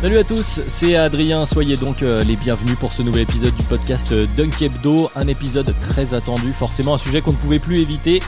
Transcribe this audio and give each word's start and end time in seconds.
Salut 0.00 0.18
à 0.18 0.22
tous, 0.22 0.60
c'est 0.68 0.94
Adrien, 0.94 1.44
soyez 1.44 1.76
donc 1.76 2.04
euh, 2.04 2.22
les 2.22 2.36
bienvenus 2.36 2.78
pour 2.78 2.92
ce 2.92 3.02
nouvel 3.02 3.22
épisode 3.22 3.52
du 3.56 3.64
podcast 3.64 4.12
euh, 4.12 4.28
Dunk 4.36 4.62
Hebdo, 4.62 5.10
un 5.16 5.26
épisode 5.26 5.74
très 5.80 6.14
attendu, 6.14 6.52
forcément 6.52 6.94
un 6.94 6.98
sujet 6.98 7.20
qu'on 7.20 7.32
ne 7.32 7.36
pouvait 7.36 7.58
plus 7.58 7.80
éviter. 7.80 8.22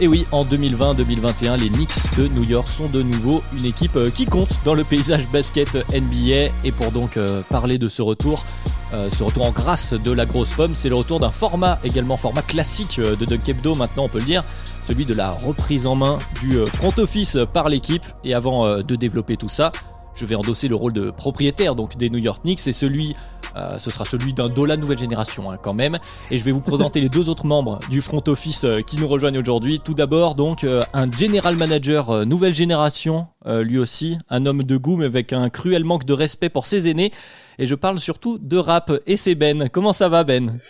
Et 0.00 0.08
oui, 0.08 0.26
en 0.32 0.46
2020-2021, 0.46 1.58
les 1.58 1.68
Knicks 1.68 2.16
de 2.16 2.26
New 2.26 2.44
York 2.44 2.66
sont 2.68 2.86
de 2.86 3.02
nouveau 3.02 3.42
une 3.52 3.66
équipe 3.66 3.96
euh, 3.96 4.08
qui 4.08 4.24
compte 4.24 4.48
dans 4.64 4.72
le 4.72 4.82
paysage 4.82 5.28
basket 5.28 5.74
NBA. 5.92 6.54
Et 6.64 6.72
pour 6.72 6.90
donc 6.90 7.18
parler 7.50 7.76
de 7.76 7.88
ce 7.88 8.00
retour, 8.00 8.42
ce 8.90 9.22
retour 9.22 9.44
en 9.44 9.50
grâce 9.50 9.92
de 9.92 10.12
la 10.12 10.24
grosse 10.24 10.54
pomme, 10.54 10.74
c'est 10.74 10.88
le 10.88 10.94
retour 10.94 11.20
d'un 11.20 11.28
format, 11.28 11.78
également 11.84 12.16
format 12.16 12.42
classique 12.42 12.98
de 12.98 13.24
Dunk 13.26 13.46
Hebdo 13.46 13.74
maintenant 13.74 14.04
on 14.04 14.08
peut 14.08 14.18
le 14.20 14.24
dire, 14.24 14.42
celui 14.88 15.04
de 15.04 15.12
la 15.14 15.32
reprise 15.32 15.86
en 15.86 15.96
main 15.96 16.18
du 16.40 16.58
front 16.66 16.94
office 16.96 17.36
par 17.52 17.68
l'équipe. 17.68 18.04
Et 18.24 18.32
avant 18.32 18.78
de 18.78 18.96
développer 18.96 19.36
tout 19.36 19.50
ça, 19.50 19.70
je 20.14 20.26
vais 20.26 20.34
endosser 20.34 20.68
le 20.68 20.74
rôle 20.74 20.92
de 20.92 21.10
propriétaire 21.10 21.74
donc 21.74 21.96
des 21.96 22.10
New 22.10 22.18
York 22.18 22.42
Knicks 22.42 22.66
et 22.66 22.72
celui 22.72 23.16
euh, 23.56 23.78
ce 23.78 23.90
sera 23.90 24.04
celui 24.04 24.32
d'un 24.32 24.48
Dola 24.48 24.76
nouvelle 24.76 24.98
génération 24.98 25.50
hein, 25.50 25.58
quand 25.60 25.74
même. 25.74 25.98
Et 26.30 26.38
je 26.38 26.44
vais 26.44 26.52
vous 26.52 26.60
présenter 26.60 27.00
les 27.00 27.08
deux 27.08 27.28
autres 27.28 27.46
membres 27.46 27.80
du 27.90 28.00
front 28.00 28.22
office 28.28 28.64
euh, 28.64 28.80
qui 28.80 28.98
nous 28.98 29.08
rejoignent 29.08 29.38
aujourd'hui. 29.38 29.80
Tout 29.80 29.94
d'abord 29.94 30.34
donc 30.34 30.64
euh, 30.64 30.82
un 30.92 31.10
general 31.10 31.56
manager 31.56 32.24
nouvelle 32.26 32.54
génération 32.54 33.26
lui 33.46 33.78
aussi 33.78 34.18
un 34.28 34.44
homme 34.44 34.62
de 34.62 34.76
goût 34.76 34.96
mais 34.96 35.06
avec 35.06 35.32
un 35.32 35.48
cruel 35.48 35.84
manque 35.84 36.04
de 36.04 36.12
respect 36.12 36.50
pour 36.50 36.66
ses 36.66 36.88
aînés. 36.88 37.10
Et 37.58 37.66
je 37.66 37.74
parle 37.74 37.98
surtout 37.98 38.38
de 38.38 38.56
rap. 38.56 38.92
Et 39.06 39.16
c'est 39.16 39.34
Ben. 39.34 39.68
Comment 39.68 39.92
ça 39.92 40.08
va 40.08 40.24
Ben? 40.24 40.60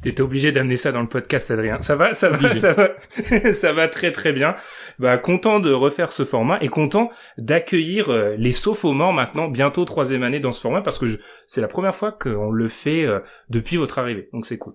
T'étais 0.00 0.20
obligé 0.20 0.52
d'amener 0.52 0.76
ça 0.76 0.92
dans 0.92 1.00
le 1.00 1.08
podcast, 1.08 1.50
Adrien. 1.50 1.82
Ça 1.82 1.96
va, 1.96 2.14
ça 2.14 2.30
va, 2.30 2.54
ça 2.54 2.72
va, 2.72 3.52
ça 3.52 3.72
va 3.72 3.88
très 3.88 4.12
très 4.12 4.32
bien. 4.32 4.54
Bah 5.00 5.18
content 5.18 5.58
de 5.58 5.72
refaire 5.72 6.12
ce 6.12 6.24
format 6.24 6.58
et 6.60 6.68
content 6.68 7.10
d'accueillir 7.36 8.08
euh, 8.10 8.36
les 8.38 8.52
sophomores 8.52 9.12
maintenant, 9.12 9.48
bientôt 9.48 9.84
troisième 9.84 10.22
année 10.22 10.38
dans 10.38 10.52
ce 10.52 10.60
format 10.60 10.82
parce 10.82 10.98
que 10.98 11.18
c'est 11.48 11.60
la 11.60 11.66
première 11.66 11.96
fois 11.96 12.12
qu'on 12.12 12.52
le 12.52 12.68
fait 12.68 13.04
euh, 13.04 13.18
depuis 13.50 13.76
votre 13.76 13.98
arrivée. 13.98 14.28
Donc 14.32 14.46
c'est 14.46 14.58
cool. 14.58 14.74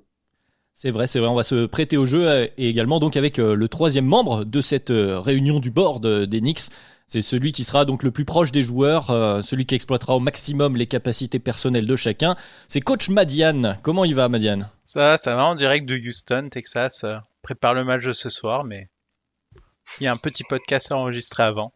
C'est 0.74 0.92
vrai, 0.92 1.08
c'est 1.08 1.20
vrai, 1.20 1.30
on 1.30 1.36
va 1.36 1.44
se 1.44 1.68
prêter 1.68 1.96
au 1.96 2.06
jeu 2.06 2.30
euh, 2.30 2.48
et 2.58 2.68
également 2.68 3.00
donc 3.00 3.16
avec 3.16 3.38
le 3.38 3.68
troisième 3.70 4.06
membre 4.06 4.44
de 4.44 4.60
cette 4.60 4.92
réunion 4.92 5.60
du 5.62 5.72
board 5.72 6.06
des 6.06 6.42
Knicks, 6.42 6.70
c'est 7.14 7.22
celui 7.22 7.52
qui 7.52 7.64
sera 7.64 7.86
donc 7.86 8.02
le 8.02 8.10
plus 8.10 8.26
proche 8.26 8.52
des 8.52 8.64
joueurs, 8.64 9.12
euh, 9.12 9.42
celui 9.42 9.68
qui 9.68 9.76
exploitera 9.76 10.16
au 10.16 10.20
maximum 10.20 10.76
les 10.76 10.88
capacités 10.88 11.38
personnelles 11.38 11.86
de 11.86 11.96
chacun. 11.96 12.36
C'est 12.68 12.82
coach 12.82 13.08
Madiane. 13.10 13.78
Comment 13.84 14.04
il 14.04 14.16
va, 14.16 14.30
Madiane? 14.30 14.68
Ça, 14.84 15.18
ça 15.18 15.36
va 15.36 15.46
en 15.46 15.54
direct 15.54 15.86
de 15.86 15.96
Houston, 15.96 16.48
Texas. 16.50 17.04
Euh, 17.04 17.18
prépare 17.44 17.76
le 17.76 17.84
match 17.84 18.04
de 18.04 18.14
ce 18.14 18.30
soir, 18.30 18.64
mais 18.64 18.90
il 20.00 20.06
y 20.06 20.08
a 20.08 20.12
un 20.12 20.18
petit 20.18 20.44
podcast 20.44 20.92
à 20.92 20.98
enregistrer 20.98 21.44
avant. 21.44 21.72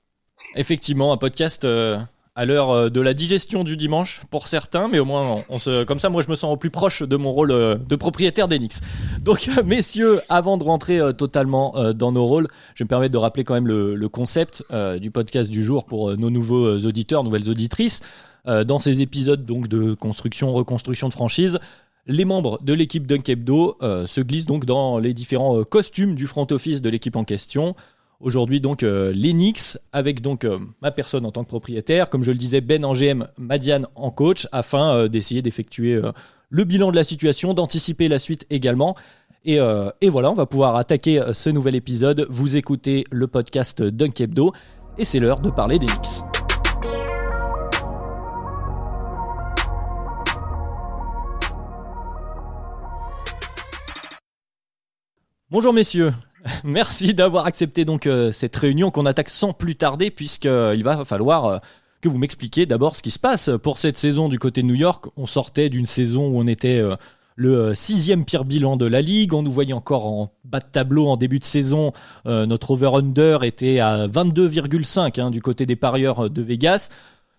Effectivement, 0.55 1.13
un 1.13 1.17
podcast 1.17 1.65
euh, 1.65 1.99
à 2.37 2.45
l'heure 2.45 2.69
euh, 2.69 2.89
de 2.89 3.01
la 3.01 3.15
digestion 3.15 3.63
du 3.63 3.75
dimanche 3.75 4.21
pour 4.29 4.47
certains, 4.47 4.87
mais 4.87 4.99
au 4.99 5.05
moins 5.05 5.43
on, 5.49 5.57
se, 5.57 5.83
comme 5.83 5.99
ça, 5.99 6.09
moi 6.09 6.21
je 6.21 6.29
me 6.29 6.35
sens 6.35 6.53
au 6.53 6.55
plus 6.55 6.69
proche 6.69 7.01
de 7.01 7.15
mon 7.17 7.31
rôle 7.31 7.51
euh, 7.51 7.75
de 7.75 7.95
propriétaire 7.95 8.47
d'Enix. 8.47 8.81
Donc 9.21 9.49
messieurs, 9.65 10.19
avant 10.29 10.57
de 10.57 10.63
rentrer 10.63 10.99
euh, 10.99 11.11
totalement 11.11 11.73
dans 11.93 12.11
nos 12.11 12.25
rôles, 12.25 12.47
je 12.75 12.83
me 12.83 12.87
permets 12.87 13.09
de 13.09 13.17
rappeler 13.17 13.43
quand 13.43 13.55
même 13.55 13.67
le, 13.67 14.07
concept 14.07 14.63
du 15.01 15.11
podcast 15.11 15.49
du 15.49 15.63
jour 15.63 15.85
pour 15.85 16.15
nos 16.15 16.29
nouveaux 16.29 16.77
auditeurs, 16.85 17.23
nouvelles 17.23 17.49
auditrices. 17.49 18.01
dans 18.45 18.79
ces 18.79 19.01
épisodes 19.01 19.45
donc 19.45 19.67
de 19.67 19.93
construction, 19.95 20.53
reconstruction 20.53 21.09
de 21.09 21.13
franchise, 21.13 21.59
les 22.05 22.23
membres 22.23 22.59
de 22.61 22.73
l'équipe 22.73 23.05
Dunkebdo 23.05 23.77
se 23.81 24.21
glissent 24.21 24.45
donc 24.45 24.65
dans 24.65 24.97
les 24.99 25.13
différents 25.13 25.63
costumes 25.63 26.15
du 26.15 26.27
front 26.27 26.47
office 26.51 26.81
de 26.81 26.89
l'équipe 26.89 27.15
en 27.15 27.23
question. 27.23 27.75
Aujourd'hui 28.19 28.59
donc 28.59 28.81
euh, 28.81 29.13
avec 29.93 30.21
donc 30.21 30.43
euh, 30.43 30.57
ma 30.81 30.89
personne 30.89 31.23
en 31.25 31.31
tant 31.31 31.43
que 31.43 31.49
propriétaire, 31.49 32.09
comme 32.09 32.23
je 32.23 32.31
le 32.31 32.37
disais 32.37 32.61
Ben 32.61 32.83
en 32.83 32.93
GM, 32.93 33.27
Madiane 33.37 33.85
en 33.93 34.09
coach, 34.09 34.47
afin 34.51 34.95
euh, 34.95 35.07
d'essayer 35.07 35.43
d'effectuer 35.43 36.01
le 36.49 36.63
bilan 36.63 36.89
de 36.89 36.95
la 36.95 37.03
situation, 37.03 37.53
d'anticiper 37.53 38.07
la 38.07 38.17
suite 38.17 38.47
également. 38.49 38.95
Et, 39.45 39.59
voilà, 40.09 40.31
on 40.31 40.33
va 40.33 40.45
pouvoir 40.45 40.75
attaquer 40.75 41.23
ce 41.31 41.49
nouvel 41.49 41.75
épisode. 41.75 42.25
Vous 42.29 42.57
écoutez 42.57 43.05
le 43.11 43.27
podcast 43.27 43.81
Dunk 43.81 44.19
Hebdo 44.19 44.51
et 44.97 45.05
c'est 45.05 45.19
l'heure 45.19 45.39
de 45.39 45.49
parler 45.49 45.79
d'Enix. 45.79 46.23
Bonjour 55.49 55.71
messieurs, 55.71 56.11
Merci 56.63 57.13
d'avoir 57.13 57.45
accepté 57.45 57.85
donc 57.85 58.07
euh, 58.07 58.31
cette 58.31 58.55
réunion 58.55 58.91
qu'on 58.91 59.05
attaque 59.05 59.29
sans 59.29 59.53
plus 59.53 59.75
tarder 59.75 60.11
puisqu'il 60.11 60.49
euh, 60.49 60.81
va 60.83 61.03
falloir 61.05 61.45
euh, 61.45 61.57
que 62.01 62.09
vous 62.09 62.17
m'expliquiez 62.17 62.65
d'abord 62.65 62.95
ce 62.95 63.03
qui 63.03 63.11
se 63.11 63.19
passe 63.19 63.49
pour 63.61 63.77
cette 63.77 63.97
saison 63.97 64.29
du 64.29 64.39
côté 64.39 64.61
de 64.61 64.67
New 64.67 64.75
York. 64.75 65.05
On 65.17 65.25
sortait 65.25 65.69
d'une 65.69 65.85
saison 65.85 66.27
où 66.27 66.39
on 66.39 66.47
était 66.47 66.79
le 67.35 67.73
sixième 67.73 68.23
pire 68.23 68.45
bilan 68.45 68.77
de 68.77 68.85
la 68.85 69.01
ligue. 69.01 69.33
On 69.33 69.41
nous 69.41 69.51
voyait 69.51 69.73
encore 69.73 70.05
en 70.05 70.31
bas 70.45 70.59
de 70.59 70.67
tableau 70.71 71.07
en 71.07 71.17
début 71.17 71.39
de 71.39 71.43
saison. 71.43 71.93
notre 72.25 72.69
over-under 72.69 73.39
était 73.41 73.79
à 73.79 74.07
22,5 74.07 75.19
hein, 75.19 75.31
du 75.31 75.41
côté 75.41 75.65
des 75.65 75.75
parieurs 75.75 76.29
de 76.29 76.41
Vegas. 76.43 76.91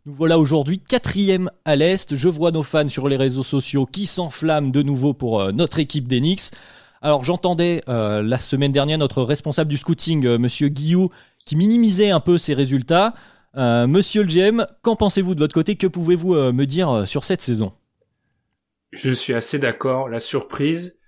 Nous 0.07 0.13
voilà 0.13 0.41
aujourd'hui 0.41 0.81
quatrième 0.81 1.53
à 1.65 1.77
l'Est. 1.77 2.17
Je 2.17 2.29
vois 2.29 2.51
nos 2.51 2.65
fans 2.65 2.89
sur 2.89 3.09
les 3.09 3.17
réseaux 3.17 3.45
sociaux 3.45 3.87
qui 3.87 4.07
s'enflamment 4.07 4.73
de 4.73 4.83
nouveau 4.83 5.15
pour 5.15 5.53
notre 5.53 5.79
équipe 5.79 6.09
d'Enix. 6.09 6.51
Alors 7.01 7.25
j'entendais 7.25 7.83
euh, 7.89 8.23
la 8.23 8.39
semaine 8.39 8.73
dernière 8.73 8.99
notre 8.99 9.23
responsable 9.23 9.71
du 9.71 9.77
scouting. 9.77 10.27
Euh, 10.27 10.39
Monsieur 10.39 10.69
Guillou, 10.69 11.11
qui 11.45 11.57
minimisait 11.57 12.11
un 12.11 12.21
peu 12.21 12.39
ses 12.39 12.55
résultats. 12.55 13.15
Euh, 13.57 13.87
monsieur 13.87 14.23
le 14.23 14.67
qu'en 14.83 14.95
pensez-vous 14.95 15.35
de 15.35 15.41
votre 15.41 15.55
côté? 15.55 15.77
Que 15.77 15.87
pouvez-vous 15.87 16.35
me 16.35 16.65
dire 16.65 17.09
sur 17.09 17.25
cette 17.25 17.41
saison? 17.41 17.73
Je 18.93 19.11
suis 19.11 19.35
assez 19.35 19.59
d'accord. 19.59 20.09
La 20.09 20.21
surprise, 20.21 21.01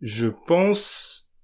je 0.00 0.26
pense, 0.28 1.34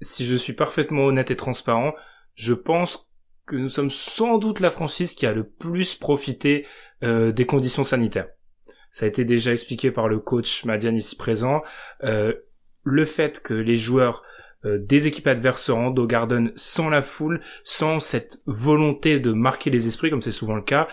si 0.00 0.26
je 0.26 0.36
suis 0.36 0.52
parfaitement 0.52 1.06
honnête 1.06 1.30
et 1.30 1.36
transparent, 1.36 1.94
je 2.34 2.52
pense 2.52 3.10
que 3.46 3.56
nous 3.56 3.68
sommes 3.68 3.90
sans 3.90 4.38
doute 4.38 4.60
la 4.60 4.70
franchise 4.70 5.14
qui 5.14 5.26
a 5.26 5.32
le 5.32 5.48
plus 5.48 5.94
profité 5.94 6.66
des 7.02 7.46
conditions 7.46 7.84
sanitaires. 7.84 8.28
Ça 8.94 9.06
a 9.06 9.08
été 9.08 9.24
déjà 9.24 9.50
expliqué 9.50 9.90
par 9.90 10.06
le 10.06 10.20
coach 10.20 10.64
Madian 10.64 10.94
ici 10.94 11.16
présent. 11.16 11.62
Euh, 12.04 12.32
le 12.84 13.04
fait 13.04 13.42
que 13.42 13.54
les 13.54 13.76
joueurs 13.76 14.22
euh, 14.64 14.78
des 14.78 15.06
équipes 15.06 15.26
adverses 15.26 15.64
se 15.64 15.72
rendent 15.72 15.98
au 15.98 16.06
Garden 16.06 16.52
sans 16.56 16.88
la 16.88 17.02
foule, 17.02 17.40
sans 17.64 18.00
cette 18.00 18.42
volonté 18.46 19.20
de 19.20 19.32
marquer 19.32 19.70
les 19.70 19.88
esprits, 19.88 20.10
comme 20.10 20.22
c'est 20.22 20.30
souvent 20.30 20.56
le 20.56 20.62
cas, 20.62 20.88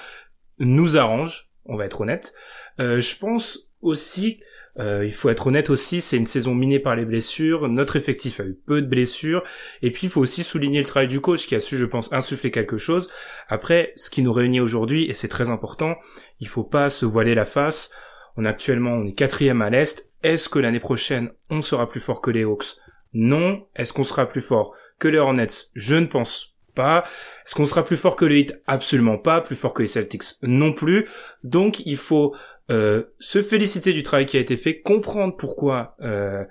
nous 0.60 0.98
arrange, 0.98 1.52
on 1.66 1.78
va 1.78 1.86
être 1.86 2.02
honnête. 2.02 2.34
Euh, 2.80 3.00
je 3.00 3.18
pense 3.18 3.72
aussi, 3.82 4.40
euh, 4.80 5.06
il 5.06 5.14
faut 5.14 5.30
être 5.30 5.48
honnête 5.48 5.70
aussi, 5.70 6.02
c'est 6.02 6.18
une 6.18 6.28
saison 6.28 6.54
minée 6.54 6.80
par 6.80 6.96
les 6.96 7.06
blessures, 7.06 7.68
notre 7.68 7.96
effectif 7.96 8.40
a 8.40 8.44
eu 8.44 8.54
peu 8.54 8.82
de 8.82 8.88
blessures, 8.88 9.44
et 9.82 9.92
puis 9.92 10.08
il 10.08 10.10
faut 10.10 10.22
aussi 10.22 10.44
souligner 10.44 10.80
le 10.80 10.86
travail 10.86 11.08
du 11.08 11.22
coach 11.22 11.48
qui 11.48 11.56
a 11.56 11.60
su, 11.60 11.78
je 11.78 11.86
pense, 11.86 12.12
insuffler 12.14 12.52
quelque 12.52 12.78
chose. 12.78 13.10
Après, 13.48 13.94
ce 13.96 14.10
qui 14.10 14.22
nous 14.22 14.34
réunit 14.34 14.60
aujourd'hui, 14.60 15.10
et 15.10 15.14
c'est 15.14 15.28
très 15.28 15.50
important, 15.50 15.96
il 16.40 16.48
faut 16.48 16.64
pas 16.64 16.90
se 16.90 17.06
voiler 17.06 17.36
la 17.36 17.46
face, 17.46 17.90
on 18.38 18.46
actuellement, 18.46 18.92
on 18.92 19.08
est 19.08 19.14
quatrième 19.14 19.62
à 19.62 19.70
l'Est, 19.70 20.11
est-ce 20.24 20.50
que 20.50 20.60
l'année 20.60 20.80
prochaine, 20.80 21.32
on 21.50 21.62
sera 21.62 21.90
plus 21.90 22.00
fort 22.00 22.22
que 22.22 22.32
les 22.32 22.44
Hawks? 22.44 22.78
Non. 23.14 23.68
Est-ce 23.76 23.94
qu'on 23.94 24.04
sera 24.04 24.28
plus 24.28 24.42
fort 24.42 24.76
que 25.00 25.08
les 25.08 25.18
Hornets? 25.18 25.70
Je 25.74 25.96
ne 25.96 26.06
pense 26.06 26.56
pas. 26.76 27.04
Est-ce 27.46 27.56
qu'on 27.56 27.66
sera 27.66 27.84
plus 27.84 27.98
fort 27.98 28.16
que 28.16 28.26
les 28.26 28.40
Heat? 28.40 28.62
Absolument 28.68 29.18
pas. 29.18 29.42
Plus 29.42 29.56
fort 29.56 29.74
que 29.74 29.82
les 29.82 29.88
Celtics? 29.88 30.24
Non 30.42 30.74
plus. 30.74 31.08
Donc 31.44 31.86
il 31.86 31.98
faut 31.98 32.36
euh, 32.70 33.04
se 33.20 33.42
féliciter 33.42 33.94
du 33.94 34.04
travail 34.04 34.26
qui 34.26 34.38
a 34.38 34.40
été 34.40 34.56
fait, 34.56 34.80
comprendre 34.80 35.36
pourquoi 35.36 35.96
euh, 36.02 36.46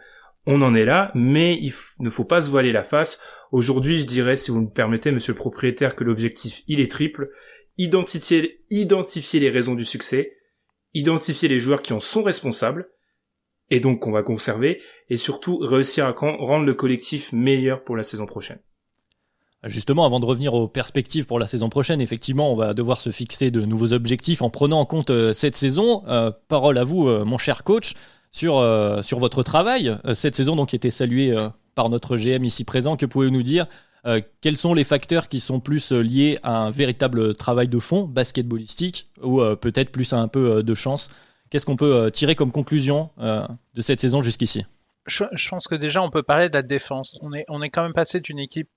on 0.46 0.62
en 0.62 0.74
est 0.74 0.84
là, 0.84 1.10
mais 1.14 1.54
il 1.54 1.72
ne 2.00 2.10
faut 2.10 2.24
pas 2.24 2.40
se 2.40 2.50
voiler 2.50 2.72
la 2.72 2.84
face. 2.84 3.18
Aujourd'hui, 3.52 4.00
je 4.00 4.06
dirais, 4.06 4.36
si 4.36 4.50
vous 4.50 4.60
me 4.60 4.70
permettez, 4.70 5.12
monsieur 5.12 5.32
le 5.32 5.38
propriétaire, 5.38 5.94
que 5.94 6.04
l'objectif, 6.04 6.62
il 6.66 6.80
est 6.80 6.90
triple. 6.90 7.30
Identifier, 7.78 8.58
identifier 8.68 9.40
les 9.40 9.48
raisons 9.48 9.74
du 9.74 9.84
succès, 9.84 10.36
identifier 10.92 11.48
les 11.48 11.58
joueurs 11.58 11.82
qui 11.82 11.92
en 11.92 12.00
sont 12.00 12.22
responsables, 12.22 12.90
et 13.70 13.80
donc 13.80 14.00
qu'on 14.00 14.12
va 14.12 14.22
conserver, 14.22 14.80
et 15.08 15.16
surtout 15.16 15.58
réussir 15.58 16.06
à 16.06 16.12
rendre 16.12 16.66
le 16.66 16.74
collectif 16.74 17.32
meilleur 17.32 17.84
pour 17.84 17.96
la 17.96 18.02
saison 18.02 18.26
prochaine. 18.26 18.58
Justement, 19.64 20.06
avant 20.06 20.20
de 20.20 20.24
revenir 20.24 20.54
aux 20.54 20.68
perspectives 20.68 21.26
pour 21.26 21.38
la 21.38 21.46
saison 21.46 21.68
prochaine, 21.68 22.00
effectivement, 22.00 22.50
on 22.50 22.56
va 22.56 22.72
devoir 22.72 22.98
se 22.98 23.10
fixer 23.10 23.50
de 23.50 23.60
nouveaux 23.60 23.92
objectifs 23.92 24.40
en 24.40 24.48
prenant 24.48 24.80
en 24.80 24.86
compte 24.86 25.10
euh, 25.10 25.34
cette 25.34 25.54
saison. 25.54 26.02
Euh, 26.08 26.30
parole 26.48 26.78
à 26.78 26.84
vous, 26.84 27.08
euh, 27.08 27.26
mon 27.26 27.36
cher 27.36 27.62
coach, 27.62 27.92
sur, 28.32 28.64
sur 29.02 29.18
votre 29.18 29.42
travail. 29.42 29.92
cette 30.14 30.36
saison, 30.36 30.54
donc, 30.54 30.72
était 30.72 30.90
saluée 30.90 31.36
par 31.74 31.90
notre 31.90 32.16
GM 32.16 32.44
ici 32.44 32.62
présent. 32.62 32.96
Que 32.96 33.04
pouvez-vous 33.04 33.32
nous 33.32 33.42
dire 33.42 33.66
Quels 34.40 34.56
sont 34.56 34.72
les 34.72 34.84
facteurs 34.84 35.28
qui 35.28 35.40
sont 35.40 35.58
plus 35.58 35.90
liés 35.90 36.36
à 36.44 36.58
un 36.58 36.70
véritable 36.70 37.34
travail 37.34 37.66
de 37.66 37.80
fond 37.80 38.04
basketballistique 38.04 39.10
ou 39.20 39.40
peut-être 39.56 39.90
plus 39.90 40.12
à 40.12 40.20
un 40.20 40.28
peu 40.28 40.62
de 40.62 40.74
chance 40.74 41.10
Qu'est-ce 41.50 41.66
qu'on 41.66 41.76
peut 41.76 42.10
tirer 42.12 42.34
comme 42.34 42.52
conclusion 42.52 43.10
de 43.18 43.82
cette 43.82 44.00
saison 44.00 44.22
jusqu'ici? 44.22 44.64
Je, 45.06 45.48
pense 45.48 45.66
que 45.66 45.74
déjà, 45.74 46.02
on 46.02 46.10
peut 46.10 46.22
parler 46.22 46.48
de 46.48 46.54
la 46.54 46.62
défense. 46.62 47.16
On 47.20 47.32
est, 47.32 47.44
on 47.48 47.62
est 47.62 47.70
quand 47.70 47.82
même 47.82 47.94
passé 47.94 48.20
d'une 48.20 48.38
équipe 48.38 48.68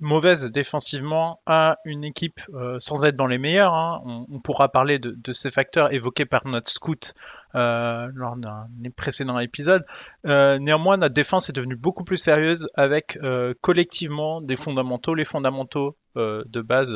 mauvaise 0.00 0.50
défensivement 0.50 1.40
à 1.46 1.78
une 1.84 2.02
équipe 2.02 2.40
euh, 2.52 2.76
sans 2.80 3.04
être 3.04 3.16
dans 3.16 3.26
les 3.26 3.38
meilleurs. 3.38 3.74
Hein. 3.74 4.02
On, 4.04 4.40
pourra 4.40 4.68
parler 4.68 4.98
de, 4.98 5.32
ces 5.32 5.50
facteurs 5.50 5.92
évoqués 5.92 6.24
par 6.24 6.46
notre 6.46 6.70
scout 6.70 7.14
euh, 7.54 8.08
lors 8.14 8.36
d'un 8.36 8.66
précédent 8.96 9.38
épisode. 9.38 9.84
Euh, 10.26 10.58
néanmoins, 10.58 10.96
notre 10.96 11.14
défense 11.14 11.48
est 11.48 11.52
devenue 11.52 11.76
beaucoup 11.76 12.04
plus 12.04 12.16
sérieuse 12.16 12.66
avec 12.74 13.18
collectivement 13.60 14.40
des 14.40 14.56
fondamentaux, 14.56 15.14
les 15.14 15.24
fondamentaux 15.24 15.96
de 16.16 16.60
base 16.60 16.92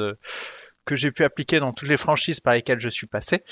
que 0.85 0.97
j'ai 0.97 1.11
pu 1.11 1.23
appliquer 1.25 1.61
dans 1.61 1.73
toutes 1.73 1.89
les 1.89 1.97
franchises 1.97 2.41
par 2.41 2.55
lesquelles 2.55 2.81
je 2.81 2.89
suis 2.89 3.07
passé. 3.07 3.45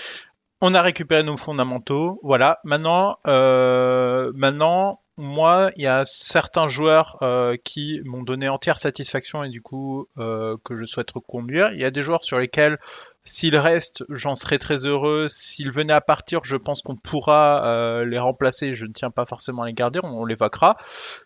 On 0.61 0.75
a 0.75 0.83
récupéré 0.83 1.23
nos 1.23 1.37
fondamentaux, 1.37 2.19
voilà. 2.23 2.61
Maintenant, 2.65 3.19
maintenant, 3.25 5.01
moi, 5.19 5.71
il 5.77 5.85
y 5.85 5.87
a 5.87 6.05
certains 6.05 6.69
joueurs 6.69 7.17
euh, 7.23 7.57
qui 7.65 8.01
m'ont 8.05 8.23
donné 8.23 8.49
entière 8.49 8.77
satisfaction 8.77 9.43
et 9.45 9.49
du 9.49 9.63
coup 9.63 10.09
euh, 10.19 10.57
que 10.63 10.77
je 10.77 10.85
souhaite 10.85 11.11
reconduire. 11.11 11.73
Il 11.73 11.81
y 11.81 11.85
a 11.85 11.91
des 11.91 12.03
joueurs 12.03 12.25
sur 12.25 12.39
lesquels, 12.39 12.79
s'ils 13.27 13.57
restent, 13.57 14.05
j'en 14.09 14.35
serais 14.35 14.59
très 14.59 14.87
heureux. 14.87 15.27
S'ils 15.29 15.71
venaient 15.71 15.93
à 15.93 16.01
partir, 16.01 16.41
je 16.45 16.57
pense 16.57 16.81
qu'on 16.81 16.97
pourra 16.97 17.67
euh, 17.67 18.05
les 18.05 18.19
remplacer. 18.19 18.73
Je 18.73 18.87
ne 18.87 18.93
tiens 18.93 19.11
pas 19.11 19.27
forcément 19.27 19.63
à 19.63 19.67
les 19.67 19.75
garder, 19.75 20.01
on, 20.03 20.25
l'évoquera. 20.25 20.77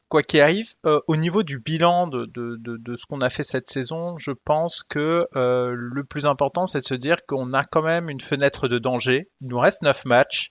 Quoi 0.08 0.22
qu'il 0.22 0.40
arrive, 0.40 0.66
au 1.06 1.16
niveau 1.16 1.44
du 1.44 1.60
bilan 1.60 2.08
de, 2.08 2.26
de, 2.26 2.96
ce 2.96 3.06
qu'on 3.06 3.20
a 3.20 3.30
fait 3.30 3.44
cette 3.44 3.68
saison, 3.68 4.18
je 4.18 4.32
pense 4.32 4.82
que 4.82 5.28
le 5.32 6.02
plus 6.02 6.26
important, 6.26 6.66
c'est 6.66 6.80
de 6.80 6.84
se 6.84 6.94
dire 6.94 7.18
qu'on 7.28 7.52
a 7.52 7.62
quand 7.62 7.82
même 7.82 8.10
une 8.10 8.20
fenêtre 8.20 8.66
de 8.66 8.78
danger. 8.78 9.28
Il 9.40 9.48
nous 9.48 9.60
reste 9.60 9.82
9 9.82 10.04
matchs. 10.06 10.50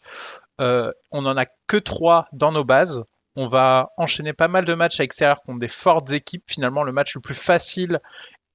on 0.59 1.21
n'en 1.21 1.35
a 1.35 1.45
que 1.67 1.77
3 1.77 2.27
dans 2.31 2.53
nos 2.53 2.63
bases. 2.63 3.03
On 3.35 3.47
va 3.47 3.89
enchaîner 3.97 4.33
pas 4.33 4.47
mal 4.47 4.65
de 4.65 4.73
matchs 4.73 4.99
à 4.99 5.03
l'extérieur 5.03 5.41
contre 5.43 5.59
des 5.59 5.67
fortes 5.67 6.11
équipes. 6.11 6.43
Finalement, 6.47 6.83
le 6.83 6.91
match 6.91 7.15
le 7.15 7.21
plus 7.21 7.35
facile 7.35 7.99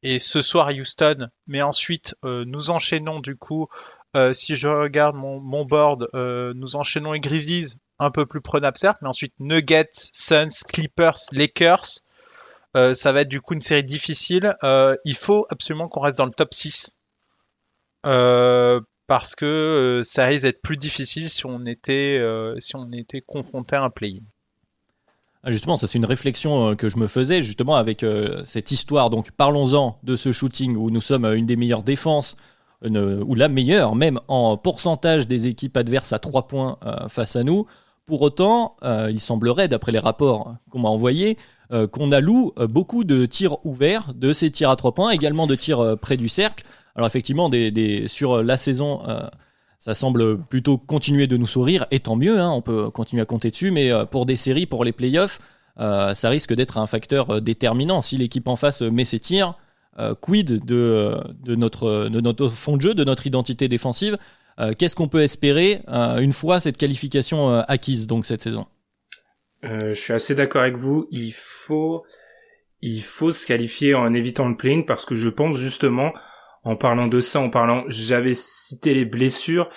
est 0.05 0.19
ce 0.19 0.43
soir 0.43 0.69
Houston. 0.69 1.29
Mais 1.47 1.63
ensuite, 1.63 2.15
euh, 2.25 2.45
nous 2.47 2.71
enchaînons 2.71 3.21
du 3.21 3.37
coup, 3.37 3.69
euh, 4.17 4.33
si 4.33 4.55
je 4.55 4.69
regarde 4.69 5.17
mon, 5.17 5.65
board, 5.65 6.09
euh, 6.15 6.53
nous 6.55 6.77
enchaînons 6.77 7.13
les 7.13 7.21
Grizzlies, 7.21 7.75
un 7.99 8.11
peu 8.11 8.27
plus 8.27 8.41
prenables 8.41 8.77
certes, 8.77 8.99
mais 9.03 9.09
ensuite 9.09 9.35
Nuggets, 9.39 9.89
Suns, 10.13 10.65
Clippers, 10.69 11.19
Lakers. 11.33 12.01
ça 12.75 13.13
va 13.13 13.21
être 13.23 13.29
du 13.29 13.41
coup 13.41 13.55
une 13.55 13.61
série 13.61 13.85
difficile. 13.85 14.57
il 15.05 15.17
faut 15.17 15.47
absolument 15.51 15.89
qu'on 15.89 16.01
reste 16.01 16.19
dans 16.19 16.27
le 16.27 16.33
top 16.33 16.53
6. 16.53 16.95
parce 18.03 19.35
que 19.37 20.01
ça 20.05 20.27
risque 20.27 20.45
d'être 20.45 20.63
plus 20.63 20.77
difficile 20.77 21.31
si 21.31 21.47
on 21.47 21.65
était, 21.67 22.21
si 22.59 22.75
on 22.77 22.91
était 22.93 23.21
confronté 23.21 23.77
à 23.77 23.83
un 23.85 23.91
play-in. 23.91 24.25
Ah, 25.47 25.51
justement, 25.51 25.77
ça 25.77 25.87
c'est 25.87 25.99
une 25.99 26.07
réflexion 26.07 26.71
euh, 26.71 26.75
que 26.75 26.89
je 26.89 26.97
me 26.97 27.07
faisais 27.07 27.43
justement 27.43 27.77
avec 27.77 28.03
euh, 28.03 28.43
cette 28.47 28.71
histoire. 28.71 29.11
Donc 29.11 29.31
parlons-en 29.31 29.99
de 30.03 30.17
ce 30.17 30.33
shooting 30.33 30.75
où 30.75 30.91
nous 30.91 31.03
sommes 31.03 31.27
une 31.27 31.45
des 31.45 31.57
meilleures 31.57 31.83
défenses, 31.83 32.37
ou 32.83 33.35
la 33.35 33.49
meilleure 33.49 33.95
même 33.95 34.21
en 34.29 34.59
pourcentage 34.59 35.27
des 35.27 35.49
équipes 35.49 35.75
adverses 35.79 36.13
à 36.13 36.19
3 36.19 36.49
points 36.49 36.77
euh, 36.85 37.09
face 37.09 37.37
à 37.37 37.43
nous. 37.43 37.67
Pour 38.05 38.21
autant, 38.21 38.77
il 38.83 39.19
semblerait, 39.19 39.67
d'après 39.67 39.91
les 39.91 39.99
rapports 39.99 40.57
qu'on 40.71 40.81
m'a 40.81 40.91
envoyés, 40.91 41.39
qu'on 41.71 42.13
alloue 42.13 42.53
beaucoup 42.69 43.03
de 43.03 43.25
tirs 43.25 43.65
ouverts, 43.65 44.13
de 44.15 44.35
ces 44.35 44.51
tirs 44.51 44.69
à 44.69 44.77
3 44.77 44.93
points, 44.93 45.11
également 45.11 45.47
de 45.47 45.55
tirs 45.55 45.97
près 45.99 46.19
du 46.19 46.29
cercle. 46.29 46.67
Alors 46.97 47.07
effectivement, 47.07 47.51
sur 48.07 48.43
la 48.43 48.59
saison 48.59 49.01
ça 49.79 49.95
semble 49.95 50.39
plutôt 50.39 50.79
continuer 50.79 51.27
de 51.27 51.37
nous 51.37 51.47
sourire, 51.47 51.87
et 51.91 52.01
tant 52.01 52.17
mieux, 52.17 52.41
hein, 52.41 52.51
on 52.51 52.63
peut 52.63 52.91
continuer 52.91 53.23
à 53.23 53.27
compter 53.27 53.51
dessus, 53.51 53.71
mais 53.71 53.91
euh, 53.91 54.05
pour 54.05 54.27
des 54.27 54.37
séries, 54.37 54.67
pour 54.67 54.85
les 54.85 54.93
playoffs, 54.93 55.41
euh, 55.79 56.15
ça 56.15 56.29
risque 56.29 56.55
d'être 56.55 56.79
un 56.79 56.87
facteur 56.87 57.31
euh, 57.31 57.41
déterminant. 57.41 58.01
Si 58.01 58.17
l'équipe 58.17 58.49
en 58.49 58.57
face 58.57 58.83
met 58.83 59.05
ses 59.05 59.21
tirs, 59.21 59.59
quid 60.21 60.65
de, 60.65 61.21
de, 61.45 61.55
notre, 61.55 62.09
de 62.09 62.21
notre 62.21 62.49
fond 62.49 62.77
de 62.77 62.83
jeu, 62.83 62.95
de 62.95 63.05
notre 63.05 63.29
identité 63.29 63.69
défensive 63.69 64.17
Qu'est-ce 64.77 64.97
qu'on 64.97 65.07
peut 65.07 65.23
espérer 65.23 65.83
une 65.87 66.33
fois 66.33 66.59
cette 66.59 66.77
qualification 66.77 67.59
acquise 67.61 68.09
donc 68.09 68.27
cette 68.27 68.43
saison? 68.43 68.67
Je 69.63 69.95
suis 69.95 70.13
assez 70.13 70.35
d'accord 70.35 70.63
avec 70.63 70.77
vous. 70.77 71.07
Il 71.13 71.33
faut, 71.33 72.05
il 72.83 73.05
faut 73.05 73.33
se 73.33 73.47
qualifier 73.47 73.95
en 73.95 74.13
évitant 74.15 74.49
le 74.49 74.57
playing 74.57 74.85
parce 74.85 75.05
que 75.05 75.15
je 75.15 75.29
pense 75.29 75.57
justement 75.57 76.13
en 76.65 76.77
parlant 76.77 77.07
de 77.07 77.21
ça, 77.21 77.41
en 77.41 77.51
parlant, 77.51 77.85
j'avais 77.89 78.35
cité 78.35 78.95
les 78.95 79.05
blessures 79.05 79.71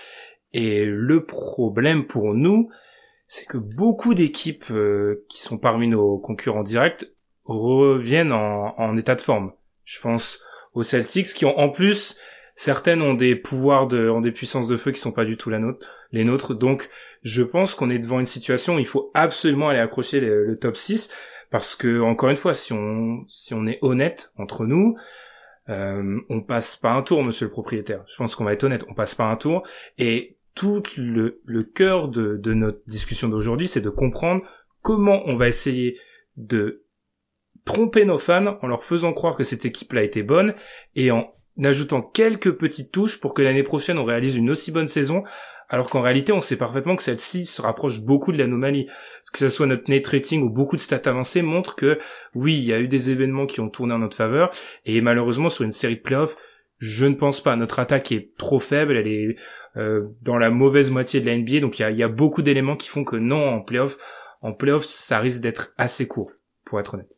et 0.54 0.86
le 0.86 1.26
problème 1.26 2.08
pour 2.08 2.34
nous, 2.34 2.70
c'est 3.28 3.46
que 3.46 3.58
beaucoup 3.58 4.14
d'équipes 4.14 4.72
euh, 4.72 5.26
qui 5.30 5.42
sont 5.42 5.58
parmi 5.58 5.88
nos 5.88 6.18
concurrents 6.18 6.64
directs 6.64 7.06
reviennent 7.44 8.32
en, 8.32 8.98
état 8.98 9.16
de 9.16 9.22
forme. 9.22 9.54
Je 9.84 10.00
pense 10.00 10.40
aux 10.74 10.84
Celtics 10.84 11.34
qui 11.34 11.46
ont 11.46 11.58
en 11.58 11.70
plus 11.70 12.18
certaines 12.56 13.02
ont 13.02 13.14
des 13.14 13.36
pouvoirs 13.36 13.88
de 13.88 14.10
ont 14.10 14.20
des 14.20 14.32
puissances 14.32 14.68
de 14.68 14.76
feu 14.76 14.92
qui 14.92 15.00
sont 15.00 15.12
pas 15.12 15.26
du 15.26 15.38
tout 15.38 15.50
la 15.50 15.60
nôtre, 15.60 15.88
les 16.12 16.26
nôtres. 16.26 16.56
Donc 16.56 16.90
je 17.24 17.44
pense 17.44 17.74
qu'on 17.74 17.90
est 17.90 18.00
devant 18.00 18.20
une 18.20 18.26
situation 18.26 18.76
où 18.76 18.80
il 18.80 18.86
faut 18.86 19.12
absolument 19.14 19.70
aller 19.70 19.80
accrocher 19.80 20.20
le, 20.20 20.58
top 20.60 20.76
6 20.76 21.10
parce 21.52 21.76
que 21.76 22.02
encore 22.02 22.30
une 22.30 22.38
fois 22.38 22.54
si 22.54 22.74
on 22.74 23.24
si 23.28 23.54
on 23.54 23.66
est 23.66 23.80
honnête 23.82 24.34
entre 24.38 24.66
nous, 24.66 24.98
euh, 25.70 26.20
on 26.30 26.42
passe 26.42 26.78
pas 26.78 26.92
un 26.92 27.02
tour, 27.02 27.24
monsieur 27.24 27.46
le 27.46 27.52
propriétaire. 27.52 28.04
Je 28.08 28.16
pense 28.16 28.36
qu'on 28.36 28.44
va 28.44 28.54
être 28.54 28.64
honnête, 28.64 28.86
on 28.90 28.94
passe 28.94 29.16
pas 29.16 29.26
un 29.26 29.36
tour. 29.36 29.64
Et 29.98 30.38
tout 30.56 30.82
le, 30.98 31.64
cœur 31.64 32.08
de, 32.08 32.38
de 32.38 32.54
notre 32.54 32.80
discussion 32.88 33.30
d'aujourd'hui, 33.30 33.68
c'est 33.68 33.82
de 33.82 33.90
comprendre 33.90 34.44
comment 34.82 35.22
on 35.26 35.36
va 35.36 35.48
essayer 35.48 36.00
de 36.36 36.84
tromper 37.66 38.06
nos 38.06 38.18
fans 38.18 38.58
en 38.62 38.68
leur 38.68 38.84
faisant 38.84 39.14
croire 39.14 39.36
que 39.36 39.44
cette 39.44 39.66
équipe-là 39.66 40.04
était 40.04 40.24
bonne 40.24 40.56
et 40.96 41.12
en 41.12 41.34
ajoutant 41.66 42.02
quelques 42.02 42.52
petites 42.52 42.92
touches 42.92 43.20
pour 43.20 43.34
que 43.34 43.42
l'année 43.42 43.64
prochaine 43.64 43.98
on 43.98 44.06
réalise 44.06 44.36
une 44.36 44.50
aussi 44.50 44.72
bonne 44.72 44.88
saison 44.88 45.24
alors 45.70 45.90
qu'en 45.90 46.02
réalité, 46.02 46.32
on 46.32 46.42
sait 46.42 46.56
parfaitement 46.56 46.96
que 46.96 47.04
celle-ci 47.04 47.46
se 47.46 47.62
rapproche 47.62 48.00
beaucoup 48.02 48.32
de 48.32 48.38
l'anomalie. 48.38 48.88
Que 49.34 49.40
ce 49.40 49.50
soit 49.50 49.66
notre 49.66 49.90
net 49.90 50.08
rating 50.08 50.42
ou 50.44 50.50
beaucoup 50.50 50.78
de 50.78 50.82
stats 50.82 51.10
avancées 51.10 51.42
montrent 51.42 51.76
que, 51.76 52.00
oui, 52.34 52.56
il 52.56 52.64
y 52.64 52.74
a 52.74 52.80
eu 52.80 52.88
des 52.88 53.12
événements 53.12 53.46
qui 53.46 53.60
ont 53.60 53.70
tourné 53.70 53.94
en 53.94 54.00
notre 54.00 54.16
faveur, 54.16 54.52
et 54.86 55.02
malheureusement, 55.02 55.50
sur 55.50 55.66
une 55.66 55.74
série 55.74 55.98
de 55.98 56.02
playoffs, 56.02 56.38
je 56.78 57.06
ne 57.06 57.16
pense 57.16 57.42
pas. 57.42 57.56
Notre 57.56 57.80
attaque 57.80 58.12
est 58.12 58.36
trop 58.38 58.60
faible, 58.60 58.96
elle 58.96 59.08
est 59.08 59.36
euh, 59.76 60.08
dans 60.22 60.38
la 60.38 60.50
mauvaise 60.50 60.92
moitié 60.92 61.20
de 61.20 61.26
la 61.26 61.38
NBA, 61.38 61.60
donc 61.60 61.80
il 61.80 61.82
y 61.82 61.86
a, 61.86 61.92
y 61.92 62.04
a, 62.04 62.08
beaucoup 62.08 62.42
d'éléments 62.42 62.78
qui 62.78 62.88
font 62.88 63.04
que 63.04 63.18
non, 63.18 63.50
en 63.50 63.62
playoff, 63.62 63.98
en 64.42 64.54
playoff, 64.54 64.86
ça 64.86 65.20
risque 65.20 65.42
d'être 65.42 65.74
assez 65.78 66.08
court, 66.08 66.32
pour 66.66 66.80
être 66.80 66.94
honnête. 66.94 67.17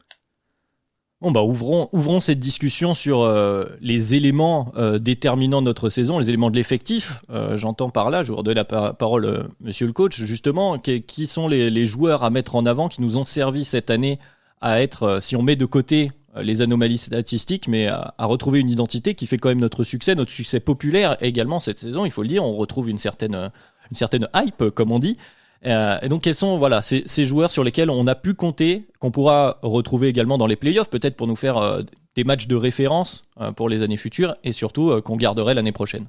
Bon 1.22 1.32
bah 1.32 1.44
ouvrons, 1.44 1.90
ouvrons 1.92 2.22
cette 2.22 2.40
discussion 2.40 2.94
sur 2.94 3.24
euh, 3.24 3.66
les 3.82 4.16
éléments 4.16 4.72
euh, 4.78 5.00
déterminants 5.00 5.62
de 5.62 5.66
notre 5.66 5.90
saison, 5.90 6.18
les 6.18 6.30
éléments 6.30 6.50
de 6.50 6.56
l'effectif. 6.56 7.22
Euh, 7.30 7.58
j'entends 7.58 7.90
par 7.90 8.10
là, 8.10 8.24
je 8.24 8.32
vous 8.32 8.38
redonne 8.38 8.56
la 8.56 8.64
parole, 8.64 9.50
monsieur 9.60 9.86
le 9.86 9.92
coach, 9.92 10.24
justement, 10.24 10.80
qui, 10.80 11.28
sont 11.28 11.50
les, 11.50 11.86
joueurs 11.86 12.24
à 12.24 12.30
mettre 12.30 12.56
en 12.56 12.66
avant 12.66 12.88
qui 12.88 13.02
nous 13.02 13.18
ont 13.18 13.26
servi 13.26 13.66
cette 13.66 13.90
année 13.90 14.18
à 14.62 14.82
être, 14.82 15.20
si 15.22 15.36
on 15.36 15.42
met 15.42 15.58
de 15.58 15.66
côté 15.66 16.14
les 16.38 16.62
anomalies 16.62 16.98
statistiques, 16.98 17.68
mais 17.68 17.88
à, 17.88 18.14
à, 18.18 18.26
retrouver 18.26 18.62
une 18.62 18.70
identité 18.70 19.14
qui 19.14 19.28
fait 19.28 19.38
quand 19.38 19.50
même 19.50 19.60
notre 19.60 19.84
succès, 19.84 20.16
notre 20.16 20.32
succès 20.32 20.62
populaire 20.62 21.18
également 21.20 21.60
cette 21.60 21.80
saison, 21.80 22.06
il 22.06 22.12
faut 22.12 22.22
le 22.22 22.30
dire, 22.30 22.46
on 22.46 22.56
retrouve 22.56 22.90
une 22.90 23.00
certaine, 23.00 23.52
une 23.92 23.98
certaine 23.98 24.30
hype, 24.34 24.70
comme 24.70 24.94
on 24.94 25.00
dit. 25.00 25.18
Euh, 25.66 25.98
et 26.02 26.10
donc, 26.10 26.24
quels 26.24 26.36
sont 26.36 26.58
voilà, 26.58 26.82
ces, 26.82 27.26
joueurs 27.26 27.52
sur 27.52 27.64
lesquels 27.64 27.90
on 27.90 28.08
a 28.08 28.16
pu 28.16 28.34
compter, 28.34 28.88
qu'on 29.00 29.12
pourra 29.12 29.60
retrouver 29.62 30.08
également 30.08 30.38
dans 30.38 30.48
les 30.48 30.56
playoffs, 30.56 30.90
peut-être 30.90 31.16
pour 31.16 31.28
nous 31.28 31.36
faire 31.36 31.58
euh, 31.58 31.82
des 32.16 32.24
matchs 32.24 32.48
de 32.48 32.56
référence 32.56 33.24
euh, 33.40 33.52
pour 33.52 33.70
les 33.70 33.82
années 33.82 33.98
futures 33.98 34.36
et 34.44 34.54
surtout 34.54 35.02
qu'on 35.02 35.18
garderait 35.18 35.54
l'année 35.54 35.72
prochaine? 35.72 36.08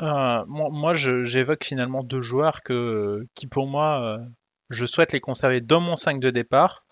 Moi, 0.00 0.94
j'évoque 0.94 1.64
finalement 1.64 2.02
deux 2.02 2.22
joueurs 2.22 2.62
qui, 2.62 3.46
pour 3.46 3.66
moi, 3.66 4.18
je 4.70 4.86
souhaite 4.86 5.12
les 5.12 5.20
conserver 5.20 5.60
dans 5.60 5.80
mon 5.80 5.94
5 5.94 6.20
de 6.20 6.30
départ. 6.30 6.84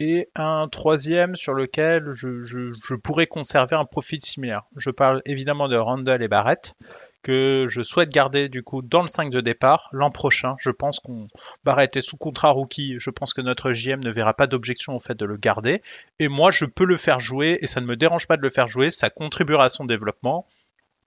Et 0.00 0.28
un 0.34 0.66
troisième 0.66 1.36
sur 1.36 1.54
lequel 1.54 2.10
je, 2.10 2.42
je 2.42 2.94
pourrais 2.96 3.28
conserver 3.28 3.76
un 3.76 3.84
profil 3.84 4.20
similaire. 4.20 4.62
Je 4.74 4.90
parle 4.90 5.22
évidemment 5.24 5.68
de 5.68 5.76
Randall 5.76 6.24
et 6.24 6.28
Barrett 6.28 6.74
que 7.22 7.66
je 7.68 7.82
souhaite 7.82 8.10
garder 8.10 8.48
du 8.48 8.62
coup 8.62 8.82
dans 8.82 9.02
le 9.02 9.08
5 9.08 9.30
de 9.30 9.40
départ 9.40 9.88
l'an 9.92 10.10
prochain. 10.10 10.56
Je 10.58 10.70
pense 10.70 11.00
qu'on 11.00 11.26
va 11.64 11.72
arrêter 11.72 12.00
sous 12.00 12.16
contrat 12.16 12.50
rookie. 12.50 12.96
Je 12.98 13.10
pense 13.10 13.32
que 13.32 13.40
notre 13.40 13.72
JM 13.72 14.00
ne 14.00 14.10
verra 14.10 14.34
pas 14.34 14.46
d'objection 14.46 14.94
au 14.94 14.98
fait 14.98 15.14
de 15.14 15.24
le 15.24 15.36
garder. 15.36 15.82
Et 16.18 16.28
moi, 16.28 16.50
je 16.50 16.64
peux 16.64 16.84
le 16.84 16.96
faire 16.96 17.20
jouer 17.20 17.58
et 17.60 17.66
ça 17.66 17.80
ne 17.80 17.86
me 17.86 17.96
dérange 17.96 18.26
pas 18.26 18.36
de 18.36 18.42
le 18.42 18.50
faire 18.50 18.66
jouer. 18.66 18.90
Ça 18.90 19.10
contribuera 19.10 19.64
à 19.64 19.68
son 19.68 19.84
développement. 19.84 20.46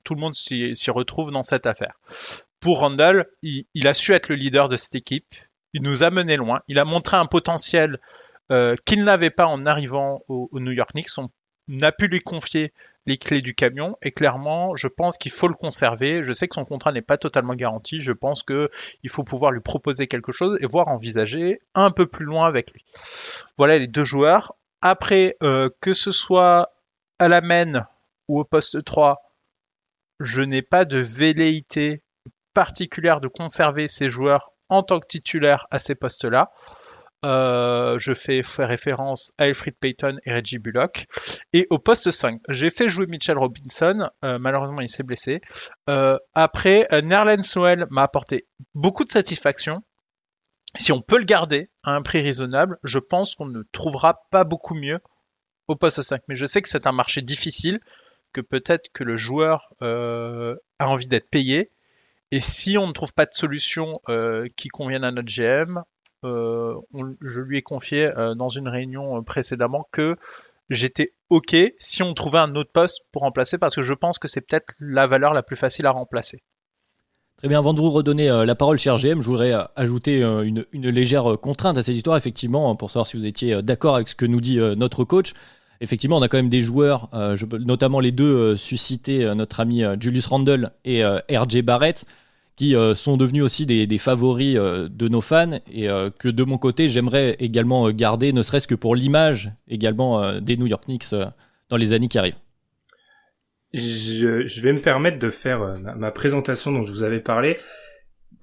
Tout 0.04 0.16
le 0.16 0.22
monde 0.22 0.36
s'y 0.36 0.92
retrouve 0.92 1.32
dans 1.32 1.44
cette 1.44 1.66
affaire. 1.66 1.96
Pour 2.60 2.80
Randall, 2.80 3.28
il, 3.44 3.88
a 3.88 3.94
su 3.94 4.14
être 4.14 4.30
le 4.30 4.36
leader 4.36 4.70
de 4.70 4.76
cette 4.76 4.96
équipe. 4.96 5.36
Il 5.74 5.82
nous 5.82 6.04
a 6.04 6.10
mené 6.10 6.38
loin. 6.38 6.62
Il 6.68 6.80
a 6.80 6.86
montré 6.86 7.18
un 7.18 7.26
potentiel 7.26 8.00
euh, 8.52 8.76
qu'il 8.86 9.04
n'avait 9.04 9.30
pas 9.30 9.48
en 9.48 9.66
arrivant 9.66 10.24
au, 10.28 10.50
New 10.54 10.72
York 10.72 10.92
Knicks. 10.94 11.18
On 11.18 11.30
a 11.82 11.92
pu 11.92 12.08
lui 12.08 12.20
confier 12.20 12.74
les 13.06 13.18
clés 13.18 13.42
du 13.42 13.54
camion 13.54 13.98
et 14.02 14.12
clairement 14.12 14.76
je 14.76 14.88
pense 14.88 15.18
qu'il 15.18 15.32
faut 15.32 15.48
le 15.48 15.54
conserver. 15.54 16.24
Je 16.24 16.34
sais 16.34 16.48
que 16.48 16.56
son 16.56 16.66
contrat 16.66 16.92
n'est 16.92 17.02
pas 17.02 17.18
totalement 17.18 17.56
garanti. 17.56 18.00
Je 18.00 18.12
pense 18.12 18.44
que 18.44 18.70
il 19.04 19.10
faut 19.10 19.24
pouvoir 19.24 19.52
lui 19.52 19.62
proposer 19.62 20.08
quelque 20.08 20.32
chose 20.32 20.58
et 20.62 20.66
voir 20.66 20.88
envisager 20.88 21.60
un 21.74 21.92
peu 21.92 22.06
plus 22.06 22.26
loin 22.26 22.48
avec 22.48 22.72
lui. 22.72 22.84
Voilà 23.58 23.78
les 23.78 23.88
deux 23.88 24.04
joueurs. 24.04 24.56
Après 24.82 25.38
euh, 25.44 25.70
que 25.82 25.94
ce 25.94 26.12
soit 26.12 26.74
à 27.20 27.28
la 27.28 27.42
main 27.42 27.88
ou 28.28 28.40
au 28.40 28.44
poste 28.44 28.84
3, 28.84 29.22
je 30.20 30.42
n'ai 30.42 30.62
pas 30.62 30.86
de 30.86 30.98
velléité 30.98 32.02
particulière 32.54 33.20
de 33.20 33.28
conserver 33.28 33.88
ces 33.88 34.10
joueurs 34.10 34.52
en 34.70 34.82
tant 34.82 35.00
que 35.00 35.08
titulaires 35.08 35.68
à 35.72 35.80
ces 35.80 35.96
postes-là. 35.96 36.52
Euh, 37.26 37.98
je 37.98 38.14
fais, 38.14 38.42
référence 38.60 39.32
à 39.40 39.46
Alfred 39.46 39.76
Payton 39.80 40.18
et 40.26 40.34
Reggie 40.34 40.60
Bullock. 40.60 41.08
Et 41.54 41.66
au 41.72 41.80
poste 41.80 42.12
5, 42.12 42.40
j'ai 42.50 42.70
fait 42.70 42.88
jouer 42.88 43.08
Mitchell 43.08 43.38
Robinson. 43.38 44.10
Euh, 44.24 44.38
malheureusement, 44.38 44.82
il 44.82 44.90
s'est 44.90 45.04
blessé. 45.04 45.42
Euh, 45.90 46.18
après, 46.36 46.88
Nerlens 46.92 47.56
Noel 47.56 47.88
m'a 47.90 48.04
apporté 48.04 48.46
beaucoup 48.76 49.04
de 49.04 49.10
satisfaction. 49.10 49.82
Si 50.76 50.92
on 50.92 51.02
peut 51.02 51.18
le 51.18 51.26
garder 51.26 51.70
à 51.84 51.96
un 51.96 52.04
prix 52.04 52.22
raisonnable, 52.22 52.78
je 52.84 53.00
pense 53.00 53.36
qu'on 53.36 53.48
ne 53.48 53.64
trouvera 53.72 54.28
pas 54.30 54.44
beaucoup 54.44 54.76
mieux 54.76 55.00
au 55.68 55.76
poste 55.76 56.02
5. 56.02 56.22
Mais 56.28 56.36
je 56.36 56.46
sais 56.46 56.62
que 56.62 56.70
c'est 56.70 56.86
un 56.86 56.92
marché 56.92 57.22
difficile, 57.24 57.80
que 58.34 58.42
peut-être 58.42 58.92
que 58.94 59.04
le 59.04 59.16
joueur 59.16 59.74
a 59.82 60.58
envie 60.80 61.08
d'être 61.08 61.30
payé. 61.30 61.72
Et 62.32 62.40
si 62.40 62.78
on 62.78 62.86
ne 62.88 62.92
trouve 62.92 63.14
pas 63.14 63.26
de 63.26 63.34
solution 63.34 64.02
qui 64.58 64.68
convienne 64.68 65.06
à 65.06 65.12
notre 65.12 65.34
GM, 65.34 65.82
euh, 66.24 66.76
je 67.22 67.42
lui 67.42 67.58
ai 67.58 67.62
confié 67.62 68.10
euh, 68.18 68.36
dans 68.36 68.50
une 68.50 68.68
réunion 68.68 69.18
euh, 69.18 69.22
précédemment 69.22 69.88
que 69.92 70.16
j'étais 70.70 71.10
OK 71.30 71.56
si 71.78 72.04
on 72.04 72.14
trouvait 72.14 72.40
un 72.40 72.56
autre 72.56 72.72
poste 72.72 73.02
pour 73.12 73.22
remplacer 73.22 73.58
parce 73.58 73.76
que 73.76 73.82
je 73.82 73.94
pense 73.94 74.18
que 74.18 74.28
c'est 74.28 74.42
peut-être 74.42 74.74
la 74.80 75.08
valeur 75.08 75.34
la 75.34 75.44
plus 75.44 75.56
facile 75.56 75.86
à 75.86 75.92
remplacer. 75.92 76.42
Très 77.38 77.50
bien, 77.50 77.60
avant 77.60 77.74
de 77.74 77.82
vous 77.82 77.90
redonner 77.90 78.30
la 78.30 78.56
parole, 78.56 78.80
cher 78.80 78.98
GM, 78.98 79.22
je 79.22 79.28
voudrais 79.28 79.52
ajouter 79.76 80.22
une, 80.22 80.66
légère 80.72 81.38
contrainte 81.42 81.78
à 81.78 81.84
cette 81.84 81.96
histoire, 81.96 82.16
effectivement, 82.16 82.74
pour 82.78 82.92
savoir 82.92 83.08
si 83.08 83.18
vous 83.18 83.26
étiez 83.26 83.62
d'accord 83.62 83.96
avec 83.96 84.08
ce 84.08 84.16
que 84.16 84.26
nous 84.26 84.40
dit 84.40 84.58
notre 84.78 85.04
coach. 85.04 85.34
Effectivement, 85.82 86.16
on 86.16 86.22
a 86.22 86.30
quand 86.30 86.38
même 86.38 86.48
des 86.48 86.62
joueurs, 86.62 87.10
notamment 87.60 88.00
les 88.00 88.14
deux 88.14 88.56
suscités, 88.56 89.36
notre 89.36 89.60
ami 89.60 89.84
Julius 90.00 90.28
Randle 90.28 90.72
et 90.86 91.04
RJ 91.04 91.62
Barrett, 91.62 92.06
qui 92.56 92.76
euh, 92.76 92.96
sont 92.96 93.18
devenus 93.18 93.44
aussi 93.44 93.66
des, 93.66 93.98
favoris 93.98 94.58
euh, 94.58 94.88
de 94.90 95.08
nos 95.08 95.22
fans 95.22 95.60
et 95.72 95.90
euh, 95.90 96.10
que 96.10 96.30
de 96.30 96.44
mon 96.44 96.58
côté 96.58 96.88
j'aimerais 96.88 97.36
également 97.40 97.90
garder, 97.92 98.32
ne 98.34 98.42
serait-ce 98.42 98.68
que 98.68 98.76
pour 98.76 98.96
l'image 98.96 99.52
également 99.68 100.40
des 100.40 100.58
New 100.58 100.68
York 100.68 100.86
Knicks 100.86 101.14
dans 101.70 101.78
les 101.78 101.94
années 101.94 102.08
qui 102.08 102.18
arrivent. 102.18 102.40
Je, 103.74 104.62
vais 104.62 104.72
me 104.72 104.80
permettre 104.80 105.20
de 105.20 105.30
faire 105.30 105.76
ma, 105.98 106.12
présentation 106.12 106.72
dont 106.72 106.82
je 106.84 106.92
vous 106.92 107.04
avais 107.04 107.20
parlé. 107.20 107.58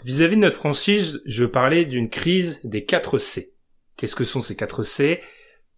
Vis-à-vis 0.04 0.37
de 0.37 0.42
notre 0.42 0.57
franchise, 0.57 1.23
je 1.25 1.45
parlais 1.45 1.87
d'une 1.87 2.11
crise 2.11 2.61
des 2.64 2.85
4 2.85 3.19
C. 3.19 3.54
Qu'est-ce 3.97 4.16
que 4.16 4.25
sont 4.25 4.42
ces 4.42 4.57
4 4.57 4.83
C? 4.83 5.21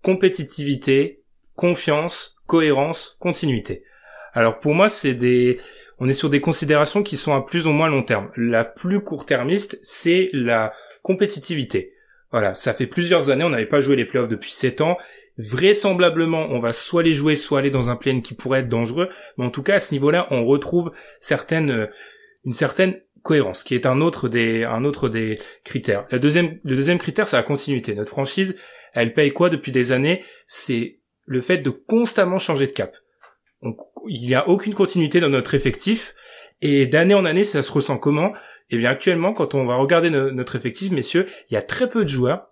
Compétitivité, 0.03 1.23
confiance, 1.55 2.37
cohérence, 2.47 3.17
continuité. 3.21 3.85
Alors 4.33 4.59
pour 4.59 4.75
moi, 4.75 4.89
c'est 4.89 5.15
des 5.15 5.61
on 5.99 6.09
est 6.09 6.15
sur 6.15 6.31
des 6.31 6.41
considérations 6.41 7.03
qui 7.03 7.17
sont 7.17 7.35
à 7.35 7.43
plus 7.43 7.67
ou 7.67 7.71
moins 7.71 7.89
long 7.89 8.03
terme. 8.03 8.31
La 8.37 8.65
plus 8.65 9.01
court-termiste, 9.01 9.79
c'est 9.83 10.29
la 10.33 10.73
compétitivité. 11.03 11.93
Voilà, 12.31 12.55
ça 12.55 12.75
fait 12.75 12.87
plusieurs 12.87 13.31
années, 13.31 13.45
on 13.45 13.51
n'avait 13.51 13.67
pas 13.67 13.81
joué 13.81 13.95
les 13.95 14.05
playoffs 14.05 14.29
depuis 14.29 14.51
7 14.51 14.81
ans. 14.81 14.99
Vraisemblablement, 15.39 16.47
on 16.51 16.61
va 16.61 16.73
soit 16.73 17.03
les 17.03 17.13
jouer, 17.13 17.37
soit 17.37 17.61
aller 17.61 17.71
dans 17.71 17.91
un 17.91 17.97
plane 17.97 18.23
qui 18.23 18.35
pourrait 18.35 18.61
être 18.61 18.69
dangereux. 18.69 19.09
Mais 19.37 19.45
en 19.45 19.51
tout 19.51 19.63
cas, 19.63 19.77
à 19.77 19.81
ce 19.81 19.93
niveau-là, 19.93 20.27
on 20.31 20.45
retrouve 20.45 20.93
euh, 21.53 21.87
une 22.45 22.53
certaine 22.53 23.01
cohérence, 23.23 23.65
qui 23.65 23.75
est 23.75 23.87
un 23.87 24.01
autre 24.01 24.29
des, 24.29 25.39
critères. 25.65 26.07
Deuxième, 26.13 26.59
le 26.63 26.77
deuxième 26.77 26.99
critère, 26.99 27.27
c'est 27.27 27.37
la 27.37 27.43
continuité. 27.43 27.95
Notre 27.95 28.11
franchise, 28.11 28.57
elle 28.95 29.13
paye 29.13 29.33
quoi 29.33 29.49
depuis 29.49 29.73
des 29.73 29.93
années? 29.93 30.25
C'est 30.47 31.01
le 31.27 31.41
fait 31.41 31.59
de 31.59 31.71
constamment 31.71 32.39
changer 32.39 32.67
de 32.67 32.73
cap 32.73 32.97
il 34.09 34.27
n'y 34.27 34.35
a 34.35 34.49
aucune 34.49 34.75
continuité 34.75 35.21
dans 35.21 35.29
notre 35.29 35.55
effectif. 35.55 36.15
Et 36.61 36.87
d'année 36.87 37.15
en 37.15 37.25
année, 37.25 37.45
ça 37.45 37.63
se 37.63 37.73
ressent 37.73 37.99
comment? 37.99 38.33
Eh 38.71 38.79
bien, 38.79 38.91
actuellement, 38.91 39.33
quand 39.33 39.55
on 39.55 39.67
va 39.67 39.77
regarder 39.77 40.11
notre 40.11 40.57
effectif, 40.57 40.91
messieurs, 40.91 41.29
il 41.51 41.55
y 41.55 41.57
a 41.57 41.63
très 41.63 41.91
peu 41.91 42.05
de 42.05 42.09
joueurs, 42.09 42.49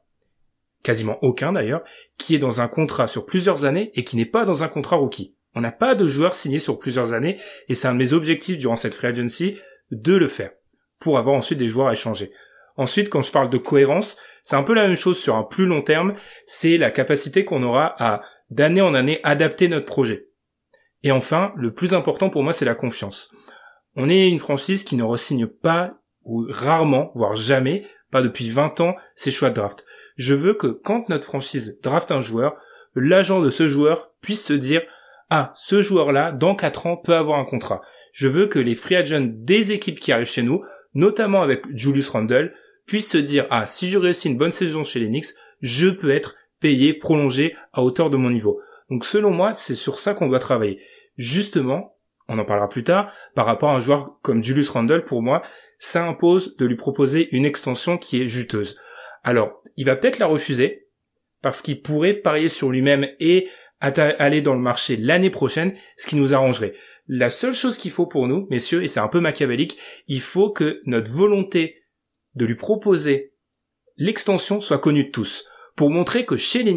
quasiment 0.83 1.19
aucun 1.23 1.53
d'ailleurs, 1.53 1.83
qui 2.19 2.35
est 2.35 2.39
dans 2.39 2.61
un 2.61 2.69
contrat 2.69 3.07
sur 3.07 3.25
plusieurs 3.25 3.65
années 3.65 3.91
et 3.95 4.05
qui 4.05 4.17
n'est 4.17 4.27
pas 4.27 4.45
dans 4.45 4.63
un 4.63 4.69
contrat 4.69 4.97
rookie. 4.97 5.35
On 5.55 5.61
n'a 5.61 5.73
pas 5.73 5.95
de 5.95 6.07
joueurs 6.07 6.35
signés 6.35 6.59
sur 6.59 6.79
plusieurs 6.79 7.13
années 7.13 7.39
et 7.69 7.75
c'est 7.75 7.89
un 7.89 7.95
de 7.95 7.99
mes 7.99 8.13
objectifs 8.13 8.59
durant 8.59 8.77
cette 8.77 8.95
free 8.95 9.09
agency 9.09 9.59
de 9.91 10.15
le 10.15 10.29
faire 10.29 10.51
pour 10.99 11.19
avoir 11.19 11.37
ensuite 11.37 11.59
des 11.59 11.69
joueurs 11.69 11.89
à 11.89 11.93
échanger. 11.93 12.33
Ensuite, 12.77 13.11
quand 13.11 13.23
je 13.23 13.33
parle 13.33 13.51
de 13.51 13.59
cohérence, 13.59 14.17
c'est 14.45 14.57
un 14.57 14.63
peu 14.63 14.75
la 14.75 14.87
même 14.87 14.97
chose 14.97 15.19
sur 15.19 15.37
un 15.37 15.43
plus 15.43 15.67
long 15.67 15.83
terme, 15.83 16.15
c'est 16.47 16.79
la 16.79 16.91
capacité 16.91 17.45
qu'on 17.45 17.63
aura 17.63 17.95
à 17.99 18.23
d'année 18.51 18.81
en 18.81 18.95
année 18.95 19.21
adapter 19.23 19.69
notre 19.69 19.87
projet. 19.87 20.29
Et 21.03 21.13
enfin, 21.13 21.53
le 21.57 21.73
plus 21.73 21.95
important 21.95 22.31
pour 22.31 22.43
moi, 22.43 22.53
c'est 22.53 22.65
la 22.65 22.75
confiance. 22.75 23.31
On 23.97 24.09
est 24.09 24.29
une 24.29 24.39
franchise 24.39 24.85
qui 24.85 24.97
ne 24.97 25.03
ressigne 25.03 25.47
pas, 25.47 25.95
ou 26.25 26.47
rarement, 26.49 27.11
voire 27.15 27.37
jamais, 27.37 27.85
pas 28.11 28.23
depuis 28.23 28.49
20 28.49 28.81
ans, 28.81 28.95
ses 29.17 29.31
choix 29.31 29.51
de 29.51 29.55
draft. 29.55 29.85
Je 30.17 30.35
veux 30.35 30.55
que 30.55 30.69
quand 30.69 31.09
notre 31.09 31.25
franchise 31.25 31.79
draft 31.83 32.13
un 32.13 32.21
joueur, 32.21 32.55
l'agent 32.95 33.41
de 33.41 33.51
ce 33.51 33.69
joueur 33.69 34.13
puisse 34.21 34.45
se 34.45 34.53
dire 34.53 34.83
ah, 35.31 35.53
ce 35.57 35.81
joueur-là, 35.81 36.31
dans 36.31 36.55
4 36.55 36.87
ans, 36.87 36.97
peut 36.97 37.15
avoir 37.15 37.39
un 37.39 37.45
contrat. 37.45 37.81
Je 38.13 38.29
veux 38.29 38.47
que 38.47 38.59
les 38.59 38.75
free 38.75 38.97
agents 38.97 39.27
des 39.27 39.73
équipes 39.73 39.99
qui 39.99 40.13
arrivent 40.13 40.27
chez 40.27 40.43
nous, 40.43 40.63
notamment 40.95 41.43
avec 41.43 41.65
Julius 41.75 42.11
Randle, 42.11 42.55
puissent 42.87 43.11
se 43.11 43.19
dire 43.19 43.47
ah, 43.51 43.67
si 43.67 43.89
je 43.89 43.99
réussis 43.99 44.29
une 44.29 44.37
bonne 44.37 44.53
saison 44.53 44.85
chez 44.85 45.01
les 45.01 45.09
Knicks, 45.09 45.35
je 45.63 45.89
peux 45.89 46.11
être 46.11 46.37
payé, 46.61 46.93
prolongé 46.93 47.57
à 47.73 47.83
hauteur 47.83 48.11
de 48.11 48.19
mon 48.19 48.31
niveau. 48.31 48.61
Donc 48.91 49.07
selon 49.07 49.31
moi, 49.31 49.55
c'est 49.55 49.75
sur 49.75 49.99
ça 49.99 50.13
qu'on 50.13 50.29
doit 50.29 50.39
travailler 50.39 50.81
justement, 51.17 51.97
on 52.29 52.39
en 52.39 52.45
parlera 52.45 52.69
plus 52.69 52.85
tard, 52.85 53.13
par 53.35 53.47
rapport 53.47 53.71
à 53.71 53.77
un 53.77 53.81
joueur 53.81 54.19
comme 54.23 54.43
Julius 54.43 54.71
Randle, 54.71 55.05
pour 55.05 55.23
moi, 55.23 55.43
ça 55.79 56.07
impose 56.07 56.57
de 56.57 56.67
lui 56.67 56.77
proposer 56.77 57.29
une 57.33 57.45
extension 57.45 57.99
qui 57.99 58.23
est 58.23 58.29
juteuse. 58.29 58.79
Alors, 59.25 59.63
il 59.77 59.87
va 59.87 59.97
peut-être 59.97 60.19
la 60.19 60.27
refuser, 60.27 60.89
parce 61.43 61.61
qu'il 61.63 61.83
pourrait 61.83 62.15
parier 62.15 62.49
sur 62.49 62.71
lui-même 62.71 63.09
et 63.19 63.49
aller 63.81 64.43
dans 64.43 64.55
le 64.55 64.61
marché 64.61 64.97
l'année 64.97 65.31
prochaine, 65.31 65.77
ce 65.97 66.07
qui 66.07 66.15
nous 66.15 66.35
arrangerait. 66.35 66.75
La 67.09 67.31
seule 67.31 67.55
chose 67.55 67.77
qu'il 67.77 67.91
faut 67.91 68.07
pour 68.07 68.29
nous, 68.29 68.47
messieurs, 68.49 68.85
et 68.85 68.89
c'est 68.89 69.01
un 69.01 69.09
peu 69.09 69.19
machiavélique, 69.19 69.79
il 70.07 70.21
faut 70.21 70.51
que 70.51 70.81
notre 70.87 71.11
volonté 71.11 71.83
de 72.37 72.47
lui 72.47 72.55
proposer 72.55 73.35
l'extension 73.97 74.61
soit 74.61 74.79
connue 74.79 75.07
de 75.07 75.11
tous, 75.11 75.49
pour 75.75 75.91
montrer 75.91 76.25
que 76.25 76.37
chez 76.37 76.63
les 76.63 76.77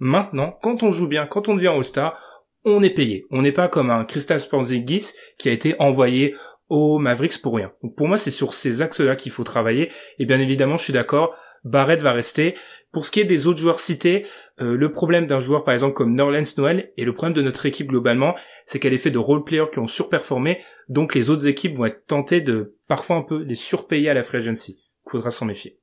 maintenant, 0.00 0.58
quand 0.62 0.82
on 0.82 0.90
joue 0.90 1.06
bien, 1.06 1.26
quand 1.26 1.48
on 1.48 1.54
devient 1.54 1.68
All-Star, 1.68 2.20
on 2.64 2.82
est 2.82 2.90
payé. 2.90 3.26
On 3.30 3.42
n'est 3.42 3.52
pas 3.52 3.68
comme 3.68 3.90
un 3.90 4.04
Kristaps 4.04 4.46
Porzingis 4.46 5.12
qui 5.38 5.48
a 5.48 5.52
été 5.52 5.74
envoyé 5.78 6.34
aux 6.68 6.98
Mavericks 6.98 7.42
pour 7.42 7.56
rien. 7.56 7.72
Pour 7.96 8.08
moi, 8.08 8.16
c'est 8.16 8.30
sur 8.30 8.54
ces 8.54 8.80
axes-là 8.80 9.16
qu'il 9.16 9.32
faut 9.32 9.44
travailler. 9.44 9.90
Et 10.18 10.24
bien 10.24 10.40
évidemment, 10.40 10.76
je 10.76 10.84
suis 10.84 10.92
d'accord, 10.92 11.34
Barrett 11.64 12.00
va 12.00 12.12
rester. 12.12 12.54
Pour 12.92 13.06
ce 13.06 13.10
qui 13.10 13.20
est 13.20 13.24
des 13.24 13.46
autres 13.46 13.58
joueurs 13.58 13.80
cités, 13.80 14.24
euh, 14.60 14.76
le 14.76 14.92
problème 14.92 15.26
d'un 15.26 15.40
joueur 15.40 15.64
par 15.64 15.74
exemple 15.74 15.94
comme 15.94 16.14
Norlens 16.14 16.56
Noel 16.56 16.92
et 16.96 17.04
le 17.04 17.12
problème 17.12 17.34
de 17.34 17.42
notre 17.42 17.66
équipe 17.66 17.88
globalement, 17.88 18.34
c'est 18.66 18.78
qu'elle 18.78 18.94
est 18.94 18.98
faite 18.98 19.14
de 19.14 19.18
role-players 19.18 19.70
qui 19.72 19.78
ont 19.78 19.86
surperformé, 19.86 20.60
donc 20.88 21.14
les 21.14 21.30
autres 21.30 21.46
équipes 21.46 21.76
vont 21.76 21.86
être 21.86 22.06
tentées 22.06 22.40
de 22.40 22.76
parfois 22.88 23.16
un 23.16 23.22
peu 23.22 23.42
les 23.42 23.54
surpayer 23.54 24.08
à 24.08 24.14
la 24.14 24.22
free 24.22 24.38
agency. 24.38 24.90
Il 25.06 25.10
faudra 25.10 25.30
s'en 25.30 25.46
méfier. 25.46 25.79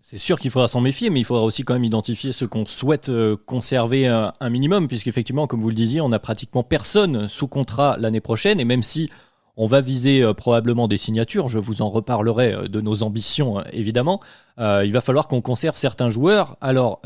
C'est 0.00 0.18
sûr 0.18 0.38
qu'il 0.38 0.50
faudra 0.50 0.68
s'en 0.68 0.80
méfier, 0.80 1.10
mais 1.10 1.20
il 1.20 1.24
faudra 1.24 1.42
aussi 1.42 1.62
quand 1.62 1.74
même 1.74 1.84
identifier 1.84 2.32
ce 2.32 2.44
qu'on 2.44 2.66
souhaite 2.66 3.08
euh, 3.08 3.36
conserver 3.36 4.06
un, 4.06 4.32
minimum, 4.50 4.88
puisqu'effectivement, 4.88 5.46
comme 5.46 5.60
vous 5.60 5.68
le 5.68 5.74
disiez, 5.74 6.00
on 6.00 6.08
n'a 6.08 6.18
pratiquement 6.18 6.62
personne 6.62 7.28
sous 7.28 7.48
contrat 7.48 7.96
l'année 7.98 8.20
prochaine, 8.20 8.60
et 8.60 8.64
même 8.64 8.82
si 8.82 9.08
on 9.56 9.66
va 9.66 9.80
viser 9.80 10.22
probablement 10.34 10.86
des 10.86 10.98
signatures. 10.98 11.48
Je 11.48 11.58
vous 11.58 11.80
en 11.80 11.88
reparlerai 11.88 12.68
de 12.68 12.80
nos 12.82 13.02
ambitions, 13.02 13.62
évidemment. 13.72 14.20
il 14.58 14.92
va 14.92 15.00
falloir 15.00 15.28
qu'on 15.28 15.40
conserve 15.40 15.78
certains 15.78 16.10
joueurs. 16.10 16.58
Alors, 16.60 17.00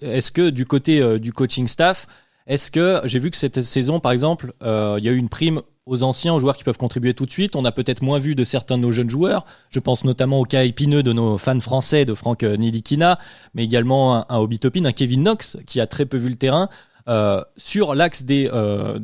est-ce 0.00 0.32
que 0.32 0.48
du 0.48 0.64
côté 0.64 1.18
du 1.18 1.34
coaching 1.34 1.68
staff, 1.68 2.06
est-ce 2.46 2.70
que 2.70 3.00
j'ai 3.04 3.18
vu 3.18 3.30
que 3.30 3.36
cette 3.36 3.62
saison, 3.62 4.00
par 4.00 4.12
exemple, 4.12 4.52
il 4.60 5.04
y 5.04 5.08
a 5.08 5.12
eu 5.12 5.16
une 5.16 5.28
prime 5.28 5.62
aux 5.86 6.02
anciens, 6.02 6.34
aux 6.34 6.38
joueurs 6.38 6.56
qui 6.56 6.64
peuvent 6.64 6.78
contribuer 6.78 7.14
tout 7.14 7.26
de 7.26 7.30
suite. 7.30 7.56
On 7.56 7.64
a 7.64 7.72
peut-être 7.72 8.02
moins 8.02 8.18
vu 8.18 8.34
de 8.34 8.44
certains 8.44 8.78
de 8.78 8.82
nos 8.82 8.92
jeunes 8.92 9.10
joueurs. 9.10 9.44
Je 9.70 9.80
pense 9.80 10.04
notamment 10.04 10.40
au 10.40 10.44
cas 10.44 10.64
épineux 10.64 11.02
de 11.02 11.12
nos 11.12 11.36
fans 11.36 11.60
français 11.60 12.04
de 12.04 12.14
Franck 12.14 12.42
Nilikina, 12.42 13.18
mais 13.54 13.64
également 13.64 14.30
un, 14.30 14.38
Obi 14.38 14.58
Topin, 14.58 14.84
un 14.84 14.92
Kevin 14.92 15.22
Knox 15.22 15.58
qui 15.66 15.80
a 15.80 15.86
très 15.86 16.06
peu 16.06 16.16
vu 16.16 16.30
le 16.30 16.36
terrain. 16.36 16.68
Euh, 17.06 17.42
sur 17.58 17.94
l'axe 17.94 18.22
des, 18.22 18.48
euh, 18.52 18.98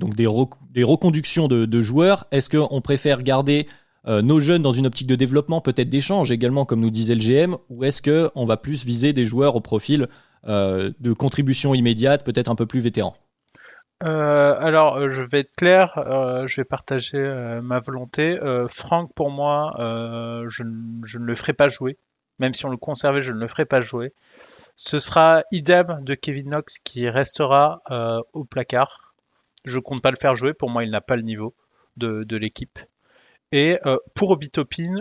reconductions 0.78 1.48
de, 1.48 1.80
joueurs, 1.82 2.26
est-ce 2.30 2.48
qu'on 2.48 2.80
préfère 2.80 3.22
garder 3.22 3.66
euh, 4.08 4.22
nos 4.22 4.40
jeunes 4.40 4.62
dans 4.62 4.72
une 4.72 4.86
optique 4.86 5.06
de 5.06 5.16
développement, 5.16 5.60
peut-être 5.60 5.90
d'échange 5.90 6.30
également, 6.30 6.64
comme 6.64 6.80
nous 6.80 6.90
disait 6.90 7.14
le 7.14 7.20
GM, 7.20 7.56
ou 7.68 7.84
est-ce 7.84 8.00
qu'on 8.00 8.46
va 8.46 8.56
plus 8.56 8.86
viser 8.86 9.12
des 9.12 9.26
joueurs 9.26 9.56
au 9.56 9.60
profil 9.60 10.06
de 10.46 11.12
contribution 11.12 11.74
immédiate, 11.74 12.24
peut-être 12.24 12.50
un 12.50 12.54
peu 12.54 12.64
plus 12.64 12.80
vétérans? 12.80 13.14
Euh, 14.02 14.54
alors, 14.56 14.96
euh, 14.96 15.08
je 15.10 15.22
vais 15.22 15.40
être 15.40 15.54
clair, 15.56 15.98
euh, 15.98 16.46
je 16.46 16.56
vais 16.56 16.64
partager 16.64 17.18
ma 17.62 17.80
volonté. 17.80 18.38
Franck, 18.68 19.12
pour 19.14 19.30
moi, 19.30 19.72
je, 20.48 20.62
ne 20.62 21.24
le 21.24 21.34
ferai 21.34 21.52
pas 21.52 21.68
jouer. 21.68 21.98
Même 22.38 22.54
si 22.54 22.64
on 22.64 22.70
le 22.70 22.78
conservait, 22.78 23.20
je 23.20 23.32
ne 23.32 23.38
le 23.38 23.46
ferai 23.46 23.66
pas 23.66 23.80
jouer. 23.80 24.14
Ce 24.76 24.98
sera 24.98 25.42
idem 25.52 25.98
de 26.02 26.14
Kevin 26.14 26.50
Knox 26.50 26.78
qui 26.78 27.08
restera 27.08 27.82
au 28.32 28.44
placard. 28.44 29.14
Je 29.64 29.78
compte 29.78 30.02
pas 30.02 30.10
le 30.10 30.16
faire 30.16 30.34
jouer. 30.34 30.54
Pour 30.54 30.70
moi, 30.70 30.84
il 30.84 30.90
n'a 30.90 31.02
pas 31.02 31.16
le 31.16 31.22
niveau 31.22 31.54
de, 31.96 32.24
de 32.24 32.36
l'équipe. 32.36 32.78
Et 33.52 33.78
pour 34.14 34.30
Obi 34.30 34.48
Topin, 34.50 34.94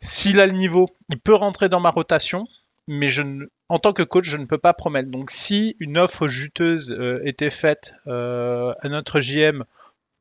s'il 0.00 0.40
a 0.40 0.46
le 0.46 0.52
niveau, 0.52 0.88
il 1.08 1.20
peut 1.20 1.34
rentrer 1.34 1.68
dans 1.68 1.80
ma 1.80 1.90
rotation 1.90 2.46
mais 2.86 3.08
je 3.08 3.22
ne, 3.22 3.46
en 3.68 3.78
tant 3.78 3.92
que 3.92 4.02
coach, 4.02 4.26
je 4.26 4.36
ne 4.36 4.46
peux 4.46 4.58
pas 4.58 4.74
promettre. 4.74 5.10
Donc, 5.10 5.30
si 5.30 5.76
une 5.80 5.98
offre 5.98 6.28
juteuse 6.28 6.92
euh, 6.92 7.20
était 7.24 7.50
faite 7.50 7.94
euh, 8.06 8.72
à 8.80 8.88
notre 8.88 9.20
JM 9.20 9.64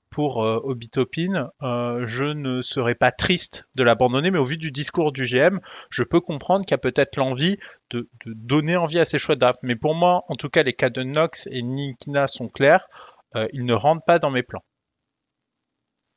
pour 0.10 0.44
euh, 0.44 0.60
Obitopin, 0.64 1.50
euh, 1.62 2.06
je 2.06 2.26
ne 2.26 2.62
serais 2.62 2.96
pas 2.96 3.12
triste 3.12 3.68
de 3.76 3.84
l'abandonner, 3.84 4.32
mais 4.32 4.38
au 4.38 4.46
vu 4.46 4.58
du 4.58 4.72
discours 4.72 5.12
du 5.12 5.24
GM, 5.24 5.60
je 5.90 6.04
peux 6.04 6.22
comprendre 6.22 6.66
qu'il 6.66 6.72
y 6.72 6.76
a 6.76 6.80
peut-être 6.80 7.16
l'envie 7.18 7.58
de, 7.90 8.08
de, 8.26 8.34
donner 8.34 8.78
envie 8.78 9.00
à 9.00 9.06
ces 9.06 9.18
choix 9.18 9.36
d'app. 9.36 9.58
Mais 9.64 9.76
pour 9.76 9.96
moi, 9.96 10.24
en 10.30 10.36
tout 10.36 10.50
cas, 10.50 10.64
les 10.64 10.74
cas 10.74 10.90
de 10.90 11.04
Nox 11.04 11.48
et 11.52 11.62
Nikina 11.64 12.28
sont 12.28 12.48
clairs. 12.48 12.86
ils 13.52 13.66
ne 13.66 13.74
rentrent 13.74 14.06
pas 14.06 14.20
dans 14.20 14.30
mes 14.30 14.44
plans. 14.44 14.64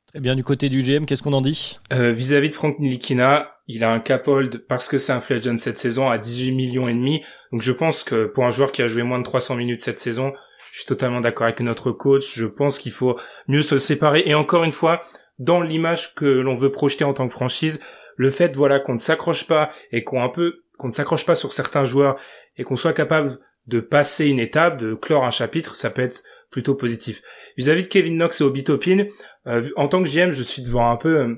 Très 0.07 0.21
bien, 0.21 0.35
du 0.35 0.43
côté 0.43 0.69
du 0.69 0.81
GM, 0.81 1.05
qu'est-ce 1.05 1.23
qu'on 1.23 1.33
en 1.33 1.41
dit? 1.41 1.79
Vis-à-vis 1.91 2.49
de 2.49 2.55
Frank 2.55 2.79
Nilikina, 2.79 3.56
il 3.67 3.83
a 3.83 3.91
un 3.91 3.99
cap 3.99 4.27
hold 4.27 4.65
parce 4.67 4.87
que 4.87 4.97
c'est 4.97 5.11
un 5.11 5.19
free 5.19 5.41
cette 5.59 5.77
saison 5.77 6.09
à 6.09 6.17
18 6.17 6.51
millions 6.51 6.87
et 6.87 6.93
demi. 6.93 7.23
Donc 7.51 7.61
je 7.61 7.71
pense 7.71 8.03
que 8.03 8.25
pour 8.25 8.45
un 8.45 8.49
joueur 8.49 8.71
qui 8.71 8.81
a 8.81 8.87
joué 8.87 9.03
moins 9.03 9.19
de 9.19 9.23
300 9.23 9.55
minutes 9.55 9.81
cette 9.81 9.99
saison, 9.99 10.33
je 10.71 10.79
suis 10.79 10.87
totalement 10.87 11.21
d'accord 11.21 11.45
avec 11.45 11.59
notre 11.59 11.91
coach. 11.91 12.33
Je 12.35 12.45
pense 12.45 12.79
qu'il 12.79 12.91
faut 12.91 13.19
mieux 13.47 13.61
se 13.61 13.77
séparer. 13.77 14.23
Et 14.25 14.35
encore 14.35 14.63
une 14.63 14.71
fois, 14.71 15.03
dans 15.37 15.61
l'image 15.61 16.15
que 16.15 16.25
l'on 16.25 16.55
veut 16.55 16.71
projeter 16.71 17.03
en 17.03 17.13
tant 17.13 17.27
que 17.27 17.33
franchise, 17.33 17.81
le 18.15 18.29
fait 18.29 18.55
voilà 18.55 18.79
qu'on 18.79 18.93
ne 18.93 18.97
s'accroche 18.99 19.45
pas 19.45 19.69
et 19.91 20.03
qu'on 20.03 20.23
un 20.23 20.29
peu 20.29 20.63
qu'on 20.77 20.87
ne 20.87 20.93
s'accroche 20.93 21.25
pas 21.25 21.35
sur 21.35 21.53
certains 21.53 21.83
joueurs 21.83 22.19
et 22.57 22.63
qu'on 22.63 22.75
soit 22.75 22.93
capable 22.93 23.39
de 23.65 23.79
passer 23.79 24.27
une 24.27 24.39
étape, 24.39 24.77
de 24.77 24.93
clore 24.93 25.25
un 25.25 25.31
chapitre, 25.31 25.75
ça 25.75 25.89
peut 25.89 26.01
être 26.01 26.23
plutôt 26.49 26.75
positif. 26.75 27.21
Vis-à-vis 27.57 27.83
de 27.83 27.87
Kevin 27.87 28.15
Knox 28.15 28.39
et 28.39 28.43
Obi 28.43 28.63
Topin, 28.63 29.05
euh, 29.47 29.69
en 29.75 29.87
tant 29.87 30.01
que 30.01 30.09
GM, 30.09 30.31
je 30.31 30.43
suis 30.43 30.61
devant 30.61 30.89
un 30.89 30.95
peu 30.95 31.17
euh, 31.17 31.35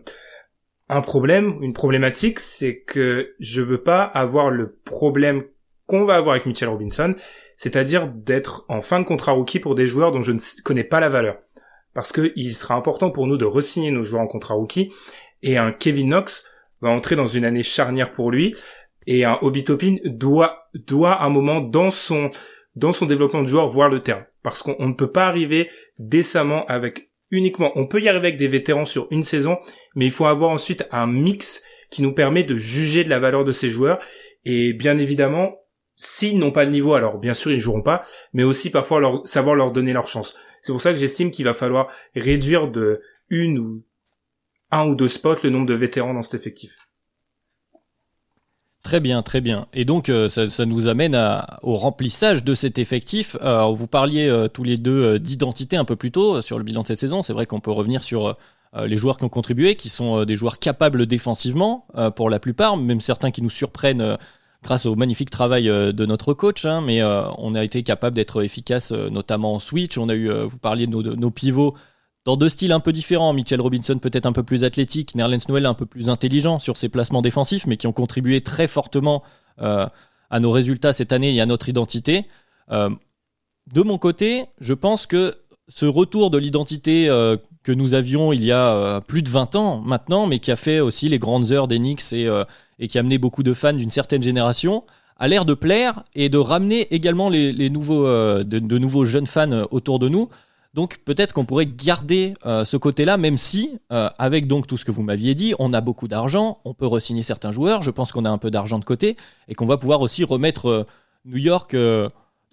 un 0.89 1.01
problème, 1.01 1.60
une 1.62 1.74
problématique, 1.74 2.39
c'est 2.39 2.81
que 2.81 3.36
je 3.39 3.62
veux 3.62 3.81
pas 3.84 4.03
avoir 4.03 4.50
le 4.50 4.75
problème 4.84 5.43
qu'on 5.86 6.05
va 6.05 6.15
avoir 6.15 6.34
avec 6.34 6.48
Mitchell 6.48 6.69
Robinson, 6.69 7.15
c'est-à-dire 7.58 8.08
d'être 8.08 8.65
en 8.69 8.81
fin 8.81 9.00
de 9.00 9.05
contrat 9.05 9.34
rookie 9.34 9.60
pour 9.60 9.75
des 9.75 9.88
joueurs 9.88 10.12
dont 10.12 10.24
je 10.24 10.31
ne 10.31 10.39
connais 10.63 10.84
pas 10.84 11.00
la 11.00 11.10
valeur. 11.10 11.38
Parce 11.93 12.12
que 12.12 12.31
il 12.36 12.55
sera 12.55 12.75
important 12.75 13.12
pour 13.12 13.27
nous 13.27 13.38
de 13.38 13.46
resigner 13.46 13.91
nos 13.91 14.03
joueurs 14.03 14.24
en 14.24 14.27
contrat 14.27 14.55
rookie, 14.55 14.91
et 15.43 15.58
un 15.58 15.71
Kevin 15.71 16.10
Knox 16.10 16.43
va 16.82 16.89
entrer 16.89 17.15
dans 17.15 17.28
une 17.28 17.45
année 17.45 17.63
charnière 17.63 18.12
pour 18.12 18.32
lui, 18.32 18.56
et 19.06 19.25
un 19.25 19.38
Obi 19.41 19.63
Topin 19.63 19.95
doit, 20.06 20.69
doit 20.73 21.23
un 21.23 21.30
moment 21.30 21.62
dans 21.62 21.91
son, 21.91 22.32
dans 22.75 22.93
son 22.93 23.06
développement 23.06 23.41
de 23.41 23.47
joueur 23.47 23.67
voir 23.69 23.89
le 23.89 24.02
terrain. 24.02 24.25
Parce 24.41 24.63
qu'on 24.63 24.88
ne 24.88 24.93
peut 24.93 25.12
pas 25.12 25.28
arriver 25.28 25.69
décemment 25.97 26.65
avec 26.65 27.09
uniquement. 27.32 27.72
On 27.76 27.88
peut 27.88 28.02
y 28.02 28.10
arriver 28.10 28.28
avec 28.28 28.38
des 28.38 28.48
vétérans 28.48 28.86
sur 28.86 29.08
une 29.12 29.24
saison, 29.24 29.58
mais 29.96 30.06
il 30.06 30.12
faut 30.12 30.26
avoir 30.26 30.52
ensuite 30.52 30.88
un 30.92 31.08
mix 31.08 31.63
qui 31.89 32.02
nous 32.02 32.13
permet 32.13 32.44
de 32.44 32.58
juger 32.58 33.04
de 33.04 33.10
la 33.10 33.20
valeur 33.20 33.44
de 33.44 33.52
ces 33.52 33.70
joueurs. 33.70 34.00
Et 34.46 34.74
bien 34.74 34.98
évidemment, 34.98 35.56
s'ils 35.96 36.39
n'ont 36.39 36.52
pas 36.52 36.63
le 36.63 36.72
niveau, 36.72 36.94
alors 36.94 37.18
bien 37.18 37.34
sûr 37.34 37.52
ils 37.52 37.60
joueront 37.60 37.82
pas, 37.82 38.04
mais 38.34 38.44
aussi 38.44 38.70
parfois 38.70 39.22
savoir 39.26 39.56
leur 39.56 39.72
donner 39.72 39.94
leur 39.94 40.08
chance. 40.08 40.36
C'est 40.62 40.72
pour 40.72 40.82
ça 40.82 40.92
que 40.92 41.00
j'estime 41.00 41.32
qu'il 41.32 41.46
va 41.46 41.54
falloir 41.54 41.92
réduire 42.15 42.70
de 42.70 43.02
une 43.30 43.60
ou 43.60 43.84
un 44.72 44.88
ou 44.88 44.96
deux 44.96 45.08
spots 45.08 45.44
le 45.44 45.50
nombre 45.50 45.65
de 45.65 45.74
vétérans 45.74 46.13
dans 46.13 46.22
cet 46.22 46.39
effectif. 46.39 46.76
Très 48.84 49.02
bien, 49.02 49.22
très 49.22 49.42
bien. 49.42 49.68
Et 49.74 49.84
donc, 49.84 50.10
euh, 50.10 50.30
ça, 50.30 50.65
nous 50.65 50.88
amène 50.88 51.15
au 51.63 51.78
remplissage 51.78 52.44
de 52.44 52.54
cet 52.54 52.80
effectif. 52.80 53.36
Euh, 53.44 53.65
vous 53.65 53.88
parliez 53.88 54.28
euh, 54.28 54.48
tous 54.48 54.63
les 54.63 54.78
deux 54.78 55.20
d'identité 55.20 55.76
un 55.76 55.84
peu 55.86 55.98
plus 55.98 56.12
tôt 56.12 56.42
sur 56.42 56.58
le 56.58 56.63
bilan 56.63 56.84
de 56.84 56.88
cette 56.88 57.00
saison. 57.00 57.22
C'est 57.22 57.34
vrai 57.34 57.46
qu'on 57.46 57.60
peut 57.60 57.72
revenir 57.72 58.04
sur 58.04 58.36
les 58.78 58.98
joueurs 58.98 59.18
qui 59.18 59.26
ont 59.26 59.30
contribué, 59.30 59.76
qui 59.76 59.89
sont 59.89 60.26
des 60.26 60.36
joueurs 60.36 60.60
capables 60.60 61.08
défensivement 61.08 61.88
pour 62.15 62.30
la 62.30 62.38
plupart, 62.38 62.78
même 62.78 63.02
certains 63.02 63.32
qui 63.32 63.42
nous 63.42 63.50
surprennent 63.50 64.15
grâce 64.62 64.86
au 64.86 64.96
magnifique 64.96 65.32
travail 65.32 65.65
de 65.65 66.06
notre 66.06 66.36
coach. 66.36 66.65
Hein, 66.65 66.82
mais 66.86 67.02
on 67.04 67.56
a 67.56 67.63
été 67.63 67.82
capable 67.82 68.15
d'être 68.15 68.44
efficace, 68.44 68.92
notamment 68.92 69.56
en 69.56 69.60
switch. 69.60 69.98
On 69.98 70.08
a 70.08 70.13
eu, 70.13 70.30
vous 70.30 70.60
parliez 70.60 70.86
de 70.86 71.15
nos 71.15 71.32
pivots 71.32 71.74
dans 72.25 72.38
deux 72.38 72.49
styles 72.49 72.71
un 72.71 72.79
peu 72.79 72.93
différents. 72.93 73.34
Mitchell 73.34 73.62
Robinson 73.62 73.97
peut-être 73.99 74.25
un 74.25 74.34
peu 74.34 74.43
plus 74.43 74.63
athlétique, 74.63 75.15
Nerlens 75.15 75.47
Noel 75.47 75.65
un 75.65 75.73
peu 75.73 75.86
plus 75.86 76.10
intelligent 76.10 76.60
sur 76.60 76.77
ses 76.77 76.89
placements 76.89 77.21
défensifs, 77.21 77.65
mais 77.67 77.77
qui 77.77 77.88
ont 77.88 77.93
contribué 77.93 78.41
très 78.41 78.67
fortement 78.67 79.23
euh, 79.62 79.88
à 80.29 80.39
nos 80.39 80.51
résultats 80.51 80.93
cette 80.93 81.12
année 81.12 81.34
et 81.34 81.41
à 81.41 81.45
notre 81.45 81.69
identité. 81.69 82.27
Euh, 82.71 82.89
de 83.73 83.82
mon 83.82 83.97
côté, 83.97 84.45
je 84.60 84.73
pense 84.73 85.08
que 85.08 85.36
ce 85.67 85.86
retour 85.86 86.29
de 86.29 86.38
l'identité 86.38 87.10
euh, 87.10 87.38
que 87.63 87.71
nous 87.71 87.93
avions 87.93 88.34
il 88.34 88.43
y 88.43 88.51
a 88.51 89.01
plus 89.01 89.21
de 89.21 89.29
20 89.29 89.55
ans 89.55 89.79
maintenant, 89.79 90.27
mais 90.27 90.39
qui 90.39 90.51
a 90.51 90.55
fait 90.55 90.79
aussi 90.79 91.10
les 91.10 91.19
grandes 91.19 91.51
heures 91.51 91.67
d'Enix 91.67 92.13
et, 92.13 92.27
et 92.79 92.88
qui 92.88 92.97
a 92.97 93.01
amené 93.01 93.17
beaucoup 93.17 93.43
de 93.43 93.53
fans 93.53 93.73
d'une 93.73 93.91
certaine 93.91 94.23
génération, 94.23 94.84
a 95.19 95.27
l'air 95.27 95.45
de 95.45 95.53
plaire 95.53 96.03
et 96.15 96.29
de 96.29 96.38
ramener 96.38 96.93
également 96.93 97.29
de, 97.29 98.77
nouveaux 98.77 99.05
jeunes 99.05 99.27
fans 99.27 99.65
autour 99.69 99.99
de 99.99 100.10
nous. 100.10 100.29
Donc 100.73 100.99
peut-être 100.99 101.34
qu'on 101.34 101.45
pourrait 101.45 101.65
garder 101.65 102.36
euh, 102.45 102.63
ce 102.63 102.77
côté-là, 102.77 103.17
même 103.17 103.38
si, 103.38 103.79
euh, 103.91 104.10
avec 104.19 104.47
donc 104.47 104.67
tout 104.67 104.77
ce 104.77 104.86
que 104.86 104.91
vous 104.91 105.01
m'aviez 105.01 105.34
dit, 105.34 105.53
on 105.58 105.73
a 105.73 105.82
beaucoup 105.82 106.08
d'argent, 106.08 106.58
on 106.63 106.73
peut 106.73 106.86
re-signer 106.86 107.23
certains 107.23 107.51
joueurs, 107.51 107.82
je 107.82 107.89
pense 107.89 108.12
qu'on 108.12 108.25
a 108.25 108.29
un 108.29 108.38
peu 108.38 108.51
d'argent 108.51 108.77
de 108.77 108.86
côté, 108.86 109.15
et 109.47 109.55
qu'on 109.55 109.65
va 109.65 109.77
pouvoir 109.77 110.01
aussi 110.01 110.23
remettre 110.23 110.67
euh, 110.67 110.84
New 111.25 111.38
York 111.38 111.75
de 111.75 112.08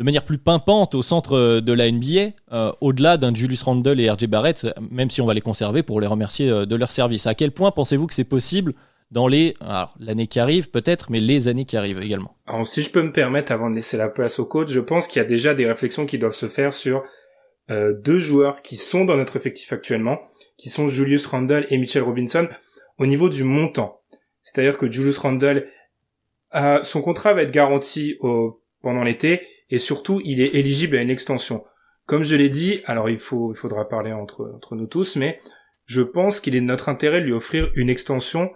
manière 0.05 0.25
plus 0.25 0.39
pimpante 0.39 0.95
au 0.95 1.03
centre 1.03 1.61
de 1.61 1.73
la 1.73 1.91
NBA, 1.91 2.75
au-delà 2.81 3.17
d'un 3.17 3.33
Julius 3.33 3.63
Randle 3.63 4.01
et 4.01 4.11
RJ 4.11 4.27
Barrett, 4.27 4.67
même 4.91 5.09
si 5.09 5.21
on 5.23 5.27
va 5.27 5.35
les 5.35 5.41
conserver 5.41 5.85
pour 5.85 6.01
les 6.01 6.07
remercier 6.09 6.51
de 6.51 6.77
leur 6.77 6.91
service. 6.91 7.29
À 7.29 7.35
quel 7.35 7.53
point 7.53 7.71
pensez-vous 7.71 8.09
que 8.09 8.13
c'est 8.13 8.25
possible 8.25 8.73
dans 9.13 9.29
les 9.29 9.55
l'année 10.01 10.27
qui 10.27 10.41
arrive 10.41 10.69
peut-être, 10.69 11.11
mais 11.11 11.21
les 11.21 11.47
années 11.47 11.65
qui 11.65 11.77
arrivent 11.77 12.03
également? 12.03 12.37
Alors 12.47 12.67
si 12.67 12.83
je 12.83 12.91
peux 12.91 13.03
me 13.03 13.13
permettre 13.13 13.53
avant 13.53 13.71
de 13.71 13.77
laisser 13.77 13.97
la 13.97 14.09
place 14.09 14.41
au 14.41 14.45
coach, 14.45 14.69
je 14.69 14.81
pense 14.81 15.07
qu'il 15.07 15.23
y 15.23 15.25
a 15.25 15.29
déjà 15.29 15.55
des 15.55 15.67
réflexions 15.67 16.05
qui 16.05 16.19
doivent 16.19 16.35
se 16.35 16.49
faire 16.49 16.75
sur 16.75 17.05
euh, 17.71 17.93
deux 17.93 18.19
joueurs 18.19 18.63
qui 18.63 18.77
sont 18.77 19.05
dans 19.05 19.17
notre 19.17 19.37
effectif 19.37 19.73
actuellement, 19.73 20.21
qui 20.57 20.71
sont 20.71 20.89
Julius 20.89 21.27
Randle 21.27 21.67
et 21.71 21.79
Mitchell 21.79 22.03
Robinson, 22.03 22.49
au 22.99 23.07
niveau 23.07 23.29
du 23.29 23.45
montant. 23.45 24.01
C'est-à-dire 24.43 24.79
que 24.79 24.91
Julius 24.91 25.19
Randle, 25.19 25.69
son 26.83 27.03
contrat 27.03 27.35
va 27.35 27.43
être 27.43 27.51
garanti 27.51 28.17
au, 28.21 28.63
pendant 28.81 29.03
l'été, 29.03 29.47
et 29.71 29.79
surtout, 29.79 30.21
il 30.25 30.41
est 30.41 30.55
éligible 30.55 30.97
à 30.97 31.03
une 31.03 31.11
extension. 31.11 31.65
Comme 32.07 32.23
je 32.23 32.37
l'ai 32.37 32.49
dit, 32.49 32.83
alors 32.87 33.11
il 33.11 33.19
faut, 33.19 33.53
il 33.53 33.57
faudra 33.57 33.89
parler 33.89 34.13
entre, 34.13 34.53
entre 34.55 34.77
nous 34.77 34.87
tous, 34.87 35.17
mais 35.17 35.39
je 35.85 36.03
pense 36.03 36.41
qu'il 36.41 36.55
est 36.55 36.61
de 36.61 36.67
notre 36.67 36.89
intérêt 36.89 37.21
de 37.21 37.27
lui 37.27 37.33
offrir 37.33 37.71
une 37.75 37.91
extension 37.91 38.53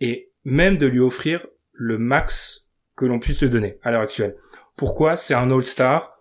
et 0.00 0.32
même 0.44 0.76
de 0.76 0.86
lui 0.86 1.00
offrir 1.00 1.46
le 1.72 1.98
max 1.98 2.68
que 2.96 3.04
l'on 3.06 3.20
puisse 3.20 3.42
lui 3.42 3.48
donner 3.48 3.78
à 3.82 3.90
l'heure 3.90 4.02
actuelle. 4.02 4.36
Pourquoi? 4.76 5.16
C'est 5.16 5.34
un 5.34 5.50
All-Star. 5.50 6.16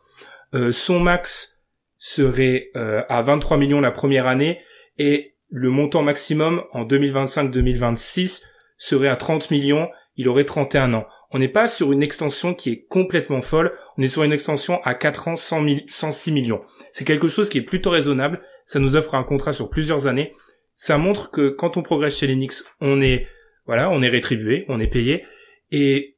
Euh, 0.54 0.72
son 0.72 1.00
max 1.00 1.59
serait 2.00 2.72
euh, 2.76 3.04
à 3.10 3.22
23 3.22 3.58
millions 3.58 3.82
la 3.82 3.92
première 3.92 4.26
année 4.26 4.60
et 4.98 5.36
le 5.50 5.70
montant 5.70 6.02
maximum 6.02 6.64
en 6.72 6.86
2025-2026 6.86 8.44
serait 8.78 9.10
à 9.10 9.16
30 9.16 9.52
millions, 9.52 9.90
il 10.16 10.28
aurait 10.30 10.46
31 10.46 10.94
ans. 10.94 11.08
on 11.32 11.40
n'est 11.40 11.48
pas 11.48 11.68
sur 11.68 11.92
une 11.92 12.02
extension 12.02 12.56
qui 12.56 12.72
est 12.72 12.86
complètement 12.88 13.42
folle, 13.42 13.72
on 13.98 14.02
est 14.02 14.08
sur 14.08 14.24
une 14.24 14.32
extension 14.32 14.82
à 14.84 14.96
4 14.96 15.28
ans, 15.28 15.36
100 15.36 15.66
106 15.88 16.32
millions. 16.32 16.62
C'est 16.92 17.06
quelque 17.06 17.28
chose 17.28 17.50
qui 17.50 17.60
est 17.60 17.64
plutôt 17.64 17.92
raisonnable, 17.92 18.42
ça 18.66 18.80
nous 18.80 18.96
offre 18.96 19.16
un 19.16 19.24
contrat 19.24 19.54
sur 19.54 19.70
plusieurs 19.70 20.08
années, 20.08 20.34
ça 20.76 20.98
montre 20.98 21.30
que 21.30 21.50
quand 21.50 21.78
on 21.78 21.84
progresse 21.84 22.18
chez 22.18 22.28
Knicks, 22.28 22.64
on 22.80 23.02
est, 23.02 23.28
voilà, 23.66 23.90
on 23.90 24.02
est 24.02 24.10
rétribué, 24.10 24.66
on 24.70 24.80
est 24.80 24.88
payé, 24.88 25.26
et 25.72 26.18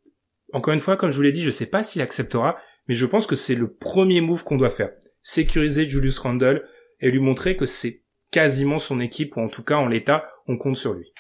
encore 0.53 0.73
une 0.73 0.79
fois, 0.79 0.97
comme 0.97 1.11
je 1.11 1.15
vous 1.15 1.23
l'ai 1.23 1.31
dit, 1.31 1.43
je 1.43 1.51
sais 1.51 1.69
pas 1.69 1.83
s'il 1.83 2.01
acceptera, 2.01 2.57
mais 2.87 2.95
je 2.95 3.05
pense 3.05 3.25
que 3.25 3.35
c'est 3.35 3.55
le 3.55 3.73
premier 3.73 4.21
move 4.21 4.43
qu'on 4.43 4.57
doit 4.57 4.69
faire. 4.69 4.91
Sécuriser 5.23 5.89
Julius 5.89 6.19
Randle 6.19 6.67
et 6.99 7.11
lui 7.11 7.19
montrer 7.19 7.55
que 7.55 7.65
c'est 7.65 8.01
quasiment 8.31 8.79
son 8.79 8.99
équipe, 8.99 9.37
ou 9.37 9.41
en 9.41 9.49
tout 9.49 9.63
cas 9.63 9.77
en 9.77 9.87
l'état, 9.87 10.29
on 10.47 10.57
compte 10.57 10.77
sur 10.77 10.93
lui. 10.93 11.13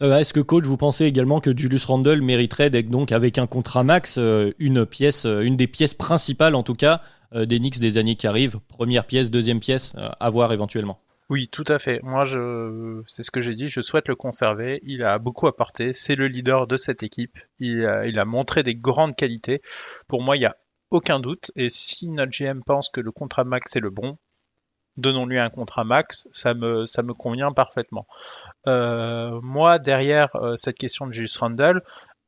Euh, 0.00 0.16
est-ce 0.16 0.32
que 0.32 0.40
coach, 0.40 0.64
vous 0.64 0.76
pensez 0.76 1.04
également 1.04 1.40
que 1.40 1.56
Julius 1.56 1.84
Randle 1.84 2.22
mériterait 2.22 2.70
d'être 2.70 2.88
donc 2.88 3.10
avec 3.10 3.36
un 3.36 3.46
contrat 3.46 3.82
max 3.82 4.16
euh, 4.16 4.52
une 4.58 4.86
pièce, 4.86 5.26
euh, 5.26 5.40
une 5.40 5.56
des 5.56 5.66
pièces 5.66 5.94
principales 5.94 6.54
en 6.54 6.62
tout 6.62 6.74
cas 6.74 7.02
des 7.34 7.58
Knicks 7.58 7.78
des 7.78 7.98
années 7.98 8.16
qui 8.16 8.26
arrivent, 8.26 8.58
première 8.68 9.04
pièce, 9.04 9.30
deuxième 9.30 9.60
pièce, 9.60 9.94
à 9.98 10.30
voir 10.30 10.50
éventuellement? 10.54 11.02
Oui, 11.28 11.48
tout 11.48 11.64
à 11.68 11.78
fait. 11.78 12.00
Moi, 12.02 12.24
je, 12.24 13.02
c'est 13.06 13.22
ce 13.22 13.30
que 13.30 13.42
j'ai 13.42 13.54
dit. 13.54 13.68
Je 13.68 13.82
souhaite 13.82 14.08
le 14.08 14.14
conserver. 14.14 14.80
Il 14.82 15.02
a 15.02 15.18
beaucoup 15.18 15.46
apporté. 15.46 15.92
C'est 15.92 16.14
le 16.14 16.26
leader 16.26 16.66
de 16.66 16.78
cette 16.78 17.02
équipe. 17.02 17.38
Il 17.58 17.84
a, 17.84 18.06
il 18.06 18.18
a 18.18 18.24
montré 18.24 18.62
des 18.62 18.74
grandes 18.74 19.14
qualités. 19.14 19.60
Pour 20.06 20.22
moi, 20.22 20.38
il 20.38 20.40
n'y 20.40 20.46
a 20.46 20.56
aucun 20.90 21.20
doute. 21.20 21.50
Et 21.56 21.68
si 21.68 22.10
notre 22.10 22.32
GM 22.32 22.60
pense 22.64 22.88
que 22.88 23.00
le 23.00 23.12
contrat 23.12 23.44
max 23.44 23.76
est 23.76 23.80
le 23.80 23.90
bon, 23.90 24.18
donnons-lui 24.98 25.38
un 25.38 25.50
contrat 25.50 25.84
max. 25.84 26.28
Ça 26.32 26.54
me, 26.54 26.84
ça 26.84 27.02
me 27.02 27.14
convient 27.14 27.52
parfaitement. 27.52 28.06
Euh, 28.66 29.40
moi, 29.42 29.78
derrière 29.78 30.34
euh, 30.36 30.56
cette 30.56 30.76
question 30.76 31.06
de 31.06 31.12
Julius 31.12 31.36
Randle, 31.38 31.82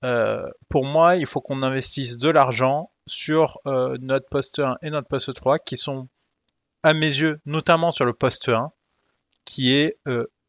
euh, 0.04 0.48
pour 0.68 0.86
moi, 0.86 1.16
il 1.16 1.26
faut 1.26 1.40
qu'on 1.40 1.62
investisse 1.62 2.16
de 2.16 2.30
l'argent 2.30 2.90
sur 3.06 3.58
notre 3.64 4.28
poste 4.28 4.60
1 4.60 4.78
et 4.82 4.90
notre 4.90 5.08
poste 5.08 5.34
3 5.34 5.58
qui 5.58 5.76
sont, 5.76 6.08
à 6.84 6.94
mes 6.94 7.06
yeux, 7.06 7.40
notamment 7.44 7.90
sur 7.90 8.04
le 8.04 8.12
poste 8.12 8.48
1, 8.48 8.70
qui 9.44 9.74
est 9.74 9.98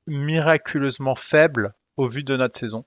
miraculeusement 0.05 1.15
faible 1.15 1.73
au 1.97 2.05
vu 2.05 2.23
de 2.23 2.37
notre 2.37 2.57
saison. 2.57 2.85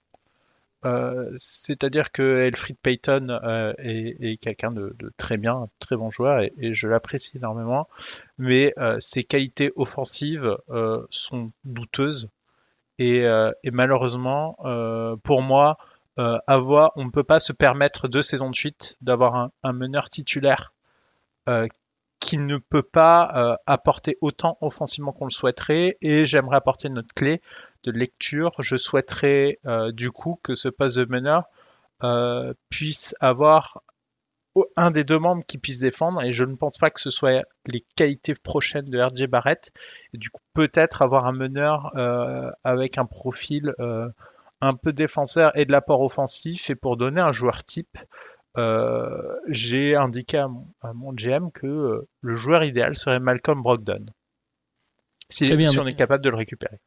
C'est-à-dire 1.36 2.12
que 2.12 2.40
Elfried 2.40 2.76
Payton 2.82 3.40
est, 3.78 4.40
quelqu'un 4.40 4.70
de, 4.70 4.94
très 5.16 5.36
bien, 5.36 5.54
un 5.54 5.68
très 5.78 5.96
bon 5.96 6.10
joueur 6.10 6.40
et, 6.40 6.74
je 6.74 6.88
l'apprécie 6.88 7.36
énormément, 7.36 7.88
mais 8.38 8.74
ses 8.98 9.24
qualités 9.24 9.72
offensives 9.76 10.56
sont 11.10 11.50
douteuses. 11.64 12.28
Euh, 13.00 13.52
et, 13.62 13.70
malheureusement, 13.70 14.56
euh, 14.64 15.16
pour 15.22 15.42
moi, 15.42 15.78
euh, 16.18 16.38
avoir, 16.46 16.92
on 16.96 17.04
ne 17.04 17.10
peut 17.10 17.24
pas 17.24 17.40
se 17.40 17.52
permettre 17.52 18.08
deux 18.08 18.22
saisons 18.22 18.50
de 18.50 18.54
suite 18.54 18.96
d'avoir 19.00 19.50
un, 19.62 19.72
meneur 19.72 20.08
titulaire 20.08 20.72
qui 22.20 22.38
ne 22.38 22.56
peut 22.56 22.82
pas 22.82 23.58
apporter 23.66 24.16
autant 24.22 24.56
offensivement 24.62 25.12
qu'on 25.12 25.26
le 25.26 25.30
souhaiterait. 25.30 25.98
Et 26.00 26.24
j'aimerais 26.24 26.56
apporter 26.56 26.88
notre 26.88 27.12
clé 27.14 27.42
de 27.84 27.90
lecture. 27.90 28.52
Je 28.60 28.76
souhaiterais 28.76 29.58
du 29.92 30.10
coup 30.10 30.38
que 30.42 30.54
ce 30.54 30.68
poste 30.68 30.98
de 30.98 31.04
meneur 31.04 31.44
puisse 32.70 33.14
avoir 33.20 33.82
un 34.76 34.90
des 34.90 35.04
deux 35.04 35.18
membres 35.18 35.44
qui 35.46 35.58
puisse 35.58 35.78
défendre 35.78 36.22
et 36.22 36.32
je 36.32 36.44
ne 36.44 36.54
pense 36.54 36.78
pas 36.78 36.90
que 36.90 37.00
ce 37.00 37.10
soit 37.10 37.44
les 37.66 37.84
qualités 37.96 38.34
prochaines 38.34 38.88
de 38.88 39.00
RJ 39.00 39.26
Barrett. 39.26 39.70
Et 40.12 40.18
du 40.18 40.30
coup 40.30 40.42
peut-être 40.52 41.02
avoir 41.02 41.26
un 41.26 41.32
meneur 41.32 41.90
euh, 41.96 42.50
avec 42.62 42.98
un 42.98 43.04
profil 43.04 43.74
euh, 43.80 44.08
un 44.60 44.74
peu 44.74 44.92
défenseur 44.92 45.56
et 45.56 45.64
de 45.64 45.72
l'apport 45.72 46.00
offensif. 46.00 46.70
Et 46.70 46.76
pour 46.76 46.96
donner 46.96 47.20
un 47.20 47.32
joueur 47.32 47.64
type 47.64 47.98
euh, 48.56 49.36
j'ai 49.48 49.96
indiqué 49.96 50.38
à 50.38 50.48
mon, 50.92 51.12
GM 51.12 51.50
que 51.50 52.06
le 52.20 52.34
joueur 52.34 52.62
idéal 52.62 52.94
serait 52.94 53.18
Malcolm 53.18 53.62
Brogdon. 53.62 54.06
Si, 55.28 55.48
si 55.66 55.78
on 55.80 55.86
est 55.86 55.96
capable 55.96 56.22
de 56.22 56.30
le 56.30 56.36
récupérer 56.36 56.78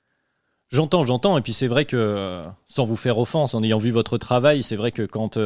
J'entends, 0.70 1.06
j'entends, 1.06 1.38
et 1.38 1.42
puis 1.42 1.54
c'est 1.54 1.68
vrai 1.68 1.86
que, 1.86 2.44
sans 2.68 2.86
vous 2.86 2.98
faire 2.98 3.18
offense, 3.18 3.54
en 3.54 3.64
ayant 3.64 3.78
vu 3.78 3.92
votre 3.92 4.18
travail, 4.18 4.64
c'est 4.64 4.76
vrai 4.76 4.92
que 4.92 5.04
quand 5.04 5.38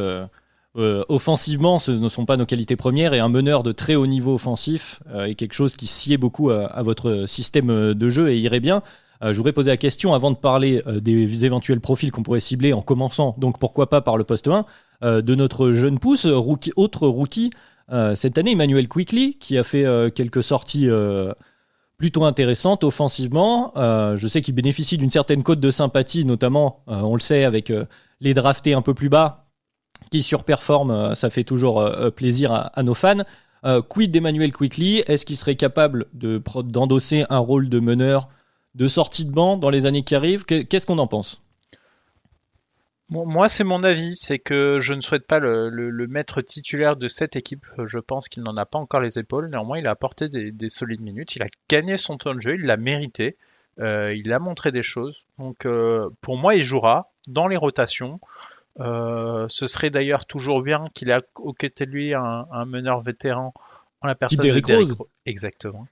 euh, 0.78 1.04
offensivement, 1.08 1.78
ce 1.78 1.92
ne 1.92 2.08
sont 2.08 2.24
pas 2.24 2.38
nos 2.38 2.46
qualités 2.46 2.76
premières 2.76 3.12
et 3.12 3.18
un 3.18 3.28
meneur 3.28 3.62
de 3.62 3.72
très 3.72 3.94
haut 3.94 4.06
niveau 4.06 4.34
offensif 4.34 5.02
euh, 5.12 5.26
est 5.26 5.34
quelque 5.34 5.52
chose 5.52 5.76
qui 5.76 5.86
sied 5.86 6.16
beaucoup 6.16 6.50
à, 6.50 6.82
votre 6.82 7.26
système 7.26 7.70
euh, 7.70 7.94
de 7.94 8.08
jeu 8.08 8.30
et 8.30 8.38
irait 8.38 8.60
bien. 8.60 8.82
je 9.22 9.36
voudrais 9.36 9.52
poser 9.52 9.70
la 9.70 9.76
question 9.76 10.14
avant 10.14 10.30
de 10.30 10.36
parler 10.36 10.82
des 11.00 11.44
éventuels 11.44 11.80
profils 11.80 12.10
qu'on 12.10 12.22
pourrait 12.22 12.40
cibler 12.40 12.72
en 12.72 12.82
commençant, 12.82 13.36
donc 13.38 13.58
pourquoi 13.58 13.88
pas 13.88 14.00
par 14.00 14.16
le 14.16 14.24
poste 14.24 14.48
1, 14.48 14.64
de 15.20 15.34
notre 15.36 15.72
jeune 15.72 16.00
pousse, 16.00 16.26
rookie, 16.26 16.72
autre 16.74 17.06
rookie, 17.06 17.52
cette 18.16 18.36
année 18.36 18.52
Emmanuel 18.52 18.88
Quickly, 18.88 19.36
qui 19.38 19.56
a 19.58 19.62
fait 19.62 19.86
quelques 20.12 20.42
sorties 20.42 20.88
plutôt 22.02 22.24
intéressantes 22.24 22.82
offensivement. 22.82 23.72
je 23.76 24.26
sais 24.26 24.42
qu'il 24.42 24.56
bénéficie 24.56 24.98
d'une 24.98 25.12
certaine 25.12 25.44
cote 25.44 25.60
de 25.60 25.70
sympathie, 25.70 26.24
notamment, 26.24 26.82
on 26.88 27.14
le 27.14 27.20
sait, 27.20 27.44
avec 27.44 27.72
les 28.20 28.34
draftés 28.34 28.74
un 28.74 28.82
peu 28.82 28.92
plus 28.92 29.08
bas, 29.08 29.42
qui 30.10 30.22
surperforme, 30.22 30.90
euh, 30.90 31.14
ça 31.14 31.30
fait 31.30 31.44
toujours 31.44 31.80
euh, 31.80 32.06
euh, 32.06 32.10
plaisir 32.10 32.52
à, 32.52 32.82
nos 32.82 32.94
fans. 32.94 33.24
quid 33.88 34.10
d'Emmanuel 34.10 34.52
Quickly? 34.52 35.02
Est-ce 35.06 35.24
qu'il 35.24 35.36
serait 35.36 35.56
capable 35.56 36.06
d'endosser 36.12 37.24
un 37.30 37.38
rôle 37.38 37.68
de 37.68 37.80
meneur 37.80 38.28
de 38.74 38.88
sortie 38.88 39.24
de 39.24 39.30
banc 39.30 39.56
dans 39.56 39.70
les 39.70 39.86
années 39.86 40.02
qui 40.02 40.14
arrivent? 40.14 40.44
Qu'est-ce 40.44 40.86
qu'on 40.86 40.98
en 40.98 41.06
pense? 41.06 41.40
Moi, 43.12 43.48
c'est 43.48 43.64
mon 43.64 43.84
avis, 43.84 44.16
c'est 44.16 44.38
que 44.38 44.78
je 44.80 44.94
ne 44.94 45.00
souhaite 45.00 45.26
pas 45.26 45.38
le, 45.38 46.06
maître 46.08 46.40
titulaire 46.40 46.96
de 46.96 47.08
cette 47.08 47.36
équipe. 47.36 47.66
Je 47.84 47.98
pense 47.98 48.28
qu'il 48.28 48.42
n'en 48.42 48.56
a 48.56 48.66
pas 48.66 48.78
encore 48.78 49.00
les 49.00 49.18
épaules. 49.18 49.50
Néanmoins, 49.50 49.78
il 49.78 49.86
a 49.86 49.90
apporté 49.90 50.28
des, 50.28 50.68
solides 50.68 51.02
minutes. 51.02 51.36
Il 51.36 51.42
a 51.42 51.48
gagné 51.68 51.96
son 51.96 52.18
temps 52.18 52.34
de 52.34 52.40
jeu, 52.40 52.54
il 52.54 52.62
l'a 52.62 52.76
mérité. 52.76 53.36
il 53.78 54.32
a 54.32 54.38
montré 54.38 54.72
des 54.72 54.82
choses. 54.82 55.24
Donc, 55.38 55.66
pour 56.20 56.36
moi, 56.36 56.54
il 56.54 56.62
jouera 56.62 57.12
dans 57.28 57.48
les 57.48 57.56
rotations. 57.56 58.20
Euh, 58.80 59.46
ce 59.48 59.66
serait 59.66 59.90
d'ailleurs 59.90 60.24
toujours 60.24 60.62
bien 60.62 60.86
qu'il 60.94 61.10
ait 61.10 61.20
au 61.36 61.52
côté 61.52 61.84
de 61.86 61.90
lui 61.90 62.14
un, 62.14 62.64
meneur 62.64 63.00
vétéran 63.00 63.52
en 64.00 64.06
la 64.06 64.14
personne 64.14 64.38
de 64.38 64.60
Derrick 64.60 64.92
Exactement. 65.26 65.86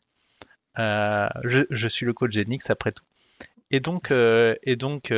Euh, 0.78 1.28
je, 1.44 1.88
suis 1.88 2.06
le 2.06 2.14
coach 2.14 2.32
Genix 2.32 2.70
après 2.70 2.92
tout. 2.92 3.04
Et 3.70 3.80
donc, 3.80 4.10
euh, 4.10 4.54
et 4.62 4.76
donc, 4.76 5.12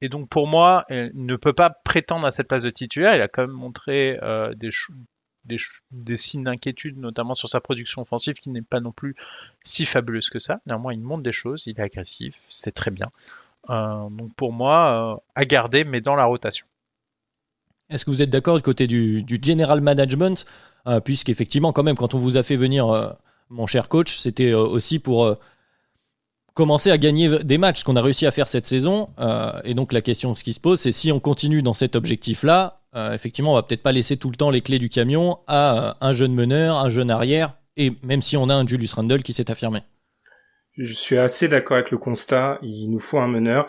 et 0.00 0.08
donc 0.08 0.28
pour 0.28 0.46
moi, 0.46 0.84
il 0.90 1.10
ne 1.14 1.36
peut 1.36 1.52
pas 1.52 1.70
prétendre 1.70 2.26
à 2.26 2.32
cette 2.32 2.48
place 2.48 2.62
de 2.62 2.70
titulaire. 2.70 3.14
Il 3.14 3.22
a 3.22 3.28
quand 3.28 3.42
même 3.42 3.56
montré 3.56 4.18
des, 4.56 4.70
des, 5.44 5.56
des, 5.90 6.16
signes 6.16 6.44
d'inquiétude, 6.44 6.98
notamment 6.98 7.34
sur 7.34 7.48
sa 7.48 7.60
production 7.60 8.02
offensive, 8.02 8.34
qui 8.34 8.50
n'est 8.50 8.62
pas 8.62 8.80
non 8.80 8.92
plus 8.92 9.16
si 9.62 9.86
fabuleuse 9.86 10.28
que 10.28 10.38
ça. 10.38 10.60
Néanmoins, 10.66 10.92
il 10.92 11.00
montre 11.00 11.22
des 11.22 11.32
choses, 11.32 11.64
il 11.66 11.78
est 11.78 11.82
agressif, 11.82 12.36
c'est 12.48 12.74
très 12.74 12.90
bien. 12.90 13.06
donc 13.68 14.34
pour 14.36 14.52
moi, 14.52 15.22
à 15.34 15.44
garder, 15.44 15.84
mais 15.84 16.00
dans 16.00 16.16
la 16.16 16.26
rotation. 16.26 16.66
Est-ce 17.88 18.04
que 18.04 18.10
vous 18.10 18.22
êtes 18.22 18.30
d'accord 18.30 18.56
du 18.56 18.62
côté 18.62 18.86
du, 18.86 19.24
general 19.42 19.80
management? 19.80 20.44
Euh, 20.86 21.00
Puisqu'effectivement, 21.00 21.72
quand 21.72 21.82
même, 21.82 21.96
quand 21.96 22.14
on 22.14 22.18
vous 22.18 22.36
a 22.36 22.42
fait 22.42 22.56
venir, 22.56 22.88
euh, 22.88 23.10
mon 23.48 23.66
cher 23.66 23.88
coach, 23.88 24.18
c'était 24.18 24.50
euh, 24.50 24.58
aussi 24.58 24.98
pour 24.98 25.34
commencer 26.56 26.90
à 26.90 26.98
gagner 26.98 27.44
des 27.44 27.58
matchs, 27.58 27.80
ce 27.80 27.84
qu'on 27.84 27.94
a 27.94 28.02
réussi 28.02 28.26
à 28.26 28.32
faire 28.32 28.48
cette 28.48 28.66
saison. 28.66 29.10
et 29.62 29.74
donc 29.74 29.92
la 29.92 30.00
question 30.00 30.34
ce 30.34 30.42
qui 30.42 30.52
se 30.52 30.60
pose, 30.60 30.80
c'est 30.80 30.90
si 30.90 31.12
on 31.12 31.20
continue 31.20 31.62
dans 31.62 31.74
cet 31.74 31.94
objectif-là, 31.94 32.80
effectivement, 33.12 33.52
on 33.52 33.54
va 33.54 33.62
peut-être 33.62 33.82
pas 33.82 33.92
laisser 33.92 34.16
tout 34.16 34.30
le 34.30 34.36
temps 34.36 34.50
les 34.50 34.62
clés 34.62 34.78
du 34.78 34.88
camion 34.88 35.38
à 35.46 35.96
un 36.00 36.12
jeune 36.12 36.34
meneur, 36.34 36.78
un 36.78 36.88
jeune 36.88 37.10
arrière, 37.10 37.52
et 37.76 37.92
même 38.02 38.22
si 38.22 38.36
on 38.36 38.48
a 38.48 38.54
un 38.54 38.66
Julius 38.66 38.94
Randle 38.94 39.22
qui 39.22 39.34
s'est 39.34 39.50
affirmé. 39.50 39.80
Je 40.76 40.92
suis 40.92 41.16
assez 41.16 41.48
d'accord 41.48 41.76
avec 41.76 41.90
le 41.90 41.98
constat, 41.98 42.58
il 42.62 42.88
nous 42.90 43.00
faut 43.00 43.18
un 43.18 43.28
meneur. 43.28 43.68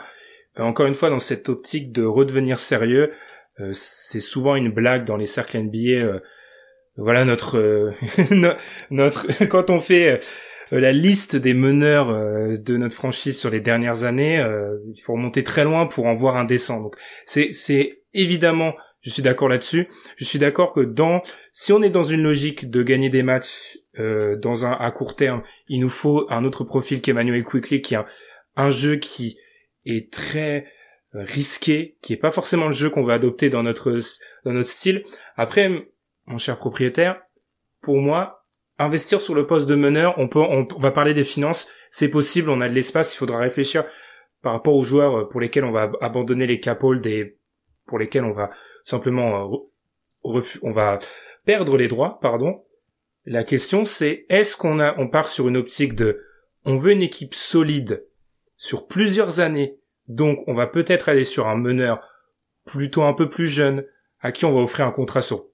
Encore 0.57 0.87
une 0.87 0.95
fois, 0.95 1.09
dans 1.09 1.19
cette 1.19 1.49
optique 1.49 1.91
de 1.91 2.03
redevenir 2.03 2.59
sérieux, 2.59 3.13
euh, 3.59 3.71
c'est 3.73 4.19
souvent 4.19 4.55
une 4.55 4.71
blague 4.71 5.05
dans 5.05 5.17
les 5.17 5.25
cercles 5.25 5.57
NBA. 5.57 6.03
Euh, 6.03 6.19
voilà 6.97 7.25
notre 7.25 7.57
euh, 7.57 7.91
notre 8.89 9.45
quand 9.49 9.69
on 9.69 9.79
fait 9.79 10.19
la 10.71 10.91
liste 10.91 11.35
des 11.35 11.53
meneurs 11.53 12.07
de 12.59 12.77
notre 12.77 12.95
franchise 12.95 13.37
sur 13.37 13.49
les 13.49 13.59
dernières 13.59 14.03
années, 14.03 14.43
il 14.93 15.01
faut 15.01 15.13
remonter 15.13 15.43
très 15.43 15.63
loin 15.63 15.87
pour 15.87 16.05
en 16.05 16.13
voir 16.13 16.37
un 16.37 16.45
décent. 16.45 16.81
Donc 16.81 16.95
c'est 17.25 17.53
c'est 17.53 18.03
évidemment, 18.13 18.73
je 19.01 19.09
suis 19.09 19.21
d'accord 19.21 19.49
là-dessus. 19.49 19.87
Je 20.15 20.25
suis 20.25 20.39
d'accord 20.39 20.73
que 20.73 20.81
dans 20.81 21.21
si 21.53 21.71
on 21.73 21.81
est 21.81 21.89
dans 21.89 22.03
une 22.03 22.23
logique 22.23 22.69
de 22.69 22.83
gagner 22.83 23.09
des 23.09 23.23
matchs 23.23 23.77
dans 23.97 24.65
un 24.65 24.71
à 24.73 24.91
court 24.91 25.15
terme, 25.15 25.43
il 25.67 25.79
nous 25.79 25.89
faut 25.89 26.27
un 26.29 26.43
autre 26.45 26.63
profil 26.63 27.01
qu'Emmanuel 27.01 27.43
Quickly 27.43 27.81
qui 27.81 27.95
a 27.95 28.05
un 28.55 28.69
jeu 28.69 28.97
qui 28.97 29.37
est 29.85 30.11
très 30.11 30.65
risqué, 31.13 31.97
qui 32.01 32.13
est 32.13 32.17
pas 32.17 32.31
forcément 32.31 32.67
le 32.67 32.73
jeu 32.73 32.89
qu'on 32.89 33.03
va 33.03 33.13
adopter 33.13 33.49
dans 33.49 33.63
notre 33.63 33.97
dans 34.43 34.51
notre 34.51 34.69
style. 34.69 35.03
Après, 35.35 35.71
mon 36.25 36.37
cher 36.37 36.57
propriétaire, 36.57 37.21
pour 37.81 37.97
moi, 38.01 38.36
investir 38.79 39.21
sur 39.21 39.33
le 39.35 39.47
poste 39.47 39.67
de 39.67 39.75
meneur, 39.75 40.13
on 40.17 40.27
peut, 40.27 40.39
on, 40.39 40.67
va 40.77 40.91
parler 40.91 41.13
des 41.13 41.23
finances, 41.23 41.67
c'est 41.89 42.09
possible, 42.09 42.49
on 42.49 42.61
a 42.61 42.69
de 42.69 42.73
l'espace, 42.73 43.13
il 43.13 43.17
faudra 43.17 43.39
réfléchir 43.39 43.85
par 44.41 44.53
rapport 44.53 44.75
aux 44.75 44.83
joueurs 44.83 45.29
pour 45.29 45.41
lesquels 45.41 45.65
on 45.65 45.71
va 45.71 45.91
abandonner 46.01 46.45
les 46.45 46.59
capoles 46.59 47.01
des 47.01 47.37
pour 47.85 47.99
lesquels 47.99 48.25
on 48.25 48.33
va 48.33 48.49
simplement 48.83 49.49
on 50.23 50.71
va 50.71 50.99
perdre 51.45 51.77
les 51.77 51.87
droits, 51.87 52.19
pardon. 52.21 52.63
La 53.25 53.43
question 53.43 53.85
c'est 53.85 54.25
est-ce 54.29 54.55
qu'on 54.55 54.79
a 54.79 54.97
on 54.99 55.07
part 55.07 55.27
sur 55.27 55.47
une 55.47 55.57
optique 55.57 55.95
de 55.95 56.21
on 56.65 56.77
veut 56.77 56.91
une 56.91 57.01
équipe 57.01 57.33
solide 57.33 58.05
sur 58.57 58.87
plusieurs 58.87 59.39
années, 59.39 59.79
donc 60.07 60.43
on 60.47 60.53
va 60.53 60.67
peut-être 60.67 61.09
aller 61.09 61.23
sur 61.23 61.47
un 61.47 61.57
meneur 61.57 62.01
plutôt 62.65 63.03
un 63.03 63.13
peu 63.13 63.29
plus 63.29 63.47
jeune 63.47 63.85
à 64.19 64.31
qui 64.31 64.45
on 64.45 64.53
va 64.53 64.61
offrir 64.61 64.85
un 64.85 64.91
contrat 64.91 65.21
sur 65.21 65.47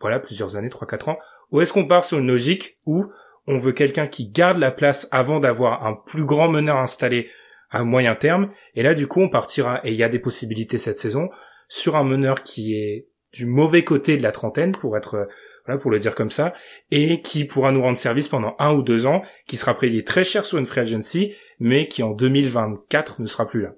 voilà 0.00 0.18
plusieurs 0.20 0.56
années, 0.56 0.68
3-4 0.68 1.10
ans, 1.10 1.18
ou 1.50 1.60
est-ce 1.60 1.72
qu'on 1.72 1.86
part 1.86 2.04
sur 2.04 2.18
une 2.18 2.26
logique 2.26 2.78
où 2.86 3.06
on 3.46 3.58
veut 3.58 3.72
quelqu'un 3.72 4.06
qui 4.06 4.28
garde 4.28 4.58
la 4.58 4.70
place 4.70 5.08
avant 5.10 5.40
d'avoir 5.40 5.86
un 5.86 5.94
plus 5.94 6.24
grand 6.24 6.48
meneur 6.48 6.76
installé 6.76 7.28
à 7.70 7.84
moyen 7.84 8.14
terme, 8.14 8.50
et 8.74 8.82
là 8.82 8.94
du 8.94 9.06
coup 9.06 9.20
on 9.20 9.28
partira, 9.28 9.80
et 9.84 9.90
il 9.90 9.96
y 9.96 10.02
a 10.02 10.08
des 10.08 10.18
possibilités 10.18 10.78
cette 10.78 10.98
saison, 10.98 11.30
sur 11.68 11.96
un 11.96 12.04
meneur 12.04 12.42
qui 12.42 12.74
est 12.74 13.06
du 13.32 13.46
mauvais 13.46 13.84
côté 13.84 14.16
de 14.16 14.22
la 14.22 14.32
trentaine, 14.32 14.72
pour 14.72 14.96
être 14.96 15.14
euh, 15.14 15.24
voilà 15.66 15.78
pour 15.78 15.90
le 15.90 16.00
dire 16.00 16.14
comme 16.14 16.30
ça, 16.30 16.52
et 16.90 17.22
qui 17.22 17.44
pourra 17.44 17.70
nous 17.70 17.82
rendre 17.82 17.98
service 17.98 18.28
pendant 18.28 18.56
un 18.58 18.72
ou 18.72 18.82
deux 18.82 19.06
ans, 19.06 19.22
qui 19.46 19.56
sera 19.56 19.78
payé 19.78 20.02
très 20.04 20.24
cher 20.24 20.44
sur 20.44 20.58
une 20.58 20.66
free 20.66 20.80
agency, 20.80 21.34
mais 21.60 21.86
qui 21.86 22.02
en 22.02 22.10
2024 22.10 23.20
ne 23.20 23.26
sera 23.26 23.46
plus 23.46 23.62
là. 23.62 23.74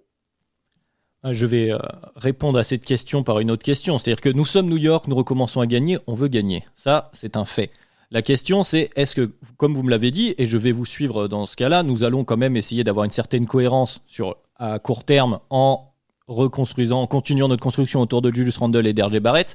Ah, 1.24 1.32
je 1.32 1.46
vais 1.46 1.72
euh, 1.72 1.78
répondre 2.16 2.58
à 2.58 2.64
cette 2.64 2.84
question 2.84 3.22
par 3.22 3.38
une 3.38 3.50
autre 3.50 3.62
question. 3.62 3.98
C'est-à-dire 3.98 4.20
que 4.20 4.28
nous 4.28 4.44
sommes 4.44 4.68
New 4.68 4.76
York, 4.76 5.06
nous 5.06 5.14
recommençons 5.14 5.60
à 5.60 5.66
gagner, 5.66 5.98
on 6.08 6.14
veut 6.14 6.28
gagner. 6.28 6.64
Ça, 6.74 7.10
c'est 7.12 7.36
un 7.36 7.44
fait. 7.44 7.70
La 8.10 8.22
question, 8.22 8.64
c'est 8.64 8.90
est-ce 8.96 9.14
que, 9.14 9.32
comme 9.56 9.74
vous 9.74 9.84
me 9.84 9.90
l'avez 9.90 10.10
dit, 10.10 10.34
et 10.36 10.46
je 10.46 10.58
vais 10.58 10.72
vous 10.72 10.84
suivre 10.84 11.28
dans 11.28 11.46
ce 11.46 11.56
cas-là, 11.56 11.84
nous 11.84 12.02
allons 12.02 12.24
quand 12.24 12.36
même 12.36 12.56
essayer 12.56 12.82
d'avoir 12.82 13.04
une 13.04 13.12
certaine 13.12 13.46
cohérence 13.46 14.02
sur 14.06 14.36
à 14.56 14.78
court 14.78 15.04
terme 15.04 15.40
en 15.50 15.94
reconstruisant, 16.28 17.00
en 17.00 17.06
continuant 17.06 17.48
notre 17.48 17.62
construction 17.62 18.00
autour 18.00 18.20
de 18.20 18.32
Julius 18.32 18.58
Randle 18.58 18.86
et 18.86 18.92
d'RJ 18.92 19.18
Barrett. 19.18 19.54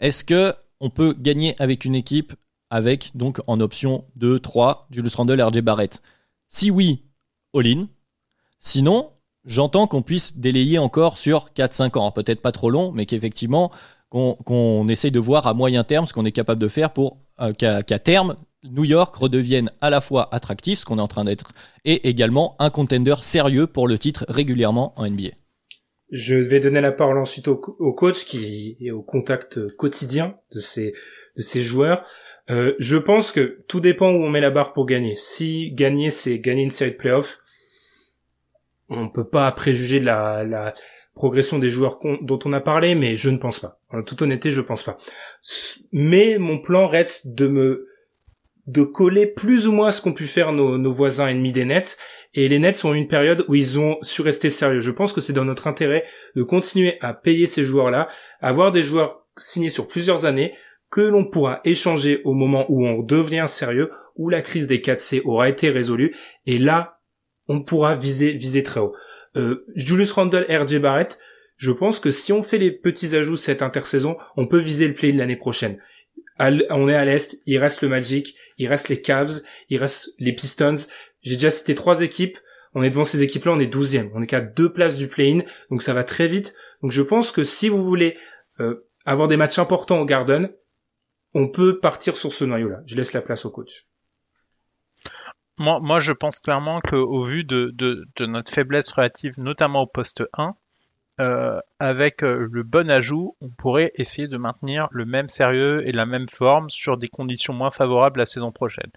Est-ce 0.00 0.24
que 0.24 0.54
on 0.80 0.90
peut 0.90 1.14
gagner 1.18 1.54
avec 1.60 1.84
une 1.84 1.94
équipe 1.94 2.32
avec 2.70 3.10
donc 3.14 3.40
en 3.46 3.60
option 3.60 4.04
2, 4.16 4.38
3, 4.40 4.86
Julius 4.90 5.14
Randle 5.16 5.40
et 5.40 5.42
RJ 5.42 5.60
Barrett? 5.60 6.02
Si 6.48 6.70
oui, 6.70 7.02
all-in. 7.54 7.88
Sinon, 8.58 9.10
j'entends 9.44 9.86
qu'on 9.86 10.02
puisse 10.02 10.38
délayer 10.38 10.78
encore 10.78 11.18
sur 11.18 11.46
4-5 11.56 11.98
ans. 11.98 12.10
Peut-être 12.10 12.40
pas 12.40 12.52
trop 12.52 12.70
long, 12.70 12.92
mais 12.92 13.06
qu'effectivement, 13.06 13.70
qu'on 14.10 14.88
essaye 14.88 15.10
de 15.10 15.20
voir 15.20 15.46
à 15.46 15.54
moyen 15.54 15.84
terme 15.84 16.06
ce 16.06 16.12
qu'on 16.12 16.24
est 16.24 16.32
capable 16.32 16.60
de 16.60 16.68
faire 16.68 16.92
pour 16.92 17.18
euh, 17.40 17.52
qu'à 17.52 17.98
terme, 17.98 18.36
New 18.64 18.84
York 18.84 19.14
redevienne 19.14 19.70
à 19.80 19.90
la 19.90 20.00
fois 20.00 20.28
attractif, 20.34 20.80
ce 20.80 20.84
qu'on 20.84 20.98
est 20.98 21.02
en 21.02 21.08
train 21.08 21.24
d'être, 21.24 21.52
et 21.84 22.08
également 22.08 22.56
un 22.58 22.70
contender 22.70 23.14
sérieux 23.22 23.66
pour 23.66 23.86
le 23.86 23.98
titre 23.98 24.24
régulièrement 24.28 24.94
en 24.96 25.08
NBA. 25.08 25.30
Je 26.10 26.36
vais 26.36 26.58
donner 26.58 26.80
la 26.80 26.90
parole 26.90 27.18
ensuite 27.18 27.48
au, 27.48 27.56
coach 27.56 28.24
qui 28.24 28.78
est 28.80 28.90
au 28.90 29.02
contact 29.02 29.68
quotidien 29.76 30.36
de 30.54 30.58
ces, 30.58 30.94
de 31.36 31.42
ces 31.42 31.60
joueurs. 31.60 32.02
Euh, 32.50 32.74
je 32.78 32.96
pense 32.96 33.30
que 33.30 33.62
tout 33.68 33.80
dépend 33.80 34.10
où 34.10 34.24
on 34.24 34.30
met 34.30 34.40
la 34.40 34.50
barre 34.50 34.72
pour 34.72 34.86
gagner. 34.86 35.14
Si 35.16 35.70
gagner, 35.72 36.10
c'est 36.10 36.38
gagner 36.38 36.62
une 36.62 36.70
série 36.70 36.92
de 36.92 36.96
playoffs, 36.96 37.40
on 38.88 39.08
peut 39.08 39.28
pas 39.28 39.50
préjuger 39.52 40.00
de 40.00 40.06
la, 40.06 40.44
la 40.44 40.72
progression 41.14 41.58
des 41.58 41.68
joueurs 41.68 41.98
dont 42.22 42.38
on 42.44 42.52
a 42.52 42.60
parlé, 42.60 42.94
mais 42.94 43.16
je 43.16 43.30
ne 43.30 43.36
pense 43.36 43.60
pas. 43.60 43.80
En 43.90 44.02
toute 44.02 44.22
honnêteté, 44.22 44.50
je 44.50 44.60
pense 44.60 44.82
pas. 44.82 44.96
Mais 45.92 46.38
mon 46.38 46.58
plan 46.58 46.86
reste 46.86 47.26
de 47.26 47.48
me 47.48 47.88
de 48.66 48.82
coller 48.82 49.26
plus 49.26 49.66
ou 49.66 49.72
moins 49.72 49.90
ce 49.90 50.02
qu'ont 50.02 50.12
pu 50.12 50.26
faire 50.26 50.52
nos, 50.52 50.76
nos, 50.76 50.92
voisins 50.92 51.28
ennemis 51.28 51.52
des 51.52 51.64
Nets. 51.64 51.96
Et 52.34 52.48
les 52.48 52.58
Nets 52.58 52.76
sont 52.76 52.92
une 52.92 53.08
période 53.08 53.44
où 53.48 53.54
ils 53.54 53.78
ont 53.78 53.96
su 54.02 54.20
rester 54.20 54.50
sérieux. 54.50 54.80
Je 54.80 54.90
pense 54.90 55.14
que 55.14 55.22
c'est 55.22 55.32
dans 55.32 55.46
notre 55.46 55.66
intérêt 55.66 56.04
de 56.36 56.42
continuer 56.42 56.98
à 57.00 57.14
payer 57.14 57.46
ces 57.46 57.64
joueurs-là, 57.64 58.08
avoir 58.42 58.70
des 58.70 58.82
joueurs 58.82 59.26
signés 59.38 59.70
sur 59.70 59.88
plusieurs 59.88 60.26
années 60.26 60.52
que 60.90 61.00
l'on 61.00 61.24
pourra 61.24 61.60
échanger 61.64 62.20
au 62.24 62.34
moment 62.34 62.66
où 62.68 62.86
on 62.86 63.02
devient 63.02 63.46
sérieux, 63.48 63.90
où 64.16 64.28
la 64.28 64.42
crise 64.42 64.66
des 64.66 64.80
4C 64.80 65.22
aura 65.24 65.48
été 65.48 65.70
résolue. 65.70 66.14
Et 66.46 66.58
là, 66.58 66.97
on 67.48 67.62
pourra 67.62 67.96
viser, 67.96 68.32
viser 68.32 68.62
très 68.62 68.80
haut. 68.80 68.94
Euh, 69.36 69.64
Julius 69.74 70.12
Randle, 70.12 70.46
RJ 70.48 70.78
Barrett, 70.78 71.18
je 71.56 71.72
pense 71.72 71.98
que 72.00 72.10
si 72.10 72.32
on 72.32 72.42
fait 72.42 72.58
les 72.58 72.70
petits 72.70 73.16
ajouts 73.16 73.36
cette 73.36 73.62
intersaison, 73.62 74.16
on 74.36 74.46
peut 74.46 74.60
viser 74.60 74.86
le 74.86 74.94
play 74.94 75.12
l'année 75.12 75.36
prochaine. 75.36 75.78
on 76.38 76.88
est 76.88 76.94
à 76.94 77.04
l'est, 77.04 77.40
il 77.46 77.58
reste 77.58 77.82
le 77.82 77.88
Magic, 77.88 78.36
il 78.58 78.68
reste 78.68 78.88
les 78.88 79.00
Cavs, 79.00 79.40
il 79.68 79.78
reste 79.78 80.10
les 80.18 80.32
Pistons. 80.32 80.76
J'ai 81.22 81.34
déjà 81.34 81.50
cité 81.50 81.74
trois 81.74 82.00
équipes. 82.02 82.38
On 82.74 82.82
est 82.82 82.90
devant 82.90 83.04
ces 83.04 83.22
équipes-là, 83.22 83.52
on 83.52 83.60
est 83.60 83.66
douzième. 83.66 84.10
On 84.14 84.22
est 84.22 84.26
qu'à 84.26 84.40
deux 84.40 84.72
places 84.72 84.96
du 84.96 85.08
play-in, 85.08 85.40
donc 85.70 85.82
ça 85.82 85.94
va 85.94 86.04
très 86.04 86.28
vite. 86.28 86.54
Donc 86.82 86.92
je 86.92 87.02
pense 87.02 87.32
que 87.32 87.42
si 87.42 87.68
vous 87.68 87.82
voulez 87.82 88.16
euh, 88.60 88.86
avoir 89.04 89.26
des 89.26 89.36
matchs 89.36 89.58
importants 89.58 89.98
au 89.98 90.04
Garden, 90.04 90.50
on 91.34 91.48
peut 91.48 91.80
partir 91.80 92.16
sur 92.16 92.32
ce 92.32 92.44
noyau-là. 92.44 92.82
Je 92.86 92.94
laisse 92.94 93.14
la 93.14 93.22
place 93.22 93.44
au 93.44 93.50
coach. 93.50 93.86
Moi, 95.58 95.80
moi, 95.80 95.98
je 95.98 96.12
pense 96.12 96.38
clairement 96.38 96.80
qu'au 96.80 97.24
vu 97.24 97.44
de, 97.44 97.72
de, 97.74 98.26
notre 98.26 98.52
faiblesse 98.52 98.92
relative, 98.92 99.34
notamment 99.38 99.82
au 99.82 99.86
poste 99.86 100.22
1, 100.34 100.54
euh, 101.20 101.60
avec 101.80 102.22
euh, 102.22 102.48
le 102.50 102.62
bon 102.62 102.88
ajout, 102.90 103.36
on 103.40 103.48
pourrait 103.48 103.90
essayer 103.96 104.28
de 104.28 104.36
maintenir 104.36 104.86
le 104.92 105.04
même 105.04 105.28
sérieux 105.28 105.86
et 105.86 105.90
la 105.90 106.06
même 106.06 106.28
forme 106.28 106.70
sur 106.70 106.96
des 106.96 107.08
conditions 107.08 107.52
moins 107.52 107.72
favorables 107.72 108.20
la 108.20 108.26
saison 108.26 108.52
prochaine. 108.52 108.90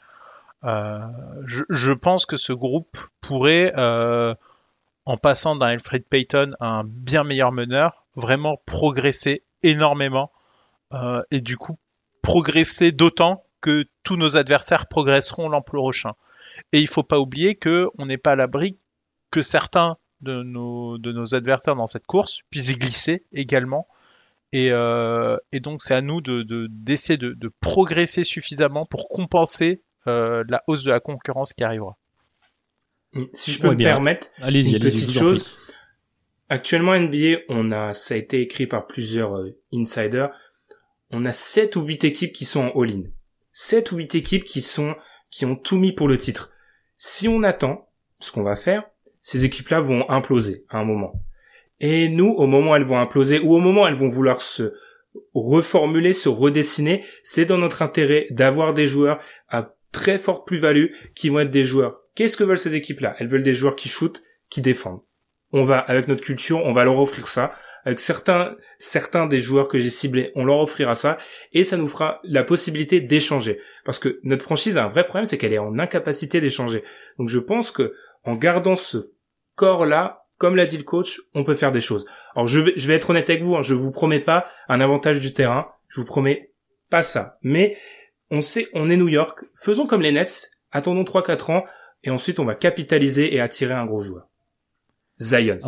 Euh, 0.63 0.99
je, 1.45 1.63
je, 1.69 1.91
pense 1.93 2.27
que 2.27 2.37
ce 2.37 2.53
groupe 2.53 2.95
pourrait, 3.21 3.73
en 3.75 5.17
passant 5.17 5.55
d'un 5.55 5.67
Alfred 5.67 6.05
Payton 6.05 6.53
à 6.59 6.67
un 6.67 6.83
bien 6.83 7.23
meilleur 7.23 7.51
meneur, 7.51 8.05
vraiment 8.15 8.61
progresser 8.67 9.43
énormément 9.63 10.31
et 11.31 11.41
du 11.41 11.57
coup 11.57 11.79
progresser 12.21 12.91
d'autant 12.91 13.43
que 13.61 13.85
tous 14.03 14.17
nos 14.17 14.37
adversaires 14.37 14.87
progresseront 14.87 15.49
l'an 15.49 15.61
prochain. 15.61 16.13
Et 16.71 16.79
il 16.79 16.87
faut 16.87 17.03
pas 17.03 17.19
oublier 17.19 17.55
que 17.55 17.87
on 17.97 18.05
n'est 18.05 18.17
pas 18.17 18.33
à 18.33 18.35
l'abri 18.35 18.77
que 19.31 19.41
certains 19.41 19.97
de 20.21 20.43
nos, 20.43 20.97
de 20.97 21.11
nos 21.11 21.35
adversaires 21.35 21.75
dans 21.75 21.87
cette 21.87 22.05
course 22.05 22.41
puissent 22.49 22.69
y 22.69 22.75
glisser 22.75 23.25
également. 23.33 23.87
Et, 24.53 24.69
euh, 24.71 25.37
et 25.51 25.59
donc 25.59 25.81
c'est 25.81 25.95
à 25.95 26.01
nous 26.01 26.21
de, 26.21 26.67
d'essayer 26.69 27.17
de, 27.17 27.33
de, 27.33 27.51
progresser 27.61 28.23
suffisamment 28.23 28.85
pour 28.85 29.07
compenser 29.07 29.81
euh, 30.07 30.43
la 30.49 30.61
hausse 30.67 30.83
de 30.83 30.91
la 30.91 30.99
concurrence 30.99 31.53
qui 31.53 31.63
arrivera. 31.63 31.97
Mm. 33.13 33.23
Si 33.33 33.51
je 33.51 33.61
peux 33.61 33.69
me 33.69 33.77
permettre 33.77 34.27
une 34.39 34.79
petite 34.79 35.11
chose. 35.11 35.57
Actuellement 36.49 36.99
NBA, 36.99 37.43
on 37.47 37.71
a, 37.71 37.93
ça 37.93 38.15
a 38.15 38.17
été 38.17 38.41
écrit 38.41 38.67
par 38.67 38.85
plusieurs 38.85 39.37
euh, 39.37 39.57
insiders, 39.73 40.31
on 41.09 41.25
a 41.25 41.31
7 41.31 41.77
ou 41.77 41.83
8 41.83 42.03
équipes 42.03 42.33
qui 42.33 42.43
sont 42.43 42.71
en 42.75 42.81
all-in. 42.81 43.03
7 43.53 43.93
ou 43.93 43.97
8 43.97 44.15
équipes 44.15 44.43
qui 44.43 44.59
sont 44.59 44.95
qui 45.31 45.45
ont 45.45 45.55
tout 45.55 45.77
mis 45.77 45.93
pour 45.93 46.07
le 46.07 46.17
titre. 46.17 46.53
Si 46.97 47.27
on 47.27 47.41
attend, 47.41 47.89
ce 48.19 48.31
qu'on 48.31 48.43
va 48.43 48.55
faire, 48.55 48.83
ces 49.21 49.45
équipes-là 49.45 49.81
vont 49.81 50.07
imploser 50.09 50.65
à 50.69 50.77
un 50.77 50.85
moment. 50.85 51.23
Et 51.79 52.09
nous, 52.09 52.29
au 52.29 52.45
moment 52.45 52.71
où 52.71 52.75
elles 52.75 52.83
vont 52.83 52.99
imploser, 52.99 53.39
ou 53.39 53.55
au 53.55 53.59
moment 53.59 53.83
où 53.83 53.87
elles 53.87 53.95
vont 53.95 54.07
vouloir 54.07 54.41
se 54.41 54.73
reformuler, 55.33 56.13
se 56.13 56.29
redessiner, 56.29 57.03
c'est 57.23 57.45
dans 57.45 57.57
notre 57.57 57.81
intérêt 57.81 58.27
d'avoir 58.29 58.73
des 58.73 58.85
joueurs 58.85 59.19
à 59.49 59.73
très 59.91 60.19
forte 60.19 60.45
plus-value 60.45 60.93
qui 61.15 61.29
vont 61.29 61.39
être 61.39 61.51
des 61.51 61.65
joueurs. 61.65 62.01
Qu'est-ce 62.15 62.37
que 62.37 62.43
veulent 62.43 62.59
ces 62.59 62.75
équipes-là? 62.75 63.15
Elles 63.17 63.27
veulent 63.27 63.43
des 63.43 63.53
joueurs 63.53 63.75
qui 63.75 63.89
shootent, 63.89 64.23
qui 64.49 64.61
défendent. 64.61 65.01
On 65.53 65.63
va, 65.63 65.79
avec 65.79 66.07
notre 66.07 66.21
culture, 66.21 66.63
on 66.63 66.73
va 66.73 66.85
leur 66.85 66.99
offrir 66.99 67.27
ça 67.27 67.53
avec 67.85 67.99
certains 67.99 68.55
certains 68.79 69.27
des 69.27 69.39
joueurs 69.39 69.67
que 69.67 69.79
j'ai 69.79 69.89
ciblés, 69.89 70.31
on 70.35 70.45
leur 70.45 70.59
offrira 70.59 70.95
ça 70.95 71.17
et 71.53 71.63
ça 71.63 71.77
nous 71.77 71.87
fera 71.87 72.19
la 72.23 72.43
possibilité 72.43 72.99
d'échanger 72.99 73.59
parce 73.85 73.99
que 73.99 74.19
notre 74.23 74.43
franchise 74.43 74.77
a 74.77 74.85
un 74.85 74.89
vrai 74.89 75.05
problème, 75.05 75.25
c'est 75.25 75.37
qu'elle 75.37 75.53
est 75.53 75.59
en 75.59 75.79
incapacité 75.79 76.41
d'échanger. 76.41 76.83
Donc 77.17 77.29
je 77.29 77.39
pense 77.39 77.71
que 77.71 77.93
en 78.23 78.35
gardant 78.35 78.75
ce 78.75 79.11
corps 79.55 79.85
là, 79.85 80.25
comme 80.37 80.55
l'a 80.55 80.65
dit 80.65 80.77
le 80.77 80.83
coach, 80.83 81.21
on 81.35 81.43
peut 81.43 81.55
faire 81.55 81.71
des 81.71 81.81
choses. 81.81 82.07
Alors 82.35 82.47
je 82.47 82.59
vais 82.59 82.95
être 82.95 83.09
honnête 83.09 83.29
avec 83.29 83.43
vous, 83.43 83.55
hein, 83.55 83.61
je 83.61 83.73
vous 83.73 83.91
promets 83.91 84.19
pas 84.19 84.47
un 84.67 84.81
avantage 84.81 85.19
du 85.19 85.33
terrain, 85.33 85.67
je 85.87 86.01
vous 86.01 86.05
promets 86.05 86.51
pas 86.89 87.03
ça, 87.03 87.37
mais 87.41 87.77
on 88.29 88.41
sait 88.41 88.67
on 88.73 88.89
est 88.89 88.97
New 88.97 89.09
York, 89.09 89.45
faisons 89.55 89.85
comme 89.85 90.01
les 90.01 90.11
Nets, 90.11 90.51
attendons 90.71 91.03
3 91.03 91.23
4 91.23 91.49
ans 91.51 91.65
et 92.03 92.09
ensuite 92.09 92.39
on 92.39 92.45
va 92.45 92.55
capitaliser 92.55 93.35
et 93.35 93.39
attirer 93.39 93.73
un 93.73 93.85
gros 93.85 94.01
joueur. 94.01 94.27
Zion. 95.19 95.59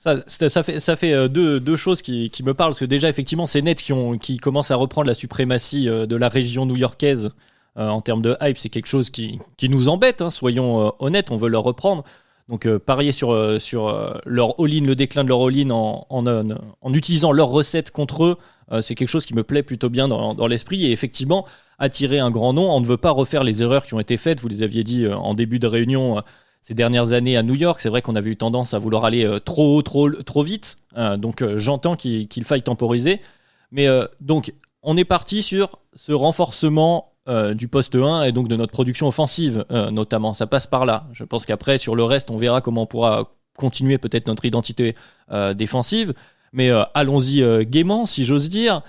Ça, 0.00 0.16
ça, 0.26 0.62
fait, 0.62 0.80
ça 0.80 0.96
fait 0.96 1.12
euh, 1.12 1.28
deux, 1.28 1.60
deux 1.60 1.76
choses 1.76 2.00
qui, 2.00 2.30
qui, 2.30 2.42
me 2.42 2.54
parlent, 2.54 2.70
parce 2.70 2.80
que 2.80 2.86
déjà, 2.86 3.10
effectivement, 3.10 3.46
c'est 3.46 3.60
net 3.60 3.82
qui, 3.82 3.92
ont, 3.92 4.16
qui 4.16 4.38
commencent 4.38 4.70
à 4.70 4.76
reprendre 4.76 5.06
la 5.06 5.12
suprématie 5.12 5.90
euh, 5.90 6.06
de 6.06 6.16
la 6.16 6.30
région 6.30 6.64
new-yorkaise 6.64 7.32
euh, 7.76 7.86
en 7.86 8.00
termes 8.00 8.22
de 8.22 8.34
hype. 8.40 8.56
C'est 8.56 8.70
quelque 8.70 8.86
chose 8.86 9.10
qui, 9.10 9.38
qui 9.58 9.68
nous 9.68 9.90
embête, 9.90 10.22
hein, 10.22 10.30
soyons 10.30 10.94
honnêtes, 11.00 11.30
on 11.30 11.36
veut 11.36 11.50
leur 11.50 11.64
reprendre. 11.64 12.04
Donc 12.48 12.66
parier 12.78 13.12
sur, 13.12 13.60
sur 13.60 13.94
leur 14.26 14.58
all-in, 14.58 14.84
le 14.84 14.96
déclin 14.96 15.22
de 15.22 15.28
leur 15.28 15.46
all-in 15.46 15.70
en, 15.70 16.04
en, 16.08 16.26
en, 16.26 16.94
utilisant 16.94 17.30
leurs 17.30 17.50
recettes 17.50 17.92
contre 17.92 18.24
eux, 18.24 18.36
c'est 18.82 18.96
quelque 18.96 19.08
chose 19.08 19.24
qui 19.24 19.34
me 19.34 19.44
plaît 19.44 19.62
plutôt 19.62 19.88
bien 19.88 20.08
dans, 20.08 20.34
dans 20.34 20.48
l'esprit. 20.48 20.84
Et 20.84 20.90
effectivement, 20.90 21.46
attirer 21.78 22.18
un 22.18 22.32
grand 22.32 22.52
nom, 22.52 22.68
on 22.72 22.80
ne 22.80 22.86
veut 22.86 22.96
pas 22.96 23.12
refaire 23.12 23.44
les 23.44 23.62
erreurs 23.62 23.86
qui 23.86 23.94
ont 23.94 24.00
été 24.00 24.16
faites. 24.16 24.40
Vous 24.40 24.48
les 24.48 24.62
aviez 24.62 24.82
dit 24.82 25.06
en 25.06 25.34
début 25.34 25.60
de 25.60 25.68
réunion 25.68 26.20
ces 26.60 26.74
dernières 26.74 27.12
années 27.12 27.36
à 27.36 27.42
New 27.42 27.54
York. 27.54 27.80
C'est 27.80 27.88
vrai 27.88 28.02
qu'on 28.02 28.16
avait 28.16 28.30
eu 28.30 28.36
tendance 28.36 28.74
à 28.74 28.78
vouloir 28.78 29.04
aller 29.04 29.26
trop 29.44 29.76
haut, 29.76 29.82
trop, 29.82 30.10
trop 30.10 30.42
vite. 30.42 30.76
donc 31.18 31.42
j'entends 31.56 31.96
qu'il 31.96 32.44
faille 32.44 32.62
temporiser. 32.62 33.20
Mais 33.72 33.86
donc 34.20 34.52
on 34.82 34.96
est 34.96 35.04
parti 35.04 35.42
sur 35.42 35.80
ce 35.94 36.12
renforcement 36.12 37.12
du 37.54 37.68
poste 37.68 37.94
1 37.94 38.24
et 38.24 38.32
donc 38.32 38.48
de 38.48 38.56
notre 38.56 38.72
production 38.72 39.08
offensive 39.08 39.64
notamment. 39.70 40.34
Ça 40.34 40.46
passe 40.46 40.66
par 40.66 40.86
là. 40.86 41.06
Je 41.12 41.24
pense 41.24 41.46
qu'après 41.46 41.78
sur 41.78 41.96
le 41.96 42.04
reste 42.04 42.30
on 42.30 42.36
verra 42.36 42.60
comment 42.60 42.82
on 42.82 42.86
pourra 42.86 43.30
continuer 43.56 43.98
peut-être 43.98 44.26
notre 44.26 44.44
identité 44.44 44.94
défensive. 45.54 46.12
Mais 46.52 46.70
allons-y 46.94 47.64
gaiement 47.66 48.06
si 48.06 48.24
j'ose 48.24 48.48
dire. 48.48 48.82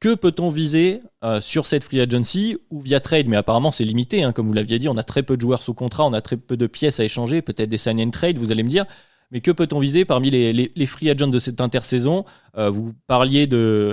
Que 0.00 0.14
peut-on 0.14 0.48
viser 0.48 1.02
euh, 1.22 1.42
sur 1.42 1.66
cette 1.66 1.84
free 1.84 2.00
agency 2.00 2.56
ou 2.70 2.80
via 2.80 3.00
trade? 3.00 3.28
Mais 3.28 3.36
apparemment, 3.36 3.70
c'est 3.70 3.84
limité, 3.84 4.22
hein, 4.22 4.32
comme 4.32 4.46
vous 4.46 4.54
l'aviez 4.54 4.78
dit. 4.78 4.88
On 4.88 4.96
a 4.96 5.02
très 5.02 5.22
peu 5.22 5.36
de 5.36 5.42
joueurs 5.42 5.60
sous 5.60 5.74
contrat, 5.74 6.06
on 6.06 6.14
a 6.14 6.22
très 6.22 6.38
peu 6.38 6.56
de 6.56 6.66
pièces 6.66 7.00
à 7.00 7.04
échanger, 7.04 7.42
peut-être 7.42 7.68
des 7.68 7.76
sign 7.76 8.00
and 8.00 8.10
trade, 8.10 8.38
vous 8.38 8.50
allez 8.50 8.62
me 8.62 8.70
dire. 8.70 8.86
Mais 9.30 9.42
que 9.42 9.50
peut-on 9.50 9.78
viser 9.78 10.06
parmi 10.06 10.30
les, 10.30 10.86
free 10.86 11.10
agents 11.10 11.28
de 11.28 11.38
cette 11.38 11.60
intersaison? 11.60 12.24
Euh, 12.56 12.70
Vous 12.70 12.94
parliez 13.06 13.46
de, 13.46 13.92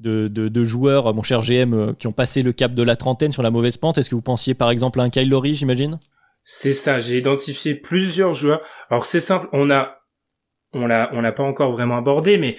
de, 0.00 0.64
joueurs, 0.64 1.14
mon 1.14 1.22
cher 1.22 1.40
GM, 1.40 1.72
euh, 1.72 1.92
qui 1.98 2.06
ont 2.06 2.12
passé 2.12 2.42
le 2.42 2.52
cap 2.52 2.74
de 2.74 2.82
la 2.82 2.96
trentaine 2.96 3.32
sur 3.32 3.42
la 3.42 3.50
mauvaise 3.50 3.78
pente. 3.78 3.96
Est-ce 3.96 4.10
que 4.10 4.14
vous 4.14 4.22
pensiez 4.22 4.52
par 4.52 4.70
exemple 4.70 5.00
à 5.00 5.02
un 5.02 5.10
Kyle 5.10 5.28
Lowry, 5.30 5.54
j'imagine? 5.54 5.98
C'est 6.44 6.74
ça, 6.74 7.00
j'ai 7.00 7.18
identifié 7.18 7.74
plusieurs 7.74 8.34
joueurs. 8.34 8.60
Alors 8.90 9.06
c'est 9.06 9.20
simple, 9.20 9.48
on 9.52 9.70
a 9.70 9.96
on 10.74 10.86
l'a 10.86 11.08
on 11.12 11.22
l'a 11.22 11.32
pas 11.32 11.42
encore 11.42 11.72
vraiment 11.72 11.96
abordé, 11.96 12.36
mais 12.36 12.56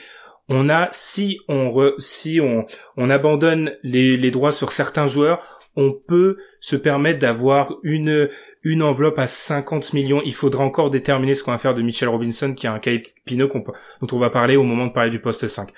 on 0.49 0.67
a 0.69 0.89
si 0.91 1.39
on 1.47 1.93
si 1.99 2.41
on 2.41 2.65
on 2.97 3.09
abandonne 3.09 3.75
les, 3.83 4.17
les 4.17 4.31
droits 4.31 4.51
sur 4.51 4.71
certains 4.71 5.07
joueurs, 5.07 5.39
on 5.75 5.93
peut 5.93 6.37
se 6.59 6.75
permettre 6.75 7.19
d'avoir 7.19 7.75
une 7.83 8.29
une 8.63 8.83
enveloppe 8.83 9.19
à 9.19 9.27
50 9.27 9.93
millions. 9.93 10.21
Il 10.25 10.33
faudra 10.33 10.63
encore 10.63 10.89
déterminer 10.89 11.35
ce 11.35 11.43
qu'on 11.43 11.51
va 11.51 11.57
faire 11.57 11.75
de 11.75 11.81
Michel 11.81 12.09
Robinson, 12.09 12.53
qui 12.53 12.67
a 12.67 12.73
un 12.73 12.79
cahier 12.79 13.03
Pinot 13.25 13.47
dont 13.47 14.07
on 14.11 14.19
va 14.19 14.29
parler 14.29 14.57
au 14.57 14.63
moment 14.63 14.87
de 14.87 14.91
parler 14.91 15.09
du 15.09 15.19
poste 15.19 15.47
5. 15.47 15.69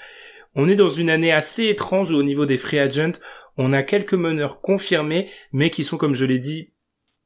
On 0.56 0.68
est 0.68 0.76
dans 0.76 0.90
une 0.90 1.10
année 1.10 1.32
assez 1.32 1.68
étrange 1.68 2.12
au 2.12 2.24
niveau 2.24 2.46
des 2.46 2.58
free 2.58 2.80
agents. 2.80 3.20
On 3.58 3.74
a 3.74 3.84
quelques 3.84 4.14
meneurs 4.14 4.62
confirmés, 4.62 5.30
mais 5.52 5.70
qui 5.70 5.84
sont, 5.84 5.98
comme 5.98 6.16
je 6.16 6.26
l'ai 6.26 6.40
dit, 6.40 6.74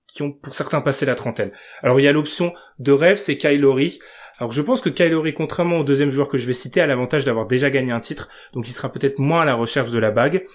qui 0.08 0.22
ont 0.22 0.32
pour 0.32 0.54
certains 0.54 0.82
passé 0.82 1.06
la 1.06 1.16
trentaine. 1.16 1.52
Alors 1.82 2.00
il 2.00 2.04
y 2.04 2.08
a 2.08 2.12
l'option 2.12 2.54
de 2.80 2.92
rêve, 2.92 3.18
c'est 3.18 3.38
Kylori. 3.38 4.00
Alors 4.38 4.52
je 4.52 4.62
pense 4.62 4.82
que 4.82 4.90
Kylori, 4.90 5.34
contrairement 5.34 5.78
au 5.78 5.84
deuxième 5.84 6.10
joueur 6.10 6.28
que 6.28 6.38
je 6.38 6.46
vais 6.46 6.54
citer, 6.54 6.82
a 6.82 6.88
l'avantage 6.88 7.24
d'avoir 7.24 7.48
déjà 7.48 7.70
gagné 7.70 7.92
un 7.92 8.00
titre, 8.00 8.30
donc 8.54 8.68
il 8.68 8.72
sera 8.72 8.92
peut-être 8.92 9.20
moins 9.20 9.42
à 9.42 9.46
la 9.46 9.56
recherche 9.56 9.92
de 9.92 10.00
la 10.00 10.12
bague. 10.12 10.46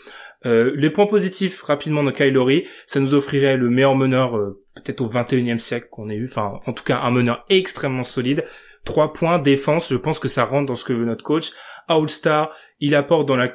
Euh, 0.46 0.72
les 0.74 0.90
points 0.90 1.06
positifs 1.06 1.62
rapidement 1.62 2.02
de 2.02 2.10
Kylori, 2.10 2.66
ça 2.86 3.00
nous 3.00 3.14
offrirait 3.14 3.56
le 3.56 3.68
meilleur 3.68 3.94
meneur 3.94 4.36
euh, 4.36 4.62
peut-être 4.74 5.00
au 5.00 5.10
21e 5.10 5.58
siècle 5.58 5.88
qu'on 5.90 6.08
ait 6.08 6.16
eu, 6.16 6.26
enfin 6.26 6.60
en 6.66 6.72
tout 6.72 6.84
cas 6.84 7.00
un 7.00 7.10
meneur 7.10 7.44
extrêmement 7.48 8.04
solide. 8.04 8.44
Trois 8.84 9.12
points 9.12 9.38
défense, 9.38 9.90
je 9.90 9.96
pense 9.96 10.18
que 10.18 10.28
ça 10.28 10.44
rentre 10.44 10.66
dans 10.66 10.74
ce 10.74 10.84
que 10.84 10.94
veut 10.94 11.04
notre 11.04 11.24
coach. 11.24 11.52
All-Star, 11.88 12.50
il 12.80 12.94
apporte 12.94 13.26
dans 13.26 13.36
la, 13.36 13.52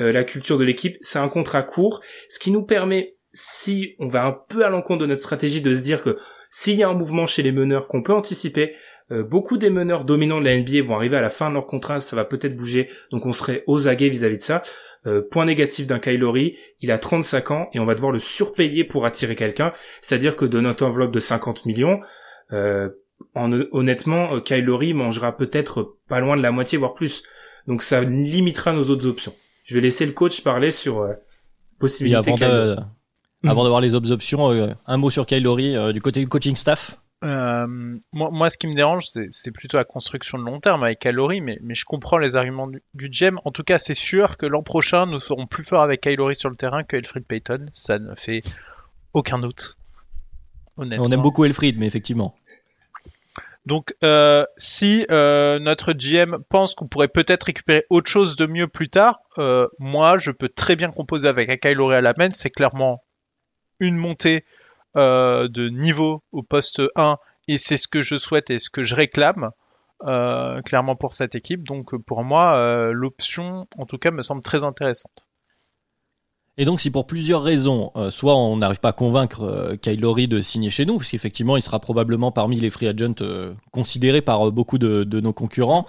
euh, 0.00 0.12
la 0.12 0.24
culture 0.24 0.58
de 0.58 0.64
l'équipe, 0.64 0.96
c'est 1.00 1.18
un 1.18 1.28
contrat 1.28 1.62
court, 1.62 2.02
ce 2.28 2.38
qui 2.38 2.50
nous 2.50 2.62
permet, 2.62 3.16
si 3.32 3.94
on 3.98 4.08
va 4.08 4.24
un 4.24 4.32
peu 4.32 4.64
à 4.64 4.70
l'encontre 4.70 5.02
de 5.02 5.06
notre 5.06 5.22
stratégie, 5.22 5.60
de 5.60 5.74
se 5.74 5.80
dire 5.80 6.02
que 6.02 6.16
s'il 6.50 6.76
y 6.76 6.82
a 6.82 6.88
un 6.88 6.94
mouvement 6.94 7.26
chez 7.26 7.42
les 7.42 7.52
meneurs 7.52 7.86
qu'on 7.86 8.02
peut 8.02 8.12
anticiper, 8.12 8.74
euh, 9.12 9.22
beaucoup 9.22 9.56
des 9.56 9.70
meneurs 9.70 10.04
dominants 10.04 10.40
de 10.40 10.44
la 10.44 10.58
NBA 10.58 10.82
vont 10.82 10.96
arriver 10.96 11.16
à 11.16 11.22
la 11.22 11.30
fin 11.30 11.48
de 11.48 11.54
leur 11.54 11.66
contrat, 11.66 12.00
ça 12.00 12.16
va 12.16 12.24
peut-être 12.24 12.56
bouger, 12.56 12.88
donc 13.12 13.24
on 13.24 13.32
serait 13.32 13.62
aux 13.66 13.88
aguets 13.88 14.08
vis-à-vis 14.08 14.38
de 14.38 14.42
ça. 14.42 14.62
Euh, 15.06 15.22
point 15.22 15.44
négatif 15.44 15.86
d'un 15.86 16.00
Kylori, 16.00 16.56
il 16.80 16.90
a 16.90 16.98
35 16.98 17.50
ans 17.52 17.68
et 17.72 17.78
on 17.78 17.84
va 17.84 17.94
devoir 17.94 18.10
le 18.10 18.18
surpayer 18.18 18.82
pour 18.82 19.06
attirer 19.06 19.36
quelqu'un, 19.36 19.72
c'est-à-dire 20.00 20.34
que 20.34 20.44
de 20.44 20.58
notre 20.58 20.84
enveloppe 20.84 21.12
de 21.12 21.20
50 21.20 21.64
millions, 21.64 22.00
euh, 22.52 22.88
en, 23.34 23.52
honnêtement, 23.70 24.40
Kylori 24.40 24.94
mangera 24.94 25.36
peut-être 25.36 25.96
pas 26.08 26.18
loin 26.18 26.36
de 26.36 26.42
la 26.42 26.50
moitié, 26.50 26.76
voire 26.76 26.94
plus. 26.94 27.22
Donc 27.68 27.82
ça 27.82 28.02
limitera 28.02 28.72
nos 28.72 28.90
autres 28.90 29.06
options. 29.06 29.32
Je 29.64 29.76
vais 29.76 29.80
laisser 29.80 30.06
le 30.06 30.12
coach 30.12 30.40
parler 30.40 30.72
sur 30.72 31.02
euh, 31.02 31.12
possibilité. 31.78 32.32
avant, 32.32 32.36
de, 32.36 32.76
avant 33.46 33.62
d'avoir 33.62 33.80
les 33.80 33.94
autres 33.94 34.10
options, 34.10 34.76
un 34.86 34.96
mot 34.96 35.10
sur 35.10 35.24
Kylori 35.24 35.92
du 35.92 36.00
côté 36.00 36.18
du 36.18 36.28
coaching 36.28 36.56
staff. 36.56 36.98
Euh, 37.24 37.66
moi, 38.12 38.30
moi, 38.30 38.50
ce 38.50 38.58
qui 38.58 38.66
me 38.66 38.74
dérange, 38.74 39.06
c'est 39.06 39.50
plutôt 39.50 39.78
la 39.78 39.84
construction 39.84 40.38
de 40.38 40.44
long 40.44 40.60
terme 40.60 40.82
avec 40.82 40.98
Kylori, 40.98 41.40
mais, 41.40 41.58
mais 41.62 41.74
je 41.74 41.84
comprends 41.84 42.18
les 42.18 42.36
arguments 42.36 42.66
du, 42.66 42.82
du 42.94 43.08
GEM. 43.10 43.40
En 43.44 43.52
tout 43.52 43.64
cas, 43.64 43.78
c'est 43.78 43.94
sûr 43.94 44.36
que 44.36 44.46
l'an 44.46 44.62
prochain, 44.62 45.06
nous 45.06 45.20
serons 45.20 45.46
plus 45.46 45.64
forts 45.64 45.82
avec 45.82 46.02
Kylori 46.02 46.34
sur 46.34 46.50
le 46.50 46.56
terrain 46.56 46.84
que 46.84 46.96
Elfried 46.96 47.24
Payton. 47.24 47.66
Ça 47.72 47.98
ne 47.98 48.14
fait 48.14 48.42
aucun 49.14 49.38
doute. 49.38 49.76
On 50.76 50.90
aime 50.90 51.22
beaucoup 51.22 51.44
Elfried, 51.46 51.78
mais 51.78 51.86
effectivement. 51.86 52.36
Donc, 53.64 53.94
euh, 54.04 54.44
si 54.58 55.06
euh, 55.10 55.58
notre 55.58 55.94
GM 55.94 56.36
pense 56.50 56.74
qu'on 56.74 56.86
pourrait 56.86 57.08
peut-être 57.08 57.44
récupérer 57.44 57.84
autre 57.88 58.10
chose 58.10 58.36
de 58.36 58.46
mieux 58.46 58.68
plus 58.68 58.90
tard, 58.90 59.20
moi, 59.78 60.18
je 60.18 60.30
peux 60.30 60.50
très 60.50 60.76
bien 60.76 60.90
composer 60.90 61.28
avec 61.28 61.64
un 61.64 61.90
à 61.90 62.00
la 62.02 62.14
main. 62.18 62.30
C'est 62.30 62.50
clairement 62.50 63.02
une 63.80 63.96
montée 63.96 64.44
euh, 64.96 65.48
de 65.48 65.68
niveau 65.68 66.22
au 66.32 66.42
poste 66.42 66.80
1 66.96 67.16
et 67.48 67.58
c'est 67.58 67.76
ce 67.76 67.86
que 67.86 68.00
je 68.00 68.16
souhaite 68.16 68.48
et 68.48 68.58
ce 68.58 68.70
que 68.70 68.82
je 68.82 68.94
réclame 68.94 69.50
euh, 70.06 70.62
clairement 70.62 70.96
pour 70.96 71.12
cette 71.12 71.34
équipe. 71.34 71.66
Donc 71.66 71.94
pour 71.96 72.24
moi, 72.24 72.56
euh, 72.56 72.92
l'option 72.92 73.66
en 73.76 73.84
tout 73.84 73.98
cas 73.98 74.10
me 74.10 74.22
semble 74.22 74.40
très 74.40 74.64
intéressante. 74.64 75.26
Et 76.56 76.64
donc 76.64 76.80
si 76.80 76.90
pour 76.90 77.06
plusieurs 77.06 77.42
raisons, 77.42 77.92
soit 78.08 78.34
on 78.34 78.56
n'arrive 78.56 78.80
pas 78.80 78.88
à 78.88 78.92
convaincre 78.94 79.76
Kyle 79.82 80.00
Lowry 80.00 80.26
de 80.26 80.40
signer 80.40 80.70
chez 80.70 80.86
nous, 80.86 80.96
parce 80.96 81.10
qu'effectivement 81.10 81.58
il 81.58 81.62
sera 81.62 81.78
probablement 81.78 82.32
parmi 82.32 82.58
les 82.58 82.70
free 82.70 82.88
agents 82.88 83.14
considérés 83.72 84.22
par 84.22 84.50
beaucoup 84.50 84.78
de, 84.78 85.20
nos 85.20 85.34
concurrents, 85.34 85.84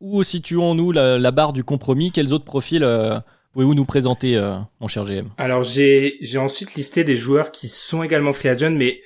où 0.00 0.22
situons-nous 0.22 0.92
la, 0.92 1.30
barre 1.30 1.54
du 1.54 1.64
compromis? 1.64 2.12
Quels 2.12 2.34
autres 2.34 2.44
profils 2.44 2.84
Pouvez-vous 3.54 3.76
nous 3.76 3.84
présenter, 3.84 4.36
euh, 4.36 4.56
mon 4.80 4.88
cher 4.88 5.04
GM 5.04 5.26
Alors 5.38 5.62
j'ai 5.62 6.18
ensuite 6.38 6.74
listé 6.74 7.04
des 7.04 7.14
joueurs 7.14 7.52
qui 7.52 7.68
sont 7.68 8.02
également 8.02 8.32
free 8.32 8.48
agent, 8.48 8.72
mais 8.72 9.00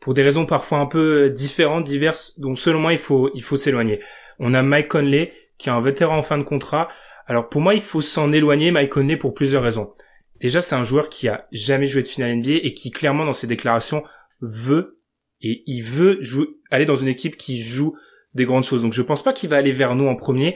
pour 0.00 0.14
des 0.14 0.22
raisons 0.22 0.46
parfois 0.46 0.78
un 0.78 0.86
peu 0.86 1.28
différentes, 1.28 1.84
diverses, 1.84 2.32
dont 2.40 2.56
selon 2.56 2.80
moi 2.80 2.94
il 2.94 2.98
faut 2.98 3.30
il 3.34 3.42
faut 3.42 3.58
s'éloigner. 3.58 4.00
On 4.38 4.54
a 4.54 4.62
Mike 4.62 4.88
Conley 4.88 5.34
qui 5.58 5.68
est 5.68 5.72
un 5.72 5.82
vétéran 5.82 6.16
en 6.16 6.22
fin 6.22 6.38
de 6.38 6.44
contrat. 6.44 6.88
Alors 7.26 7.50
pour 7.50 7.60
moi 7.60 7.74
il 7.74 7.82
faut 7.82 8.00
s'en 8.00 8.32
éloigner 8.32 8.70
Mike 8.70 8.88
Conley 8.88 9.18
pour 9.18 9.34
plusieurs 9.34 9.62
raisons. 9.62 9.92
Déjà 10.40 10.62
c'est 10.62 10.76
un 10.76 10.82
joueur 10.82 11.10
qui 11.10 11.28
a 11.28 11.46
jamais 11.52 11.86
joué 11.86 12.00
de 12.00 12.08
finale 12.08 12.36
NBA 12.36 12.52
et 12.62 12.72
qui 12.72 12.90
clairement 12.90 13.26
dans 13.26 13.34
ses 13.34 13.48
déclarations 13.48 14.02
veut 14.40 14.98
et 15.42 15.62
il 15.66 15.82
veut 15.82 16.16
jouer, 16.22 16.46
aller 16.70 16.86
dans 16.86 16.96
une 16.96 17.08
équipe 17.08 17.36
qui 17.36 17.60
joue 17.60 17.94
des 18.32 18.46
grandes 18.46 18.64
choses. 18.64 18.80
Donc 18.80 18.94
je 18.94 19.02
pense 19.02 19.22
pas 19.22 19.34
qu'il 19.34 19.50
va 19.50 19.56
aller 19.56 19.72
vers 19.72 19.94
nous 19.94 20.06
en 20.06 20.16
premier. 20.16 20.54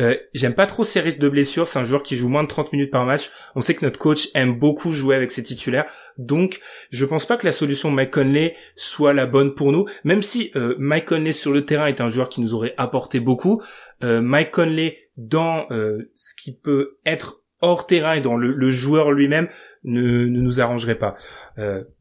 Euh, 0.00 0.16
j'aime 0.32 0.54
pas 0.54 0.66
trop 0.66 0.84
ses 0.84 1.00
risques 1.00 1.18
de 1.18 1.28
blessure. 1.28 1.68
C'est 1.68 1.78
un 1.78 1.84
joueur 1.84 2.02
qui 2.02 2.16
joue 2.16 2.28
moins 2.28 2.42
de 2.42 2.48
30 2.48 2.72
minutes 2.72 2.90
par 2.90 3.04
match. 3.04 3.30
On 3.54 3.60
sait 3.60 3.74
que 3.74 3.84
notre 3.84 3.98
coach 3.98 4.28
aime 4.34 4.58
beaucoup 4.58 4.92
jouer 4.92 5.14
avec 5.14 5.30
ses 5.30 5.42
titulaires. 5.42 5.86
Donc, 6.18 6.60
je 6.90 7.04
pense 7.04 7.26
pas 7.26 7.36
que 7.36 7.46
la 7.46 7.52
solution 7.52 7.90
Mike 7.90 8.12
Conley 8.12 8.56
soit 8.74 9.12
la 9.12 9.26
bonne 9.26 9.54
pour 9.54 9.72
nous. 9.72 9.86
Même 10.04 10.22
si 10.22 10.50
euh, 10.56 10.74
Mike 10.78 11.06
Conley 11.06 11.32
sur 11.32 11.52
le 11.52 11.64
terrain 11.64 11.86
est 11.86 12.00
un 12.00 12.08
joueur 12.08 12.28
qui 12.28 12.40
nous 12.40 12.54
aurait 12.54 12.74
apporté 12.78 13.20
beaucoup, 13.20 13.62
euh, 14.02 14.20
Mike 14.22 14.50
Conley 14.50 14.98
dans 15.18 15.66
ce 15.68 16.34
qui 16.34 16.56
peut 16.56 16.96
être 17.04 17.42
hors 17.60 17.86
terrain 17.86 18.14
et 18.14 18.22
dans 18.22 18.38
le, 18.38 18.70
joueur 18.70 19.12
lui-même 19.12 19.46
ne, 19.84 20.24
ne, 20.26 20.40
nous 20.40 20.60
arrangerait 20.62 20.98
pas. 20.98 21.14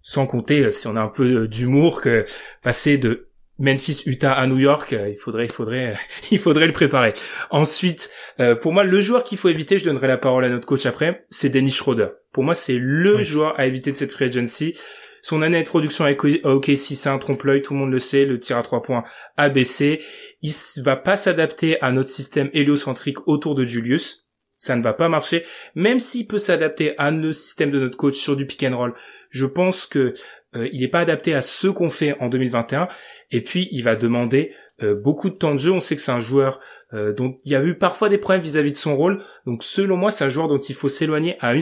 sans 0.02 0.26
compter, 0.28 0.72
si 0.72 0.88
on 0.88 0.96
a 0.96 1.02
un 1.02 1.10
peu 1.10 1.50
d'humour, 1.50 2.00
que 2.00 2.24
passer 2.64 2.98
de 2.98 3.31
Memphis, 3.62 4.02
Utah 4.08 4.34
à 4.34 4.48
New 4.48 4.58
York, 4.58 4.92
euh, 4.94 5.10
il 5.10 5.16
faudrait, 5.16 5.46
il 5.46 5.52
faudrait, 5.52 5.96
il 6.32 6.40
faudrait 6.40 6.66
le 6.66 6.74
préparer. 6.74 7.14
Ensuite, 7.52 8.10
euh, 8.40 8.56
pour 8.56 8.74
moi, 8.74 8.84
le 8.84 9.00
joueur 9.00 9.24
qu'il 9.24 9.38
faut 9.38 9.50
éviter, 9.50 9.78
je 9.78 9.86
donnerai 9.86 10.08
la 10.08 10.18
parole 10.18 10.44
à 10.44 10.50
notre 10.50 10.66
coach 10.68 10.88
après, 10.88 11.26
c'est 11.30 11.50
Dennis 11.50 11.72
Schroeder. 11.72 12.08
Pour 12.34 12.44
moi, 12.44 12.56
c'est 12.56 12.80
le 12.80 13.24
joueur 13.24 13.60
à 13.60 13.68
éviter 13.68 13.92
de 13.92 13.98
cette 13.98 14.12
free 14.12 14.26
agency. 14.26 14.76
Son 15.22 15.44
année 15.44 15.62
de 15.62 15.68
production 15.68 16.06
avec 16.06 16.24
OKC, 16.24 16.96
c'est 16.96 17.10
un 17.10 17.20
trompe-l'œil, 17.20 17.62
tout 17.62 17.74
le 17.74 17.80
monde 17.80 17.92
le 17.92 18.00
sait, 18.00 18.26
le 18.26 18.40
tir 18.40 18.58
à 18.58 18.64
trois 18.64 18.82
points 18.82 19.04
a 19.38 19.50
baissé. 19.50 20.02
Il 20.42 20.54
va 20.78 20.96
pas 20.96 21.16
s'adapter 21.16 21.80
à 21.82 21.92
notre 21.92 22.10
système 22.10 22.50
héliocentrique 22.54 23.28
autour 23.28 23.54
de 23.54 23.64
Julius. 23.64 24.28
Ça 24.58 24.76
ne 24.76 24.84
va 24.84 24.94
pas 24.94 25.10
marcher, 25.10 25.44
même 25.76 26.00
s'il 26.00 26.28
peut 26.28 26.38
s'adapter 26.38 26.98
à 27.00 27.12
nos 27.12 27.34
système 27.34 27.72
de 27.72 27.80
notre 27.80 27.98
coach 27.98 28.16
sur 28.16 28.36
du 28.36 28.46
pick 28.46 28.64
and 28.64 28.78
roll. 28.78 28.94
Je 29.30 29.46
pense 29.46 29.86
que 29.86 30.14
euh, 30.56 30.70
il 30.74 30.82
n'est 30.82 30.88
pas 30.88 31.00
adapté 31.00 31.34
à 31.34 31.42
ce 31.42 31.68
qu'on 31.68 31.90
fait 31.90 32.20
en 32.20 32.28
2021 32.28 32.90
et 33.32 33.42
puis 33.42 33.70
il 33.72 33.84
va 33.84 33.96
demander 33.96 34.54
euh, 34.84 34.96
beaucoup 34.96 35.30
de 35.30 35.36
temps 35.36 35.54
de 35.54 35.60
jeu. 35.60 35.72
On 35.72 35.82
sait 35.82 35.96
que 35.96 36.02
c'est 36.02 36.12
un 36.12 36.20
joueur 36.20 36.60
euh, 36.94 37.14
dont 37.14 37.40
il 37.44 37.52
y 37.52 37.56
a 37.56 37.64
eu 37.64 37.78
parfois 37.78 38.10
des 38.10 38.18
problèmes 38.18 38.42
vis-à-vis 38.42 38.72
de 38.72 38.78
son 38.78 38.96
rôle. 38.96 39.24
Donc 39.46 39.64
selon 39.64 39.96
moi, 39.96 40.12
c'est 40.12 40.26
un 40.26 40.30
joueur 40.30 40.48
dont 40.48 40.60
il 40.60 40.76
faut 40.76 40.90
s'éloigner 40.90 41.38
à 41.40 41.52
un 41.52 41.62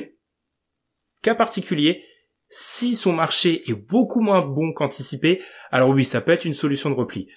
cas 1.22 1.36
particulier. 1.36 2.04
Si 2.50 2.96
son 2.96 3.14
marché 3.14 3.70
est 3.70 3.76
beaucoup 3.76 4.22
moins 4.22 4.42
bon 4.42 4.74
qu'anticipé, 4.74 5.42
alors 5.72 5.90
oui, 5.90 6.04
ça 6.04 6.20
peut 6.20 6.32
être 6.32 6.46
une 6.46 6.56
solution 6.56 6.90
de 6.90 6.96
repli. 6.96 7.28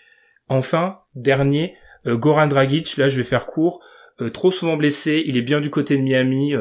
Enfin, 0.48 1.00
dernier, 1.14 1.76
Goran 2.06 2.46
Dragic, 2.46 2.96
là 2.96 3.10
je 3.10 3.18
vais 3.18 3.24
faire 3.24 3.44
court, 3.44 3.84
trop 4.32 4.50
souvent 4.50 4.78
blessé, 4.78 5.22
il 5.26 5.36
est 5.36 5.42
bien 5.42 5.60
du 5.60 5.68
côté 5.68 5.98
de 5.98 6.02
Miami, 6.02 6.54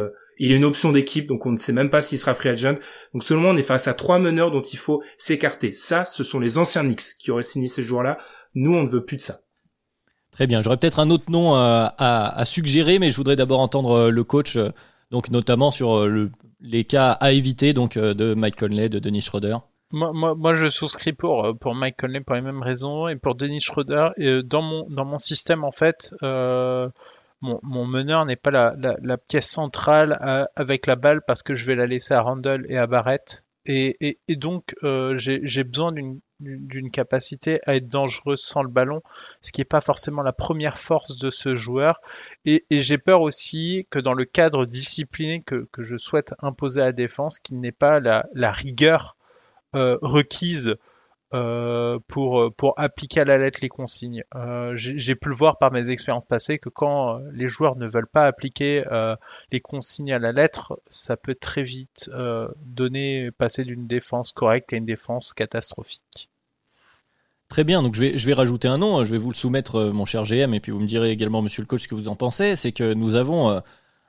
Il 0.43 0.51
est 0.51 0.55
une 0.55 0.65
option 0.65 0.91
d'équipe, 0.91 1.27
donc 1.27 1.45
on 1.45 1.51
ne 1.51 1.57
sait 1.57 1.71
même 1.71 1.91
pas 1.91 2.01
s'il 2.01 2.17
sera 2.17 2.33
free 2.33 2.49
agent. 2.49 2.73
Donc 3.13 3.23
selon 3.23 3.41
moi, 3.41 3.53
on 3.53 3.57
est 3.57 3.61
face 3.61 3.87
à 3.87 3.93
trois 3.93 4.17
meneurs 4.17 4.49
dont 4.49 4.63
il 4.63 4.79
faut 4.79 5.03
s'écarter. 5.19 5.71
Ça, 5.71 6.03
ce 6.03 6.23
sont 6.23 6.39
les 6.39 6.57
anciens 6.57 6.81
Knicks 6.81 7.15
qui 7.19 7.29
auraient 7.29 7.43
signé 7.43 7.67
ces 7.67 7.83
joueurs-là. 7.83 8.17
Nous, 8.55 8.73
on 8.73 8.81
ne 8.81 8.89
veut 8.89 9.05
plus 9.05 9.17
de 9.17 9.21
ça. 9.21 9.41
Très 10.31 10.47
bien. 10.47 10.63
J'aurais 10.63 10.77
peut-être 10.77 10.97
un 10.97 11.11
autre 11.11 11.29
nom 11.29 11.55
euh, 11.57 11.85
à, 11.95 12.43
suggérer, 12.45 12.97
mais 12.97 13.11
je 13.11 13.17
voudrais 13.17 13.35
d'abord 13.35 13.59
entendre 13.59 13.91
euh, 13.91 14.09
le 14.09 14.23
coach, 14.23 14.55
euh, 14.55 14.69
donc 15.11 15.29
notamment 15.29 15.69
sur 15.69 16.09
les 16.59 16.85
cas 16.85 17.11
à 17.11 17.33
éviter, 17.33 17.73
donc 17.73 17.99
de 17.99 18.33
Mike 18.33 18.55
Conley, 18.55 18.89
de 18.89 18.97
Denis 18.97 19.21
Schroeder. 19.21 19.57
Moi, 19.91 20.11
moi, 20.11 20.33
moi, 20.33 20.55
je 20.55 20.65
souscris 20.65 21.13
pour 21.13 21.55
pour 21.59 21.75
Mike 21.75 21.97
Conley 21.99 22.21
pour 22.21 22.33
les 22.33 22.41
mêmes 22.41 22.63
raisons 22.63 23.07
et 23.07 23.15
pour 23.15 23.35
Denis 23.35 23.61
Schroeder. 23.61 24.09
Et 24.17 24.41
dans 24.41 24.63
mon 24.63 24.87
dans 24.89 25.05
mon 25.05 25.19
système 25.19 25.63
en 25.63 25.71
fait, 25.71 26.15
euh, 26.23 26.89
mon, 27.41 27.85
meneur 27.85 28.25
n'est 28.25 28.35
pas 28.35 28.51
la, 28.51 29.17
pièce 29.17 29.49
centrale 29.49 30.47
avec 30.55 30.87
la 30.87 30.95
balle 30.95 31.21
parce 31.25 31.43
que 31.43 31.55
je 31.55 31.65
vais 31.65 31.75
la 31.75 31.87
laisser 31.87 32.13
à 32.13 32.21
Randall 32.21 32.65
et 32.69 32.77
à 32.77 32.87
Barrett. 32.87 33.43
Et, 33.65 34.17
donc 34.29 34.75
euh, 34.83 35.15
j'ai 35.15 35.63
besoin 35.63 35.91
d'une 36.39 36.91
capacité 36.91 37.59
à 37.65 37.75
être 37.75 37.87
dangereux 37.87 38.35
sans 38.35 38.63
le 38.63 38.69
ballon, 38.69 39.01
ce 39.41 39.51
qui 39.51 39.61
n'est 39.61 39.65
pas 39.65 39.81
forcément 39.81 40.23
la 40.23 40.33
première 40.33 40.79
force 40.79 41.17
de 41.17 41.29
ce 41.29 41.55
joueur. 41.55 42.01
Et, 42.45 42.65
j'ai 42.69 42.97
peur 42.97 43.21
aussi 43.21 43.87
que 43.89 43.99
dans 43.99 44.13
le 44.13 44.25
cadre 44.25 44.65
discipliné 44.65 45.41
que, 45.41 45.67
je 45.77 45.97
souhaite 45.97 46.33
imposer 46.41 46.81
à 46.81 46.85
la 46.85 46.91
défense, 46.91 47.39
qu'il 47.39 47.59
n'ait 47.59 47.71
pas 47.71 47.99
la, 47.99 48.25
la 48.33 48.51
rigueur 48.51 49.15
euh, 49.75 49.97
requise 50.01 50.75
euh, 51.33 51.99
pour, 52.07 52.53
pour 52.55 52.73
appliquer 52.77 53.21
à 53.21 53.25
la 53.25 53.37
lettre 53.37 53.59
les 53.61 53.69
consignes. 53.69 54.23
Euh, 54.35 54.73
j'ai 54.75 55.15
pu 55.15 55.29
le 55.29 55.35
voir 55.35 55.57
par 55.57 55.71
mes 55.71 55.89
expériences 55.89 56.25
passées 56.27 56.59
que 56.59 56.69
quand 56.69 57.19
les 57.33 57.47
joueurs 57.47 57.75
ne 57.77 57.87
veulent 57.87 58.07
pas 58.07 58.25
appliquer 58.25 58.83
les 59.51 59.59
consignes 59.59 60.11
à 60.11 60.19
la 60.19 60.31
lettre, 60.31 60.81
ça 60.89 61.17
peut 61.17 61.35
très 61.35 61.63
vite 61.63 62.09
donner, 62.57 63.31
passer 63.31 63.63
d'une 63.63 63.87
défense 63.87 64.31
correcte 64.31 64.73
à 64.73 64.75
une 64.75 64.85
défense 64.85 65.33
catastrophique. 65.33 66.29
Très 67.49 67.63
bien, 67.63 67.83
donc 67.83 67.95
je 67.95 68.01
vais, 68.01 68.17
je 68.17 68.25
vais 68.27 68.33
rajouter 68.33 68.67
un 68.67 68.77
nom, 68.77 69.03
je 69.03 69.11
vais 69.11 69.17
vous 69.17 69.29
le 69.29 69.35
soumettre, 69.35 69.91
mon 69.91 70.05
cher 70.05 70.23
GM, 70.23 70.53
et 70.53 70.59
puis 70.59 70.71
vous 70.71 70.79
me 70.79 70.87
direz 70.87 71.11
également, 71.11 71.41
monsieur 71.41 71.61
le 71.61 71.67
coach, 71.67 71.83
ce 71.83 71.87
que 71.87 71.95
vous 71.95 72.07
en 72.07 72.15
pensez. 72.15 72.55
C'est 72.55 72.71
que 72.71 72.93
nous 72.93 73.15
avons 73.15 73.61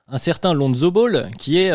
un 0.08 0.18
certain 0.18 0.54
Lonzo 0.54 0.90
Ball 0.90 1.30
qui 1.38 1.58
est 1.58 1.72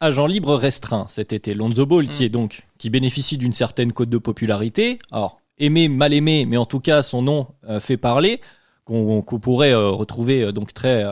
agent 0.00 0.26
libre 0.26 0.54
restreint 0.54 1.06
cet 1.08 1.32
été. 1.32 1.54
Lonzo 1.54 1.86
Ball, 1.86 2.08
qui 2.08 2.22
mm. 2.22 2.26
est 2.26 2.30
donc 2.30 2.66
qui 2.78 2.90
bénéficie 2.90 3.38
d'une 3.38 3.52
certaine 3.52 3.92
cote 3.92 4.08
de 4.08 4.18
popularité. 4.18 4.98
Alors 5.10 5.40
aimé, 5.58 5.88
mal 5.88 6.12
aimé, 6.12 6.46
mais 6.46 6.56
en 6.56 6.66
tout 6.66 6.80
cas 6.80 7.02
son 7.02 7.22
nom 7.22 7.46
euh, 7.68 7.80
fait 7.80 7.96
parler, 7.96 8.40
qu'on 8.84 9.22
pourrait 9.22 9.72
euh, 9.72 9.90
retrouver 9.90 10.42
euh, 10.42 10.52
donc 10.52 10.72
très 10.72 11.04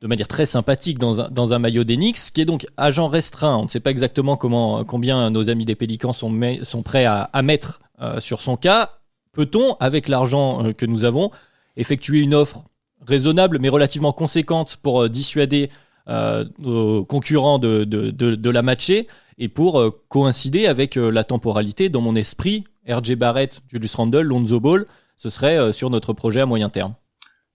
de 0.00 0.06
manière 0.08 0.28
très 0.28 0.46
sympathique 0.46 0.98
dans 0.98 1.20
un, 1.20 1.30
dans 1.30 1.52
un 1.52 1.58
maillot 1.58 1.84
d'Enix, 1.84 2.30
qui 2.30 2.40
est 2.40 2.44
donc 2.44 2.66
agent 2.76 3.06
restreint. 3.08 3.56
On 3.56 3.64
ne 3.64 3.68
sait 3.68 3.80
pas 3.80 3.90
exactement 3.90 4.36
comment 4.36 4.84
combien 4.84 5.30
nos 5.30 5.48
amis 5.48 5.64
des 5.64 5.76
Pélicans 5.76 6.12
sont, 6.12 6.32
sont 6.64 6.82
prêts 6.82 7.04
à, 7.04 7.30
à 7.32 7.42
mettre 7.42 7.80
sur 8.18 8.42
son 8.42 8.56
cas. 8.56 8.98
Peut-on, 9.30 9.74
avec 9.74 10.08
l'argent 10.08 10.72
que 10.76 10.86
nous 10.86 11.04
avons, 11.04 11.30
effectuer 11.76 12.18
une 12.18 12.34
offre 12.34 12.64
raisonnable 13.06 13.60
mais 13.60 13.68
relativement 13.68 14.12
conséquente 14.12 14.76
pour 14.82 15.08
dissuader 15.08 15.70
aux 16.06 17.04
concurrents 17.04 17.58
de, 17.58 17.84
de, 17.84 18.10
de, 18.10 18.50
la 18.50 18.62
matcher 18.62 19.06
et 19.38 19.48
pour 19.48 19.80
euh, 19.80 19.90
coïncider 20.08 20.66
avec 20.66 20.96
euh, 20.96 21.10
la 21.10 21.24
temporalité 21.24 21.88
dans 21.88 22.00
mon 22.00 22.16
esprit, 22.16 22.64
RJ 22.88 23.14
Barrett, 23.14 23.60
Julius 23.70 23.94
Randle, 23.94 24.22
Lonzo 24.22 24.60
Ball, 24.60 24.84
ce 25.16 25.30
serait 25.30 25.72
sur 25.72 25.90
notre 25.90 26.12
projet 26.12 26.40
à 26.40 26.46
moyen 26.46 26.68
terme. 26.68 26.94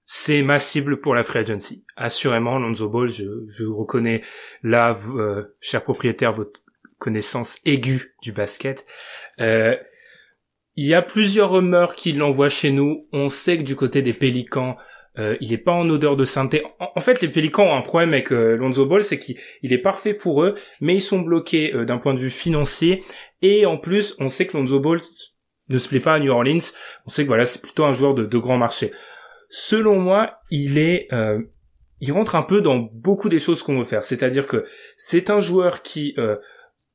C'est 0.06 0.42
ma 0.42 0.58
cible 0.58 1.02
pour 1.02 1.14
la 1.14 1.26
free 1.26 1.40
agency. 1.40 1.86
Assurément, 1.98 2.60
Lonzo 2.60 2.88
Ball, 2.88 3.10
je, 3.10 3.26
je 3.48 3.66
reconnais 3.66 4.22
là, 4.64 4.96
cher 5.60 5.84
propriétaire, 5.84 6.32
votre 6.32 6.62
connaissance 6.98 7.58
aiguë 7.66 8.16
du 8.22 8.32
basket. 8.32 8.86
Euh, 9.40 9.76
il 10.76 10.86
y 10.86 10.94
a 10.94 11.02
plusieurs 11.02 11.52
rumeurs 11.52 11.96
qui 11.96 12.14
l'envoient 12.14 12.50
chez 12.50 12.72
nous. 12.72 13.08
On 13.12 13.30
sait 13.30 13.58
que 13.58 13.64
du 13.64 13.76
côté 13.76 14.02
des 14.02 14.14
Pélicans, 14.14 14.78
euh, 15.20 15.36
il 15.42 15.52
est 15.54 15.58
pas 15.58 15.74
en 15.74 15.90
odeur 15.90 16.16
de 16.16 16.26
sainteté. 16.26 16.64
En, 16.80 17.02
fait, 17.02 17.22
les 17.22 17.28
Pélicans 17.28 17.66
ont 17.66 17.76
un 17.76 17.82
problème 17.82 18.14
avec 18.14 18.32
euh, 18.32 18.56
Lonzo 18.56 18.86
Ball, 18.86 19.04
c'est 19.04 19.18
qu'il 19.18 19.38
est 19.62 19.78
parfait 19.80 20.14
pour 20.14 20.44
eux, 20.44 20.56
mais 20.80 20.96
ils 20.96 21.02
sont 21.02 21.22
bloqués 21.22 21.74
euh, 21.74 21.86
d'un 21.86 21.98
point 21.98 22.14
de 22.14 22.20
vue 22.20 22.30
financier. 22.30 23.04
Et 23.42 23.66
en 23.66 23.78
plus, 23.78 24.16
on 24.20 24.30
sait 24.30 24.46
que 24.46 24.56
Lonzo 24.56 24.80
Ball 24.80 25.02
ne 25.70 25.78
se 25.78 25.90
plaît 25.90 26.00
pas 26.00 26.14
à 26.14 26.20
New 26.20 26.32
Orleans. 26.32 26.60
On 27.06 27.10
sait 27.10 27.24
que 27.24 27.28
voilà, 27.28 27.46
c'est 27.46 27.62
plutôt 27.62 27.86
un 27.86 27.94
joueur 27.94 28.14
de, 28.14 28.26
de, 28.26 28.38
grand 28.38 28.58
marché. 28.58 28.92
Selon 29.50 30.00
moi, 30.00 30.40
il 30.52 30.78
est, 30.78 31.08
il 32.02 32.12
rentre 32.12 32.36
un 32.36 32.44
peu 32.44 32.62
dans 32.62 32.78
beaucoup 32.78 33.30
des 33.30 33.40
choses 33.40 33.64
qu'on 33.64 33.80
veut 33.80 33.86
faire. 33.86 34.04
C'est-à-dire 34.04 34.46
que 34.46 34.66
c'est 34.98 35.30
un 35.30 35.40
joueur 35.40 35.84
qui 35.84 36.16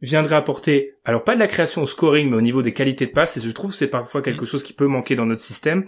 viendrait 0.02 0.36
apporter, 0.36 0.96
alors 1.04 1.24
pas 1.24 1.34
de 1.34 1.40
la 1.40 1.46
création 1.46 1.82
au 1.82 1.86
scoring, 1.86 2.28
mais 2.28 2.36
au 2.36 2.42
niveau 2.42 2.60
des 2.60 2.72
qualités 2.72 3.06
de 3.06 3.12
passe. 3.12 3.36
Et 3.36 3.40
je 3.40 3.50
trouve 3.52 3.70
que 3.70 3.76
c'est 3.76 3.90
parfois 3.90 4.20
quelque 4.20 4.44
chose 4.44 4.62
qui 4.62 4.74
peut 4.74 4.86
manquer 4.86 5.16
dans 5.16 5.26
notre 5.26 5.40
système. 5.40 5.86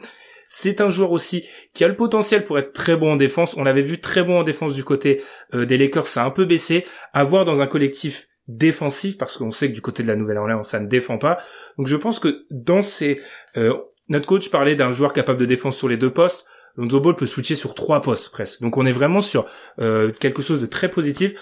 C'est 0.57 0.81
un 0.81 0.89
joueur 0.89 1.11
aussi 1.11 1.45
qui 1.73 1.83
a 1.83 1.89
le 1.89 1.97
potentiel 1.97 2.45
pour 2.45 2.61
être 2.61 2.73
très 2.73 2.95
bon 2.95 3.15
en 3.15 3.17
défense. 3.17 3.57
On 3.57 3.65
l'avait 3.65 3.83
vu 3.83 4.01
très 4.01 4.23
bon 4.23 4.39
en 4.39 4.45
défense 4.45 4.73
du 4.73 4.85
côté 4.85 5.21
euh, 5.53 5.67
des 5.67 5.77
Lakers, 5.77 6.07
ça 6.07 6.23
a 6.23 6.27
un 6.27 6.31
peu 6.31 6.45
baissé. 6.45 6.87
À 7.13 7.25
voir 7.25 7.45
dans 7.45 7.61
un 7.61 7.67
collectif 7.67 8.29
défensif, 8.47 9.19
parce 9.19 9.37
qu'on 9.37 9.51
sait 9.51 9.69
que 9.69 9.75
du 9.75 9.81
côté 9.81 10.05
de 10.05 10.09
la 10.09 10.15
Nouvelle-Orléans, 10.15 10.63
ça 10.63 10.79
ne 10.79 10.87
défend 10.87 11.19
pas. 11.19 11.39
Donc 11.77 11.89
je 11.89 11.97
pense 11.97 12.21
que 12.21 12.47
dans 12.53 12.83
ces... 12.83 13.21
Euh, 13.57 13.75
notre 14.09 14.27
coach 14.27 14.49
parlait 14.49 14.77
d'un 14.77 14.93
joueur 14.93 15.13
capable 15.13 15.41
de 15.41 15.45
défense 15.45 15.77
sur 15.77 15.89
les 15.89 15.97
deux 15.97 16.13
postes. 16.13 16.47
Lonzo 16.77 17.01
Ball 17.01 17.17
peut 17.17 17.27
switcher 17.27 17.57
sur 17.57 17.75
trois 17.75 18.01
postes 18.01 18.31
presque. 18.31 18.61
Donc 18.63 18.77
on 18.77 18.87
est 18.87 18.93
vraiment 18.93 19.23
sur 19.23 19.47
euh, 19.81 20.13
quelque 20.13 20.41
chose 20.41 20.61
de 20.61 20.67
très 20.67 20.89
positif. 20.89 21.33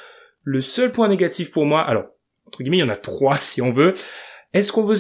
Le 0.43 0.63
seul 0.63 0.91
point 0.91 1.09
négatif 1.09 1.51
pour 1.51 1.67
moi, 1.67 1.83
alors 1.83 2.07
entre 2.47 2.63
guillemets, 2.63 2.79
il 2.79 2.81
y 2.81 2.85
en 2.85 2.89
a 2.89 2.97
trois 2.97 3.37
si 3.41 3.61
on 3.61 3.73
veut. 3.73 3.93
Est-ce 4.55 4.73
qu'on 4.73 4.85
veut 4.85 4.97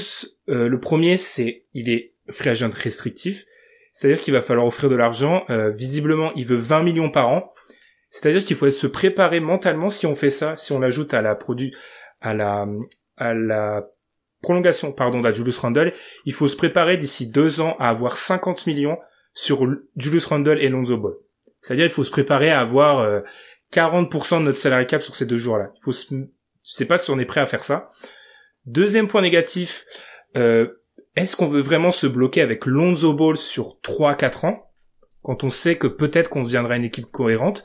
le 0.48 0.78
premier, 0.80 1.16
c'est 1.16 1.64
il 1.72 1.88
est 1.88 2.12
free 2.28 2.50
agent 2.50 2.72
restrictif. 2.74 3.46
C'est-à-dire 3.92 4.20
qu'il 4.20 4.32
va 4.32 4.42
falloir 4.42 4.66
offrir 4.66 4.88
de 4.88 4.96
l'argent. 4.96 5.44
Euh, 5.50 5.70
visiblement, 5.70 6.32
il 6.34 6.46
veut 6.46 6.56
20 6.56 6.82
millions 6.82 7.10
par 7.10 7.28
an. 7.28 7.52
C'est-à-dire 8.10 8.44
qu'il 8.44 8.56
faut 8.56 8.70
se 8.70 8.86
préparer 8.86 9.40
mentalement 9.40 9.90
si 9.90 10.06
on 10.06 10.14
fait 10.14 10.30
ça, 10.30 10.56
si 10.56 10.72
on 10.72 10.80
l'ajoute 10.80 11.14
à 11.14 11.22
la 11.22 11.34
produit, 11.34 11.74
à 12.20 12.34
la, 12.34 12.66
à 13.16 13.34
la 13.34 13.86
prolongation, 14.42 14.92
pardon, 14.92 15.22
Julius 15.32 15.58
Randle, 15.58 15.92
il 16.24 16.32
faut 16.32 16.48
se 16.48 16.56
préparer 16.56 16.96
d'ici 16.96 17.30
deux 17.30 17.60
ans 17.60 17.76
à 17.78 17.88
avoir 17.88 18.16
50 18.16 18.66
millions 18.66 18.98
sur 19.34 19.66
Julius 19.96 20.26
Randle 20.26 20.60
et 20.60 20.68
Lonzo 20.68 20.98
Ball. 20.98 21.14
C'est-à-dire, 21.60 21.84
il 21.84 21.90
faut 21.90 22.04
se 22.04 22.10
préparer 22.10 22.50
à 22.50 22.60
avoir 22.60 23.22
40% 23.72 24.34
euh, 24.34 24.38
de 24.40 24.44
notre 24.44 24.58
salary 24.58 24.86
cap 24.86 25.02
sur 25.02 25.14
ces 25.14 25.26
deux 25.26 25.38
jours-là. 25.38 25.70
Il 25.76 25.82
faut 25.82 25.92
se... 25.92 26.14
Je 26.14 26.70
sais 26.70 26.86
pas 26.86 26.98
si 26.98 27.10
on 27.10 27.18
est 27.18 27.24
prêt 27.24 27.40
à 27.40 27.46
faire 27.46 27.64
ça. 27.64 27.88
Deuxième 28.66 29.08
point 29.08 29.22
négatif, 29.22 29.84
euh, 30.36 30.68
est-ce 31.16 31.36
qu'on 31.36 31.48
veut 31.48 31.60
vraiment 31.60 31.92
se 31.92 32.06
bloquer 32.06 32.40
avec 32.40 32.66
Lonzo 32.66 33.12
Ball 33.14 33.36
sur 33.36 33.78
3-4 33.82 34.46
ans 34.46 34.70
quand 35.22 35.44
on 35.44 35.50
sait 35.50 35.76
que 35.76 35.86
peut-être 35.86 36.30
qu'on 36.30 36.42
deviendra 36.42 36.76
une 36.76 36.84
équipe 36.84 37.10
cohérente? 37.10 37.64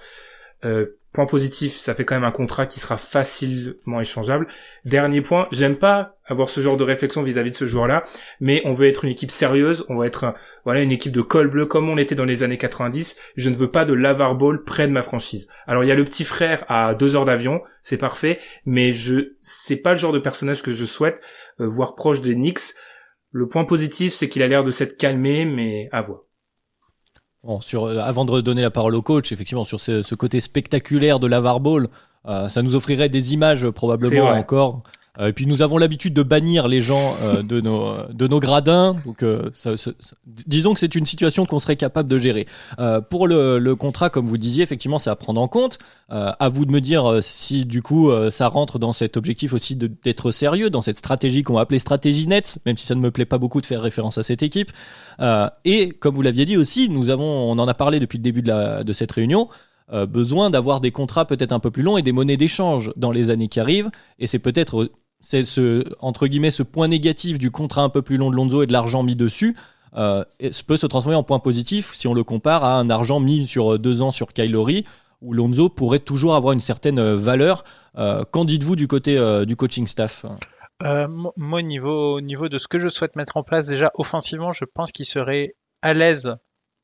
Euh, 0.66 0.98
Point 1.18 1.26
positif, 1.26 1.76
ça 1.76 1.96
fait 1.96 2.06
quand 2.06 2.14
même 2.14 2.26
un 2.26 2.32
contrat 2.32 2.68
qui 2.68 2.80
sera 2.80 2.96
facilement 2.96 4.00
échangeable. 4.00 4.46
Dernier 4.86 5.22
point, 5.22 5.48
j'aime 5.52 5.78
pas 5.78 6.18
avoir 6.26 6.48
ce 6.48 6.62
genre 6.62 6.78
de 6.78 6.84
réflexion 6.84 7.24
vis-à-vis 7.24 7.50
de 7.50 7.56
ce 7.56 7.66
joueur-là, 7.66 8.04
mais 8.40 8.62
on 8.66 8.74
veut 8.74 8.88
être 8.88 9.04
une 9.04 9.10
équipe 9.10 9.32
sérieuse, 9.32 9.84
on 9.90 9.96
va 9.96 10.06
être 10.06 10.36
voilà 10.64 10.82
une 10.82 10.92
équipe 10.92 11.14
de 11.14 11.22
col 11.22 11.48
bleu 11.48 11.66
comme 11.66 11.90
on 11.90 11.98
était 11.98 12.14
dans 12.14 12.24
les 12.24 12.44
années 12.44 12.60
90. 12.60 13.16
Je 13.36 13.50
ne 13.50 13.56
veux 13.56 13.72
pas 13.72 13.84
de 13.84 13.94
lavar 13.94 14.36
ball 14.36 14.64
près 14.64 14.88
de 14.88 14.92
ma 14.92 15.02
franchise. 15.02 15.48
Alors 15.66 15.84
il 15.84 15.88
y 15.88 15.92
a 15.92 15.96
le 15.96 16.04
petit 16.04 16.24
frère 16.24 16.64
à 16.68 16.94
deux 16.94 17.16
heures 17.16 17.26
d'avion, 17.26 17.62
c'est 17.82 17.98
parfait, 17.98 18.38
mais 18.68 18.92
je 18.92 19.34
c'est 19.42 19.78
pas 19.78 19.92
le 19.92 19.98
genre 19.98 20.14
de 20.14 20.20
personnage 20.20 20.62
que 20.62 20.72
je 20.72 20.86
souhaite 20.86 21.20
euh, 21.62 21.66
voir 21.66 21.96
proche 21.96 22.22
des 22.22 22.36
Knicks. 22.36 22.76
Le 23.32 23.48
point 23.48 23.66
positif, 23.66 24.14
c'est 24.14 24.30
qu'il 24.30 24.42
a 24.42 24.48
l'air 24.48 24.64
de 24.64 24.72
s'être 24.72 24.98
calmé, 24.98 25.46
mais 25.46 25.90
à 25.92 26.02
voir. 26.02 26.22
Bon, 27.44 27.62
sur, 27.62 27.86
euh, 27.86 28.00
avant 28.00 28.26
de 28.26 28.42
donner 28.42 28.62
la 28.62 28.72
parole 28.72 28.96
au 28.96 29.02
coach, 29.02 29.32
effectivement, 29.32 29.66
sur 29.66 29.80
ce, 29.80 30.16
côté 30.16 30.40
spectaculaire 30.40 31.20
de 31.20 31.28
l'Avar 31.28 31.60
Ball, 31.60 31.88
euh, 32.26 32.50
ça 32.50 32.62
nous 32.62 32.76
offrirait 32.76 33.10
des 33.10 33.34
images 33.34 33.70
probablement 33.70 34.30
encore 34.30 34.84
et 35.20 35.34
puis 35.34 35.48
nous 35.48 35.62
avons 35.62 35.78
l'habitude 35.78 36.14
de 36.14 36.22
bannir 36.22 36.68
les 36.68 36.82
gens 36.82 37.16
euh, 37.24 37.42
de, 37.42 37.60
nos, 37.60 37.96
de 38.12 38.28
nos 38.28 38.40
gradins. 38.40 38.96
Donc 39.06 39.24
euh, 39.24 39.50
disons 40.26 40.74
que 40.74 40.80
c'est 40.80 40.94
une 40.94 41.06
situation 41.06 41.46
qu'on 41.46 41.60
serait 41.60 41.76
capable 41.76 42.08
de 42.08 42.20
gérer. 42.20 42.46
pour 43.10 43.28
le, 43.28 43.58
le, 43.58 43.76
contrat, 43.76 44.10
comme 44.10 44.28
vous 44.28 44.38
disiez, 44.38 44.64
effectivement, 44.64 45.00
c'est 45.00 45.10
à 45.10 45.16
prendre 45.16 45.42
en 45.42 45.48
compte. 45.48 45.80
à 46.10 46.50
vous 46.50 46.66
de 46.66 46.72
me 46.72 46.82
dire 46.82 47.20
si 47.22 47.66
du 47.66 47.82
coup 47.82 48.12
ça 48.30 48.48
rentre 48.48 48.80
dans 48.80 48.94
cet 48.94 49.18
objectif 49.18 49.54
aussi 49.54 49.76
d'être 49.76 50.32
sérieux, 50.32 50.70
dans 50.70 50.82
cette 50.82 50.98
stratégie 50.98 51.44
qu'on 51.44 51.54
va 51.54 51.62
appeler 51.62 51.80
stratégie 51.80 52.28
net, 52.28 52.60
même 52.66 52.78
si 52.78 52.86
ça 52.86 52.96
ne 52.96 53.02
me 53.02 53.12
plaît 53.12 53.26
pas 53.26 53.38
beaucoup 53.38 53.62
de 53.62 53.66
faire 53.66 53.82
référence 53.82 54.18
à 54.18 54.24
cette 54.24 54.44
équipe. 54.44 54.72
et 55.66 55.90
comme 55.90 56.16
vous 56.16 56.22
l'aviez 56.22 56.46
dit 56.46 56.58
aussi, 56.58 56.90
nous 56.90 57.10
avons, 57.10 57.52
on 57.52 57.58
en 57.60 57.68
a 57.68 57.74
parlé 57.74 58.00
depuis 58.00 58.18
le 58.18 58.24
début 58.24 58.42
de, 58.42 58.50
la, 58.50 58.84
de 58.84 58.94
cette 58.94 59.12
réunion. 59.12 59.50
besoin 59.92 60.50
d'avoir 60.50 60.82
des 60.82 60.92
contrats 60.92 61.26
peut-être 61.26 61.52
un 61.54 61.60
peu 61.60 61.72
plus 61.72 61.84
longs 61.84 61.98
et 61.98 62.02
des 62.02 62.12
monnaies 62.12 62.38
d'échange 62.38 62.92
dans 62.96 63.12
les 63.12 63.30
années 63.30 63.48
qui 63.48 63.60
arrivent. 63.60 63.90
Et 64.20 64.28
c'est 64.28 64.40
peut-être 64.40 64.90
c'est 65.20 65.46
ce 65.46 65.84
entre 66.00 66.28
guillemets 66.28 66.52
ce 66.52 66.64
point 66.64 66.88
négatif 66.88 67.38
du 67.38 67.52
contrat 67.52 67.82
un 67.82 67.90
peu 67.90 68.02
plus 68.02 68.18
long 68.18 68.30
de 68.30 68.36
Lonzo 68.36 68.64
et 68.64 68.68
de 68.68 68.74
l'argent 68.74 69.04
mis 69.04 69.16
dessus 69.16 69.56
euh, 69.96 70.24
peut 70.68 70.78
se 70.78 70.88
transformer 70.88 71.16
en 71.16 71.24
point 71.24 71.40
positif 71.40 71.94
si 71.94 72.08
on 72.08 72.14
le 72.14 72.24
compare 72.24 72.64
à 72.64 72.78
un 72.78 72.90
argent 72.90 73.20
mis 73.20 73.48
sur 73.48 73.80
deux 73.80 74.02
ans 74.02 74.12
sur 74.12 74.34
Kylori 74.34 74.86
où 75.22 75.34
Lonzo 75.34 75.70
pourrait 75.70 76.00
toujours 76.00 76.36
avoir 76.36 76.54
une 76.54 76.60
certaine 76.60 77.02
valeur. 77.16 77.64
Qu'en 77.96 78.46
dites-vous 78.46 78.76
du 78.76 78.88
côté 78.88 79.18
du 79.48 79.56
coaching 79.56 79.88
staff? 79.88 80.28
Moi, 80.80 81.34
au 81.38 81.62
niveau, 81.62 82.18
au 82.18 82.22
niveau 82.22 82.50
de 82.50 82.58
ce 82.60 82.68
que 82.68 82.78
je 82.78 82.88
souhaite 82.88 83.16
mettre 83.16 83.38
en 83.38 83.44
place, 83.44 83.68
déjà 83.68 83.92
offensivement, 83.96 84.52
je 84.52 84.66
pense 84.66 84.92
qu'il 84.92 85.06
serait 85.06 85.56
à 85.82 85.94
l'aise 85.94 86.36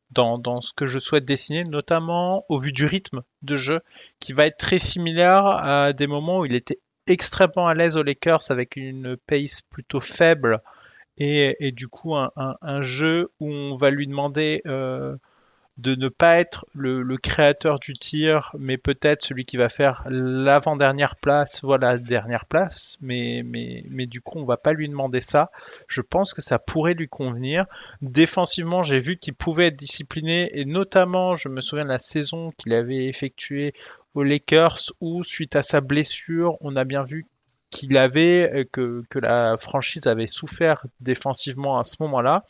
dans, 0.10 0.38
dans, 0.38 0.62
ce 0.62 0.74
que 0.74 0.86
je 0.86 1.00
souhaite 1.00 1.26
dessiner, 1.26 1.64
notamment 1.64 2.46
au 2.50 2.58
vu 2.58 2.72
du 2.72 2.86
rythme 2.86 3.22
de 3.42 3.56
jeu, 3.56 3.82
qui 4.20 4.34
va 4.34 4.46
être 4.46 4.58
très 4.58 4.80
similaire 4.80 5.46
à 5.46 5.94
des 5.94 6.08
moments 6.08 6.40
où 6.40 6.46
il 6.46 6.56
était 6.56 6.80
extrêmement 7.08 7.68
à 7.68 7.74
l'aise 7.74 7.98
aux 7.98 8.04
Lakers 8.04 8.50
avec 8.50 8.76
une 8.76 9.18
pace 9.18 9.62
plutôt 9.62 10.00
faible 10.00 10.62
et, 11.18 11.72
du 11.72 11.88
coup 11.88 12.16
un, 12.16 12.82
jeu 12.82 13.32
où 13.40 13.50
on 13.50 13.76
va 13.76 13.92
lui 13.92 14.08
demander 14.08 14.62
euh, 14.66 15.16
de 15.78 15.96
ne 15.96 16.08
pas 16.08 16.40
être 16.40 16.66
le, 16.76 17.02
le, 17.02 17.18
créateur 17.18 17.80
du 17.80 17.94
tir, 17.94 18.52
mais 18.60 18.78
peut-être 18.78 19.24
celui 19.24 19.44
qui 19.44 19.58
va 19.58 19.70
faire 19.70 20.04
l'avant-dernière 20.08 21.16
place, 21.16 21.62
voilà, 21.64 21.98
dernière 21.98 22.46
place, 22.46 22.98
mais, 23.02 23.42
mais, 23.44 23.84
mais 23.90 24.06
du 24.06 24.22
coup, 24.22 24.38
on 24.38 24.46
va 24.46 24.58
pas 24.58 24.74
lui 24.74 24.88
demander 24.88 25.22
ça. 25.22 25.50
Je 25.88 26.02
pense 26.02 26.34
que 26.34 26.42
ça 26.44 26.60
pourrait 26.60 26.94
lui 26.94 27.08
convenir. 27.08 27.66
Défensivement, 28.02 28.84
j'ai 28.84 29.00
vu 29.00 29.18
qu'il 29.18 29.34
pouvait 29.34 29.68
être 29.68 29.76
discipliné, 29.76 30.50
et 30.54 30.66
notamment, 30.66 31.34
je 31.36 31.50
me 31.50 31.62
souviens 31.62 31.86
de 31.86 31.90
la 31.90 32.00
saison 32.00 32.52
qu'il 32.58 32.74
avait 32.74 33.06
effectuée 33.06 33.74
aux 34.14 34.24
Lakers, 34.24 34.80
où, 35.02 35.24
suite 35.24 35.56
à 35.56 35.62
sa 35.62 35.82
blessure, 35.82 36.58
on 36.62 36.76
a 36.76 36.84
bien 36.84 37.04
vu 37.04 37.26
qu'il 37.70 37.98
avait, 37.98 38.68
que, 38.72 39.04
que 39.10 39.20
la 39.20 39.58
franchise 39.58 40.06
avait 40.06 40.28
souffert 40.28 40.86
défensivement 41.00 41.80
à 41.80 41.84
ce 41.84 41.96
moment-là. 42.02 42.44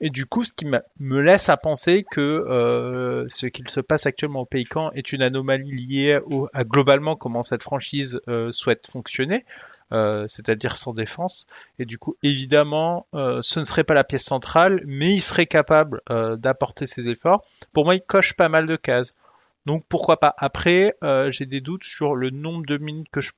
Et 0.00 0.10
du 0.10 0.26
coup, 0.26 0.42
ce 0.42 0.52
qui 0.52 0.66
me 0.66 1.20
laisse 1.20 1.48
à 1.48 1.56
penser 1.56 2.04
que 2.10 2.20
euh, 2.20 3.24
ce 3.28 3.46
qu'il 3.46 3.70
se 3.70 3.80
passe 3.80 4.04
actuellement 4.04 4.40
au 4.40 4.44
Pays-Camp 4.44 4.90
est 4.92 5.12
une 5.12 5.22
anomalie 5.22 5.70
liée 5.70 6.20
au, 6.26 6.48
à 6.52 6.64
globalement 6.64 7.16
comment 7.16 7.42
cette 7.42 7.62
franchise 7.62 8.20
euh, 8.28 8.52
souhaite 8.52 8.86
fonctionner, 8.90 9.46
euh, 9.92 10.26
c'est-à-dire 10.26 10.76
sans 10.76 10.92
défense. 10.92 11.46
Et 11.78 11.86
du 11.86 11.96
coup, 11.96 12.16
évidemment, 12.22 13.06
euh, 13.14 13.38
ce 13.40 13.60
ne 13.60 13.64
serait 13.64 13.84
pas 13.84 13.94
la 13.94 14.04
pièce 14.04 14.24
centrale, 14.24 14.82
mais 14.84 15.14
il 15.14 15.22
serait 15.22 15.46
capable 15.46 16.02
euh, 16.10 16.36
d'apporter 16.36 16.86
ses 16.86 17.08
efforts. 17.08 17.42
Pour 17.72 17.86
moi, 17.86 17.94
il 17.94 18.02
coche 18.02 18.34
pas 18.34 18.50
mal 18.50 18.66
de 18.66 18.76
cases. 18.76 19.14
Donc 19.66 19.84
pourquoi 19.88 20.18
pas. 20.18 20.34
Après, 20.38 20.96
euh, 21.02 21.30
j'ai 21.30 21.46
des 21.46 21.60
doutes 21.60 21.84
sur 21.84 22.14
le 22.14 22.30
nombre 22.30 22.64
de 22.64 22.78
minutes 22.78 23.08
que 23.10 23.20
je, 23.20 23.32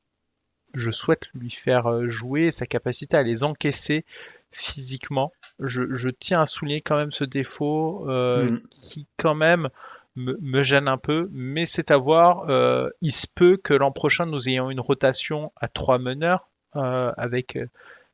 je 0.74 0.90
souhaite 0.90 1.26
lui 1.34 1.50
faire 1.50 2.08
jouer 2.08 2.46
et 2.46 2.52
sa 2.52 2.66
capacité 2.66 3.16
à 3.16 3.22
les 3.22 3.44
encaisser 3.44 4.04
physiquement. 4.50 5.32
Je, 5.58 5.82
je, 5.92 6.08
tiens 6.08 6.42
à 6.42 6.46
souligner 6.46 6.80
quand 6.80 6.96
même 6.96 7.12
ce 7.12 7.24
défaut 7.24 8.08
euh, 8.08 8.50
mm. 8.50 8.60
qui 8.82 9.06
quand 9.16 9.34
même 9.34 9.68
me, 10.16 10.36
me, 10.40 10.62
gêne 10.62 10.88
un 10.88 10.98
peu, 10.98 11.28
mais 11.32 11.64
c'est 11.66 11.90
à 11.90 11.96
voir. 11.96 12.48
Euh, 12.48 12.88
il 13.00 13.12
se 13.12 13.26
peut 13.32 13.56
que 13.56 13.74
l'an 13.74 13.92
prochain 13.92 14.26
nous 14.26 14.48
ayons 14.48 14.70
une 14.70 14.80
rotation 14.80 15.52
à 15.56 15.68
trois 15.68 15.98
meneurs 15.98 16.50
euh, 16.76 17.12
avec 17.16 17.56
euh, 17.56 17.66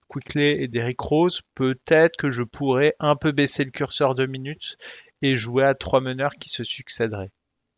Quickley 0.08 0.62
et 0.62 0.68
Derrick 0.68 1.00
Rose. 1.00 1.42
Peut-être 1.54 2.16
que 2.16 2.30
je 2.30 2.42
pourrais 2.42 2.94
un 2.98 3.16
peu 3.16 3.32
baisser 3.32 3.64
le 3.64 3.70
curseur 3.70 4.14
de 4.14 4.26
minutes 4.26 4.76
et 5.22 5.34
jouer 5.34 5.64
à 5.64 5.74
trois 5.74 6.00
meneurs 6.00 6.34
qui 6.34 6.48
se 6.48 6.64
succéderaient. 6.64 7.30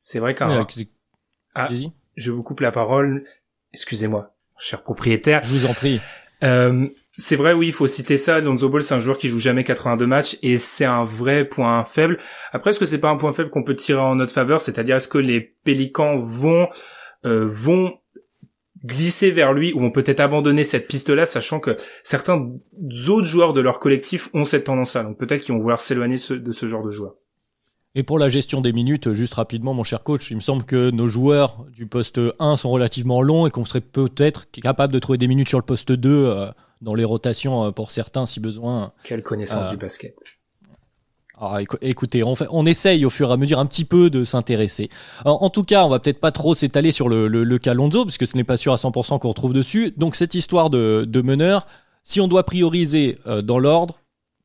C'est 0.09 0.21
vrai 0.21 0.37
qu'un. 0.37 0.65
Ah, 1.57 1.69
je 2.15 2.31
vous 2.31 2.45
coupe 2.45 2.61
la 2.61 2.71
parole. 2.71 3.25
Excusez-moi, 3.73 4.37
cher 4.57 4.85
propriétaire. 4.85 5.43
Je 5.43 5.49
vous 5.49 5.67
en 5.67 5.75
prie. 5.75 6.01
Euh, 6.45 6.87
c'est 7.19 7.35
vrai, 7.35 7.55
oui, 7.55 7.67
il 7.67 7.73
faut 7.73 7.89
citer 7.89 8.17
ça. 8.17 8.39
Lonzo 8.39 8.69
Ball, 8.69 8.85
c'est 8.85 8.95
un 8.95 9.01
joueur 9.01 9.19
qui 9.19 9.27
joue 9.27 9.41
jamais 9.41 9.65
82 9.65 10.07
matchs 10.07 10.39
et 10.43 10.59
c'est 10.59 10.85
un 10.85 11.05
vrai 11.05 11.45
point 11.45 11.83
faible. 11.83 12.19
Après, 12.53 12.71
est-ce 12.71 12.79
que 12.79 12.87
c'est 12.87 13.01
pas 13.01 13.09
un 13.09 13.17
point 13.17 13.33
faible 13.33 13.51
qu'on 13.51 13.65
peut 13.65 13.75
tirer 13.75 14.01
en 14.01 14.15
notre 14.15 14.33
faveur? 14.33 14.61
C'est-à-dire, 14.61 14.95
est-ce 14.95 15.09
que 15.09 15.19
les 15.19 15.41
Pélicans 15.41 16.21
vont 16.21 16.69
euh, 17.25 17.45
vont 17.45 17.99
glisser 18.85 19.33
vers 19.33 19.55
lui 19.55 19.73
ou 19.73 19.81
vont 19.81 19.91
peut-être 19.91 20.21
abandonner 20.21 20.63
cette 20.63 20.87
piste-là, 20.87 21.27
sachant 21.27 21.59
que 21.59 21.73
certains 22.05 22.49
autres 23.09 23.27
joueurs 23.27 23.53
de 23.53 23.61
leur 23.61 23.81
collectif 23.81 24.31
ont 24.35 24.45
cette 24.45 24.65
tendance-là. 24.65 25.03
Donc 25.03 25.19
peut-être 25.19 25.41
qu'ils 25.41 25.53
vont 25.53 25.61
vouloir 25.61 25.81
s'éloigner 25.81 26.19
de 26.31 26.53
ce 26.53 26.67
genre 26.67 26.85
de 26.85 26.91
joueur. 26.91 27.17
Et 27.99 28.03
pour 28.03 28.19
la 28.19 28.29
gestion 28.29 28.61
des 28.61 28.75
minutes, 28.75 29.13
juste 29.13 29.33
rapidement, 29.35 29.73
mon 29.73 29.83
cher 29.83 30.03
coach, 30.03 30.31
il 30.31 30.37
me 30.37 30.43
semble 30.43 30.65
que 30.65 30.91
nos 30.91 31.09
joueurs 31.09 31.65
du 31.75 31.87
poste 31.87 32.21
1 32.39 32.57
sont 32.57 32.71
relativement 32.71 33.23
longs 33.23 33.47
et 33.47 33.51
qu'on 33.51 33.65
serait 33.65 33.81
peut-être 33.81 34.51
capable 34.51 34.93
de 34.93 34.99
trouver 34.99 35.17
des 35.17 35.27
minutes 35.27 35.49
sur 35.49 35.59
le 35.59 35.65
poste 35.65 35.93
2 35.93 36.11
euh, 36.11 36.51
dans 36.83 36.95
les 36.95 37.05
rotations 37.05 37.65
euh, 37.65 37.71
pour 37.71 37.91
certains 37.91 38.27
si 38.27 38.39
besoin. 38.39 38.93
Quelle 39.03 39.23
connaissance 39.23 39.69
euh, 39.69 39.71
du 39.71 39.77
basket. 39.79 40.15
Alors, 41.39 41.59
écoutez, 41.81 42.23
on, 42.23 42.35
fait, 42.35 42.49
on 42.51 42.67
essaye 42.67 43.07
au 43.07 43.11
fur 43.11 43.31
et 43.31 43.33
à 43.33 43.39
mesure 43.39 43.59
un 43.59 43.67
petit 43.67 43.87
peu 43.87 44.11
de 44.11 44.25
s'intéresser. 44.25 44.91
En 45.25 45.49
tout 45.49 45.65
cas, 45.65 45.85
on 45.85 45.89
va 45.89 45.99
peut-être 45.99 46.21
pas 46.21 46.33
trop 46.33 46.55
s'étaler 46.55 46.91
sur 46.91 47.09
le, 47.09 47.29
le, 47.29 47.45
le 47.45 47.59
Calonzo, 47.59 48.05
parce 48.05 48.19
que 48.19 48.27
ce 48.27 48.37
n'est 48.37 48.45
pas 48.45 48.59
sûr 48.59 48.75
à 48.75 48.77
100% 48.77 49.19
qu'on 49.19 49.29
retrouve 49.29 49.55
dessus. 49.55 49.95
Donc 49.97 50.17
cette 50.17 50.35
histoire 50.35 50.69
de, 50.69 51.07
de 51.09 51.23
meneur, 51.23 51.67
si 52.03 52.21
on 52.21 52.29
doit 52.29 52.45
prioriser 52.45 53.17
euh, 53.27 53.41
dans 53.41 53.59
l'ordre, 53.59 54.01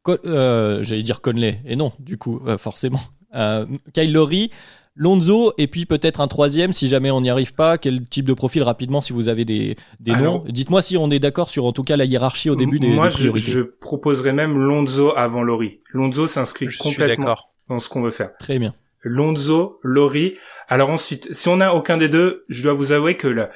euh, 0.07 0.83
j'allais 0.83 1.03
dire 1.03 1.21
Conley, 1.21 1.61
et 1.65 1.75
non, 1.75 1.91
du 1.99 2.17
coup, 2.17 2.41
euh, 2.47 2.57
forcément. 2.57 3.01
Euh, 3.33 3.65
Kyle 3.93 4.11
Lowry, 4.11 4.51
Lonzo 4.95 5.53
et 5.57 5.67
puis 5.67 5.85
peut-être 5.85 6.19
un 6.19 6.27
troisième 6.27 6.73
si 6.73 6.87
jamais 6.87 7.11
on 7.11 7.21
n'y 7.21 7.29
arrive 7.29 7.53
pas. 7.53 7.77
Quel 7.77 8.05
type 8.05 8.25
de 8.25 8.33
profil 8.33 8.63
rapidement 8.63 9.01
si 9.01 9.13
vous 9.13 9.29
avez 9.29 9.45
des, 9.45 9.75
des 9.99 10.15
noms 10.15 10.43
Dites-moi 10.47 10.81
si 10.81 10.97
on 10.97 11.09
est 11.09 11.19
d'accord 11.19 11.49
sur 11.49 11.65
en 11.65 11.71
tout 11.71 11.83
cas 11.83 11.95
la 11.95 12.05
hiérarchie 12.05 12.49
au 12.49 12.55
début 12.55 12.79
des, 12.79 12.87
moi, 12.87 13.09
priorités. 13.09 13.53
Moi 13.53 13.61
je, 13.61 13.65
proposerais 13.65 14.33
même 14.33 14.57
Lonzo 14.57 15.13
avant 15.15 15.43
Lori. 15.43 15.79
Lonzo 15.91 16.27
s'inscrit 16.27 16.67
complètement 16.79 17.37
dans 17.69 17.79
ce 17.79 17.87
qu'on 17.87 18.01
veut 18.01 18.11
faire. 18.11 18.35
Très 18.37 18.59
bien. 18.59 18.73
Lonzo, 19.03 19.79
Lori. 19.81 20.35
Alors 20.67 20.89
ensuite, 20.89 21.33
si 21.33 21.47
on 21.47 21.57
n'a 21.57 21.73
aucun 21.73 21.97
des 21.97 22.09
deux, 22.09 22.45
je 22.49 22.61
dois 22.61 22.73
vous 22.73 22.91
avouer 22.91 23.17
que 23.17 23.27
la, 23.27 23.49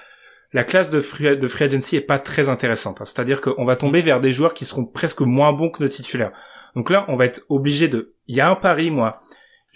la 0.53 0.63
classe 0.63 0.89
de 0.89 1.01
free, 1.01 1.37
de 1.37 1.47
free 1.47 1.65
agency 1.65 1.97
est 1.97 2.01
pas 2.01 2.17
très 2.17 2.49
intéressante. 2.49 3.01
Hein. 3.01 3.05
C'est-à-dire 3.05 3.41
qu'on 3.41 3.65
va 3.65 3.75
tomber 3.75 4.01
vers 4.01 4.21
des 4.21 4.31
joueurs 4.31 4.53
qui 4.53 4.65
seront 4.65 4.85
presque 4.85 5.21
moins 5.21 5.53
bons 5.53 5.69
que 5.69 5.83
nos 5.83 5.89
titulaires. 5.89 6.31
Donc 6.75 6.89
là, 6.89 7.05
on 7.09 7.15
va 7.15 7.25
être 7.25 7.41
obligé 7.49 7.87
de... 7.87 8.13
Il 8.27 8.35
y 8.35 8.41
a 8.41 8.49
un 8.49 8.55
pari, 8.55 8.89
moi 8.89 9.21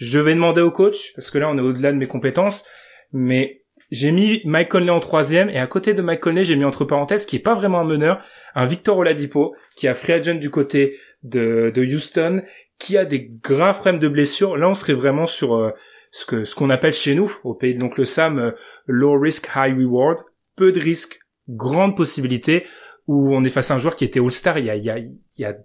je 0.00 0.18
devais 0.18 0.34
demander 0.34 0.62
au 0.62 0.70
coach, 0.70 1.12
parce 1.14 1.30
que 1.30 1.38
là 1.38 1.48
on 1.48 1.56
est 1.56 1.60
au-delà 1.60 1.92
de 1.92 1.98
mes 1.98 2.08
compétences, 2.08 2.64
mais 3.12 3.60
j'ai 3.90 4.12
mis 4.12 4.40
Mike 4.44 4.70
Conley 4.70 4.90
en 4.90 5.00
troisième, 5.00 5.50
et 5.50 5.58
à 5.58 5.66
côté 5.66 5.94
de 5.94 6.02
Mike 6.02 6.20
Conley, 6.20 6.44
j'ai 6.44 6.56
mis 6.56 6.64
entre 6.64 6.84
parenthèses, 6.84 7.26
qui 7.26 7.36
est 7.36 7.40
pas 7.40 7.54
vraiment 7.54 7.80
un 7.80 7.84
meneur, 7.84 8.24
un 8.54 8.66
Victor 8.66 8.96
Oladipo, 8.96 9.54
qui 9.76 9.88
a 9.88 9.94
free 9.94 10.12
agent 10.12 10.36
du 10.36 10.50
côté 10.50 10.96
de, 11.22 11.72
Houston, 11.76 12.42
qui 12.78 12.96
a 12.96 13.04
des 13.04 13.28
graves 13.42 13.80
problèmes 13.80 13.98
de 13.98 14.08
blessures. 14.08 14.56
Là, 14.56 14.68
on 14.68 14.74
serait 14.74 14.94
vraiment 14.94 15.26
sur 15.26 15.54
euh, 15.54 15.72
ce 16.12 16.24
que 16.24 16.44
ce 16.44 16.54
qu'on 16.54 16.70
appelle 16.70 16.94
chez 16.94 17.14
nous, 17.14 17.32
au 17.42 17.54
pays 17.54 17.74
de 17.74 17.80
l'oncle 17.80 18.06
Sam, 18.06 18.38
euh, 18.38 18.50
low 18.86 19.18
risk, 19.18 19.50
high 19.56 19.76
reward, 19.76 20.20
peu 20.56 20.72
de 20.72 20.80
risques, 20.80 21.18
grande 21.48 21.96
possibilité 21.96 22.66
où 23.06 23.34
on 23.34 23.42
est 23.42 23.50
face 23.50 23.72
à 23.72 23.74
un 23.74 23.78
joueur 23.80 23.96
qui 23.96 24.04
était 24.04 24.20
All-Star 24.20 24.58
il 24.58 24.66
y 24.66 25.16
il 25.40 25.44
y 25.44 25.46
a 25.46 25.56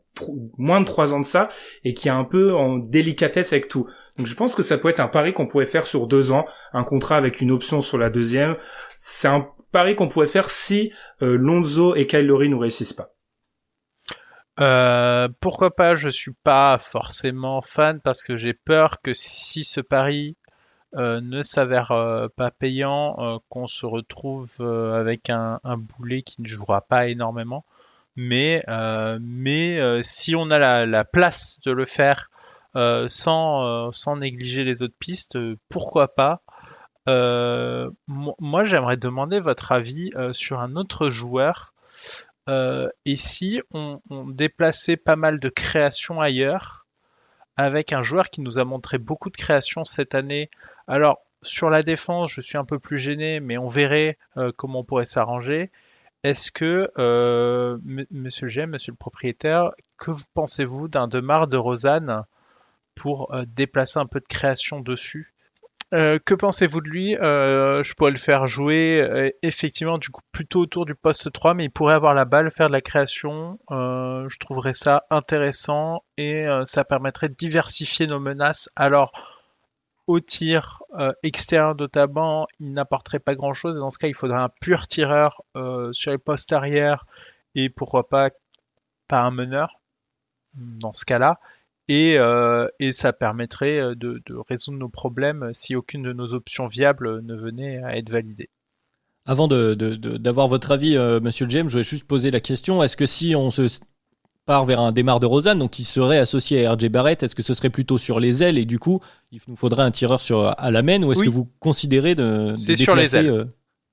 moins 0.57 0.79
de 0.79 0.85
trois 0.85 1.13
ans 1.13 1.19
de 1.19 1.25
ça 1.25 1.49
et 1.83 1.93
qui 1.93 2.07
est 2.07 2.11
un 2.11 2.23
peu 2.23 2.55
en 2.55 2.77
délicatesse 2.77 3.53
avec 3.53 3.67
tout. 3.67 3.87
Donc 4.17 4.25
je 4.25 4.35
pense 4.35 4.55
que 4.55 4.63
ça 4.63 4.77
peut 4.77 4.89
être 4.89 4.99
un 4.99 5.07
pari 5.07 5.33
qu'on 5.33 5.47
pourrait 5.47 5.65
faire 5.65 5.85
sur 5.85 6.07
deux 6.07 6.31
ans, 6.31 6.45
un 6.73 6.83
contrat 6.83 7.17
avec 7.17 7.41
une 7.41 7.51
option 7.51 7.81
sur 7.81 7.97
la 7.97 8.09
deuxième. 8.09 8.55
C'est 8.97 9.27
un 9.27 9.47
pari 9.71 9.95
qu'on 9.95 10.07
pourrait 10.07 10.27
faire 10.27 10.49
si 10.49 10.91
euh, 11.21 11.35
Lonzo 11.35 11.95
et 11.95 12.07
Kyle 12.07 12.25
Lowry 12.25 12.49
ne 12.49 12.55
réussissent 12.55 12.93
pas. 12.93 13.11
Euh, 14.61 15.27
pourquoi 15.41 15.75
pas? 15.75 15.95
Je 15.95 16.09
suis 16.09 16.33
pas 16.43 16.77
forcément 16.79 17.61
fan 17.61 17.99
parce 18.01 18.23
que 18.23 18.37
j'ai 18.37 18.53
peur 18.53 19.01
que 19.01 19.11
si 19.13 19.65
ce 19.65 19.81
pari 19.81 20.37
euh, 20.95 21.19
ne 21.19 21.41
s'avère 21.41 21.91
euh, 21.91 22.29
pas 22.37 22.51
payant, 22.51 23.17
euh, 23.19 23.37
qu'on 23.49 23.67
se 23.67 23.85
retrouve 23.85 24.61
avec 24.61 25.29
un, 25.29 25.59
un, 25.63 25.77
boulet 25.77 26.21
qui 26.21 26.41
ne 26.41 26.47
jouera 26.47 26.81
pas 26.81 27.07
énormément. 27.07 27.65
Mais, 28.15 28.63
mais 29.19 30.01
si 30.01 30.35
on 30.35 30.49
a 30.49 30.57
la, 30.57 30.85
la, 30.85 31.03
place 31.03 31.59
de 31.65 31.71
le 31.71 31.85
faire 31.85 32.29
sans, 33.07 33.91
sans 33.91 34.17
négliger 34.17 34.63
les 34.63 34.81
autres 34.81 34.95
pistes, 34.97 35.37
pourquoi 35.69 36.15
pas? 36.15 36.41
Moi, 37.07 38.63
j'aimerais 38.63 38.97
demander 38.97 39.39
votre 39.39 39.71
avis 39.71 40.11
sur 40.31 40.59
un 40.59 40.75
autre 40.75 41.09
joueur. 41.09 41.73
et 42.47 43.15
si 43.17 43.61
on, 43.71 43.99
déplaçait 44.27 44.97
pas 44.97 45.17
mal 45.17 45.39
de 45.39 45.49
créations 45.49 46.21
ailleurs, 46.21 46.85
avec 47.57 47.93
un 47.93 48.01
joueur 48.01 48.29
qui 48.29 48.41
nous 48.41 48.59
a 48.59 48.65
montré 48.65 48.97
beaucoup 48.97 49.29
de 49.29 49.37
créations 49.37 49.85
cette 49.85 50.13
année 50.13 50.49
alors, 50.87 51.19
sur 51.41 51.69
la 51.69 51.81
défense, 51.81 52.31
je 52.31 52.41
suis 52.41 52.57
un 52.57 52.65
peu 52.65 52.79
plus 52.79 52.97
gêné, 52.97 53.39
mais 53.39 53.57
on 53.57 53.67
verrait 53.67 54.17
euh, 54.37 54.51
comment 54.55 54.79
on 54.79 54.83
pourrait 54.83 55.05
s'arranger. 55.05 55.71
Est-ce 56.25 56.51
que, 56.51 56.89
euh, 56.97 57.77
monsieur 58.09 58.47
GM, 58.47 58.71
monsieur 58.71 58.91
le 58.91 58.97
propriétaire, 58.97 59.73
que 59.99 60.09
pensez-vous 60.33 60.87
d'un 60.87 61.07
Demar 61.07 61.47
de 61.47 61.55
Rosanne 61.55 62.23
pour 62.95 63.31
euh, 63.31 63.43
déplacer 63.45 63.99
un 63.99 64.07
peu 64.07 64.19
de 64.19 64.25
création 64.25 64.79
dessus? 64.79 65.35
Euh, 65.93 66.17
que 66.17 66.33
pensez-vous 66.33 66.81
de 66.81 66.89
lui? 66.89 67.15
Euh, 67.17 67.83
Je 67.83 67.93
pourrais 67.93 68.09
le 68.09 68.17
faire 68.17 68.47
jouer 68.47 69.31
effectivement 69.43 69.99
du 69.99 70.09
coup 70.09 70.23
plutôt 70.31 70.61
autour 70.61 70.87
du 70.87 70.95
poste 70.95 71.31
3, 71.31 71.53
mais 71.53 71.65
il 71.65 71.69
pourrait 71.69 71.93
avoir 71.93 72.15
la 72.15 72.25
balle, 72.25 72.49
faire 72.49 72.69
de 72.69 72.73
la 72.73 72.81
création. 72.81 73.59
je 73.69 74.39
trouverais 74.39 74.73
ça 74.73 75.03
intéressant 75.11 76.01
et 76.17 76.47
ça 76.63 76.85
permettrait 76.85 77.29
de 77.29 77.35
diversifier 77.35 78.07
nos 78.07 78.19
menaces. 78.19 78.67
Alors 78.75 79.34
au 80.07 80.19
tir 80.19 80.83
euh, 80.97 81.11
extérieur 81.23 81.75
notamment, 81.75 82.47
il 82.59 82.73
n'apporterait 82.73 83.19
pas 83.19 83.35
grand-chose. 83.35 83.77
Dans 83.79 83.89
ce 83.89 83.97
cas, 83.97 84.07
il 84.07 84.15
faudrait 84.15 84.39
un 84.39 84.49
pur 84.61 84.87
tireur 84.87 85.41
euh, 85.55 85.91
sur 85.93 86.11
les 86.11 86.17
postes 86.17 86.53
arrière 86.53 87.05
et 87.55 87.69
pourquoi 87.69 88.09
pas 88.09 88.29
pas 89.07 89.21
un 89.21 89.31
meneur 89.31 89.81
dans 90.53 90.93
ce 90.93 91.05
cas-là. 91.05 91.39
Et, 91.87 92.17
euh, 92.17 92.67
et 92.79 92.91
ça 92.91 93.13
permettrait 93.13 93.79
de, 93.95 94.21
de, 94.25 94.35
résoudre 94.49 94.79
nos 94.79 94.89
problèmes 94.89 95.51
si 95.53 95.75
aucune 95.75 96.01
de 96.01 96.13
nos 96.13 96.33
options 96.33 96.65
viables 96.65 97.21
ne 97.21 97.35
venait 97.35 97.83
à 97.83 97.97
être 97.97 98.09
validée. 98.09 98.49
Avant 99.27 99.47
d'avoir 99.47 100.47
de, 100.47 100.49
votre 100.49 100.71
avis, 100.71 100.97
Monsieur 101.21 101.45
James, 101.49 101.67
je 101.67 101.73
voulais 101.73 101.83
juste 101.83 102.05
poser 102.05 102.31
la 102.31 102.39
question 102.39 102.81
est-ce 102.81 102.97
que 102.97 103.05
si 103.05 103.35
on 103.35 103.51
se 103.51 103.67
part 104.45 104.65
vers 104.65 104.79
un 104.79 104.91
démarre 104.91 105.19
de 105.19 105.25
Rosanne, 105.25 105.59
donc 105.59 105.71
qui 105.71 105.83
serait 105.83 106.19
associé 106.19 106.65
à 106.65 106.73
RJ 106.73 106.89
Barrett, 106.89 107.23
est-ce 107.23 107.35
que 107.35 107.43
ce 107.43 107.53
serait 107.53 107.69
plutôt 107.69 107.97
sur 107.97 108.19
les 108.19 108.43
ailes 108.43 108.57
et 108.57 108.65
du 108.65 108.79
coup 108.79 108.99
il 109.31 109.39
nous 109.47 109.55
faudrait 109.55 109.83
un 109.83 109.91
tireur 109.91 110.21
sur 110.21 110.53
à 110.57 110.71
la 110.71 110.83
main 110.83 111.01
ou 111.03 111.11
est-ce 111.11 111.23
que 111.23 111.29
vous 111.29 111.49
considérez 111.59 112.15
de, 112.15 112.53
c'est 112.55 112.75
sur 112.75 112.95
les 112.95 113.15
ailes 113.15 113.29
euh, 113.29 113.45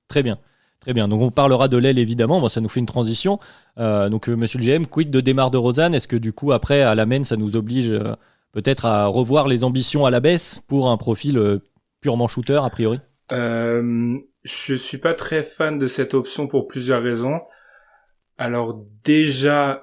Très 0.07 0.21
bien, 0.21 0.37
très 0.79 0.93
bien. 0.93 1.07
Donc 1.07 1.21
on 1.21 1.31
parlera 1.31 1.67
de 1.67 1.77
l'aile 1.77 1.97
évidemment. 1.97 2.39
Bon, 2.39 2.49
ça 2.49 2.61
nous 2.61 2.69
fait 2.69 2.79
une 2.79 2.85
transition. 2.85 3.39
Euh, 3.79 4.09
donc 4.09 4.29
euh, 4.29 4.35
Monsieur 4.35 4.59
le 4.59 4.65
GM, 4.65 4.85
quid 4.85 5.09
de 5.09 5.21
démarre 5.21 5.49
de 5.49 5.57
Rosanne? 5.57 5.95
Est-ce 5.95 6.07
que 6.07 6.15
du 6.15 6.33
coup 6.33 6.51
après 6.51 6.81
à 6.81 6.93
la 6.93 7.05
main 7.05 7.23
ça 7.23 7.35
nous 7.35 7.55
oblige 7.55 7.91
peut-être 8.51 8.85
à 8.85 9.07
revoir 9.07 9.47
les 9.47 9.63
ambitions 9.63 10.05
à 10.05 10.11
la 10.11 10.19
baisse 10.19 10.61
pour 10.67 10.89
un 10.89 10.97
profil 10.97 11.59
purement 11.99 12.27
shooter 12.27 12.59
a 12.63 12.69
priori? 12.69 12.99
Euh, 13.31 14.17
Je 14.43 14.75
suis 14.75 14.99
pas 14.99 15.15
très 15.15 15.41
fan 15.41 15.79
de 15.79 15.87
cette 15.87 16.13
option 16.13 16.47
pour 16.47 16.67
plusieurs 16.67 17.01
raisons. 17.01 17.39
Alors 18.37 18.79
déjà, 19.03 19.81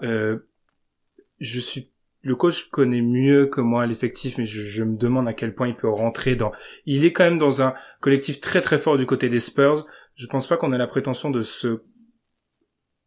je 1.41 1.61
suis 1.61 1.91
le 2.23 2.37
coach 2.37 2.69
connaît 2.71 3.01
mieux 3.01 3.47
que 3.47 3.61
moi 3.61 3.87
l'effectif, 3.87 4.37
mais 4.37 4.45
je, 4.45 4.85
me 4.85 4.97
demande 4.97 5.27
à 5.27 5.33
quel 5.33 5.55
point 5.55 5.69
il 5.69 5.75
peut 5.75 5.89
rentrer 5.89 6.37
dans. 6.37 6.53
Il 6.85 7.05
est 7.05 7.13
quand 7.13 7.25
même 7.25 7.39
dans 7.39 7.63
un 7.63 7.73
collectif 8.01 8.41
très 8.41 8.61
très 8.61 8.79
fort 8.79 8.99
du 8.99 9.07
côté 9.07 9.29
des 9.29 9.41
Spurs. 9.41 9.87
Je 10.15 10.27
pense 10.27 10.47
pas 10.47 10.59
qu'on 10.59 10.73
ait 10.73 10.79
la 10.79 10.87
prétention 10.87 11.31
de 11.31 11.41
se 11.41 11.83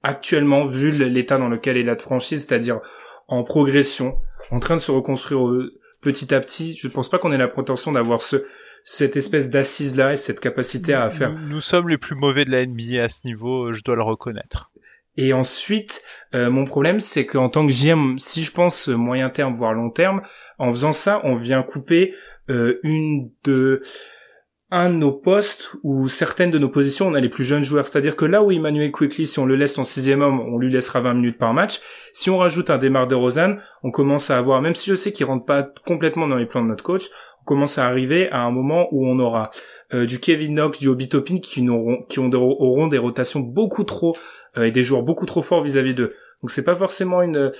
actuellement 0.02 0.66
vu 0.66 0.92
l'état 0.92 1.38
dans 1.38 1.48
lequel 1.48 1.78
est 1.78 1.84
la 1.84 1.96
franchise, 1.96 2.46
c'est-à-dire 2.48 2.80
en 3.28 3.44
progression, 3.44 4.18
en 4.50 4.60
train 4.60 4.76
de 4.76 4.82
se 4.82 4.92
reconstruire 4.92 5.70
petit 6.02 6.34
à 6.34 6.40
petit. 6.40 6.76
Je 6.76 6.88
pense 6.88 7.10
pas 7.10 7.20
qu'on 7.20 7.32
ait 7.32 7.38
la 7.38 7.48
prétention 7.48 7.92
d'avoir 7.92 8.22
ce 8.22 8.44
cette 8.84 9.16
espèce 9.16 9.50
d'assise 9.50 9.96
là 9.96 10.12
et 10.12 10.18
cette 10.18 10.42
capacité 10.42 10.94
à 10.94 11.10
faire. 11.10 11.34
nous, 11.34 11.62
sommes 11.62 11.88
les 11.88 11.98
plus 11.98 12.16
mauvais 12.16 12.44
de 12.44 12.52
la 12.52 12.66
NBA 12.66 13.02
à 13.02 13.08
ce 13.08 13.26
niveau, 13.26 13.72
je 13.72 13.82
dois 13.82 13.96
le 13.96 14.04
reconnaître. 14.04 14.72
Et 15.18 15.34
ensuite, 15.34 16.01
euh, 16.34 16.49
mon 16.49 16.66
problème, 16.66 16.99
c'est 16.99 17.26
qu'en 17.26 17.49
tant 17.49 17.68
que 17.68 17.72
GM, 17.72 18.18
si 18.18 18.43
je 18.43 18.51
pense 18.51 18.88
moyen 18.88 19.30
terme, 19.30 19.53
voire 19.53 19.74
long 19.74 19.91
terme, 19.91 20.22
en 20.57 20.72
faisant 20.72 20.93
ça, 20.93 21.22
on 21.24 21.36
vient 21.36 21.61
couper 21.61 22.14
euh, 22.49 22.80
une 22.84 23.30
de 23.43 23.82
un 24.76 24.89
de 24.89 24.95
nos 24.95 25.11
postes 25.11 25.76
ou 25.84 26.09
certaines 26.09 26.49
de 26.49 26.57
nos 26.57 26.68
positions, 26.68 27.07
on 27.07 27.14
a 27.14 27.20
les 27.20 27.30
plus 27.30 27.43
jeunes 27.43 27.64
joueurs. 27.64 27.86
C'est-à-dire 27.86 28.16
que 28.16 28.26
là 28.26 28.41
où 28.41 28.51
Emmanuel 28.51 28.91
Quickly, 28.91 29.28
si 29.28 29.38
on 29.38 29.45
le 29.45 29.55
laisse 29.55 29.78
en 29.78 29.86
sixième 29.86 30.24
homme, 30.24 30.39
on 30.39 30.57
lui 30.57 30.72
laissera 30.72 30.99
20 30.99 31.14
minutes 31.14 31.38
par 31.38 31.53
match. 31.53 31.80
Si 32.11 32.32
on 32.32 32.39
rajoute 32.39 32.72
un 32.72 32.80
démarre 32.80 33.05
de 33.05 33.14
Rosanne, 33.14 33.61
on 33.84 33.91
commence 33.91 34.32
à 34.32 34.38
avoir, 34.39 34.64
même 34.64 34.74
si 34.74 34.89
je 34.89 34.95
sais 34.95 35.11
qu'il 35.11 35.28
rentre 35.28 35.45
pas 35.45 35.61
complètement 35.86 36.28
dans 36.28 36.38
les 36.38 36.47
plans 36.47 36.64
de 36.64 36.70
notre 36.70 36.84
coach, 36.84 37.03
on 37.43 37.45
commence 37.45 37.78
à 37.78 37.86
arriver 37.86 38.32
à 38.32 38.41
un 38.41 38.49
moment 38.49 38.88
où 38.91 39.05
on 39.07 39.20
aura 39.20 39.51
euh, 39.93 40.07
du 40.07 40.20
Kevin 40.20 40.55
Knox, 40.55 40.80
du 40.80 40.88
Obi 40.88 41.07
Topin 41.07 41.38
qui, 41.38 41.61
n'auront, 41.61 42.01
qui 42.09 42.20
auront 42.20 42.88
des 42.88 42.97
rotations 42.97 43.41
beaucoup 43.41 43.84
trop 43.84 44.18
et 44.58 44.72
des 44.72 44.84
joueurs 44.84 45.04
beaucoup 45.04 45.26
trop 45.26 45.41
forts 45.41 45.64
vis-à-vis 45.64 45.95
d'eux. 45.95 46.14
Donc 46.41 46.51
c'est 46.51 46.64
pas 46.64 46.76
forcément 46.76 47.22
une 47.22 47.51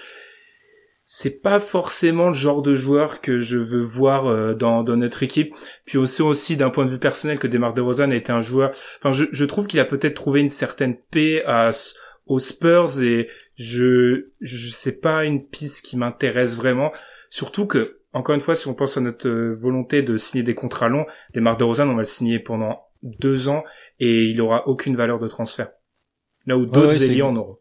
c'est 1.06 1.42
pas 1.42 1.60
forcément 1.60 2.30
le 2.30 2.34
genre 2.34 2.62
de 2.62 2.76
joueur 2.76 3.22
que 3.22 3.40
je 3.40 3.58
veux 3.58 3.82
voir 3.82 4.28
euh, 4.28 4.54
dans, 4.54 4.84
dans 4.84 4.96
notre 4.96 5.24
équipe. 5.24 5.54
Puis 5.86 5.98
aussi 5.98 6.22
aussi 6.22 6.58
d'un 6.58 6.70
point 6.70 6.86
de 6.86 6.92
vue 6.92 7.00
personnel 7.00 7.40
que 7.40 7.48
Demar 7.48 7.74
DeRozan 7.74 8.12
a 8.12 8.16
été 8.16 8.32
un 8.32 8.42
joueur. 8.42 8.72
Enfin, 9.00 9.12
je, 9.12 9.26
je 9.32 9.46
trouve 9.46 9.68
qu'il 9.68 9.80
a 9.80 9.86
peut-être 9.86 10.16
trouvé 10.16 10.40
une 10.40 10.50
certaine 10.50 10.98
paix 11.12 11.44
à, 11.46 11.72
aux 12.26 12.40
Spurs 12.40 13.02
et 13.02 13.28
je 13.58 14.30
je 14.42 14.72
sais 14.72 14.94
pas 14.94 15.26
une 15.26 15.46
piste 15.46 15.86
qui 15.86 15.98
m'intéresse 15.98 16.56
vraiment. 16.56 16.92
Surtout 17.30 17.68
que 17.68 18.00
encore 18.14 18.36
une 18.36 18.42
fois, 18.42 18.56
si 18.56 18.68
on 18.68 18.74
pense 18.74 18.98
à 18.98 19.02
notre 19.02 19.28
euh, 19.28 19.54
volonté 19.54 20.04
de 20.04 20.18
signer 20.18 20.44
des 20.44 20.56
contrats 20.56 20.90
longs, 20.90 21.06
Demar 21.34 21.58
DeRozan, 21.58 21.90
on 21.90 21.96
va 21.96 22.02
le 22.02 22.08
signer 22.08 22.40
pendant 22.40 22.86
deux 23.02 23.50
ans 23.50 23.64
et 24.00 24.24
il 24.26 24.40
aura 24.40 24.68
aucune 24.68 24.96
valeur 24.96 25.20
de 25.20 25.28
transfert. 25.28 25.72
Là 26.46 26.58
où 26.58 26.66
d'autres 26.66 26.98
ouais, 26.98 27.22
en 27.22 27.36
auront. 27.36 27.58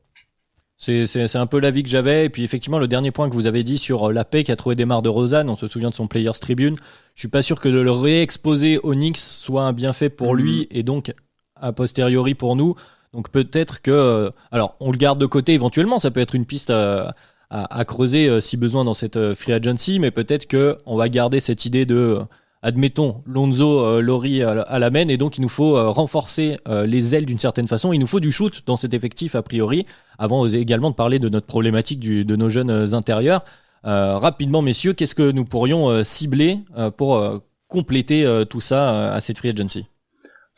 C'est 0.83 1.37
un 1.37 1.47
peu 1.47 1.61
l'avis 1.61 1.85
que 1.85 1.89
j'avais. 1.89 2.25
Et 2.25 2.29
puis 2.29 2.43
effectivement, 2.43 2.81
le 2.81 2.89
dernier 2.89 3.13
point 3.13 3.29
que 3.29 3.35
vous 3.35 3.47
avez 3.47 3.63
dit 3.63 3.79
sur 3.79 4.09
euh, 4.09 4.13
la 4.13 4.25
paix 4.25 4.43
qui 4.43 4.51
a 4.51 4.57
trouvé 4.57 4.75
des 4.75 4.85
marres 4.85 5.03
de 5.03 5.09
Rosanne, 5.09 5.49
on 5.49 5.55
se 5.55 5.69
souvient 5.69 5.91
de 5.91 5.95
son 5.95 6.09
Players 6.09 6.33
Tribune. 6.41 6.75
Je 7.15 7.21
suis 7.21 7.29
pas 7.29 7.43
sûr 7.43 7.61
que 7.61 7.69
de 7.69 7.79
le 7.79 7.93
réexposer 7.93 8.79
au 8.79 8.93
Knicks 8.95 9.19
soit 9.19 9.63
un 9.63 9.73
bienfait 9.73 10.09
pour 10.09 10.35
lui 10.35 10.63
mhm. 10.63 10.79
et 10.79 10.83
donc 10.83 11.13
a 11.55 11.73
posteriori 11.73 12.35
pour 12.35 12.57
nous. 12.57 12.75
Donc 13.13 13.31
peut-être 13.31 13.81
que, 13.81 13.93
euh, 13.93 14.31
alors 14.51 14.75
on 14.81 14.91
le 14.91 14.97
garde 14.97 15.21
de 15.21 15.27
côté 15.27 15.53
éventuellement, 15.53 16.01
ça 16.01 16.11
peut 16.11 16.21
être 16.21 16.35
une 16.35 16.47
piste 16.47 16.71
à, 16.71 17.13
à 17.51 17.85
creuser 17.85 18.29
euh, 18.29 18.41
si 18.41 18.57
besoin 18.57 18.85
dans 18.85 18.95
cette 18.95 19.35
free 19.35 19.53
agency, 19.53 20.01
mais 20.01 20.11
peut-être 20.11 20.47
que 20.47 20.77
on 20.87 20.97
va 20.97 21.09
garder 21.09 21.39
cette 21.39 21.65
idée 21.65 21.87
de 21.87 22.19
admettons, 22.63 23.21
Lonzo, 23.27 23.85
euh, 23.85 24.01
Lori 24.01 24.43
à, 24.43 24.79
la 24.79 24.91
main, 24.91 25.09
et 25.09 25.17
donc 25.17 25.37
il 25.37 25.41
nous 25.41 25.49
faut 25.49 25.77
euh, 25.77 25.89
renforcer 25.89 26.57
euh, 26.69 26.87
les 26.87 27.15
ailes 27.15 27.27
d'une 27.27 27.39
certaine 27.39 27.69
façon. 27.69 27.93
Il 27.93 27.99
nous 27.99 28.07
faut 28.07 28.21
du 28.21 28.31
shoot 28.31 28.63
dans 28.67 28.77
cet 28.77 28.95
effectif 28.95 29.35
a 29.35 29.43
priori, 29.43 29.85
avant 30.19 30.47
également 30.47 30.91
de 30.91 30.95
parler 30.95 31.19
de 31.19 31.29
notre 31.29 31.47
problématique 31.47 32.01
de 32.01 32.37
nos 32.37 32.49
jeunes 32.49 32.95
intérieurs. 32.95 33.45
rapidement, 33.85 34.63
messieurs, 34.63 34.93
qu'est-ce 34.93 35.17
que 35.17 35.33
nous 35.33 35.45
pourrions 35.45 36.05
cibler 36.05 36.59
pour 36.97 37.43
compléter 37.67 38.45
tout 38.49 38.61
ça 38.61 39.13
à 39.13 39.21
cette 39.21 39.39
free 39.39 39.49
agency? 39.49 39.87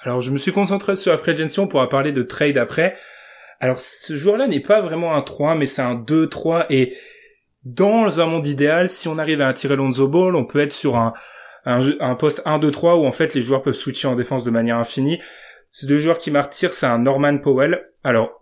Alors, 0.01 0.21
je 0.21 0.31
me 0.31 0.37
suis 0.37 0.53
concentré 0.53 0.97
sur 0.97 1.13
la 1.13 1.19
free 1.19 1.31
agency, 1.31 1.61
on 1.61 1.67
pourra 1.67 1.89
parler 1.89 2.13
de 2.13 2.23
trade 2.23 2.59
après. 2.59 2.97
Alors, 3.61 3.81
ce 3.81 4.15
joueur-là 4.15 4.49
n'est 4.49 4.61
pas 4.61 4.83
vraiment 4.83 5.15
un 5.15 5.23
3, 5.23 5.55
mais 5.55 5.65
c'est 5.65 5.81
un 5.81 5.95
2-3, 5.95 6.67
et 6.69 6.95
dans 7.65 8.21
un 8.21 8.27
monde 8.27 8.47
idéal, 8.47 8.91
si 8.91 9.09
on 9.09 9.17
arrive 9.17 9.41
à 9.41 9.49
attirer 9.49 9.77
Lonzo 9.77 10.09
Ball, 10.09 10.37
on 10.37 10.45
peut 10.45 10.61
être 10.61 10.75
sur 10.75 10.97
un 10.97 11.15
un, 11.65 11.81
un 12.01 12.15
poste 12.15 12.43
1-2-3 12.45 13.01
où 13.01 13.07
en 13.07 13.13
fait 13.13 13.35
les 13.35 13.43
joueurs 13.43 13.63
peuvent 13.63 13.75
switcher 13.75 14.09
en 14.09 14.15
défense 14.15 14.45
de 14.45 14.51
manière 14.51 14.77
infinie. 14.77 15.21
Ces 15.73 15.87
deux 15.87 15.99
joueurs 15.99 16.19
qui 16.19 16.31
m'attirent, 16.31 16.73
c'est 16.73 16.87
un 16.87 16.99
Norman 16.99 17.39
Powell. 17.39 17.91
Alors, 18.05 18.41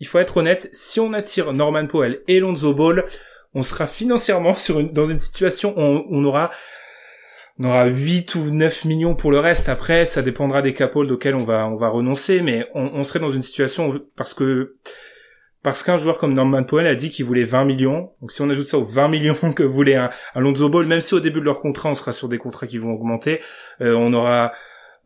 il 0.00 0.06
faut 0.06 0.18
être 0.18 0.36
honnête, 0.36 0.68
si 0.72 1.00
on 1.00 1.12
attire 1.12 1.52
Norman 1.52 1.86
Powell 1.86 2.20
et 2.28 2.40
Lonzo 2.40 2.74
Ball, 2.74 3.04
on 3.54 3.62
sera 3.62 3.86
financièrement 3.86 4.56
sur 4.56 4.80
une, 4.80 4.92
dans 4.92 5.06
une 5.06 5.18
situation 5.18 5.72
où 5.76 6.04
on, 6.10 6.24
aura 6.24 6.50
on 7.58 7.64
aura 7.64 7.86
8 7.86 8.34
ou 8.34 8.50
9 8.50 8.84
millions 8.84 9.14
pour 9.14 9.30
le 9.30 9.38
reste. 9.38 9.68
Après, 9.68 10.06
ça 10.06 10.22
dépendra 10.22 10.60
des 10.60 10.74
capoles 10.74 11.10
auxquels 11.12 11.36
on 11.36 11.44
va 11.44 11.68
on 11.68 11.76
va 11.76 11.88
renoncer, 11.88 12.42
mais 12.42 12.68
on, 12.74 12.82
on 12.94 13.04
serait 13.04 13.20
dans 13.20 13.30
une 13.30 13.42
situation 13.42 14.00
parce 14.16 14.34
que 14.34 14.76
parce 15.64 15.82
qu'un 15.82 15.96
joueur 15.96 16.18
comme 16.18 16.34
Norman 16.34 16.62
Powell 16.62 16.86
a 16.86 16.94
dit 16.94 17.08
qu'il 17.08 17.24
voulait 17.24 17.42
20 17.42 17.64
millions. 17.64 18.12
Donc 18.20 18.30
si 18.30 18.42
on 18.42 18.50
ajoute 18.50 18.66
ça 18.66 18.78
aux 18.78 18.84
20 18.84 19.08
millions 19.08 19.52
que 19.56 19.64
voulait 19.64 19.96
un, 19.96 20.10
Lonzo 20.36 20.68
Ball, 20.68 20.86
même 20.86 21.00
si 21.00 21.14
au 21.14 21.20
début 21.20 21.40
de 21.40 21.46
leur 21.46 21.60
contrat 21.60 21.88
on 21.88 21.94
sera 21.94 22.12
sur 22.12 22.28
des 22.28 22.38
contrats 22.38 22.68
qui 22.68 22.78
vont 22.78 22.92
augmenter, 22.92 23.40
euh, 23.80 23.94
on 23.94 24.12
aura 24.12 24.52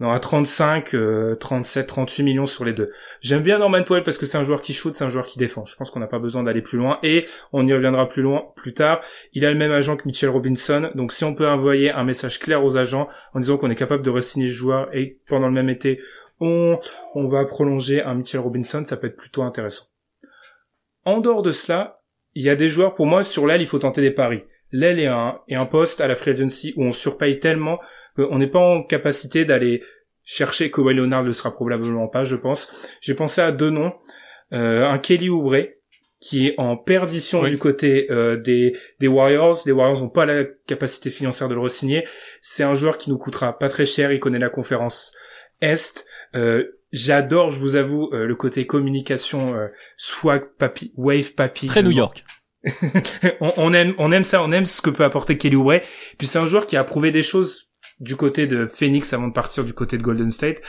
on 0.00 0.06
aura 0.06 0.20
35, 0.20 0.94
37, 1.40 1.86
38 1.86 2.22
millions 2.22 2.46
sur 2.46 2.64
les 2.64 2.72
deux. 2.72 2.90
J'aime 3.20 3.42
bien 3.42 3.58
Norman 3.58 3.82
Powell 3.82 4.04
parce 4.04 4.16
que 4.16 4.26
c'est 4.26 4.38
un 4.38 4.44
joueur 4.44 4.62
qui 4.62 4.72
shoot, 4.72 4.94
c'est 4.94 5.02
un 5.02 5.08
joueur 5.08 5.26
qui 5.26 5.40
défend. 5.40 5.64
Je 5.64 5.74
pense 5.74 5.90
qu'on 5.90 5.98
n'a 5.98 6.06
pas 6.06 6.20
besoin 6.20 6.44
d'aller 6.44 6.62
plus 6.62 6.78
loin 6.78 7.00
et 7.02 7.24
on 7.52 7.66
y 7.66 7.72
reviendra 7.72 8.08
plus 8.08 8.22
loin 8.22 8.44
plus 8.54 8.74
tard. 8.74 9.00
Il 9.32 9.44
a 9.44 9.50
le 9.50 9.58
même 9.58 9.72
agent 9.72 9.96
que 9.96 10.06
Mitchell 10.06 10.28
Robinson, 10.28 10.92
donc 10.94 11.12
si 11.12 11.24
on 11.24 11.34
peut 11.34 11.48
envoyer 11.48 11.90
un 11.90 12.04
message 12.04 12.38
clair 12.38 12.64
aux 12.64 12.76
agents 12.76 13.08
en 13.34 13.40
disant 13.40 13.58
qu'on 13.58 13.70
est 13.70 13.76
capable 13.76 14.04
de 14.04 14.10
re-signer 14.10 14.46
ce 14.46 14.52
joueur 14.52 14.88
et 14.92 15.18
pendant 15.28 15.48
le 15.48 15.54
même 15.54 15.68
été 15.68 16.00
on, 16.40 16.78
on 17.16 17.28
va 17.28 17.44
prolonger 17.44 18.00
un 18.02 18.14
Mitchell 18.14 18.40
Robinson, 18.40 18.84
ça 18.84 18.96
peut 18.96 19.08
être 19.08 19.16
plutôt 19.16 19.42
intéressant. 19.42 19.86
En 21.08 21.20
dehors 21.20 21.40
de 21.40 21.52
cela, 21.52 22.02
il 22.34 22.42
y 22.42 22.50
a 22.50 22.54
des 22.54 22.68
joueurs, 22.68 22.94
pour 22.94 23.06
moi, 23.06 23.24
sur 23.24 23.46
l'aile, 23.46 23.62
il 23.62 23.66
faut 23.66 23.78
tenter 23.78 24.02
des 24.02 24.10
paris. 24.10 24.44
L'aile 24.72 25.00
est 25.00 25.06
un, 25.06 25.40
est 25.48 25.54
un 25.54 25.64
poste 25.64 26.02
à 26.02 26.06
la 26.06 26.14
free 26.14 26.32
agency 26.32 26.74
où 26.76 26.84
on 26.84 26.92
surpaye 26.92 27.40
tellement 27.40 27.78
qu'on 28.14 28.38
n'est 28.38 28.46
pas 28.46 28.58
en 28.58 28.82
capacité 28.82 29.46
d'aller 29.46 29.82
chercher 30.22 30.70
Kawhi 30.70 30.92
Leonard 30.92 31.24
ne 31.24 31.32
sera 31.32 31.50
probablement 31.54 32.08
pas, 32.08 32.24
je 32.24 32.36
pense. 32.36 32.70
J'ai 33.00 33.14
pensé 33.14 33.40
à 33.40 33.52
deux 33.52 33.70
noms. 33.70 33.94
Euh, 34.52 34.86
un 34.86 34.98
Kelly 34.98 35.30
Oubre, 35.30 35.56
qui 36.20 36.48
est 36.48 36.54
en 36.58 36.76
perdition 36.76 37.42
du 37.42 37.56
côté 37.56 38.08
euh, 38.10 38.36
des, 38.36 38.76
des 39.00 39.08
Warriors. 39.08 39.62
Les 39.64 39.72
Warriors 39.72 40.02
n'ont 40.02 40.10
pas 40.10 40.26
la 40.26 40.44
capacité 40.66 41.08
financière 41.08 41.48
de 41.48 41.54
le 41.54 41.60
re-signer. 41.60 42.06
C'est 42.42 42.64
un 42.64 42.74
joueur 42.74 42.98
qui 42.98 43.08
nous 43.08 43.16
coûtera 43.16 43.58
pas 43.58 43.70
très 43.70 43.86
cher. 43.86 44.12
Il 44.12 44.20
connaît 44.20 44.38
la 44.38 44.50
conférence 44.50 45.16
Est. 45.62 46.04
Euh, 46.34 46.77
J'adore, 46.92 47.50
je 47.50 47.58
vous 47.58 47.76
avoue, 47.76 48.10
euh, 48.12 48.26
le 48.26 48.34
côté 48.34 48.66
communication, 48.66 49.54
euh, 49.54 49.68
swag 49.96 50.44
papi, 50.58 50.92
wave 50.96 51.34
papi. 51.34 51.66
Très 51.66 51.82
New 51.82 51.90
York. 51.90 52.24
on, 53.40 53.72
aime, 53.72 53.94
on 53.98 54.10
aime 54.10 54.24
ça, 54.24 54.42
on 54.42 54.50
aime 54.52 54.66
ce 54.66 54.80
que 54.80 54.90
peut 54.90 55.04
apporter 55.04 55.36
Kelly 55.36 55.56
Oubre. 55.56 55.80
Puis 56.16 56.26
c'est 56.26 56.38
un 56.38 56.46
joueur 56.46 56.66
qui 56.66 56.76
a 56.76 56.84
prouvé 56.84 57.10
des 57.10 57.22
choses 57.22 57.68
du 58.00 58.16
côté 58.16 58.46
de 58.46 58.66
Phoenix 58.66 59.12
avant 59.12 59.28
de 59.28 59.32
partir 59.32 59.64
du 59.64 59.72
côté 59.72 59.98
de 59.98 60.02
Golden 60.02 60.30
State. 60.30 60.62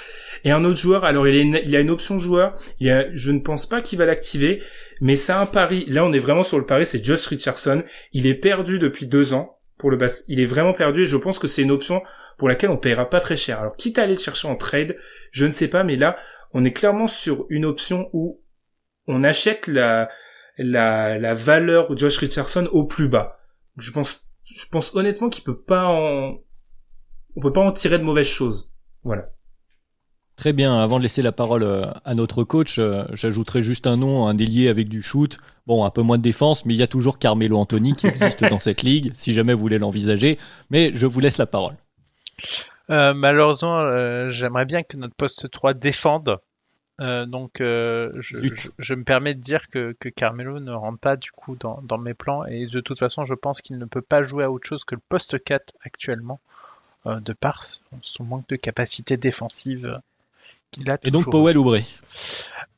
Et 0.43 0.51
un 0.51 0.63
autre 0.65 0.79
joueur, 0.79 1.05
alors 1.05 1.27
il, 1.27 1.35
est 1.35 1.63
il 1.65 1.75
a 1.75 1.79
une 1.79 1.89
option 1.89 2.19
joueur, 2.19 2.55
il 2.79 2.89
a, 2.89 3.13
je 3.13 3.31
ne 3.31 3.39
pense 3.39 3.67
pas 3.67 3.81
qu'il 3.81 3.99
va 3.99 4.05
l'activer, 4.05 4.61
mais 5.01 5.15
c'est 5.15 5.31
un 5.31 5.45
pari. 5.45 5.85
Là, 5.87 6.05
on 6.05 6.13
est 6.13 6.19
vraiment 6.19 6.43
sur 6.43 6.57
le 6.57 6.65
pari, 6.65 6.85
c'est 6.85 7.03
Josh 7.03 7.27
Richardson. 7.27 7.83
Il 8.13 8.27
est 8.27 8.35
perdu 8.35 8.79
depuis 8.79 9.05
deux 9.05 9.33
ans 9.33 9.58
pour 9.79 9.89
le. 9.89 9.97
Il 10.27 10.39
est 10.39 10.45
vraiment 10.45 10.73
perdu 10.73 11.01
et 11.01 11.05
je 11.05 11.17
pense 11.17 11.39
que 11.39 11.47
c'est 11.47 11.63
une 11.63 11.71
option 11.71 12.03
pour 12.37 12.47
laquelle 12.47 12.69
on 12.69 12.77
paiera 12.77 13.09
pas 13.09 13.19
très 13.19 13.35
cher. 13.35 13.59
Alors 13.59 13.75
quitte 13.75 13.97
à 13.97 14.03
aller 14.03 14.13
le 14.13 14.19
chercher 14.19 14.47
en 14.47 14.55
trade, 14.55 14.95
je 15.31 15.47
ne 15.47 15.51
sais 15.51 15.69
pas, 15.69 15.83
mais 15.83 15.95
là, 15.95 16.15
on 16.53 16.63
est 16.63 16.73
clairement 16.73 17.07
sur 17.07 17.47
une 17.49 17.65
option 17.65 18.09
où 18.13 18.43
on 19.07 19.23
achète 19.23 19.65
la, 19.65 20.09
la, 20.57 21.17
la 21.17 21.33
valeur 21.33 21.89
de 21.89 21.97
Josh 21.97 22.17
Richardson 22.17 22.67
au 22.71 22.85
plus 22.85 23.07
bas. 23.07 23.39
Je 23.77 23.91
pense, 23.91 24.27
je 24.43 24.65
pense 24.69 24.93
honnêtement 24.93 25.29
qu'il 25.29 25.43
peut 25.43 25.59
pas 25.59 25.85
en, 25.85 26.37
on 27.35 27.41
peut 27.41 27.53
pas 27.53 27.61
en 27.61 27.71
tirer 27.71 27.97
de 27.97 28.03
mauvaises 28.03 28.27
choses. 28.27 28.71
Voilà. 29.03 29.31
Très 30.39 30.53
bien, 30.53 30.79
avant 30.79 30.99
de 30.99 31.03
laisser 31.03 31.21
la 31.21 31.33
parole 31.33 31.63
euh, 31.63 31.83
à 32.05 32.15
notre 32.15 32.45
coach, 32.45 32.79
euh, 32.79 33.03
j'ajouterai 33.11 33.61
juste 33.61 33.87
un 33.87 33.97
nom, 33.97 34.25
un 34.25 34.33
délié 34.33 34.69
avec 34.69 34.87
du 34.87 35.01
shoot. 35.01 35.37
Bon, 35.67 35.83
un 35.83 35.89
peu 35.89 36.01
moins 36.01 36.17
de 36.17 36.23
défense, 36.23 36.65
mais 36.65 36.73
il 36.73 36.77
y 36.77 36.81
a 36.81 36.87
toujours 36.87 37.19
Carmelo 37.19 37.57
Anthony 37.57 37.93
qui 37.93 38.07
existe 38.07 38.45
dans 38.49 38.59
cette 38.61 38.81
ligue, 38.81 39.11
si 39.13 39.33
jamais 39.33 39.53
vous 39.53 39.59
voulez 39.59 39.79
l'envisager. 39.79 40.39
Mais 40.69 40.91
je 40.93 41.05
vous 41.07 41.19
laisse 41.19 41.39
la 41.39 41.45
parole. 41.45 41.73
Euh, 42.89 43.13
malheureusement, 43.13 44.29
j'aimerais 44.29 44.63
bien 44.63 44.81
que 44.81 44.95
notre 44.95 45.13
poste 45.13 45.51
3 45.51 45.73
défende. 45.73 46.37
donc, 46.99 47.55
je, 47.57 48.13
je, 48.79 48.93
me 48.93 49.03
permets 49.03 49.33
de 49.33 49.41
dire 49.41 49.67
que, 49.69 49.93
que, 49.99 50.07
Carmelo 50.07 50.61
ne 50.61 50.71
rentre 50.71 50.99
pas 50.99 51.17
du 51.17 51.31
coup 51.33 51.57
dans, 51.59 51.81
dans 51.81 51.97
mes 51.97 52.13
plans. 52.13 52.45
Et 52.45 52.65
de 52.65 52.79
toute 52.79 52.97
façon, 52.97 53.25
je 53.25 53.33
pense 53.33 53.59
qu'il 53.59 53.77
ne 53.77 53.83
peut 53.83 54.01
pas 54.01 54.23
jouer 54.23 54.45
à 54.45 54.51
autre 54.51 54.65
chose 54.65 54.85
que 54.85 54.95
le 54.95 55.01
poste 55.09 55.43
4 55.43 55.73
actuellement, 55.81 56.39
de 57.05 57.33
par 57.33 57.61
son 58.01 58.23
manque 58.23 58.47
de 58.47 58.55
capacité 58.55 59.17
défensive 59.17 59.99
et 61.03 61.11
donc 61.11 61.29
Powell 61.29 61.57
ouvré. 61.57 61.83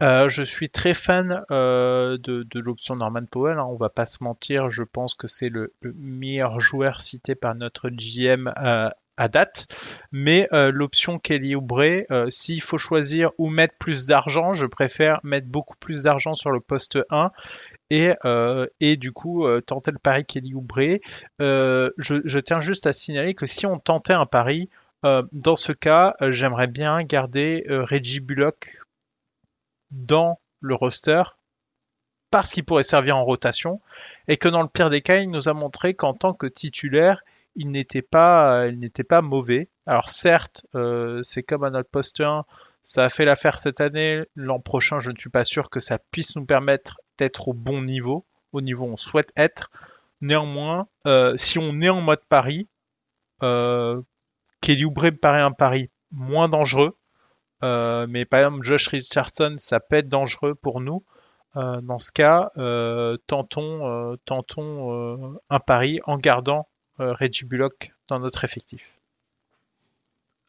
Euh, 0.02 0.30
je 0.30 0.42
suis 0.42 0.70
très 0.70 0.94
fan 0.94 1.44
euh, 1.52 2.18
de, 2.18 2.46
l'option 2.60 2.96
Norman 2.96 3.26
Powell. 3.30 3.60
Hein, 3.60 3.68
on 3.70 3.76
va 3.76 3.90
pas 3.90 4.06
se 4.06 4.24
mentir, 4.24 4.70
je 4.70 4.84
pense 4.84 5.14
que 5.14 5.28
c'est 5.28 5.50
le, 5.50 5.74
meilleur 5.96 6.60
joueur 6.60 7.00
cité 7.00 7.36
par 7.36 7.54
notre 7.54 7.90
GM 7.90 8.52
euh, 8.60 8.90
à 9.18 9.28
date. 9.28 9.68
Mais 10.12 10.48
l'option 10.52 11.20
Kelly 11.20 11.56
Oubre, 11.56 12.06
s'il 12.30 12.62
faut 12.62 12.80
choisir 12.80 13.32
ou 13.38 13.50
mettre 13.50 13.76
plus 13.78 14.06
d'argent, 14.06 14.54
je 14.54 14.66
préfère 14.66 15.20
mettre 15.24 15.48
beaucoup 15.48 15.76
plus 15.80 16.02
d'argent 16.02 16.34
sur 16.34 16.50
le 16.50 16.60
poste 16.60 16.98
1 17.12 17.30
et, 17.92 18.14
et 18.80 18.98
du 18.98 19.12
coup 19.12 19.46
tenter 19.62 19.92
le 19.92 20.00
pari 20.00 20.26
Kelly 20.26 20.56
Oubre. 20.56 20.98
Je, 21.40 21.92
je, 21.98 22.40
tiens 22.40 22.62
juste 22.62 22.88
à 22.88 22.94
signaler 22.94 23.36
que 23.36 23.46
si 23.46 23.68
on 23.68 23.78
tentait 23.78 24.14
un 24.14 24.26
pari, 24.26 24.70
euh, 24.70 24.81
dans 25.04 25.56
ce 25.56 25.72
cas, 25.72 26.16
euh, 26.22 26.32
j'aimerais 26.32 26.68
bien 26.68 27.02
garder 27.04 27.66
euh, 27.70 27.84
Reggie 27.84 28.20
Bullock 28.20 28.82
dans 29.90 30.40
le 30.60 30.76
roster 30.76 31.24
parce 32.30 32.52
qu'il 32.52 32.64
pourrait 32.64 32.84
servir 32.84 33.18
en 33.18 33.26
rotation 33.26 33.82
et 34.28 34.38
que 34.38 34.48
dans 34.48 34.62
le 34.62 34.68
pire 34.68 34.90
des 34.90 35.02
cas, 35.02 35.18
il 35.18 35.30
nous 35.30 35.50
a 35.50 35.54
montré 35.54 35.96
qu'en 35.96 36.14
tant 36.14 36.34
que 36.34 36.48
titulaire, 36.48 37.24
il 37.56 37.72
n'était 37.72 38.02
pas, 38.02 38.70
mauvais. 39.22 39.68
Alors 39.86 40.08
certes, 40.10 40.66
c'est 41.24 41.44
comme 41.44 41.66
à 41.66 41.70
notre 41.70 41.90
poste 41.90 42.22
1, 42.22 42.46
ça 42.84 43.04
a 43.04 43.10
fait 43.10 43.26
l'affaire 43.26 43.58
cette 43.58 43.82
année. 43.82 44.24
L'an 44.38 44.62
prochain, 44.62 45.00
je 45.00 45.12
ne 45.12 45.18
suis 45.18 45.30
pas 45.30 45.44
sûr 45.44 45.70
que 45.70 45.82
ça 45.82 46.00
puisse 46.00 46.38
nous 46.38 46.46
permettre 46.46 47.02
d'être 47.18 47.50
au 47.50 47.54
bon 47.54 47.82
niveau, 47.82 48.26
au 48.54 48.62
niveau 48.62 48.86
où 48.86 48.94
on 48.94 48.98
souhaite 48.98 49.34
être. 49.36 49.70
Néanmoins, 50.22 50.88
si 51.36 51.60
on 51.60 51.82
est 51.82 51.90
en 51.90 52.00
mode 52.00 52.24
pari, 52.30 52.70
Kelly 54.62 54.86
Oubre 54.86 55.06
me 55.06 55.18
paraît 55.18 55.42
un 55.42 55.52
pari 55.52 55.90
moins 56.12 56.48
dangereux. 56.48 56.96
Euh, 57.64 58.08
mais 58.10 58.26
par 58.26 58.42
exemple, 58.42 58.64
Josh 58.64 58.88
Richardson, 58.88 59.56
ça 59.58 59.80
peut 59.80 59.98
être 59.98 60.10
dangereux 60.10 60.56
pour 60.56 60.82
nous. 60.82 61.04
Euh, 61.58 61.82
dans 61.82 62.00
ce 62.00 62.12
cas, 62.12 62.52
euh, 62.58 63.18
tentons, 63.28 64.18
tentons 64.26 65.38
un 65.50 65.60
pari 65.60 66.00
en 66.06 66.18
gardant 66.18 66.68
Reggie 66.98 67.46
Bullock 67.46 67.92
dans 68.08 68.20
notre 68.20 68.44
effectif. 68.46 68.94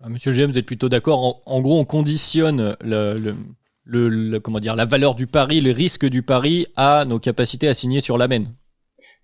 Ah, 0.02 0.08
Monsieur 0.08 0.32
GM, 0.32 0.50
vous 0.50 0.58
êtes 0.58 0.66
plutôt 0.66 0.88
d'accord. 0.88 1.42
En, 1.46 1.60
gros, 1.60 1.78
on 1.78 1.84
conditionne 1.84 2.76
le, 2.82 4.38
comment 4.38 4.60
dire, 4.60 4.76
la 4.76 4.84
valeur 4.84 5.14
du 5.14 5.26
pari, 5.26 5.60
le 5.60 5.70
risque 5.70 6.06
du 6.06 6.22
pari 6.22 6.66
à 6.76 7.04
nos 7.04 7.18
capacités 7.18 7.68
à 7.68 7.74
signer 7.74 8.00
sur 8.00 8.18
la 8.18 8.28
main. 8.28 8.44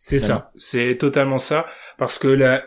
C'est 0.01 0.20
ça, 0.20 0.53
c'est 0.57 0.97
totalement 0.97 1.41
ça. 1.41 1.66
Parce 1.97 2.18
que 2.18 2.28
la, 2.28 2.64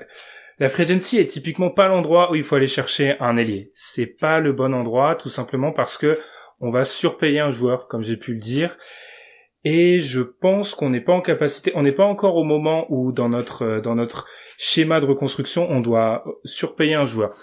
la 0.61 0.69
free 0.69 0.83
agency 0.83 1.17
est 1.17 1.25
typiquement 1.25 1.71
pas 1.71 1.87
l'endroit 1.87 2.31
où 2.31 2.35
il 2.35 2.43
faut 2.43 2.55
aller 2.55 2.67
chercher 2.67 3.15
un 3.19 3.35
ailier. 3.35 3.71
C'est 3.73 4.05
pas 4.05 4.39
le 4.39 4.53
bon 4.53 4.75
endroit, 4.75 5.15
tout 5.15 5.27
simplement 5.27 5.71
parce 5.71 5.97
que 5.97 6.19
on 6.59 6.69
va 6.69 6.85
surpayer 6.85 7.39
un 7.39 7.49
joueur, 7.49 7.87
comme 7.87 8.03
j'ai 8.03 8.15
pu 8.15 8.35
le 8.35 8.39
dire. 8.39 8.77
Et 9.63 10.01
je 10.01 10.21
pense 10.21 10.75
qu'on 10.75 10.91
n'est 10.91 11.01
pas 11.01 11.13
en 11.13 11.21
capacité, 11.21 11.71
on 11.73 11.81
n'est 11.81 11.91
pas 11.91 12.05
encore 12.05 12.35
au 12.35 12.43
moment 12.43 12.85
où 12.89 13.11
dans 13.11 13.27
notre 13.27 13.63
euh, 13.63 13.81
dans 13.81 13.95
notre 13.95 14.27
schéma 14.59 14.99
de 14.99 15.07
reconstruction, 15.07 15.65
on 15.71 15.79
doit 15.79 16.23
surpayer 16.45 16.93
un 16.93 17.07
joueur. 17.07 17.33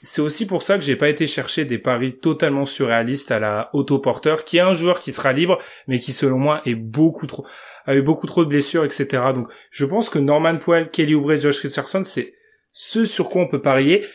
C'est 0.00 0.22
aussi 0.22 0.46
pour 0.46 0.62
ça 0.62 0.78
que 0.78 0.82
j'ai 0.82 0.96
pas 0.96 1.10
été 1.10 1.26
chercher 1.26 1.66
des 1.66 1.76
paris 1.76 2.20
totalement 2.20 2.64
surréalistes 2.64 3.32
à 3.32 3.38
la 3.38 3.68
autoporteur, 3.74 4.44
qui 4.44 4.56
est 4.56 4.60
un 4.60 4.72
joueur 4.72 4.98
qui 4.98 5.12
sera 5.12 5.34
libre, 5.34 5.58
mais 5.88 5.98
qui 5.98 6.12
selon 6.12 6.38
moi 6.38 6.62
est 6.64 6.74
beaucoup 6.74 7.26
trop, 7.26 7.46
a 7.84 7.94
eu 7.94 8.00
beaucoup 8.00 8.26
trop 8.26 8.44
de 8.44 8.48
blessures, 8.48 8.86
etc. 8.86 9.24
Donc, 9.34 9.48
je 9.70 9.84
pense 9.84 10.08
que 10.08 10.18
Norman 10.18 10.56
Poel, 10.56 10.90
Kelly 10.90 11.14
Oubre, 11.14 11.36
Josh 11.36 11.60
Richardson, 11.60 12.02
c'est 12.04 12.32
ce 12.72 13.04
sur 13.04 13.28
quoi 13.28 13.42
on 13.42 13.48
peut 13.48 13.62
parier, 13.62 14.06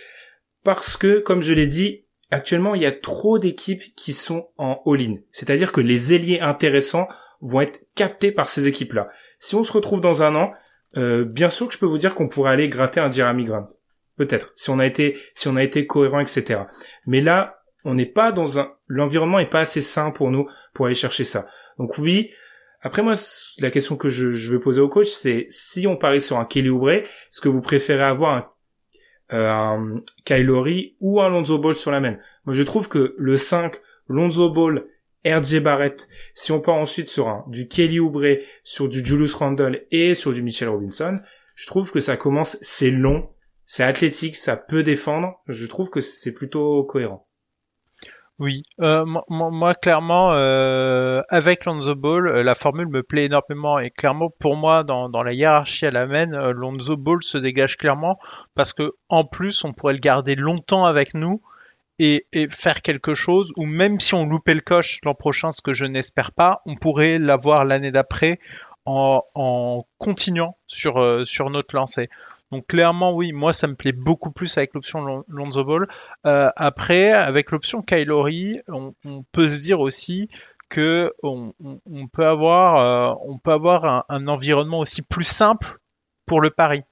parce 0.63 0.97
que, 0.97 1.19
comme 1.19 1.41
je 1.41 1.53
l'ai 1.53 1.67
dit, 1.67 2.05
actuellement, 2.31 2.75
il 2.75 2.81
y 2.81 2.85
a 2.85 2.91
trop 2.91 3.39
d'équipes 3.39 3.95
qui 3.95 4.13
sont 4.13 4.49
en 4.57 4.81
all-in. 4.85 5.17
C'est-à-dire 5.31 5.71
que 5.71 5.81
les 5.81 6.13
ailiers 6.13 6.41
intéressants 6.41 7.07
vont 7.41 7.61
être 7.61 7.85
captés 7.95 8.31
par 8.31 8.49
ces 8.49 8.67
équipes-là. 8.67 9.09
Si 9.39 9.55
on 9.55 9.63
se 9.63 9.71
retrouve 9.71 10.01
dans 10.01 10.23
un 10.23 10.35
an, 10.35 10.53
euh, 10.97 11.23
bien 11.23 11.49
sûr 11.49 11.67
que 11.67 11.73
je 11.73 11.79
peux 11.79 11.85
vous 11.85 11.97
dire 11.97 12.15
qu'on 12.15 12.27
pourrait 12.27 12.51
aller 12.51 12.69
gratter 12.69 12.99
un 12.99 13.11
Jeremy. 13.11 13.47
Peut-être, 14.17 14.51
si 14.55 14.69
on 14.69 14.79
a 14.79 14.85
été, 14.85 15.17
si 15.35 15.47
on 15.47 15.55
a 15.55 15.63
été 15.63 15.85
cohérent, 15.85 16.19
etc. 16.19 16.61
Mais 17.05 17.21
là, 17.21 17.59
on 17.85 17.93
n'est 17.93 18.05
pas 18.05 18.31
dans 18.31 18.59
un, 18.59 18.73
l'environnement 18.87 19.39
est 19.39 19.49
pas 19.49 19.61
assez 19.61 19.81
sain 19.81 20.11
pour 20.11 20.31
nous 20.31 20.49
pour 20.73 20.87
aller 20.87 20.95
chercher 20.95 21.23
ça. 21.23 21.45
Donc 21.77 21.97
oui, 21.97 22.31
après 22.81 23.01
moi, 23.01 23.15
la 23.59 23.71
question 23.71 23.97
que 23.97 24.09
je, 24.09 24.49
veux 24.49 24.59
poser 24.59 24.81
au 24.81 24.89
coach, 24.89 25.07
c'est 25.07 25.47
si 25.49 25.87
on 25.87 25.97
parie 25.97 26.21
sur 26.21 26.37
un 26.37 26.45
Kelly 26.45 26.69
Oubre, 26.69 26.91
est-ce 26.91 27.41
que 27.41 27.49
vous 27.49 27.61
préférez 27.61 28.03
avoir 28.03 28.35
un, 28.35 28.51
euh, 29.33 29.99
Kylori 30.25 30.95
ou 30.99 31.19
un 31.21 31.29
Lonzo 31.29 31.57
Ball 31.57 31.75
sur 31.75 31.91
la 31.91 31.99
main? 31.99 32.17
Moi, 32.45 32.53
je 32.53 32.63
trouve 32.63 32.87
que 32.87 33.15
le 33.17 33.37
5, 33.37 33.75
Lonzo 34.07 34.51
Ball, 34.51 34.85
RJ 35.25 35.59
Barrett, 35.59 36.07
si 36.35 36.51
on 36.51 36.61
part 36.61 36.75
ensuite 36.75 37.09
sur 37.09 37.27
un 37.27 37.43
du 37.47 37.67
Kelly 37.67 37.99
Oubre, 37.99 38.37
sur 38.63 38.87
du 38.87 39.05
Julius 39.05 39.33
Randle 39.33 39.85
et 39.91 40.15
sur 40.15 40.31
du 40.31 40.41
Mitchell 40.41 40.69
Robinson, 40.69 41.19
je 41.55 41.65
trouve 41.65 41.91
que 41.91 41.99
ça 41.99 42.15
commence, 42.15 42.57
c'est 42.61 42.91
long, 42.91 43.29
c'est 43.65 43.83
athlétique, 43.83 44.35
ça 44.35 44.55
peut 44.55 44.83
défendre. 44.83 45.41
Je 45.47 45.65
trouve 45.65 45.89
que 45.89 45.99
c'est 45.99 46.33
plutôt 46.33 46.83
cohérent. 46.83 47.26
Oui, 48.39 48.61
euh, 48.81 49.03
moi, 49.29 49.73
clairement, 49.73 50.31
euh, 50.33 51.21
avec 51.29 51.65
Lonzo 51.65 51.95
Ball, 51.95 52.27
euh, 52.27 52.43
la 52.43 52.53
formule 52.53 52.87
me 52.87 53.01
plaît 53.01 53.25
énormément 53.25 53.79
et 53.79 53.89
clairement 53.89 54.29
pour 54.29 54.55
moi 54.55 54.83
dans, 54.83 55.09
dans 55.09 55.23
la 55.23 55.33
hiérarchie 55.33 55.87
à 55.87 55.91
la 55.91 56.05
main, 56.05 56.31
euh, 56.33 56.51
Lonzo 56.51 56.97
Ball 56.97 57.23
se 57.23 57.39
dégage 57.39 57.77
clairement 57.77 58.19
parce 58.53 58.73
que 58.73 58.93
en 59.09 59.23
plus 59.25 59.65
on 59.65 59.73
pourrait 59.73 59.93
le 59.93 59.99
garder 59.99 60.35
longtemps 60.35 60.85
avec 60.85 61.15
nous 61.15 61.41
et, 61.97 62.27
et 62.31 62.47
faire 62.47 62.83
quelque 62.83 63.15
chose 63.15 63.51
ou 63.57 63.65
même 63.65 63.99
si 63.99 64.13
on 64.13 64.27
loupait 64.27 64.53
le 64.53 64.61
coche 64.61 64.99
l'an 65.03 65.15
prochain, 65.15 65.51
ce 65.51 65.63
que 65.63 65.73
je 65.73 65.85
n'espère 65.87 66.31
pas, 66.31 66.61
on 66.67 66.75
pourrait 66.75 67.17
l'avoir 67.17 67.65
l'année 67.65 67.91
d'après 67.91 68.39
en, 68.85 69.23
en 69.33 69.83
continuant 69.97 70.57
sur 70.67 71.25
sur 71.25 71.49
notre 71.49 71.75
lancée. 71.75 72.07
Donc 72.51 72.67
clairement, 72.67 73.13
oui, 73.13 73.33
moi 73.33 73.51
ça 73.51 73.67
me 73.67 73.75
plaît 73.75 73.91
beaucoup 73.91 74.31
plus 74.31 74.57
avec 74.57 74.73
l'option 74.73 75.23
Lonzo 75.27 75.63
Ball. 75.63 75.87
Euh, 76.25 76.49
après, 76.55 77.11
avec 77.11 77.51
l'option 77.51 77.81
Kylori, 77.81 78.59
on, 78.69 78.93
on, 79.03 79.23
peut 79.31 79.49
se 79.49 79.61
dire 79.61 79.81
aussi 79.81 80.29
que 80.69 81.13
on, 81.23 81.53
on 81.59 82.07
peut 82.07 82.25
avoir, 82.25 82.77
euh, 82.77 83.15
on 83.25 83.37
peut 83.37 83.51
avoir 83.51 84.05
un, 84.09 84.27
environnement 84.27 84.79
aussi 84.79 85.01
plus 85.01 85.25
simple 85.25 85.77
pour 86.25 86.41
le 86.41 86.49
pari. 86.49 86.83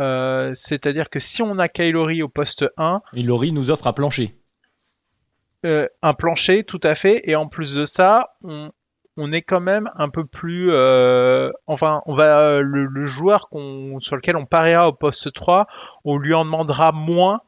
Euh, 0.00 0.52
c'est-à-dire 0.54 1.10
que 1.10 1.20
si 1.20 1.42
on 1.42 1.58
a 1.58 1.68
Kylori 1.68 2.22
au 2.22 2.28
poste 2.28 2.64
1, 2.78 3.02
Kylori 3.14 3.52
nous 3.52 3.70
offre 3.70 3.86
un 3.86 3.92
plancher. 3.92 4.32
un 5.62 6.14
plancher, 6.14 6.64
tout 6.64 6.80
à 6.82 6.94
fait. 6.94 7.20
Et 7.28 7.36
en 7.36 7.48
plus 7.48 7.74
de 7.74 7.84
ça, 7.84 8.34
on, 8.44 8.70
on 9.16 9.32
est 9.32 9.42
quand 9.42 9.60
même 9.60 9.88
un 9.94 10.08
peu 10.08 10.24
plus 10.24 10.70
euh, 10.70 11.50
enfin 11.66 12.02
on 12.06 12.14
va 12.14 12.60
le, 12.60 13.04
joueur 13.04 13.48
qu'on 13.48 13.98
sur 14.00 14.16
lequel 14.16 14.36
on 14.36 14.46
pariera 14.46 14.88
au 14.88 14.92
poste 14.92 15.32
3 15.32 15.66
on 16.04 16.18
lui 16.18 16.34
en 16.34 16.44
demandera 16.44 16.92
moins 16.92 17.40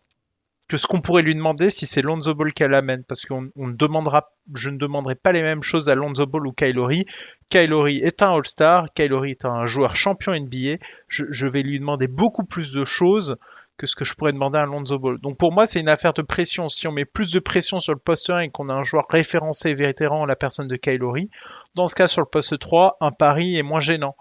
que 0.69 0.77
ce 0.77 0.87
qu'on 0.87 1.01
pourrait 1.01 1.23
lui 1.23 1.35
demander 1.35 1.71
si 1.71 1.87
c'est 1.87 2.03
Lonzo 2.03 2.35
Ball 2.35 2.53
qu'elle 2.53 2.75
amène 2.75 3.05
parce 3.05 3.25
qu'on 3.25 3.51
on 3.57 3.69
demandera 3.69 4.31
je 4.55 4.71
ne 4.71 4.79
demanderai 4.79 5.14
pas 5.14 5.33
les 5.33 5.43
mêmes 5.43 5.62
choses 5.62 5.89
à 5.89 5.95
Lonzo 5.95 6.27
Ball 6.27 6.47
ou 6.47 6.53
Kylori 6.53 7.07
Kylori 7.49 7.99
est 7.99 8.23
un 8.23 8.33
All-Star 8.33 8.87
Kylori 8.95 9.33
est 9.33 9.45
un 9.45 9.67
joueur 9.67 9.97
champion 9.97 10.39
NBA 10.39 10.77
je, 11.09 11.25
je 11.31 11.49
vais 11.49 11.62
lui 11.62 11.81
demander 11.81 12.09
beaucoup 12.09 12.45
plus 12.45 12.73
de 12.73 12.85
choses 12.85 13.37
que 13.77 13.87
ce 13.87 13.95
que 13.95 14.05
je 14.05 14.14
pourrais 14.14 14.33
demander 14.33 14.59
à 14.59 14.64
Lonzo 14.64 14.99
Ball. 14.99 15.18
Donc 15.20 15.37
pour 15.37 15.53
moi, 15.53 15.66
c'est 15.66 15.81
une 15.81 15.89
affaire 15.89 16.12
de 16.12 16.22
pression. 16.22 16.68
Si 16.68 16.87
on 16.89 16.93
met 16.93 17.05
plus 17.05 17.33
de 17.33 17.39
pression 17.39 17.79
sur 17.79 17.93
le 17.93 17.99
poste 17.99 18.31
1 18.31 18.41
et 18.41 18.51
qu'on 18.51 18.68
a 18.68 18.74
un 18.74 18.83
joueur 18.83 19.07
référencé 19.09 19.74
vétéran, 19.74 20.24
la 20.24 20.37
personne 20.37 20.68
de 20.68 20.77
Kylori, 20.77 21.31
dans 21.74 21.87
ce 21.87 21.95
cas, 21.95 22.09
sur 22.09 22.22
le 22.22 22.27
poste 22.27 22.59
3, 22.59 22.97
un 23.01 23.12
pari 23.12 23.57
est 23.57 23.62
moins 23.62 23.81
gênant. 23.81 24.16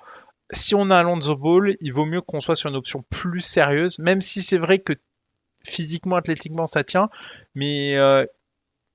si 0.51 0.75
on 0.75 0.91
a 0.91 0.97
Alonso 0.97 1.35
Ball, 1.35 1.75
il 1.81 1.93
vaut 1.93 2.05
mieux 2.05 2.21
qu'on 2.21 2.39
soit 2.39 2.55
sur 2.55 2.69
une 2.69 2.75
option 2.75 3.03
plus 3.09 3.41
sérieuse, 3.41 3.97
même 3.99 4.21
si 4.21 4.41
c'est 4.41 4.57
vrai 4.57 4.79
que 4.79 4.93
physiquement, 5.63 6.17
athlétiquement, 6.17 6.67
ça 6.67 6.83
tient, 6.83 7.09
mais 7.55 7.95
euh, 7.97 8.25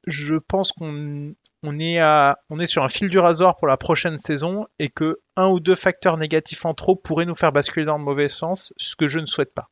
je 0.06 0.36
pense 0.36 0.72
qu'on 0.72 1.34
est 1.78 2.66
sur 2.66 2.84
un 2.84 2.88
fil 2.88 3.08
du 3.08 3.18
rasoir 3.18 3.56
pour 3.56 3.66
la 3.66 3.76
prochaine 3.76 4.18
saison 4.18 4.66
et 4.78 4.88
que 4.88 5.20
un 5.36 5.48
ou 5.48 5.58
deux 5.58 5.74
facteurs 5.74 6.16
négatifs 6.16 6.64
en 6.64 6.74
trop 6.74 6.94
pourraient 6.94 7.26
nous 7.26 7.34
faire 7.34 7.52
basculer 7.52 7.86
dans 7.86 7.98
le 7.98 8.04
mauvais 8.04 8.28
sens, 8.28 8.72
ce 8.76 8.94
que 8.94 9.08
je 9.08 9.18
ne 9.18 9.26
souhaite 9.26 9.52
pas. 9.52 9.70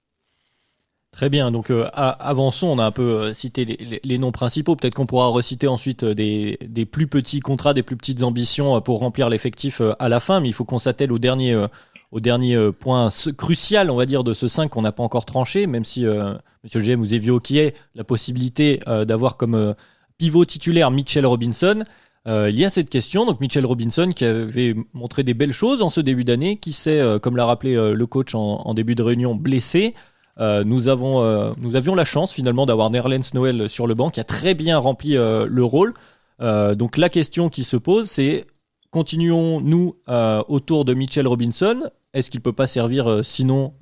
Très 1.10 1.30
bien, 1.30 1.50
donc 1.50 1.70
euh, 1.70 1.88
avançons, 1.94 2.66
on 2.68 2.78
a 2.78 2.84
un 2.84 2.90
peu 2.90 3.02
euh, 3.02 3.34
cité 3.34 3.64
les, 3.64 4.18
noms 4.18 4.30
principaux, 4.30 4.76
peut-être 4.76 4.94
qu'on 4.94 5.06
pourra 5.06 5.28
reciter 5.28 5.66
ensuite 5.66 6.04
euh, 6.04 6.14
des, 6.14 6.86
plus 6.86 7.06
petits 7.06 7.40
contrats, 7.40 7.74
des 7.74 7.82
plus 7.82 7.96
petites 7.96 8.22
ambitions 8.22 8.80
pour 8.82 9.00
remplir 9.00 9.28
l'effectif 9.28 9.80
à 9.98 10.08
la 10.08 10.20
fin, 10.20 10.40
mais 10.40 10.48
il 10.48 10.52
faut 10.52 10.64
qu'on 10.64 10.78
s'attelle 10.78 11.10
au 11.10 11.18
dernier, 11.18 11.56
au 12.12 12.20
dernier 12.20 12.56
point 12.78 13.08
crucial, 13.36 13.90
on 13.90 13.96
va 13.96 14.06
dire, 14.06 14.22
de 14.22 14.34
ce 14.34 14.48
5 14.48 14.68
qu'on 14.68 14.82
n'a 14.82 14.92
pas 14.92 15.02
encore 15.02 15.24
tranché, 15.24 15.66
même 15.66 15.84
si, 15.84 16.04
monsieur 16.62 16.80
GM, 16.80 17.00
vous 17.00 17.14
évoquiez 17.14 17.74
la 17.94 18.04
possibilité 18.04 18.80
d'avoir 18.86 19.36
comme 19.36 19.74
pivot 20.18 20.44
titulaire 20.44 20.90
Mitchell 20.90 21.26
Robinson. 21.26 21.82
il 22.26 22.56
y 22.56 22.64
a 22.64 22.70
cette 22.70 22.90
question, 22.90 23.26
donc 23.26 23.40
Mitchell 23.40 23.66
Robinson 23.66 24.10
qui 24.14 24.24
avait 24.24 24.76
montré 24.92 25.24
des 25.24 25.34
belles 25.34 25.52
choses 25.52 25.82
en 25.82 25.90
ce 25.90 26.00
début 26.00 26.24
d'année, 26.24 26.58
qui 26.58 26.72
s'est, 26.72 27.02
comme 27.22 27.36
l'a 27.36 27.46
rappelé 27.46 27.74
le 27.74 28.06
coach 28.06 28.34
en, 28.34 28.72
début 28.74 28.94
de 28.94 29.02
réunion, 29.02 29.34
blessé. 29.34 29.94
Euh, 30.40 30.62
nous, 30.64 30.88
avons, 30.88 31.22
euh, 31.22 31.52
nous 31.60 31.74
avions 31.74 31.94
la 31.94 32.04
chance 32.04 32.32
finalement 32.32 32.64
d'avoir 32.64 32.90
Nerlens 32.90 33.34
Noël 33.34 33.68
sur 33.68 33.86
le 33.86 33.94
banc 33.94 34.10
qui 34.10 34.20
a 34.20 34.24
très 34.24 34.54
bien 34.54 34.78
rempli 34.78 35.16
euh, 35.16 35.46
le 35.48 35.64
rôle. 35.64 35.94
donc 36.40 36.96
la 36.96 37.08
question 37.08 37.48
qui 37.48 37.64
se 37.64 37.76
pose, 37.76 38.08
c'est 38.08 38.46
continuons-nous 38.90 39.96
autour 40.48 40.84
de 40.84 40.94
Mitchell 40.94 41.26
Robinson? 41.26 41.90
Est-ce 42.14 42.30
qu'il 42.30 42.38
ne 42.38 42.44
peut 42.44 42.52
pas 42.52 42.68
servir 42.68 43.24
sinon 43.24 43.74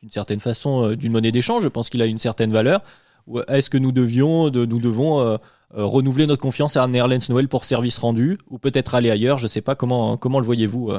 d'une 0.00 0.12
certaine 0.12 0.40
façon 0.40 0.92
d'une 0.92 1.12
monnaie 1.12 1.32
d'échange? 1.32 1.64
Je 1.64 1.68
pense 1.68 1.90
qu'il 1.90 2.00
a 2.00 2.06
une 2.06 2.20
certaine 2.20 2.52
valeur. 2.52 2.82
Ou 3.26 3.40
est-ce 3.40 3.68
que 3.68 3.76
nous 3.76 3.92
devions, 3.92 4.50
de, 4.50 4.64
nous 4.64 4.78
devons 4.78 5.38
renouveler 5.72 6.28
notre 6.28 6.40
confiance 6.40 6.76
à 6.76 6.86
Nerlens 6.86 7.28
Noël 7.28 7.48
pour 7.48 7.64
service 7.64 7.98
rendu 7.98 8.38
ou 8.48 8.58
peut-être 8.58 8.94
aller 8.94 9.10
ailleurs? 9.10 9.38
Je 9.38 9.44
ne 9.44 9.48
sais 9.48 9.60
pas 9.60 9.74
comment 9.74 10.16
comment 10.16 10.38
le 10.38 10.46
voyez-vous, 10.46 10.92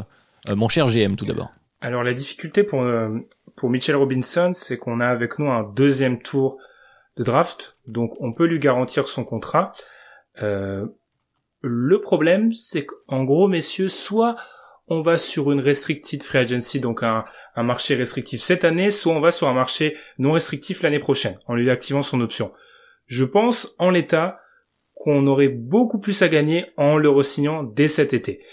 mon 0.53 0.67
cher 0.67 0.87
GM 0.87 1.15
tout 1.15 1.25
d'abord. 1.25 1.51
Alors 1.79 2.03
la 2.03 2.13
difficulté 2.13 2.63
pour 2.63 2.85
pour 3.55 3.69
Mitchell 3.69 3.95
Robinson, 3.95 4.51
c'est 4.53 4.77
qu'on 4.77 4.99
a 4.99 5.07
avec 5.07 5.39
nous 5.39 5.49
un 5.49 5.63
deuxième 5.63 6.21
tour 6.21 6.57
de 7.17 7.23
draft, 7.23 7.77
donc 7.87 8.13
on 8.19 8.33
peut 8.33 8.45
lui 8.45 8.59
garantir 8.59 9.07
son 9.07 9.23
contrat. 9.23 9.71
Euh, 10.41 10.87
le 11.61 12.01
problème, 12.01 12.53
c'est 12.53 12.85
qu'en 12.85 13.23
gros, 13.23 13.47
messieurs, 13.47 13.89
soit 13.89 14.35
on 14.87 15.01
va 15.01 15.17
sur 15.17 15.51
une 15.51 15.59
restricted 15.59 16.21
free 16.23 16.39
agency, 16.39 16.79
donc 16.79 17.03
un, 17.03 17.23
marché 17.55 17.95
restrictif 17.95 18.41
cette 18.41 18.65
année, 18.65 18.91
soit 18.91 19.13
on 19.13 19.21
va 19.21 19.31
sur 19.31 19.47
un 19.47 19.53
marché 19.53 19.95
non 20.17 20.33
restrictif 20.33 20.81
l'année 20.81 20.99
prochaine, 20.99 21.37
en 21.47 21.55
lui 21.55 21.69
activant 21.69 22.03
son 22.03 22.19
option. 22.19 22.51
Je 23.05 23.23
pense, 23.23 23.75
en 23.79 23.89
l'état, 23.89 24.39
qu'on 24.95 25.27
aurait 25.27 25.49
beaucoup 25.49 25.99
plus 25.99 26.21
à 26.21 26.29
gagner 26.29 26.65
en 26.77 26.97
le 26.97 27.09
re-signant 27.09 27.63
dès 27.63 27.87
cet 27.87 28.13
été. 28.13 28.43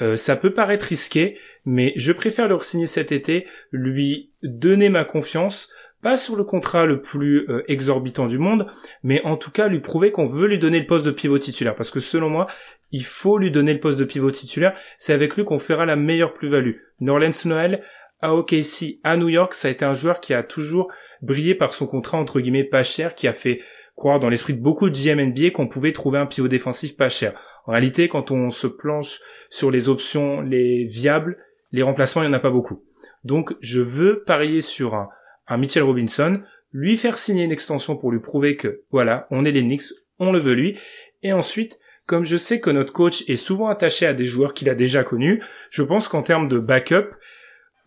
Euh, 0.00 0.16
ça 0.16 0.36
peut 0.36 0.54
paraître 0.54 0.86
risqué, 0.86 1.38
mais 1.64 1.92
je 1.96 2.12
préfère 2.12 2.48
le 2.48 2.58
signer 2.60 2.86
cet 2.86 3.12
été, 3.12 3.46
lui 3.70 4.30
donner 4.42 4.88
ma 4.88 5.04
confiance, 5.04 5.70
pas 6.02 6.16
sur 6.16 6.34
le 6.36 6.44
contrat 6.44 6.84
le 6.84 7.00
plus 7.00 7.48
euh, 7.48 7.62
exorbitant 7.68 8.26
du 8.26 8.38
monde, 8.38 8.66
mais 9.02 9.22
en 9.22 9.36
tout 9.36 9.52
cas 9.52 9.68
lui 9.68 9.80
prouver 9.80 10.10
qu'on 10.10 10.26
veut 10.26 10.48
lui 10.48 10.58
donner 10.58 10.80
le 10.80 10.86
poste 10.86 11.06
de 11.06 11.12
pivot 11.12 11.38
titulaire, 11.38 11.76
parce 11.76 11.90
que 11.90 12.00
selon 12.00 12.28
moi, 12.28 12.48
il 12.90 13.04
faut 13.04 13.38
lui 13.38 13.50
donner 13.50 13.72
le 13.72 13.80
poste 13.80 13.98
de 13.98 14.04
pivot 14.04 14.32
titulaire, 14.32 14.76
c'est 14.98 15.12
avec 15.12 15.36
lui 15.36 15.44
qu'on 15.44 15.60
fera 15.60 15.86
la 15.86 15.96
meilleure 15.96 16.34
plus-value. 16.34 16.76
Norlens 17.00 17.46
Noël, 17.46 17.82
à 18.20 18.34
OKC, 18.34 19.00
à 19.04 19.16
New 19.16 19.28
York, 19.28 19.54
ça 19.54 19.68
a 19.68 19.70
été 19.70 19.84
un 19.84 19.94
joueur 19.94 20.20
qui 20.20 20.34
a 20.34 20.42
toujours 20.42 20.92
brillé 21.22 21.54
par 21.54 21.72
son 21.72 21.86
contrat 21.86 22.18
entre 22.18 22.40
guillemets 22.40 22.64
pas 22.64 22.84
cher, 22.84 23.14
qui 23.14 23.28
a 23.28 23.32
fait 23.32 23.60
croire 23.96 24.20
dans 24.20 24.28
l'esprit 24.28 24.54
de 24.54 24.60
beaucoup 24.60 24.90
de 24.90 24.94
GM 24.94 25.20
NBA 25.20 25.50
qu'on 25.50 25.68
pouvait 25.68 25.92
trouver 25.92 26.18
un 26.18 26.26
pivot 26.26 26.48
défensif 26.48 26.96
pas 26.96 27.08
cher. 27.08 27.32
En 27.66 27.72
réalité, 27.72 28.08
quand 28.08 28.30
on 28.30 28.50
se 28.50 28.66
planche 28.66 29.20
sur 29.50 29.70
les 29.70 29.88
options 29.88 30.40
les 30.40 30.84
viables, 30.84 31.36
les 31.72 31.82
remplacements, 31.82 32.22
il 32.22 32.28
n'y 32.28 32.34
en 32.34 32.36
a 32.36 32.40
pas 32.40 32.50
beaucoup. 32.50 32.84
Donc 33.24 33.56
je 33.60 33.80
veux 33.80 34.22
parier 34.24 34.60
sur 34.60 34.94
un, 34.94 35.08
un 35.46 35.56
Mitchell 35.56 35.82
Robinson, 35.82 36.40
lui 36.72 36.96
faire 36.96 37.18
signer 37.18 37.44
une 37.44 37.52
extension 37.52 37.96
pour 37.96 38.12
lui 38.12 38.20
prouver 38.20 38.56
que 38.56 38.82
voilà, 38.90 39.26
on 39.30 39.44
est 39.44 39.52
les 39.52 39.62
Knicks, 39.62 39.92
on 40.18 40.32
le 40.32 40.38
veut 40.38 40.54
lui, 40.54 40.78
et 41.22 41.32
ensuite, 41.32 41.78
comme 42.06 42.24
je 42.24 42.36
sais 42.36 42.60
que 42.60 42.70
notre 42.70 42.92
coach 42.92 43.28
est 43.28 43.36
souvent 43.36 43.68
attaché 43.68 44.06
à 44.06 44.14
des 44.14 44.24
joueurs 44.24 44.54
qu'il 44.54 44.68
a 44.68 44.74
déjà 44.74 45.04
connus, 45.04 45.42
je 45.70 45.82
pense 45.82 46.08
qu'en 46.08 46.22
termes 46.22 46.48
de 46.48 46.58
backup, 46.58 47.10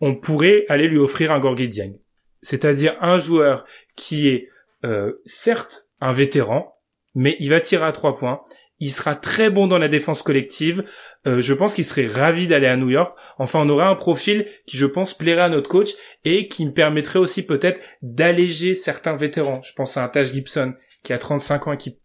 on 0.00 0.14
pourrait 0.14 0.64
aller 0.68 0.88
lui 0.88 0.98
offrir 0.98 1.32
un 1.32 1.40
Gorgui 1.40 1.68
Dieng. 1.68 1.94
C'est-à-dire 2.42 2.96
un 3.00 3.18
joueur 3.18 3.64
qui 3.96 4.28
est 4.28 4.48
euh, 4.84 5.14
certes 5.24 5.88
un 6.00 6.12
vétéran, 6.12 6.76
mais 7.14 7.36
il 7.40 7.50
va 7.50 7.60
tirer 7.60 7.84
à 7.84 7.92
trois 7.92 8.14
points, 8.14 8.42
il 8.78 8.90
sera 8.90 9.14
très 9.14 9.50
bon 9.50 9.66
dans 9.66 9.78
la 9.78 9.88
défense 9.88 10.22
collective. 10.22 10.84
Euh, 11.26 11.40
je 11.40 11.54
pense 11.54 11.74
qu'il 11.74 11.84
serait 11.84 12.06
ravi 12.06 12.46
d'aller 12.46 12.66
à 12.66 12.76
New 12.76 12.90
York. 12.90 13.18
Enfin, 13.38 13.60
on 13.60 13.68
aura 13.68 13.88
un 13.88 13.94
profil 13.94 14.46
qui, 14.66 14.76
je 14.76 14.86
pense, 14.86 15.14
plairait 15.14 15.42
à 15.42 15.48
notre 15.48 15.70
coach 15.70 15.94
et 16.24 16.48
qui 16.48 16.66
me 16.66 16.72
permettrait 16.72 17.18
aussi 17.18 17.44
peut-être 17.44 17.80
d'alléger 18.02 18.74
certains 18.74 19.16
vétérans. 19.16 19.62
Je 19.62 19.72
pense 19.72 19.96
à 19.96 20.04
un 20.04 20.08
Taj 20.08 20.32
Gibson 20.32 20.74
qui 21.02 21.12
a 21.12 21.18
35 21.18 21.68
ans 21.68 21.72
et 21.72 21.78
qui 21.78 21.98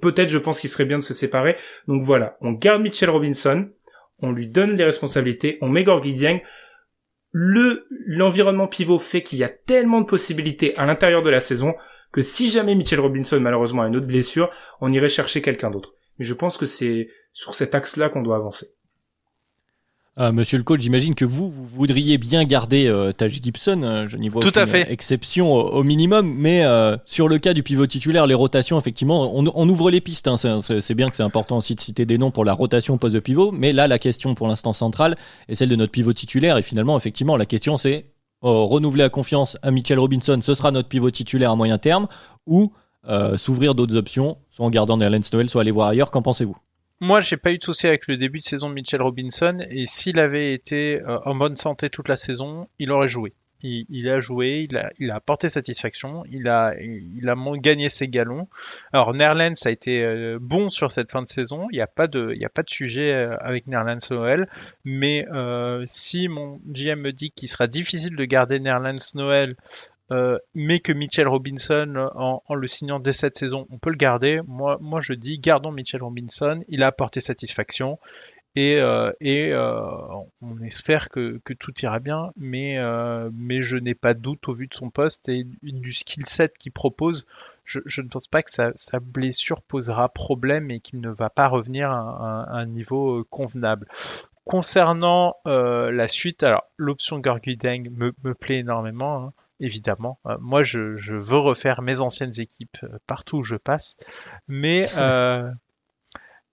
peut-être, 0.00 0.28
je 0.28 0.38
pense 0.38 0.60
qu'il 0.60 0.70
serait 0.70 0.84
bien 0.84 0.98
de 0.98 1.04
se 1.04 1.14
séparer. 1.14 1.56
Donc 1.88 2.02
voilà, 2.04 2.36
on 2.40 2.52
garde 2.52 2.82
Mitchell 2.82 3.10
Robinson, 3.10 3.68
on 4.20 4.30
lui 4.30 4.46
donne 4.48 4.76
les 4.76 4.84
responsabilités, 4.84 5.58
on 5.60 5.68
met 5.68 5.84
Gorgui. 5.84 6.16
Le 7.34 7.86
l'environnement 8.06 8.68
pivot 8.68 8.98
fait 8.98 9.22
qu'il 9.22 9.38
y 9.38 9.44
a 9.44 9.48
tellement 9.48 10.02
de 10.02 10.06
possibilités 10.06 10.76
à 10.76 10.84
l'intérieur 10.84 11.22
de 11.22 11.30
la 11.30 11.40
saison 11.40 11.74
que 12.12 12.20
si 12.20 12.50
jamais 12.50 12.74
Mitchell 12.74 13.00
Robinson 13.00 13.40
malheureusement 13.40 13.82
a 13.82 13.88
une 13.88 13.96
autre 13.96 14.06
blessure, 14.06 14.50
on 14.82 14.92
irait 14.92 15.08
chercher 15.08 15.40
quelqu'un 15.40 15.70
d'autre. 15.70 15.94
Mais 16.18 16.24
je 16.24 16.34
pense 16.34 16.58
que 16.58 16.66
c'est 16.66 17.08
sur 17.32 17.54
cet 17.54 17.74
axe-là 17.74 18.08
qu'on 18.08 18.22
doit 18.22 18.36
avancer. 18.36 18.68
Ah, 20.14 20.30
monsieur 20.30 20.58
le 20.58 20.64
coach, 20.64 20.82
j'imagine 20.82 21.14
que 21.14 21.24
vous, 21.24 21.50
vous 21.50 21.64
voudriez 21.64 22.18
bien 22.18 22.44
garder 22.44 22.86
euh, 22.86 23.12
Taj 23.12 23.40
Gibson. 23.42 23.82
Euh, 23.82 24.08
je 24.08 24.18
n'y 24.18 24.28
vois 24.28 24.42
Tout 24.42 24.52
à 24.58 24.66
fait. 24.66 24.92
exception 24.92 25.54
au, 25.54 25.82
minimum. 25.82 26.34
Mais 26.36 26.64
euh, 26.64 26.98
sur 27.06 27.28
le 27.28 27.38
cas 27.38 27.54
du 27.54 27.62
pivot 27.62 27.86
titulaire, 27.86 28.26
les 28.26 28.34
rotations, 28.34 28.78
effectivement, 28.78 29.34
on, 29.34 29.68
ouvre 29.70 29.90
les 29.90 30.02
pistes. 30.02 30.28
Hein. 30.28 30.36
c'est 30.36 30.94
bien 30.94 31.08
que 31.08 31.16
c'est 31.16 31.22
important 31.22 31.56
aussi 31.56 31.74
de 31.74 31.80
citer 31.80 32.04
des 32.04 32.18
noms 32.18 32.30
pour 32.30 32.44
la 32.44 32.52
rotation 32.52 32.94
au 32.94 32.96
poste 32.98 33.14
de 33.14 33.20
pivot. 33.20 33.52
Mais 33.52 33.72
là, 33.72 33.88
la 33.88 33.98
question 33.98 34.34
pour 34.34 34.48
l'instant 34.48 34.74
centrale 34.74 35.16
est 35.48 35.54
celle 35.54 35.70
de 35.70 35.76
notre 35.76 35.92
pivot 35.92 36.12
titulaire. 36.12 36.58
Et 36.58 36.62
finalement, 36.62 36.98
effectivement, 36.98 37.38
la 37.38 37.46
question 37.46 37.78
c'est 37.78 38.04
oh, 38.42 38.66
renouveler 38.66 39.04
la 39.04 39.08
confiance 39.08 39.56
à 39.62 39.70
Mitchell 39.70 39.98
Robinson, 39.98 40.38
ce 40.42 40.52
sera 40.52 40.72
notre 40.72 40.88
pivot 40.88 41.10
titulaire 41.10 41.52
à 41.52 41.56
moyen 41.56 41.78
terme, 41.78 42.06
ou 42.46 42.70
s'ouvrir 43.36 43.74
d'autres 43.74 43.96
options, 43.96 44.38
soit 44.50 44.66
en 44.66 44.70
gardant 44.70 44.96
Nerlens 44.96 45.30
Noël, 45.32 45.48
soit 45.48 45.62
aller 45.62 45.70
voir 45.70 45.88
ailleurs. 45.88 46.10
Qu'en 46.10 46.22
pensez-vous? 46.22 46.56
Moi, 47.02 47.20
j'ai 47.20 47.36
pas 47.36 47.50
eu 47.50 47.58
de 47.58 47.64
souci 47.64 47.88
avec 47.88 48.06
le 48.06 48.16
début 48.16 48.38
de 48.38 48.44
saison 48.44 48.68
de 48.68 48.74
Mitchell 48.74 49.02
Robinson 49.02 49.58
et 49.68 49.86
s'il 49.86 50.20
avait 50.20 50.54
été 50.54 51.02
euh, 51.02 51.18
en 51.24 51.34
bonne 51.34 51.56
santé 51.56 51.90
toute 51.90 52.06
la 52.06 52.16
saison, 52.16 52.68
il 52.78 52.92
aurait 52.92 53.08
joué. 53.08 53.34
Il, 53.64 54.08
a 54.08 54.20
joué, 54.20 54.66
il 54.70 54.76
a, 54.76 54.90
il 55.00 55.10
apporté 55.10 55.48
satisfaction, 55.48 56.24
il 56.30 56.46
a, 56.46 56.74
gagné 57.56 57.88
ses 57.88 58.06
galons. 58.06 58.48
Alors 58.92 59.14
Nerlens 59.14 59.54
a 59.64 59.70
été 59.70 60.04
euh, 60.04 60.38
bon 60.40 60.70
sur 60.70 60.92
cette 60.92 61.10
fin 61.10 61.22
de 61.22 61.28
saison. 61.28 61.66
Il 61.72 61.76
n'y 61.76 61.82
a 61.82 61.88
pas 61.88 62.06
de, 62.06 62.34
y 62.34 62.44
a 62.44 62.48
pas 62.48 62.62
de 62.62 62.70
sujet 62.70 63.12
euh, 63.12 63.36
avec 63.40 63.66
Nerlens 63.66 64.10
Noël. 64.12 64.48
Mais 64.84 65.26
si 65.86 66.28
mon 66.28 66.60
GM 66.66 67.00
me 67.00 67.10
dit 67.10 67.32
qu'il 67.32 67.48
sera 67.48 67.66
difficile 67.66 68.14
de 68.14 68.24
garder 68.24 68.60
Nerlens 68.60 69.14
Noël 69.16 69.56
euh, 70.12 70.38
mais 70.54 70.80
que 70.80 70.92
Mitchell 70.92 71.26
Robinson, 71.26 72.10
en, 72.14 72.54
le 72.54 72.66
signant 72.66 73.00
dès 73.00 73.14
cette 73.14 73.38
saison, 73.38 73.66
on 73.70 73.78
peut 73.78 73.90
le 73.90 73.96
garder. 73.96 74.40
Moi, 74.46 74.76
moi, 74.80 75.00
je 75.00 75.14
dis, 75.14 75.38
gardons 75.38 75.72
Mitchell 75.72 76.02
Robinson. 76.02 76.60
Il 76.68 76.82
a 76.82 76.88
apporté 76.88 77.20
satisfaction. 77.20 77.98
Et, 78.54 78.76
euh, 78.76 79.10
euh, 79.22 79.80
on 80.42 80.60
espère 80.60 81.08
que, 81.08 81.40
que, 81.44 81.54
tout 81.54 81.72
ira 81.80 81.98
bien, 81.98 82.32
mais, 82.36 82.78
mais 83.32 83.62
je 83.62 83.78
n'ai 83.78 83.94
pas 83.94 84.12
de 84.12 84.20
doute 84.20 84.48
au 84.48 84.52
vu 84.52 84.66
de 84.66 84.74
son 84.74 84.90
poste 84.90 85.30
et 85.30 85.46
du 85.62 85.92
skill 85.92 86.26
set 86.26 86.58
qu'il 86.58 86.72
propose. 86.72 87.26
Je, 87.64 88.02
ne 88.02 88.08
pense 88.08 88.26
pas 88.28 88.42
que 88.42 88.50
sa, 88.50 89.00
blessure 89.00 89.62
posera 89.62 90.10
problème 90.10 90.70
et 90.70 90.80
qu'il 90.80 91.00
ne 91.00 91.08
va 91.08 91.30
pas 91.30 91.48
revenir 91.48 91.90
à, 91.90 92.50
un 92.50 92.66
niveau 92.66 93.24
convenable. 93.30 93.88
Concernant 94.44 95.36
la 95.46 96.08
suite, 96.08 96.42
alors 96.42 96.64
l'option 96.76 97.18
Gorgudeng 97.18 97.88
me, 97.90 98.12
me 98.22 98.34
plaît 98.34 98.58
énormément. 98.58 99.24
Hein 99.24 99.32
évidemment. 99.62 100.18
Euh, 100.26 100.36
moi, 100.40 100.62
je, 100.62 100.78
veux 101.14 101.38
refaire 101.38 101.80
mes 101.80 102.00
anciennes 102.00 102.38
équipes 102.38 102.76
euh, 102.82 102.98
partout 103.06 103.38
où 103.38 103.42
je 103.42 103.56
passe. 103.56 103.96
Mais, 104.48 104.86
euh, 104.98 105.50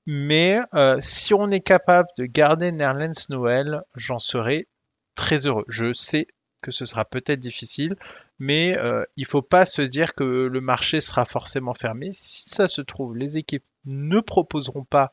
mais 0.06 0.60
si 1.02 1.34
on 1.34 1.52
est 1.52 1.60
capable 1.60 2.08
de 2.18 2.26
garder 2.26 2.72
Nerlens 2.72 3.30
Noël, 3.30 3.82
j'en 3.96 4.20
serai 4.20 4.68
très 5.16 5.46
heureux. 5.46 5.66
Je 5.68 5.92
sais 5.92 6.28
que 6.62 6.72
ce 6.72 6.86
sera 6.86 7.06
peut-être 7.06 7.40
difficile, 7.40 7.96
mais 8.40 8.76
il 9.18 9.26
faut 9.26 9.44
pas 9.44 9.66
se 9.66 9.84
dire 9.84 10.16
que 10.16 10.24
le 10.24 10.62
marché 10.62 11.00
sera 11.00 11.26
forcément 11.26 11.76
fermé. 11.76 12.10
Si 12.14 12.50
ça 12.50 12.68
se 12.68 12.82
trouve, 12.82 13.16
les 13.16 13.38
équipes 13.38 13.66
ne 13.86 14.20
proposeront 14.20 14.84
pas 14.84 15.12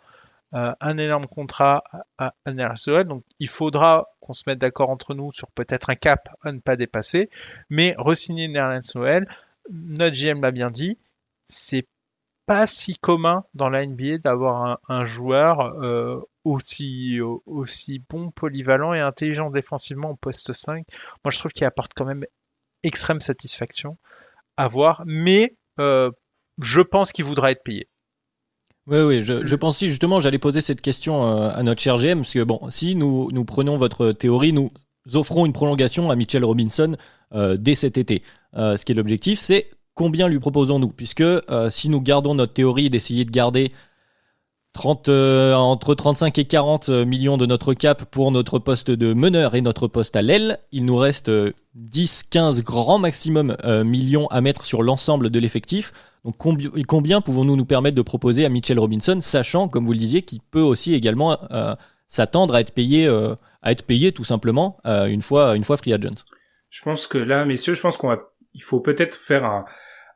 un 0.53 0.97
énorme 0.97 1.27
contrat 1.27 1.85
à, 2.19 2.35
à 2.45 3.05
Donc 3.05 3.25
il 3.41 3.49
faudra 3.49 4.07
qu'on 4.21 4.33
se 4.33 4.45
mette 4.47 4.59
d'accord 4.59 4.91
entre 4.91 5.15
nous 5.15 5.33
sur 5.33 5.51
peut-être 5.51 5.91
un 5.91 5.97
cap 5.97 6.29
à 6.43 6.53
ne 6.53 6.61
pas 6.61 6.77
dépasser. 6.77 7.31
Mais 7.69 7.95
re-signer 7.99 8.49
Noël, 8.49 9.29
notre 9.71 10.17
GM 10.17 10.41
l'a 10.41 10.51
bien 10.51 10.71
dit, 10.71 10.99
c'est 11.45 11.87
pas 12.47 12.67
si 12.67 12.97
commun 12.97 13.45
dans 13.55 13.69
la 13.69 13.85
NBA 13.85 14.19
d'avoir 14.19 14.79
un, 14.89 15.05
joueur 15.05 15.61
euh, 15.83 16.21
aussi, 16.45 17.19
aussi 17.47 18.01
bon, 18.09 18.31
polyvalent 18.31 18.95
et 18.95 19.01
intelligent 19.01 19.51
défensivement 19.51 20.11
au 20.11 20.17
poste 20.17 20.53
5. 20.53 20.87
Moi, 21.25 21.33
je 21.33 21.39
trouve 21.39 21.53
qu'il 21.53 21.67
apporte 21.67 21.93
quand 21.95 22.05
même 22.05 22.25
extrême 22.85 23.21
satisfaction 23.21 23.99
à 24.57 24.69
voir, 24.69 25.03
mais 25.07 25.57
euh, 25.81 26.11
je 26.63 26.81
pense 26.81 27.13
qu'il 27.13 27.25
voudra 27.25 27.51
être 27.51 27.65
payé. 27.65 27.89
Oui, 28.87 28.99
oui, 29.01 29.23
je, 29.23 29.45
je 29.45 29.57
pense 29.57 29.79
si 29.79 29.89
justement 29.89 30.21
j'allais 30.21 30.39
poser 30.39 30.61
cette 30.61 30.81
question 30.81 31.27
euh, 31.27 31.51
à 31.51 31.63
notre 31.63 31.81
cher 31.81 31.99
GM, 31.99 32.19
parce 32.19 32.33
que 32.33 32.45
bon, 32.45 32.61
si 32.71 32.95
nous, 32.95 33.45
prenons 33.45 33.77
votre 33.77 34.13
théorie, 34.13 34.53
nous 34.53 34.71
offrons 35.15 35.45
une 35.47 35.53
prolongation 35.53 36.11
à 36.11 36.17
Mitchell 36.17 36.45
Robinson 36.45 36.97
dès 37.35 37.75
cet 37.75 37.99
été. 37.99 38.23
ce 38.55 38.85
qui 38.85 38.93
est 38.93 38.95
l'objectif, 38.95 39.41
c'est 39.41 39.67
combien 39.97 40.29
lui 40.29 40.39
proposons-nous 40.39 40.89
Puisque 40.89 41.23
euh, 41.23 41.71
si 41.71 41.89
nous 41.89 42.01
gardons 42.01 42.37
notre 42.37 42.53
théorie 42.53 42.89
d'essayer 42.89 43.25
de 43.25 43.33
garder 43.33 43.73
30, 44.75 45.09
euh, 45.09 45.55
entre 45.55 45.95
35 45.95 46.39
et 46.39 46.45
40 46.45 46.91
millions 46.91 47.39
de 47.39 47.47
notre 47.47 47.75
cap 47.75 48.05
pour 48.05 48.31
notre 48.31 48.61
poste 48.61 48.93
de 48.93 49.15
meneur 49.15 49.57
et 49.57 49.63
notre 49.63 49.89
poste 49.89 50.15
à 50.15 50.23
l'aile, 50.23 50.59
il 50.71 50.85
nous 50.85 50.99
reste 50.99 51.31
10, 51.75 52.25
15 52.31 52.63
grand 52.63 52.99
maximum 52.99 53.57
euh, 53.65 53.83
millions 53.83 54.29
à 54.29 54.41
mettre 54.41 54.67
sur 54.67 54.83
l'ensemble 54.83 55.31
de 55.31 55.41
l'effectif. 55.41 55.93
Donc 56.27 56.35
combien, 56.39 56.71
combien 56.87 57.21
pouvons-nous 57.21 57.57
nous 57.57 57.65
permettre 57.65 57.95
de 57.95 58.03
proposer 58.03 58.45
à 58.45 58.49
Mitchell 58.49 58.79
Robinson, 58.79 59.19
sachant, 59.23 59.69
comme 59.69 59.87
vous 59.87 59.93
le 59.93 59.99
disiez, 59.99 60.23
qu'il 60.23 60.41
peut 60.41 60.61
aussi 60.61 60.93
également 60.93 61.39
s'attendre 62.09 62.55
à 62.57 62.61
être 62.61 62.73
payé, 62.73 63.07
à 63.63 63.71
être 63.71 63.85
payé 63.85 64.11
tout 64.11 64.25
simplement 64.25 64.79
une 64.85 65.23
fois, 65.23 65.55
une 65.55 65.63
fois 65.63 65.77
free 65.77 65.95
agent? 65.95 66.25
Je 66.69 66.83
pense 66.83 67.07
que 67.07 67.17
là, 67.17 67.45
messieurs, 67.45 67.75
je 67.75 67.81
pense 67.81 67.97
qu'on 67.97 68.09
va, 68.09 68.23
il 68.55 68.63
faut 68.63 68.81
peut-être 68.81 69.15
faire 69.15 69.45
un, 69.45 69.67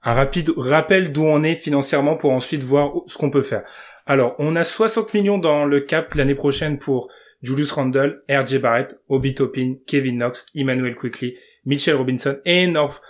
un 0.02 0.12
rapide 0.12 0.50
rappel 0.56 1.12
d'où 1.12 1.22
on 1.22 1.42
est 1.42 1.54
financièrement 1.54 2.16
pour 2.16 2.32
ensuite 2.32 2.64
voir 2.64 2.92
ce 3.06 3.16
qu'on 3.16 3.30
peut 3.30 3.42
faire. 3.42 3.62
Alors, 4.06 4.34
on 4.38 4.56
a 4.56 4.64
60 4.64 5.14
millions 5.14 5.38
dans 5.38 5.64
le 5.64 5.80
cap 5.80 6.14
l'année 6.14 6.34
prochaine 6.34 6.78
pour 6.78 7.08
Julius 7.42 7.70
Randle, 7.72 8.22
R.J. 8.28 8.58
Barrett, 8.58 9.00
Obi 9.08 9.34
Toppin, 9.34 9.74
Kevin 9.86 10.16
Knox, 10.16 10.46
Emmanuel 10.54 10.94
Quickly, 10.94 11.36
Mitchell 11.64 11.94
Robinson 11.94 12.36
et 12.44 12.66
North, 12.66 13.00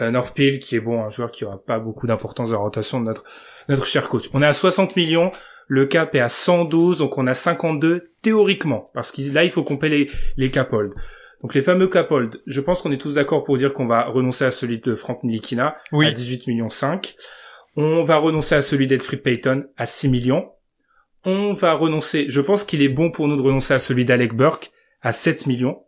euh, 0.00 0.10
North 0.10 0.34
Peel, 0.34 0.58
qui 0.58 0.76
est 0.76 0.80
bon, 0.80 1.02
un 1.02 1.10
joueur 1.10 1.30
qui 1.30 1.44
aura 1.44 1.62
pas 1.62 1.78
beaucoup 1.78 2.06
d'importance 2.06 2.50
dans 2.50 2.56
la 2.56 2.62
rotation 2.62 3.00
de 3.00 3.06
notre, 3.06 3.24
notre 3.68 3.86
cher 3.86 4.08
coach. 4.08 4.28
On 4.32 4.42
est 4.42 4.46
à 4.46 4.52
60 4.52 4.96
millions, 4.96 5.30
le 5.68 5.86
cap 5.86 6.14
est 6.14 6.20
à 6.20 6.28
112, 6.28 6.98
donc 6.98 7.18
on 7.18 7.26
a 7.26 7.34
52 7.34 8.12
théoriquement, 8.22 8.90
parce 8.94 9.12
que 9.12 9.22
là, 9.32 9.44
il 9.44 9.50
faut 9.50 9.64
compter 9.64 9.88
les, 9.88 10.10
les 10.36 10.50
cap 10.50 10.72
donc 11.44 11.52
les 11.52 11.60
fameux 11.60 11.88
Capold, 11.88 12.40
je 12.46 12.60
pense 12.62 12.80
qu'on 12.80 12.90
est 12.90 12.96
tous 12.96 13.16
d'accord 13.16 13.44
pour 13.44 13.58
dire 13.58 13.74
qu'on 13.74 13.86
va 13.86 14.04
renoncer 14.04 14.46
à 14.46 14.50
celui 14.50 14.80
de 14.80 14.94
Frank 14.94 15.22
Nilikina 15.24 15.76
à 15.92 16.10
18 16.10 16.46
millions 16.46 16.70
5. 16.70 17.14
On 17.76 18.02
va 18.02 18.16
renoncer 18.16 18.54
à 18.54 18.62
celui 18.62 18.86
d'Edfried 18.86 19.22
Payton 19.22 19.66
à 19.76 19.84
6 19.84 20.08
millions. 20.08 20.52
On 21.26 21.52
va 21.52 21.74
renoncer, 21.74 22.24
je 22.30 22.40
pense 22.40 22.64
qu'il 22.64 22.80
est 22.80 22.88
bon 22.88 23.10
pour 23.10 23.28
nous 23.28 23.36
de 23.36 23.42
renoncer 23.42 23.74
à 23.74 23.78
celui 23.78 24.06
d'Alec 24.06 24.32
Burke 24.32 24.70
à 25.02 25.12
7 25.12 25.46
millions. 25.46 25.82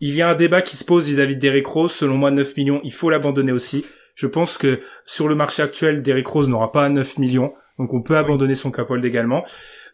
Il 0.00 0.14
y 0.14 0.22
a 0.22 0.28
un 0.28 0.34
débat 0.34 0.62
qui 0.62 0.76
se 0.76 0.84
pose 0.84 1.06
vis-à-vis 1.06 1.36
de 1.36 1.40
Derrick 1.40 1.66
Rose, 1.66 1.92
selon 1.92 2.16
moi 2.16 2.30
9 2.30 2.56
millions, 2.56 2.80
il 2.84 2.92
faut 2.92 3.10
l'abandonner 3.10 3.52
aussi. 3.52 3.84
Je 4.14 4.26
pense 4.26 4.58
que 4.58 4.80
sur 5.04 5.28
le 5.28 5.34
marché 5.34 5.62
actuel, 5.62 6.02
Derrick 6.02 6.26
Rose 6.26 6.48
n'aura 6.48 6.72
pas 6.72 6.88
9 6.88 7.18
millions, 7.18 7.52
donc 7.78 7.92
on 7.94 8.02
peut 8.02 8.16
abandonner 8.16 8.54
son 8.54 8.70
Capold 8.70 9.04
également. 9.04 9.44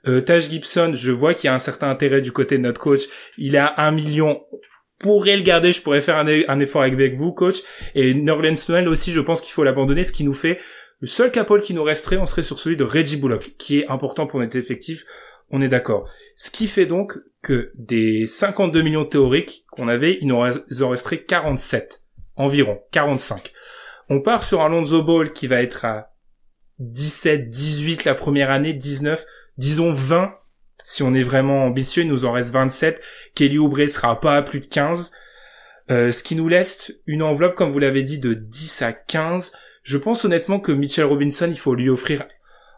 Euh, 0.07 0.21
Taj 0.21 0.51
Gibson, 0.51 0.93
je 0.95 1.13
vois 1.13 1.35
qu'il 1.35 1.49
y 1.49 1.51
a 1.51 1.55
un 1.55 1.61
certain 1.61 1.89
intérêt 1.89 2.21
du 2.21 2.33
côté 2.33 2.59
de 2.59 2.63
notre 2.63 2.81
coach. 2.81 3.03
Il 3.39 3.57
a 3.57 3.75
1 3.81 3.93
million, 3.93 4.43
pourrais 4.99 5.37
le 5.37 5.43
garder, 5.43 5.73
je 5.73 5.83
pourrais 5.83 6.01
faire 6.01 6.17
un, 6.17 6.61
effort 6.61 6.83
avec 6.83 7.15
vous, 7.15 7.33
coach. 7.33 7.59
Et 7.95 8.15
Norland 8.15 8.55
Noël 8.69 8.89
aussi, 8.89 9.13
je 9.13 9.21
pense 9.21 9.41
qu'il 9.41 9.53
faut 9.53 9.65
l'abandonner, 9.65 10.05
ce 10.05 10.13
qui 10.13 10.25
nous 10.25 10.35
fait 10.35 10.59
le 11.03 11.09
seul 11.09 11.33
capole 11.33 11.63
qui 11.63 11.75
nous 11.75 11.83
resterait, 11.83 12.17
on 12.17 12.27
serait 12.27 12.45
sur 12.45 12.61
celui 12.61 12.77
de 12.77 12.85
Reggie 12.85 13.17
Bullock, 13.17 13.57
qui 13.59 13.81
est 13.81 13.91
important 13.91 14.29
pour 14.29 14.39
notre 14.39 14.57
effectif, 14.57 15.05
on 15.53 15.63
est 15.63 15.69
d'accord. 15.69 16.09
Ce 16.37 16.51
qui 16.51 16.67
fait 16.67 16.87
donc 16.87 17.19
que 17.43 17.73
des 17.77 18.27
52 18.27 18.83
millions 18.83 19.05
théoriques 19.05 19.65
qu'on 19.71 19.89
avait, 19.89 20.19
il 20.21 20.29
nous 20.29 20.37
en 20.37 20.89
resterait 20.89 21.23
47, 21.23 22.03
environ, 22.37 22.81
45. 22.91 23.53
On 24.09 24.21
part 24.21 24.45
sur 24.45 24.63
un 24.63 24.69
Lonzo 24.69 25.03
Ball 25.03 25.33
qui 25.33 25.47
va 25.47 25.63
être 25.63 25.85
à 25.85 26.15
17, 26.79 27.49
18 27.49 28.05
la 28.05 28.15
première 28.15 28.51
année, 28.51 28.73
19, 28.73 29.25
disons 29.57 29.93
20 29.93 30.35
si 30.85 31.03
on 31.03 31.15
est 31.15 31.23
vraiment 31.23 31.65
ambitieux, 31.65 32.03
il 32.03 32.09
nous 32.09 32.25
en 32.25 32.33
reste 32.33 32.53
27. 32.53 33.01
Kelly 33.35 33.59
Oubre 33.59 33.87
sera 33.89 34.21
pas 34.21 34.37
à 34.37 34.43
plus 34.43 34.61
de 34.61 34.67
15. 34.67 35.13
Euh, 35.91 36.13
ce 36.13 36.23
qui 36.23 36.35
nous 36.35 36.49
laisse 36.49 36.93
une 37.07 37.23
enveloppe, 37.23 37.55
comme 37.55 37.73
vous 37.73 37.79
l'avez 37.79 38.03
dit, 38.03 38.19
de 38.19 38.35
10 38.35 38.83
à 38.83 38.93
15. 38.93 39.53
Je 39.83 39.99
pense 39.99 40.25
honnêtement 40.25 40.61
que 40.61 40.73
Mitchell 40.73 41.05
Robinson, 41.05 41.49
il 41.49 41.59
faut 41.59 41.75
lui 41.75 41.89
offrir 41.89 42.25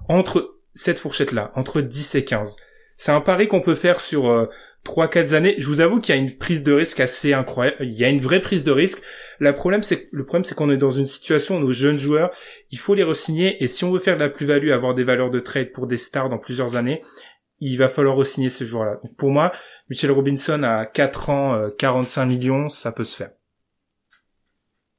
entre 0.08 0.53
cette 0.74 0.98
fourchette-là, 0.98 1.52
entre 1.54 1.80
10 1.80 2.16
et 2.16 2.24
15. 2.24 2.56
C'est 2.96 3.12
un 3.12 3.20
pari 3.20 3.48
qu'on 3.48 3.60
peut 3.60 3.74
faire 3.74 4.00
sur 4.00 4.28
euh, 4.28 4.46
3-4 4.84 5.34
années. 5.34 5.54
Je 5.58 5.66
vous 5.66 5.80
avoue 5.80 6.00
qu'il 6.00 6.14
y 6.14 6.18
a 6.18 6.20
une 6.20 6.36
prise 6.36 6.62
de 6.62 6.72
risque 6.72 7.00
assez 7.00 7.32
incroyable. 7.32 7.78
Il 7.80 7.92
y 7.92 8.04
a 8.04 8.08
une 8.08 8.20
vraie 8.20 8.40
prise 8.40 8.64
de 8.64 8.70
risque. 8.70 9.02
Le 9.38 9.52
problème, 9.52 9.82
c'est 9.82 10.08
le 10.12 10.24
problème, 10.24 10.44
c'est 10.44 10.54
qu'on 10.54 10.70
est 10.70 10.76
dans 10.76 10.90
une 10.90 11.06
situation 11.06 11.56
où 11.56 11.60
nos 11.60 11.72
jeunes 11.72 11.98
joueurs, 11.98 12.30
il 12.70 12.78
faut 12.78 12.94
les 12.94 13.02
resigner. 13.02 13.62
Et 13.62 13.66
si 13.66 13.84
on 13.84 13.92
veut 13.92 14.00
faire 14.00 14.16
de 14.16 14.20
la 14.20 14.30
plus-value, 14.30 14.70
avoir 14.70 14.94
des 14.94 15.04
valeurs 15.04 15.30
de 15.30 15.40
trade 15.40 15.72
pour 15.72 15.86
des 15.86 15.96
stars 15.96 16.28
dans 16.28 16.38
plusieurs 16.38 16.76
années, 16.76 17.02
il 17.60 17.76
va 17.78 17.88
falloir 17.88 18.16
re-signer 18.16 18.48
ce 18.48 18.64
joueur-là. 18.64 19.00
pour 19.16 19.30
moi, 19.30 19.52
Mitchell 19.88 20.10
Robinson 20.10 20.62
à 20.64 20.86
4 20.86 21.30
ans, 21.30 21.70
45 21.78 22.22
euh, 22.22 22.26
millions, 22.26 22.68
ça 22.68 22.92
peut 22.92 23.04
se 23.04 23.16
faire. 23.16 23.30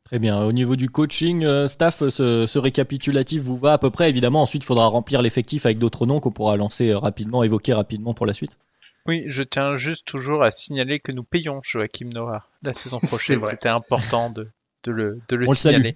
Très 0.06 0.20
bien. 0.20 0.44
Au 0.44 0.52
niveau 0.52 0.76
du 0.76 0.90
coaching, 0.90 1.44
euh, 1.44 1.68
staff, 1.68 2.08
ce, 2.10 2.58
récapitulatif 2.60 3.42
vous 3.42 3.58
va 3.58 3.74
à 3.74 3.78
peu 3.80 3.90
près. 3.90 4.08
Évidemment, 4.10 4.44
ensuite, 4.44 4.64
il 4.64 4.66
faudra 4.68 4.86
remplir 4.86 5.22
l'effectif 5.24 5.66
avec 5.66 5.80
d'autres 5.80 6.06
noms 6.06 6.20
qu'on 6.20 6.32
pourra 6.32 6.58
lancer 6.58 6.94
rapidement, 6.94 7.44
évoquer 7.44 7.74
rapidement 7.74 8.14
pour 8.14 8.28
la 8.28 8.34
suite. 8.34 8.58
Oui, 9.08 9.24
je 9.28 9.44
tiens 9.44 9.76
juste 9.76 10.06
toujours 10.06 10.44
à 10.44 10.52
signaler 10.52 11.00
que 11.00 11.12
nous 11.12 11.24
payons 11.24 11.60
Joachim 11.64 12.10
Noah 12.14 12.48
la 12.62 12.74
saison 12.74 13.00
prochaine. 13.04 13.44
C'était 13.44 13.70
important 13.70 14.30
de, 14.30 14.48
le, 14.86 15.22
de 15.28 15.54
signaler. 15.54 15.96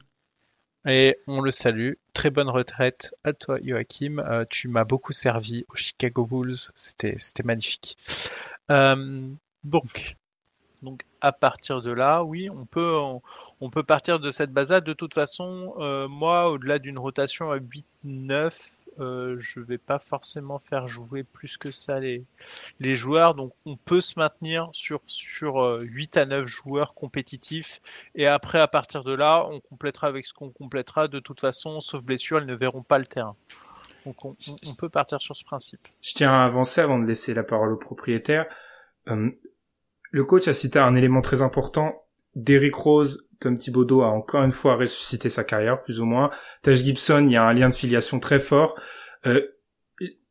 Et 0.88 1.18
on 1.28 1.42
le 1.42 1.52
salue. 1.52 1.94
Très 2.14 2.32
bonne 2.32 2.50
retraite 2.50 3.14
à 3.24 3.34
toi, 3.34 3.60
Joachim. 3.64 4.20
Euh, 4.20 4.46
tu 4.50 4.70
m'as 4.70 4.86
beaucoup 4.86 5.14
servi 5.14 5.66
aux 5.70 5.76
Chicago 5.76 6.26
Bulls. 6.26 6.56
C'était, 6.74 7.16
c'était 7.20 7.44
magnifique. 7.44 7.98
Euh, 8.72 9.28
donc, 9.64 10.16
donc, 10.82 11.04
à 11.22 11.32
partir 11.32 11.82
de 11.82 11.92
là, 11.92 12.24
oui, 12.24 12.50
on 12.50 12.66
peut, 12.66 12.96
on, 13.62 13.70
peut 13.70 13.84
partir 13.84 14.20
de 14.20 14.32
cette 14.32 14.52
base-là. 14.52 14.82
De 14.82 14.94
toute 14.94 15.14
façon, 15.14 15.74
euh, 15.80 16.08
moi, 16.08 16.50
au-delà 16.50 16.80
d'une 16.80 16.98
rotation 16.98 17.52
à 17.52 17.58
8-9, 17.58 18.80
euh, 19.00 19.36
je 19.40 19.60
vais 19.60 19.78
pas 19.78 20.00
forcément 20.00 20.60
faire 20.60 20.88
jouer 20.88 21.24
plus 21.24 21.58
que 21.58 21.72
ça 21.72 22.00
les, 22.00 22.26
les 22.80 22.96
joueurs. 22.96 23.36
Donc 23.36 23.54
on 23.66 23.78
peut 23.78 24.02
se 24.02 24.20
maintenir 24.20 24.70
sur, 24.74 25.02
sur 25.06 25.80
8 25.82 26.18
euh, 26.18 26.22
à 26.22 26.26
9 26.26 26.46
joueurs 26.46 26.94
compétitifs. 26.94 27.82
Et 28.16 28.28
après, 28.28 28.60
à 28.60 28.68
partir 28.68 29.04
de 29.04 29.14
là, 29.14 29.46
on 29.50 29.60
complétera 29.62 30.08
avec 30.08 30.26
ce 30.26 30.34
qu'on 30.34 30.50
complétera. 30.50 31.08
De 31.08 31.20
toute 31.20 31.40
façon, 31.40 31.80
sauf 31.80 32.04
blessure, 32.04 32.40
ils 32.40 32.46
ne 32.46 32.56
verront 32.56 32.84
pas 32.84 33.00
le 33.00 33.06
terrain. 33.06 33.36
Donc 34.06 34.26
on, 34.26 34.36
peut 34.78 34.90
partir 34.90 35.22
sur 35.22 35.36
ce 35.36 35.44
principe. 35.44 35.88
Je 36.02 36.14
tiens 36.14 36.32
à 36.32 36.46
avancer 36.46 36.82
avant 36.82 37.00
de 37.00 37.06
laisser 37.06 37.34
la 37.34 37.44
parole 37.44 37.74
au 37.74 37.78
propriétaire. 37.78 38.48
Le 40.12 40.24
coach 40.24 40.48
a 40.48 40.54
cité 40.54 40.80
un 40.80 40.96
élément 40.96 41.22
très 41.22 41.42
important. 41.42 42.04
Derrick 42.36 42.76
Rose 42.76 43.30
Tom 43.40 43.58
Thibodeau 43.58 44.02
a 44.02 44.08
encore 44.08 44.44
une 44.44 44.52
fois 44.52 44.76
ressuscité 44.76 45.30
sa 45.30 45.44
carrière, 45.44 45.82
plus 45.82 46.02
ou 46.02 46.06
moins. 46.06 46.30
Taj 46.62 46.84
Gibson, 46.84 47.26
il 47.26 47.34
y 47.34 47.38
a 47.38 47.44
un 47.44 47.54
lien 47.54 47.70
de 47.70 47.74
filiation 47.74 48.20
très 48.20 48.40
fort. 48.40 48.80
Euh, 49.26 49.42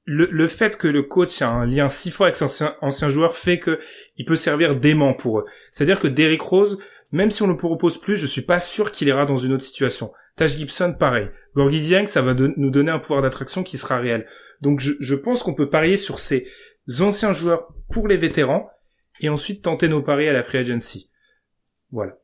le, 0.05 0.47
fait 0.47 0.79
que 0.79 0.89
le 0.89 1.03
coach 1.03 1.43
a 1.43 1.51
un 1.51 1.67
lien 1.67 1.91
si 1.91 2.11
fort 2.11 2.27
avec 2.27 2.37
son 2.37 2.47
ancien, 2.81 3.09
joueur 3.11 3.37
fait 3.37 3.59
que 3.59 3.79
il 4.17 4.25
peut 4.25 4.37
servir 4.37 4.77
d'aimant 4.77 5.13
pour 5.13 5.41
eux. 5.41 5.45
C'est-à-dire 5.71 6.01
que 6.01 6.09
Derrick 6.09 6.41
Rose, 6.41 6.79
même 7.13 7.31
si 7.31 7.43
on 7.43 7.47
ne 7.47 7.53
le 7.53 7.59
propose 7.59 8.01
plus, 8.01 8.17
je 8.17 8.27
suis 8.27 8.43
pas 8.43 8.61
sûr 8.61 8.91
qu'il 8.91 9.09
ira 9.09 9.27
dans 9.27 9.37
une 9.37 9.53
autre 9.53 9.65
situation. 9.65 10.13
Taj 10.37 10.57
Gibson, 10.57 10.95
pareil. 10.99 11.29
Gorgie 11.55 11.81
Dieng, 11.81 12.07
ça 12.07 12.23
va 12.23 12.33
nous 12.35 12.71
donner 12.71 12.91
un 12.91 12.99
pouvoir 12.99 13.21
d'attraction 13.21 13.63
qui 13.63 13.77
sera 13.77 13.99
réel. 13.99 14.27
Donc 14.63 14.81
je, 14.81 14.93
je 15.01 15.15
pense 15.15 15.43
qu'on 15.43 15.55
peut 15.55 15.69
parier 15.69 15.97
sur 15.97 16.21
ces 16.21 16.47
anciens 17.01 17.33
joueurs 17.33 17.69
pour 17.91 18.09
les 18.09 18.17
vétérans 18.17 18.71
et 19.21 19.29
ensuite 19.29 19.63
tenter 19.63 19.89
nos 19.89 20.03
paris 20.03 20.29
à 20.29 20.33
la 20.33 20.43
free 20.43 20.59
agency. 20.59 21.11
Voilà. 21.91 22.15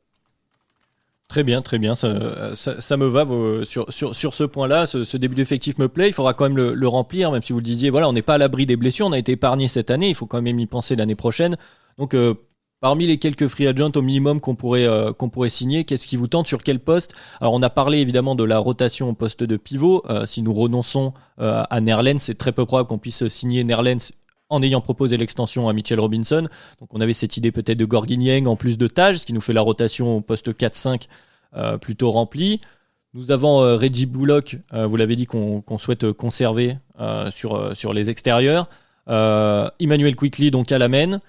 Très 1.28 1.42
bien, 1.42 1.62
très 1.62 1.78
bien, 1.78 1.94
ça, 1.94 2.54
ça, 2.54 2.96
me 2.96 3.06
va 3.06 3.26
sur, 3.64 3.92
sur, 3.92 4.14
sur 4.14 4.34
ce 4.34 4.44
point-là. 4.44 4.86
Ce, 4.86 5.16
début 5.16 5.34
d'effectif 5.34 5.78
me 5.78 5.88
plaît. 5.88 6.08
Il 6.08 6.12
faudra 6.12 6.34
quand 6.34 6.44
même 6.44 6.56
le, 6.56 6.88
remplir, 6.88 7.32
même 7.32 7.42
si 7.42 7.52
vous 7.52 7.58
le 7.58 7.64
disiez. 7.64 7.90
Voilà, 7.90 8.08
on 8.08 8.12
n'est 8.12 8.22
pas 8.22 8.34
à 8.34 8.38
l'abri 8.38 8.66
des 8.66 8.76
blessures. 8.76 9.06
On 9.06 9.12
a 9.12 9.18
été 9.18 9.32
épargné 9.32 9.66
cette 9.66 9.90
année. 9.90 10.10
Il 10.10 10.14
faut 10.14 10.26
quand 10.26 10.42
même 10.42 10.58
y 10.58 10.66
penser 10.66 10.94
l'année 10.94 11.16
prochaine. 11.16 11.56
Donc, 11.98 12.14
euh, 12.14 12.34
Parmi 12.84 13.06
les 13.06 13.16
quelques 13.16 13.48
free 13.48 13.66
agents 13.66 13.92
au 13.96 14.02
minimum 14.02 14.40
qu'on 14.42 14.56
pourrait, 14.56 14.86
euh, 14.86 15.14
qu'on 15.14 15.30
pourrait 15.30 15.48
signer, 15.48 15.84
qu'est-ce 15.84 16.06
qui 16.06 16.16
vous 16.16 16.26
tente? 16.26 16.46
Sur 16.46 16.62
quel 16.62 16.80
poste? 16.80 17.14
Alors 17.40 17.54
on 17.54 17.62
a 17.62 17.70
parlé 17.70 17.96
évidemment 17.96 18.34
de 18.34 18.44
la 18.44 18.58
rotation 18.58 19.08
au 19.08 19.14
poste 19.14 19.42
de 19.42 19.56
pivot. 19.56 20.02
Euh, 20.10 20.26
si 20.26 20.42
nous 20.42 20.52
renonçons 20.52 21.14
euh, 21.40 21.62
à 21.70 21.80
Nerlens, 21.80 22.18
c'est 22.18 22.36
très 22.36 22.52
peu 22.52 22.66
probable 22.66 22.90
qu'on 22.90 22.98
puisse 22.98 23.26
signer 23.28 23.64
Nerlens 23.64 24.10
en 24.54 24.62
ayant 24.62 24.80
proposé 24.80 25.16
l'extension 25.16 25.68
à 25.68 25.72
Mitchell 25.72 26.00
Robinson. 26.00 26.48
Donc 26.80 26.88
on 26.92 27.00
avait 27.00 27.12
cette 27.12 27.36
idée 27.36 27.52
peut-être 27.52 27.78
de 27.78 27.84
Gorgin 27.84 28.46
en 28.46 28.56
plus 28.56 28.78
de 28.78 28.88
Taj, 28.88 29.18
ce 29.18 29.26
qui 29.26 29.32
nous 29.32 29.40
fait 29.40 29.52
la 29.52 29.60
rotation 29.60 30.16
au 30.16 30.20
poste 30.20 30.48
4-5 30.50 31.08
plutôt 31.80 32.10
remplie. 32.10 32.60
Nous 33.12 33.30
avons 33.30 33.58
Reggie 33.58 34.06
Bullock, 34.06 34.56
vous 34.72 34.96
l'avez 34.96 35.14
dit 35.14 35.26
qu'on 35.26 35.78
souhaite 35.78 36.10
conserver 36.12 36.78
sur, 37.30 37.76
sur 37.76 37.92
les 37.92 38.10
extérieurs. 38.10 38.68
Emmanuel 39.06 40.16
Quickly 40.16 40.50
donc 40.50 40.72
à 40.72 40.78
la 40.78 40.88
main. 40.88 41.20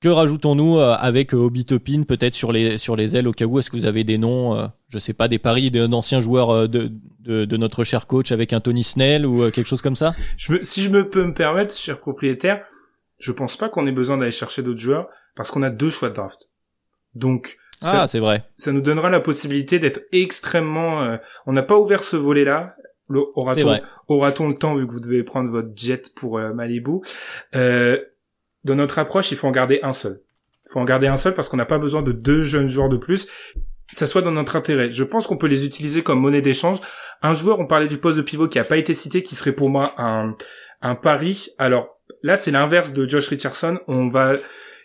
Que 0.00 0.08
rajoutons-nous 0.08 0.78
euh, 0.78 0.94
avec 0.96 1.34
euh, 1.34 1.38
Obi 1.38 1.64
Topin 1.64 2.04
peut-être 2.04 2.34
sur 2.34 2.52
les, 2.52 2.78
sur 2.78 2.94
les 2.94 3.16
ailes 3.16 3.26
au 3.26 3.32
cas 3.32 3.46
où 3.46 3.58
Est-ce 3.58 3.68
que 3.68 3.76
vous 3.76 3.86
avez 3.86 4.04
des 4.04 4.16
noms, 4.16 4.56
euh, 4.56 4.66
je 4.90 4.98
sais 4.98 5.12
pas, 5.12 5.26
des 5.26 5.40
paris 5.40 5.72
d'anciens 5.72 6.20
joueurs 6.20 6.68
de, 6.68 6.92
de, 7.18 7.44
de, 7.44 7.56
notre 7.56 7.82
cher 7.82 8.06
coach 8.06 8.30
avec 8.30 8.52
un 8.52 8.60
Tony 8.60 8.84
Snell 8.84 9.26
ou 9.26 9.50
quelque 9.50 9.66
chose 9.66 9.82
comme 9.82 9.96
ça? 9.96 10.14
Je 10.36 10.52
me, 10.52 10.62
Si 10.62 10.82
je 10.82 10.90
me 10.90 11.08
peux 11.08 11.24
me 11.24 11.34
permettre, 11.34 11.76
cher 11.76 11.98
propriétaire, 11.98 12.64
je 13.18 13.32
pense 13.32 13.56
pas 13.56 13.68
qu'on 13.68 13.88
ait 13.88 13.92
besoin 13.92 14.18
d'aller 14.18 14.30
chercher 14.30 14.62
d'autres 14.62 14.78
joueurs 14.78 15.08
parce 15.34 15.50
qu'on 15.50 15.64
a 15.64 15.70
deux 15.70 15.90
choix 15.90 16.10
de 16.10 16.14
draft. 16.14 16.48
Donc 17.16 17.56
ah, 17.82 18.06
c'est 18.06 18.20
vrai. 18.20 18.44
Ça 18.56 18.70
nous 18.70 18.80
donnera 18.80 19.10
la 19.10 19.20
possibilité 19.20 19.80
d'être 19.80 20.02
extrêmement. 20.12 21.18
on 21.46 21.52
n'a 21.52 21.62
pas 21.64 21.76
ouvert 21.76 22.04
ce 22.04 22.16
volet-là. 22.16 22.76
Aura-t-on 23.08 23.80
aura 24.08 24.28
le 24.28 24.54
temps 24.54 24.76
vu 24.76 24.86
que 24.86 24.92
vous 24.92 25.00
devez 25.00 25.24
prendre 25.24 25.50
votre 25.50 25.70
jet 25.74 26.14
pour 26.14 26.38
Malibu? 26.38 27.00
Euh, 27.56 27.98
dans 28.64 28.74
notre 28.74 28.98
approche, 28.98 29.32
il 29.32 29.36
faut 29.36 29.48
en 29.48 29.52
garder 29.52 29.80
un 29.82 29.92
seul. 29.92 30.20
Il 30.66 30.72
faut 30.72 30.80
en 30.80 30.84
garder 30.84 31.06
un 31.06 31.16
seul 31.16 31.34
parce 31.34 31.48
qu'on 31.48 31.56
n'a 31.56 31.64
pas 31.64 31.78
besoin 31.78 32.02
de 32.02 32.12
deux 32.12 32.42
jeunes 32.42 32.68
joueurs 32.68 32.88
de 32.88 32.96
plus. 32.96 33.28
Ça 33.92 34.06
soit 34.06 34.20
dans 34.20 34.32
notre 34.32 34.56
intérêt. 34.56 34.90
Je 34.90 35.04
pense 35.04 35.26
qu'on 35.26 35.38
peut 35.38 35.46
les 35.46 35.64
utiliser 35.64 36.02
comme 36.02 36.20
monnaie 36.20 36.42
d'échange. 36.42 36.78
Un 37.22 37.32
joueur, 37.32 37.58
on 37.58 37.66
parlait 37.66 37.88
du 37.88 37.98
poste 37.98 38.18
de 38.18 38.22
pivot 38.22 38.48
qui 38.48 38.58
a 38.58 38.64
pas 38.64 38.76
été 38.76 38.92
cité, 38.92 39.22
qui 39.22 39.34
serait 39.34 39.52
pour 39.52 39.70
moi 39.70 39.94
un, 39.96 40.36
un 40.82 40.94
pari. 40.94 41.48
Alors 41.58 41.98
là, 42.22 42.36
c'est 42.36 42.50
l'inverse 42.50 42.92
de 42.92 43.08
Josh 43.08 43.28
Richardson. 43.28 43.78
On 43.86 44.08
va 44.08 44.34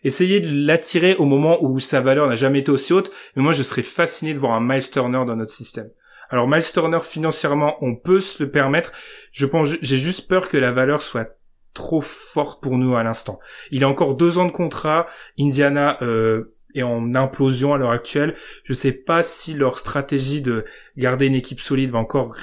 essayer 0.06 0.40
de 0.40 0.66
l'attirer 0.66 1.16
au 1.16 1.26
moment 1.26 1.62
où 1.64 1.80
sa 1.80 2.00
valeur 2.00 2.28
n'a 2.28 2.36
jamais 2.36 2.60
été 2.60 2.72
aussi 2.72 2.94
haute. 2.94 3.12
Mais 3.36 3.44
moi, 3.44 3.54
je 3.54 3.64
serais 3.64 3.84
fasciné 3.84 4.34
de 4.34 4.40
voir 4.40 4.54
un 4.54 4.62
Miles 4.62 4.90
Turner 4.90 5.24
dans 5.26 5.36
notre 5.36 5.52
système. 5.52 5.90
Alors 6.30 6.48
Miles 6.48 6.72
Turner, 6.72 7.00
financièrement, 7.02 7.78
on 7.82 7.96
peut 7.96 8.20
se 8.20 8.42
le 8.42 8.50
permettre. 8.50 8.92
Je 9.32 9.46
pense, 9.46 9.70
j'ai 9.82 9.98
juste 9.98 10.28
peur 10.28 10.50
que 10.50 10.58
la 10.58 10.72
valeur 10.72 11.02
soit 11.02 11.38
trop 11.74 12.02
forte 12.02 12.62
pour 12.62 12.78
nous 12.78 12.96
à 12.96 13.04
l'instant. 13.04 13.40
Il 13.72 13.84
a 13.84 13.90
encore 13.90 14.16
deux 14.16 14.38
ans 14.38 14.46
de 14.46 14.52
contrat. 14.52 15.06
Indiana 15.40 15.98
euh, 16.02 16.56
est 16.76 16.84
en 16.84 17.16
implosion 17.16 17.74
à 17.74 17.78
l'heure 17.78 17.92
actuelle. 17.92 18.36
Je 18.64 18.74
sais 18.74 18.92
pas 18.92 19.24
si 19.24 19.54
leur 19.54 19.80
stratégie 19.80 20.42
de 20.42 20.66
garder 20.98 21.28
une 21.28 21.36
équipe 21.36 21.60
solide 21.60 21.90
va 21.90 22.00
encore 22.00 22.36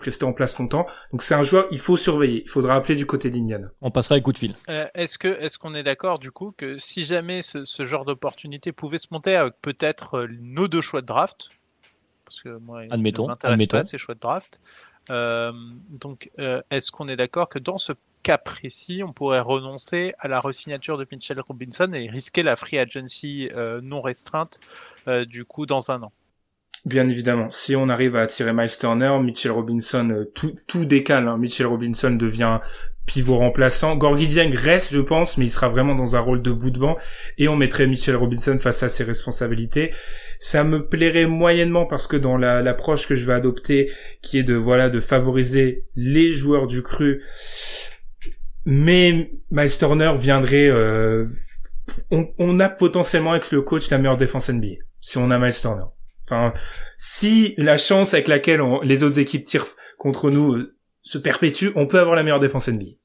rester 0.00 0.24
en 0.24 0.32
place 0.32 0.58
longtemps. 0.58 0.86
Donc 1.10 1.22
c'est 1.22 1.34
un 1.34 1.42
joueur, 1.42 1.66
il 1.70 1.78
faut 1.78 1.96
surveiller. 1.96 2.42
Il 2.44 2.48
faudra 2.48 2.76
appeler 2.76 2.94
du 2.94 3.04
côté 3.04 3.30
d'Indiana. 3.30 3.68
On 3.80 3.90
passera 3.90 4.14
les 4.14 4.22
coups 4.22 4.34
de 4.34 4.38
fil. 4.38 4.54
Euh, 4.68 4.86
est-ce 4.94 5.18
que 5.18 5.28
est-ce 5.28 5.58
qu'on 5.58 5.74
est, 5.74 5.82
d'accord 5.82 6.18
du 6.18 6.30
coup 6.30 6.54
que 6.56 6.78
si 6.78 7.04
jamais 7.04 7.42
ce, 7.42 7.64
ce 7.64 7.84
genre 7.84 8.04
d'opportunité 8.04 8.72
pouvait 8.72 8.98
se 8.98 9.08
monter 9.10 9.34
avec 9.34 9.54
peut-être 9.60 10.18
euh, 10.18 10.28
nos 10.40 10.68
deux 10.68 10.82
choix 10.82 11.00
de 11.00 11.06
draft, 11.06 11.50
parce 12.24 12.42
que 12.42 12.50
moi, 12.58 12.82
admettons, 12.90 13.24
ne 13.24 13.28
m'intéresse 13.28 13.66
pas 13.66 13.84
ces 13.84 13.98
choix 13.98 14.14
de 14.14 14.20
draft. 14.20 14.60
Euh, 15.10 15.52
donc, 15.88 16.30
euh, 16.38 16.60
est-ce 16.70 16.92
qu'on 16.92 17.08
est 17.08 17.16
d'accord 17.16 17.48
que 17.48 17.58
dans 17.58 17.78
ce 17.78 17.92
précis, 18.36 19.02
on 19.02 19.12
pourrait 19.14 19.40
renoncer 19.40 20.12
à 20.18 20.28
la 20.28 20.40
resignature 20.40 20.98
de 20.98 21.06
Mitchell 21.10 21.40
Robinson 21.40 21.90
et 21.94 22.10
risquer 22.10 22.42
la 22.42 22.56
free 22.56 22.78
agency 22.78 23.48
euh, 23.54 23.80
non 23.82 24.02
restreinte 24.02 24.60
euh, 25.06 25.24
du 25.24 25.46
coup 25.46 25.64
dans 25.64 25.90
un 25.90 26.02
an. 26.02 26.12
Bien 26.84 27.08
évidemment, 27.08 27.50
si 27.50 27.74
on 27.74 27.88
arrive 27.88 28.16
à 28.16 28.20
attirer 28.20 28.52
Miles 28.52 28.76
Turner, 28.78 29.18
Mitchell 29.20 29.52
Robinson, 29.52 30.10
euh, 30.10 30.24
tout, 30.34 30.54
tout 30.66 30.84
décale. 30.84 31.26
Hein. 31.26 31.38
Mitchell 31.38 31.66
Robinson 31.66 32.10
devient 32.10 32.60
pivot 33.08 33.38
remplaçant. 33.38 33.96
Gorgui 33.96 34.28
Dieng 34.28 34.54
reste, 34.54 34.92
je 34.92 35.00
pense, 35.00 35.38
mais 35.38 35.46
il 35.46 35.50
sera 35.50 35.68
vraiment 35.68 35.94
dans 35.94 36.14
un 36.14 36.20
rôle 36.20 36.42
de 36.42 36.52
bout 36.52 36.70
de 36.70 36.78
banc. 36.78 36.96
Et 37.38 37.48
on 37.48 37.56
mettrait 37.56 37.86
Mitchell 37.86 38.14
Robinson 38.14 38.58
face 38.58 38.82
à 38.82 38.88
ses 38.88 39.02
responsabilités. 39.02 39.92
Ça 40.38 40.62
me 40.62 40.86
plairait 40.86 41.26
moyennement 41.26 41.86
parce 41.86 42.06
que 42.06 42.16
dans 42.16 42.36
l'approche 42.36 43.08
que 43.08 43.16
je 43.16 43.26
vais 43.26 43.32
adopter, 43.32 43.90
qui 44.22 44.38
est 44.38 44.44
de 44.44 44.54
voilà 44.54 44.88
de 44.88 45.00
favoriser 45.00 45.84
les 45.96 46.30
joueurs 46.30 46.66
du 46.66 46.82
cru, 46.82 47.22
mais 48.70 49.32
Miles 49.50 49.78
Turner 49.78 50.12
viendrait. 50.18 50.68
Euh, 50.68 51.26
on, 52.10 52.60
a 52.60 52.68
potentiellement 52.68 53.30
avec 53.30 53.50
le 53.50 53.62
coach 53.62 53.88
la 53.88 53.96
meilleure 53.96 54.18
défense 54.18 54.50
NBA 54.50 54.82
si 55.00 55.16
on 55.16 55.30
a 55.30 55.38
Miles 55.38 55.54
Turner. 55.54 55.86
Enfin, 56.26 56.52
si 56.98 57.54
la 57.56 57.78
chance 57.78 58.12
avec 58.12 58.28
laquelle 58.28 58.60
les 58.82 59.04
autres 59.04 59.18
équipes 59.18 59.44
tirent 59.44 59.64
contre 59.96 60.30
nous 60.30 60.52
euh, 60.52 60.76
se 61.02 61.16
perpétue, 61.16 61.68
on 61.76 61.86
peut 61.86 61.98
avoir 61.98 62.14
la 62.14 62.22
meilleure 62.22 62.40
défense 62.40 62.68
NBA. 62.68 62.98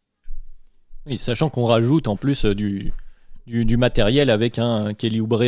Oui, 1.06 1.18
sachant 1.18 1.50
qu'on 1.50 1.66
rajoute 1.66 2.10
en 2.10 2.18
plus 2.18 2.44
euh, 2.44 2.54
du, 2.54 2.92
du, 3.48 3.78
matériel 3.78 4.30
avec 4.30 4.60
un 4.60 4.94
Kelly 4.94 5.22
Oubre 5.22 5.44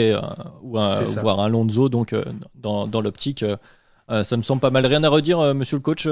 ou 0.61 0.79
un, 0.79 1.03
voire 1.03 1.41
un 1.41 1.49
Lonzo, 1.49 1.89
donc 1.89 2.15
dans, 2.55 2.87
dans 2.87 3.01
l'optique, 3.01 3.43
ça 4.07 4.37
me 4.37 4.43
semble 4.43 4.61
pas 4.61 4.71
mal. 4.71 4.85
Rien 4.85 5.03
à 5.03 5.09
redire, 5.09 5.53
monsieur 5.53 5.75
le 5.75 5.81
coach, 5.81 6.07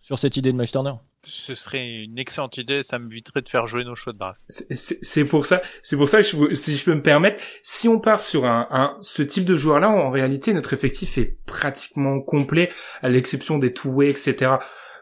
sur 0.00 0.18
cette 0.20 0.36
idée 0.36 0.52
de 0.52 0.58
Miles 0.58 0.70
Turner? 0.70 0.92
Ce 1.28 1.54
serait 1.54 2.04
une 2.04 2.18
excellente 2.18 2.56
idée, 2.56 2.82
ça 2.82 2.98
m'éviterait 2.98 3.42
de 3.42 3.48
faire 3.48 3.66
jouer 3.66 3.84
nos 3.84 3.94
choix 3.94 4.12
de. 4.12 4.18
C'est 4.48 5.24
pour 5.24 5.46
ça, 5.46 5.62
c'est 5.82 5.96
pour 5.96 6.08
ça 6.08 6.22
que 6.22 6.54
si 6.54 6.76
je 6.76 6.84
peux 6.84 6.94
me 6.94 7.02
permettre, 7.02 7.42
si 7.62 7.88
on 7.88 8.00
part 8.00 8.22
sur 8.22 8.46
un, 8.46 8.96
ce 9.00 9.22
type 9.22 9.44
de 9.44 9.56
joueur-là, 9.56 9.90
en 9.90 10.10
réalité, 10.10 10.52
notre 10.52 10.72
effectif 10.72 11.18
est 11.18 11.36
pratiquement 11.46 12.20
complet, 12.20 12.70
à 13.02 13.08
l'exception 13.08 13.58
des 13.58 13.72
two-way, 13.72 14.08
etc. 14.10 14.52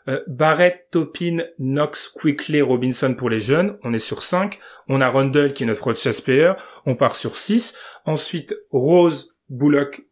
Euh, 0.08 0.22
Barrett, 0.26 0.86
Topin, 0.90 1.38
Knox, 1.58 2.08
Quickly, 2.08 2.62
Robinson 2.62 3.14
pour 3.14 3.30
les 3.30 3.40
jeunes, 3.40 3.76
on 3.82 3.92
est 3.92 3.98
sur 3.98 4.22
5. 4.22 4.58
On 4.88 5.00
a 5.00 5.08
Rundle 5.08 5.52
qui 5.52 5.64
est 5.64 5.66
notre 5.66 5.94
chess 5.94 6.20
player, 6.20 6.52
on 6.84 6.94
part 6.94 7.16
sur 7.16 7.36
6. 7.36 7.76
Ensuite, 8.04 8.56
Rose, 8.70 9.36
Bullock, 9.48 10.02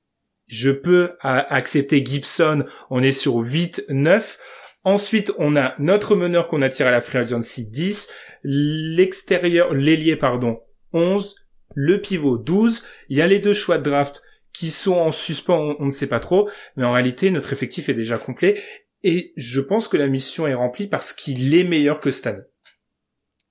je 0.46 0.70
peux 0.70 1.16
accepter 1.20 2.04
Gibson, 2.04 2.64
on 2.90 3.02
est 3.02 3.12
sur 3.12 3.36
8, 3.36 3.84
9. 3.88 4.38
Ensuite, 4.84 5.32
on 5.38 5.56
a 5.56 5.74
notre 5.78 6.14
meneur 6.14 6.46
qu'on 6.46 6.60
a 6.60 6.68
à 6.68 6.90
la 6.90 7.00
free 7.00 7.18
agency 7.18 7.70
10, 7.70 8.08
l'extérieur, 8.42 9.72
l'ailier, 9.72 10.16
pardon, 10.16 10.60
11, 10.92 11.36
le 11.74 12.00
pivot 12.02 12.36
12. 12.36 12.84
Il 13.08 13.16
y 13.16 13.22
a 13.22 13.26
les 13.26 13.38
deux 13.38 13.54
choix 13.54 13.78
de 13.78 13.90
draft 13.90 14.22
qui 14.52 14.68
sont 14.68 14.94
en 14.94 15.10
suspens, 15.10 15.76
on, 15.78 15.86
ne 15.86 15.90
sait 15.90 16.06
pas 16.06 16.20
trop, 16.20 16.48
mais 16.76 16.84
en 16.84 16.92
réalité, 16.92 17.30
notre 17.30 17.52
effectif 17.52 17.88
est 17.88 17.94
déjà 17.94 18.18
complet. 18.18 18.60
Et 19.02 19.32
je 19.36 19.60
pense 19.60 19.88
que 19.88 19.96
la 19.96 20.06
mission 20.06 20.46
est 20.46 20.54
remplie 20.54 20.86
parce 20.86 21.12
qu'il 21.12 21.54
est 21.54 21.64
meilleur 21.64 22.00
que 22.00 22.10
Stan. 22.10 22.36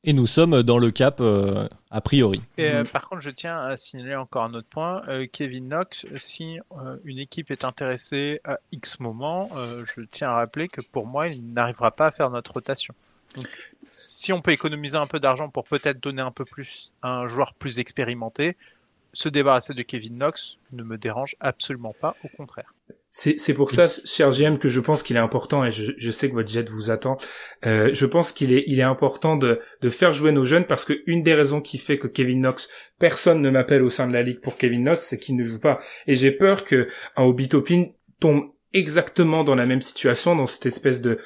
Et 0.06 0.12
nous 0.12 0.28
sommes 0.28 0.64
dans 0.64 0.80
le 0.80 0.92
cap 0.92 1.22
euh, 1.22 1.68
a 1.90 2.02
priori. 2.02 2.42
Et, 2.58 2.70
euh, 2.70 2.84
par 2.84 3.08
contre, 3.08 3.22
je 3.22 3.32
tiens 3.32 3.58
à 3.58 3.78
signaler 3.78 4.16
encore 4.16 4.44
un 4.44 4.54
autre 4.54 4.68
point. 4.70 5.02
Euh, 5.08 5.28
Kevin 5.32 5.70
Knox, 5.70 6.06
si 6.18 6.58
une 7.06 7.20
équipe 7.20 7.52
est 7.52 7.64
intéressée 7.64 8.42
à 8.44 8.60
X 8.74 9.00
moment, 9.00 9.50
je 9.56 10.02
tiens 10.12 10.30
à 10.30 10.34
rappeler 10.34 10.68
que 10.68 10.82
pour 10.82 11.08
moi, 11.08 11.30
il 11.30 11.54
n'arrivera 11.54 11.92
pas 11.92 12.08
à 12.08 12.12
faire 12.12 12.30
notre 12.30 12.52
rotation. 12.54 12.94
Donc, 13.36 13.48
si 13.94 14.34
on 14.34 14.42
peut 14.42 14.52
économiser 14.52 14.98
un 14.98 15.08
peu 15.08 15.20
d'argent 15.20 15.50
pour 15.50 15.64
peut-être 15.64 16.02
donner 16.02 16.22
un 16.22 16.32
peu 16.32 16.44
plus 16.44 16.92
à 17.02 17.10
un 17.10 17.28
joueur 17.28 17.54
plus 17.54 17.80
expérimenté, 17.80 18.58
se 19.14 19.30
débarrasser 19.30 19.74
de 19.74 19.84
Kevin 19.84 20.16
Knox 20.16 20.58
ne 20.74 20.84
me 20.84 20.98
dérange 20.98 21.36
absolument 21.40 21.94
pas, 22.00 22.16
au 22.26 22.28
contraire. 22.28 22.74
C'est 23.16 23.54
pour 23.54 23.70
ça, 23.70 23.86
cher 24.06 24.32
GM, 24.32 24.58
que 24.58 24.70
je 24.70 24.80
pense 24.80 25.04
qu'il 25.04 25.18
est 25.18 25.20
important, 25.20 25.64
et 25.64 25.70
je, 25.70 26.12
sais 26.12 26.30
que 26.30 26.34
votre 26.34 26.50
jet 26.50 26.68
vous 26.68 26.90
attend, 26.90 27.16
euh, 27.64 27.92
je 27.94 28.08
pense 28.08 28.32
qu'il 28.32 28.52
est, 28.52 28.82
important 28.82 29.36
de, 29.36 29.60
faire 29.90 30.12
jouer 30.14 30.32
nos 30.32 30.44
jeunes, 30.44 30.66
parce 30.66 30.84
que 30.84 31.04
une 31.06 31.22
des 31.22 31.36
raisons 31.36 31.62
qui 31.62 31.78
fait 31.78 32.00
que 32.00 32.08
Kevin 32.08 32.40
Knox, 32.40 32.70
personne 32.98 33.40
ne 33.44 33.52
m'appelle 33.52 33.84
au 33.84 33.92
sein 33.92 34.08
de 34.08 34.14
la 34.14 34.24
ligue 34.24 34.42
pour 34.42 34.58
Kevin 34.58 34.82
Knox, 34.82 35.04
c'est 35.04 35.20
qu'il 35.20 35.36
ne 35.36 35.44
joue 35.44 35.60
pas. 35.60 35.80
Et 36.08 36.16
j'ai 36.16 36.32
peur 36.32 36.66
que 36.66 36.88
un 37.16 37.32
tombe 38.20 38.50
exactement 38.74 39.44
dans 39.44 39.54
la 39.54 39.68
même 39.68 39.84
situation, 39.84 40.36
dans 40.36 40.48
cette 40.48 40.66
espèce 40.66 41.04
de 41.04 41.20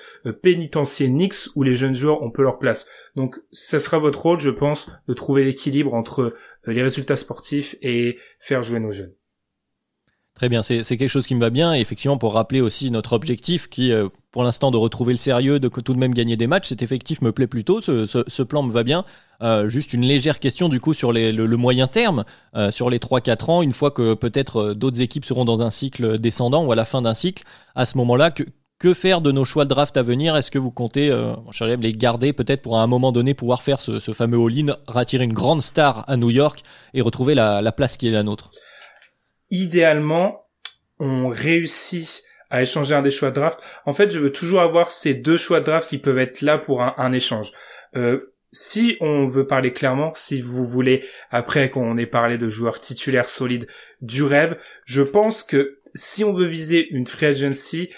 pénitencier 0.44 1.08
Knicks 1.08 1.56
où 1.56 1.64
les 1.64 1.78
jeunes 1.78 1.96
joueurs 1.96 2.22
ont 2.22 2.32
peu 2.32 2.44
leur 2.44 2.60
place. 2.60 2.86
Donc 3.16 3.38
ça 3.54 3.80
sera 3.80 3.98
votre 3.98 4.22
rôle, 4.22 4.42
je 4.42 4.50
pense, 4.50 4.92
de 5.08 5.14
trouver 5.14 5.46
l'équilibre 5.46 5.94
entre 5.94 6.36
euh, 6.68 6.74
les 6.74 6.84
résultats 6.84 7.16
sportifs 7.16 7.78
et 7.82 8.18
faire 8.40 8.62
jouer 8.62 8.82
nos 8.82 8.92
jeunes. 8.92 9.14
Très 10.38 10.50
bien, 10.50 10.62
c'est 10.62 10.84
quelque 10.84 11.08
chose 11.08 11.26
qui 11.26 11.34
me 11.34 11.40
va 11.40 11.50
bien. 11.50 11.74
Et 11.74 11.80
effectivement, 11.80 12.20
pour 12.20 12.36
rappeler 12.36 12.62
aussi 12.62 12.92
notre 12.92 13.14
objectif, 13.14 13.68
qui 13.70 13.92
euh, 13.92 14.08
pour 14.30 14.44
l'instant 14.44 14.70
de 14.70 14.78
retrouver 14.78 15.14
le 15.14 15.18
sérieux, 15.18 15.60
de 15.60 15.68
tout 15.68 15.94
de 15.96 15.98
même 15.98 16.14
gagner 16.14 16.38
des 16.38 16.46
matchs, 16.46 16.68
cet 16.68 16.84
effectif 16.84 17.22
me 17.22 17.32
plaît 17.32 17.48
plutôt. 17.48 17.82
Ce, 17.82 18.06
ce, 18.06 18.44
plan 18.44 18.62
me 18.62 18.72
va 18.72 18.84
bien. 18.84 19.04
Euh, 19.42 19.68
juste 19.68 19.96
une 19.96 20.04
légère 20.04 20.40
question 20.40 20.70
du 20.70 20.80
coup 20.80 20.94
sur 20.94 21.12
les, 21.12 21.32
le, 21.32 21.58
moyen 21.58 21.88
terme, 21.88 22.24
euh, 22.56 22.70
sur 22.70 22.92
les 22.92 23.00
3-4 23.00 23.50
ans, 23.50 23.62
une 23.64 23.72
fois 23.72 23.90
que 23.90 24.14
peut-être 24.14 24.74
d'autres 24.76 25.02
équipes 25.02 25.26
seront 25.26 25.44
dans 25.44 25.64
un 25.64 25.72
cycle 25.72 26.20
descendant 26.20 26.64
ou 26.64 26.72
à 26.72 26.76
la 26.76 26.86
fin 26.86 27.02
d'un 27.02 27.16
cycle, 27.16 27.44
à 27.74 27.86
ce 27.86 27.98
moment-là, 27.98 28.30
Que 28.80 28.94
faire 28.94 29.22
de 29.22 29.32
nos 29.32 29.44
choix 29.44 29.66
de 29.66 29.70
draft 29.70 29.98
à 29.98 30.04
venir? 30.04 30.36
Est-ce 30.36 30.52
que 30.52 30.60
vous 30.60 30.70
comptez, 30.70 31.10
euh, 31.10 31.34
les 31.80 31.94
garder 31.94 32.32
peut-être 32.32 32.62
pour 32.62 32.78
à 32.78 32.84
un 32.84 32.88
moment 32.88 33.12
donné 33.12 33.34
pouvoir 33.34 33.64
faire 33.64 33.82
ce, 33.82 34.00
fameux 34.14 34.38
all-in, 34.38 34.76
rattirer 34.88 35.24
une 35.24 35.34
grande 35.34 35.64
star 35.64 36.06
à 36.08 36.16
New 36.16 36.30
York 36.30 36.62
et 36.94 37.02
retrouver 37.02 37.34
la, 37.34 37.72
place 37.72 37.98
qui 37.98 38.08
est 38.08 38.12
la 38.12 38.22
nôtre? 38.22 38.52
Idéalement, 39.50 40.48
on 41.00 41.30
réussit 41.30 42.24
à 42.50 42.62
échanger 42.62 42.96
un 42.96 43.02
des 43.02 43.12
choix 43.12 43.30
de 43.30 43.36
draft. 43.36 43.60
En 43.86 43.94
fait, 43.94 44.10
je 44.10 44.20
veux 44.20 44.32
toujours 44.32 44.62
avoir 44.62 44.92
ces 44.92 45.14
deux 45.14 45.38
choix 45.38 45.60
de 45.60 45.66
draft 45.66 45.90
qui 45.90 45.98
peuvent 45.98 46.18
être 46.18 46.42
là 46.42 46.58
pour 46.58 46.82
un, 46.82 47.12
échange. 47.12 47.52
Euh, 47.96 48.32
si 48.52 48.98
on 49.02 49.28
veut 49.28 49.46
parler 49.46 49.74
clairement, 49.74 50.14
si 50.16 50.42
vous 50.42 50.66
voulez, 50.66 51.04
après 51.30 51.70
qu'on 51.70 51.98
ait 51.98 52.06
parlé 52.06 52.38
de 52.38 52.50
joueurs 52.50 52.80
titulaires 52.80 53.30
solides 53.30 53.68
du 54.02 54.24
rêve, 54.24 54.58
je 54.86 55.02
pense 55.02 55.44
que 55.44 55.80
si 55.94 56.24
on 56.24 56.34
veut 56.34 56.48
viser 56.48 56.88
une 56.90 57.06
free 57.06 57.26
agency 57.26 57.90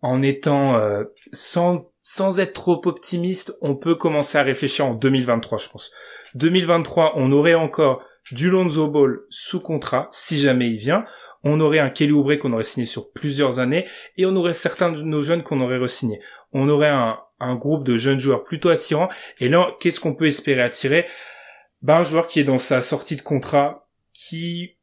en 0.00 0.22
étant 0.22 0.74
euh, 0.76 1.04
sans 1.32 1.92
sans 2.04 2.40
être 2.40 2.54
trop 2.54 2.80
optimiste, 2.86 3.56
on 3.60 3.76
peut 3.76 3.94
commencer 3.94 4.36
à 4.36 4.42
réfléchir 4.42 4.86
en 4.86 4.94
2023, 4.94 5.58
je 5.58 5.68
pense. 5.68 5.92
2023, 6.34 7.12
on 7.14 7.30
aurait 7.30 7.54
encore 7.54 8.04
du 8.30 8.50
Lonzo 8.50 8.88
Ball 8.88 9.20
sous 9.30 9.60
contrat, 9.60 10.08
si 10.12 10.38
jamais 10.38 10.70
il 10.70 10.76
vient. 10.76 11.04
On 11.42 11.60
aurait 11.60 11.80
un 11.80 11.90
Kelly 11.90 12.12
Oubre 12.12 12.36
qu'on 12.36 12.52
aurait 12.52 12.62
signé 12.62 12.86
sur 12.86 13.10
plusieurs 13.10 13.58
années, 13.58 13.86
et 14.16 14.26
on 14.26 14.36
aurait 14.36 14.54
certains 14.54 14.92
de 14.92 15.02
nos 15.02 15.22
jeunes 15.22 15.42
qu'on 15.42 15.60
aurait 15.60 15.78
re-signé. 15.78 16.20
On 16.52 16.68
aurait 16.68 16.88
un, 16.88 17.18
un 17.40 17.56
groupe 17.56 17.84
de 17.84 17.96
jeunes 17.96 18.20
joueurs 18.20 18.44
plutôt 18.44 18.68
attirants. 18.68 19.08
Et 19.40 19.48
là, 19.48 19.76
qu'est-ce 19.80 20.00
qu'on 20.00 20.14
peut 20.14 20.26
espérer 20.26 20.62
attirer? 20.62 21.06
Ben 21.82 21.96
un 21.96 22.04
joueur 22.04 22.28
qui 22.28 22.38
est 22.38 22.44
dans 22.44 22.58
sa 22.58 22.80
sortie 22.80 23.16
de 23.16 23.22
contrat, 23.22 23.88
qui 24.12 24.76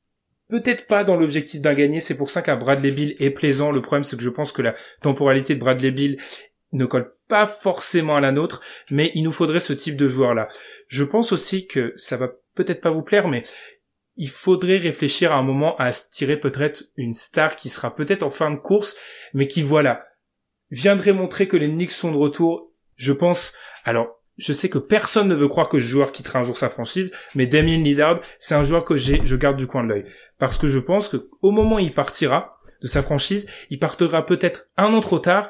peut-être 0.49 0.87
pas 0.87 1.03
dans 1.03 1.15
l'objectif 1.15 1.61
d'un 1.61 1.73
gagné. 1.73 2.01
C'est 2.01 2.17
pour 2.17 2.29
ça 2.29 2.41
qu'un 2.41 2.57
Bradley 2.57 2.91
Bill 2.91 3.15
est 3.19 3.29
plaisant. 3.29 3.71
Le 3.71 3.81
problème, 3.81 4.03
c'est 4.03 4.17
que 4.17 4.23
je 4.23 4.29
pense 4.29 4.51
que 4.51 4.61
la 4.61 4.73
temporalité 5.01 5.55
de 5.55 5.59
Bradley 5.59 5.91
Bill 5.91 6.19
ne 6.73 6.85
colle 6.85 7.15
pas 7.27 7.47
forcément 7.47 8.15
à 8.15 8.21
la 8.21 8.31
nôtre, 8.31 8.61
mais 8.89 9.11
il 9.15 9.23
nous 9.23 9.31
faudrait 9.31 9.59
ce 9.59 9.73
type 9.73 9.95
de 9.95 10.07
joueur-là. 10.07 10.49
Je 10.87 11.03
pense 11.03 11.31
aussi 11.31 11.67
que 11.67 11.93
ça 11.95 12.17
va 12.17 12.31
peut-être 12.63 12.81
pas 12.81 12.91
vous 12.91 13.03
plaire, 13.03 13.29
mais 13.29 13.43
il 14.17 14.29
faudrait 14.29 14.77
réfléchir 14.77 15.31
à 15.31 15.37
un 15.37 15.43
moment 15.43 15.77
à 15.77 15.93
tirer 15.93 16.37
peut-être 16.37 16.83
une 16.97 17.13
star 17.13 17.55
qui 17.55 17.69
sera 17.69 17.95
peut-être 17.95 18.23
en 18.23 18.31
fin 18.31 18.51
de 18.51 18.57
course, 18.57 18.97
mais 19.33 19.47
qui 19.47 19.61
voilà, 19.61 20.05
viendrait 20.71 21.13
montrer 21.13 21.47
que 21.47 21.55
les 21.55 21.69
Knicks 21.69 21.91
sont 21.91 22.11
de 22.11 22.17
retour. 22.17 22.73
Je 22.97 23.13
pense, 23.13 23.53
alors, 23.85 24.21
je 24.37 24.51
sais 24.51 24.67
que 24.67 24.77
personne 24.77 25.29
ne 25.29 25.35
veut 25.35 25.47
croire 25.47 25.69
que 25.69 25.79
ce 25.79 25.85
joueur 25.85 26.11
quittera 26.11 26.39
un 26.39 26.43
jour 26.43 26.57
sa 26.57 26.69
franchise, 26.69 27.13
mais 27.33 27.47
Damien 27.47 27.81
Lillard, 27.81 28.19
c'est 28.39 28.55
un 28.55 28.63
joueur 28.63 28.83
que 28.83 28.97
j'ai, 28.97 29.21
je 29.23 29.35
garde 29.37 29.55
du 29.55 29.67
coin 29.67 29.85
de 29.85 29.89
l'œil. 29.89 30.05
Parce 30.37 30.57
que 30.57 30.67
je 30.67 30.79
pense 30.79 31.07
que 31.07 31.29
au 31.41 31.51
moment 31.51 31.77
où 31.77 31.79
il 31.79 31.93
partira 31.93 32.57
de 32.81 32.87
sa 32.87 33.01
franchise, 33.01 33.47
il 33.69 33.79
partira 33.79 34.25
peut-être 34.25 34.67
un 34.75 34.93
an 34.93 34.99
trop 34.99 35.19
tard, 35.19 35.49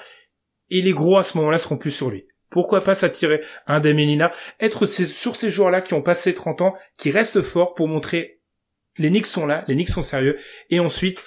et 0.70 0.84
les 0.84 0.94
gros 0.94 1.18
à 1.18 1.24
ce 1.24 1.40
moment-là 1.40 1.58
seront 1.58 1.78
plus 1.78 1.90
sur 1.90 2.12
lui. 2.12 2.28
Pourquoi 2.50 2.84
pas 2.84 2.96
s'attirer 2.96 3.42
un 3.68 3.80
Damien 3.80 4.06
Lillard, 4.06 4.32
être 4.60 4.86
sur 4.86 5.36
ces 5.36 5.50
joueurs-là 5.50 5.82
qui 5.82 5.94
ont 5.94 6.02
passé 6.02 6.34
30 6.34 6.62
ans, 6.62 6.76
qui 6.98 7.12
restent 7.12 7.42
forts 7.42 7.76
pour 7.76 7.88
montrer 7.88 8.40
les 8.98 9.10
Knicks 9.10 9.28
sont 9.28 9.46
là, 9.46 9.64
les 9.68 9.76
Knicks 9.76 9.90
sont 9.90 10.02
sérieux, 10.02 10.38
et 10.70 10.80
ensuite 10.80 11.24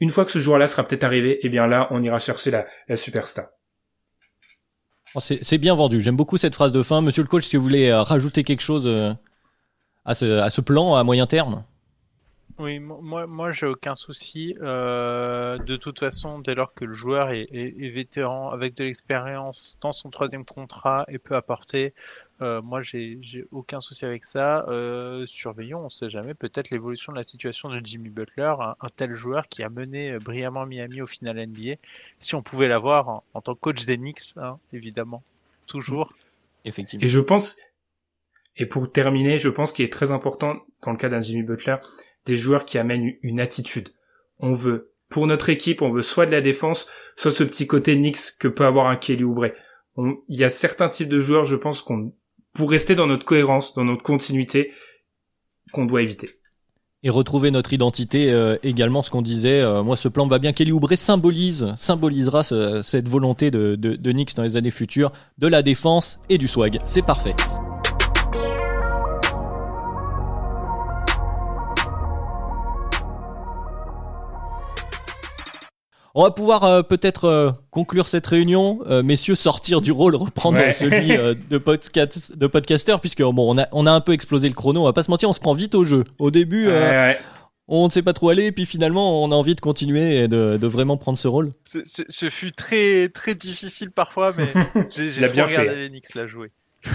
une 0.00 0.10
fois 0.10 0.24
que 0.24 0.32
ce 0.32 0.40
joueur-là 0.40 0.66
sera 0.66 0.82
peut-être 0.82 1.04
arrivé, 1.04 1.38
eh 1.42 1.48
bien 1.48 1.68
là, 1.68 1.86
on 1.90 2.02
ira 2.02 2.18
chercher 2.18 2.50
la, 2.50 2.96
superstar. 2.96 3.46
Oh, 5.14 5.20
c'est 5.20 5.58
bien 5.58 5.74
vendu. 5.74 6.00
J'aime 6.00 6.16
beaucoup 6.16 6.38
cette 6.38 6.54
phrase 6.54 6.72
de 6.72 6.82
fin. 6.82 7.02
Monsieur 7.02 7.22
le 7.22 7.28
coach, 7.28 7.44
si 7.44 7.56
vous 7.56 7.62
voulez 7.62 7.88
euh, 7.88 8.02
rajouter 8.02 8.42
quelque 8.42 8.62
chose 8.62 8.86
euh, 8.86 9.12
à 10.04 10.14
ce 10.14 10.60
plan 10.60 10.96
à 10.96 11.04
moyen 11.04 11.26
terme? 11.26 11.64
Oui, 12.58 12.78
moi, 12.78 13.26
moi 13.26 13.50
j'ai 13.50 13.66
aucun 13.66 13.94
souci. 13.94 14.54
Euh, 14.60 15.58
de 15.58 15.76
toute 15.76 15.98
façon, 15.98 16.38
dès 16.38 16.54
lors 16.54 16.74
que 16.74 16.84
le 16.84 16.92
joueur 16.92 17.30
est, 17.30 17.48
est 17.52 17.90
vétéran, 17.90 18.50
avec 18.50 18.74
de 18.74 18.84
l'expérience 18.84 19.78
dans 19.80 19.92
son 19.92 20.10
troisième 20.10 20.44
contrat 20.44 21.04
et 21.08 21.18
peut 21.18 21.34
apporter, 21.34 21.92
euh, 22.42 22.60
moi, 22.60 22.82
j'ai 22.82 23.18
aucun 23.52 23.80
souci 23.80 24.04
avec 24.04 24.24
ça. 24.24 24.64
Euh, 24.68 25.24
surveillons, 25.26 25.84
on 25.84 25.90
sait 25.90 26.10
jamais, 26.10 26.34
peut-être 26.34 26.70
l'évolution 26.70 27.12
de 27.12 27.18
la 27.18 27.22
situation 27.22 27.70
de 27.70 27.80
Jimmy 27.84 28.08
Butler, 28.08 28.54
un, 28.58 28.88
tel 28.96 29.14
joueur 29.14 29.48
qui 29.48 29.62
a 29.62 29.68
mené 29.68 30.18
brillamment 30.18 30.66
Miami 30.66 31.02
au 31.02 31.06
final 31.06 31.36
NBA. 31.36 31.76
Si 32.18 32.34
on 32.34 32.42
pouvait 32.42 32.68
l'avoir 32.68 33.22
en, 33.32 33.40
tant 33.40 33.54
que 33.54 33.60
coach 33.60 33.84
des 33.86 33.96
Knicks, 33.96 34.36
hein, 34.36 34.58
évidemment, 34.72 35.22
toujours. 35.66 36.12
Effectivement. 36.64 37.04
Et 37.04 37.08
je 37.08 37.20
pense, 37.20 37.56
et 38.56 38.66
pour 38.66 38.90
terminer, 38.90 39.38
je 39.38 39.48
pense 39.48 39.72
qu'il 39.72 39.84
est 39.84 39.92
très 39.92 40.10
important 40.10 40.56
dans 40.82 40.90
le 40.90 40.98
cas 40.98 41.08
d'un 41.08 41.20
Jimmy 41.20 41.44
Butler, 41.44 41.76
des 42.26 42.36
joueurs 42.36 42.64
qui 42.64 42.78
amènent 42.78 43.14
une 43.22 43.40
attitude. 43.40 43.90
On 44.38 44.54
veut, 44.54 44.92
pour 45.08 45.26
notre 45.26 45.48
équipe, 45.48 45.82
on 45.82 45.90
veut 45.90 46.02
soit 46.02 46.26
de 46.26 46.32
la 46.32 46.40
défense, 46.40 46.86
soit 47.16 47.30
ce 47.30 47.44
petit 47.44 47.66
côté 47.66 47.94
Knicks 47.94 48.38
que 48.38 48.48
peut 48.48 48.66
avoir 48.66 48.86
un 48.86 48.96
Kelly 48.96 49.24
Oubre. 49.24 49.46
Il 49.96 50.16
y 50.28 50.44
a 50.44 50.50
certains 50.50 50.88
types 50.88 51.08
de 51.08 51.18
joueurs, 51.18 51.44
je 51.44 51.56
pense, 51.56 51.82
qu'on 51.82 52.12
pour 52.54 52.70
rester 52.70 52.94
dans 52.94 53.06
notre 53.06 53.24
cohérence, 53.24 53.74
dans 53.74 53.84
notre 53.84 54.02
continuité 54.02 54.72
qu'on 55.72 55.86
doit 55.86 56.02
éviter. 56.02 56.30
Et 57.04 57.10
retrouver 57.10 57.50
notre 57.50 57.72
identité 57.72 58.30
euh, 58.30 58.56
également, 58.62 59.02
ce 59.02 59.10
qu'on 59.10 59.22
disait. 59.22 59.60
Euh, 59.60 59.82
moi, 59.82 59.96
ce 59.96 60.08
plan 60.08 60.26
va 60.28 60.38
bien. 60.38 60.52
Kelly 60.52 60.70
Oubre 60.70 60.94
symbolise, 60.94 61.74
symbolisera 61.76 62.44
cette 62.44 63.08
volonté 63.08 63.50
de, 63.50 63.74
de, 63.74 63.96
de 63.96 64.12
Knicks 64.12 64.36
dans 64.36 64.44
les 64.44 64.56
années 64.56 64.70
futures, 64.70 65.12
de 65.38 65.48
la 65.48 65.62
défense 65.62 66.20
et 66.28 66.38
du 66.38 66.46
swag. 66.46 66.78
C'est 66.84 67.02
parfait. 67.02 67.34
On 76.14 76.24
va 76.24 76.30
pouvoir 76.30 76.64
euh, 76.64 76.82
peut-être 76.82 77.24
euh, 77.24 77.52
conclure 77.70 78.06
cette 78.06 78.26
réunion, 78.26 78.80
euh, 78.86 79.02
messieurs, 79.02 79.34
sortir 79.34 79.80
du 79.80 79.92
rôle, 79.92 80.14
reprendre 80.14 80.58
celui 80.72 81.08
de, 81.08 81.58
podcast, 81.58 82.36
de 82.36 82.46
podcaster, 82.46 82.96
puisque 83.00 83.22
bon, 83.22 83.54
on 83.54 83.58
a, 83.58 83.66
on 83.72 83.86
a 83.86 83.90
un 83.90 84.00
peu 84.02 84.12
explosé 84.12 84.48
le 84.48 84.54
chrono. 84.54 84.82
On 84.82 84.84
va 84.84 84.92
pas 84.92 85.02
se 85.02 85.10
mentir, 85.10 85.30
on 85.30 85.32
se 85.32 85.40
prend 85.40 85.54
vite 85.54 85.74
au 85.74 85.84
jeu. 85.84 86.04
Au 86.18 86.30
début, 86.30 86.68
on 87.66 87.86
ne 87.86 87.90
sait 87.90 88.02
pas 88.02 88.12
trop 88.12 88.28
aller, 88.28 88.46
et 88.46 88.52
puis 88.52 88.66
finalement, 88.66 89.22
on 89.22 89.30
a 89.30 89.34
envie 89.34 89.54
de 89.54 89.60
continuer 89.60 90.18
et 90.18 90.28
de, 90.28 90.58
de 90.58 90.66
vraiment 90.66 90.98
prendre 90.98 91.16
ce 91.16 91.28
rôle. 91.28 91.52
Ce, 91.64 92.28
fut 92.28 92.52
très 92.52 93.08
très 93.08 93.34
difficile 93.34 93.90
parfois, 93.90 94.34
mais 94.36 94.46
j'ai 94.90 95.28
bien 95.28 95.46
regardé 95.46 95.74
Lenix 95.76 96.14
la 96.14 96.26
jouer. 96.26 96.50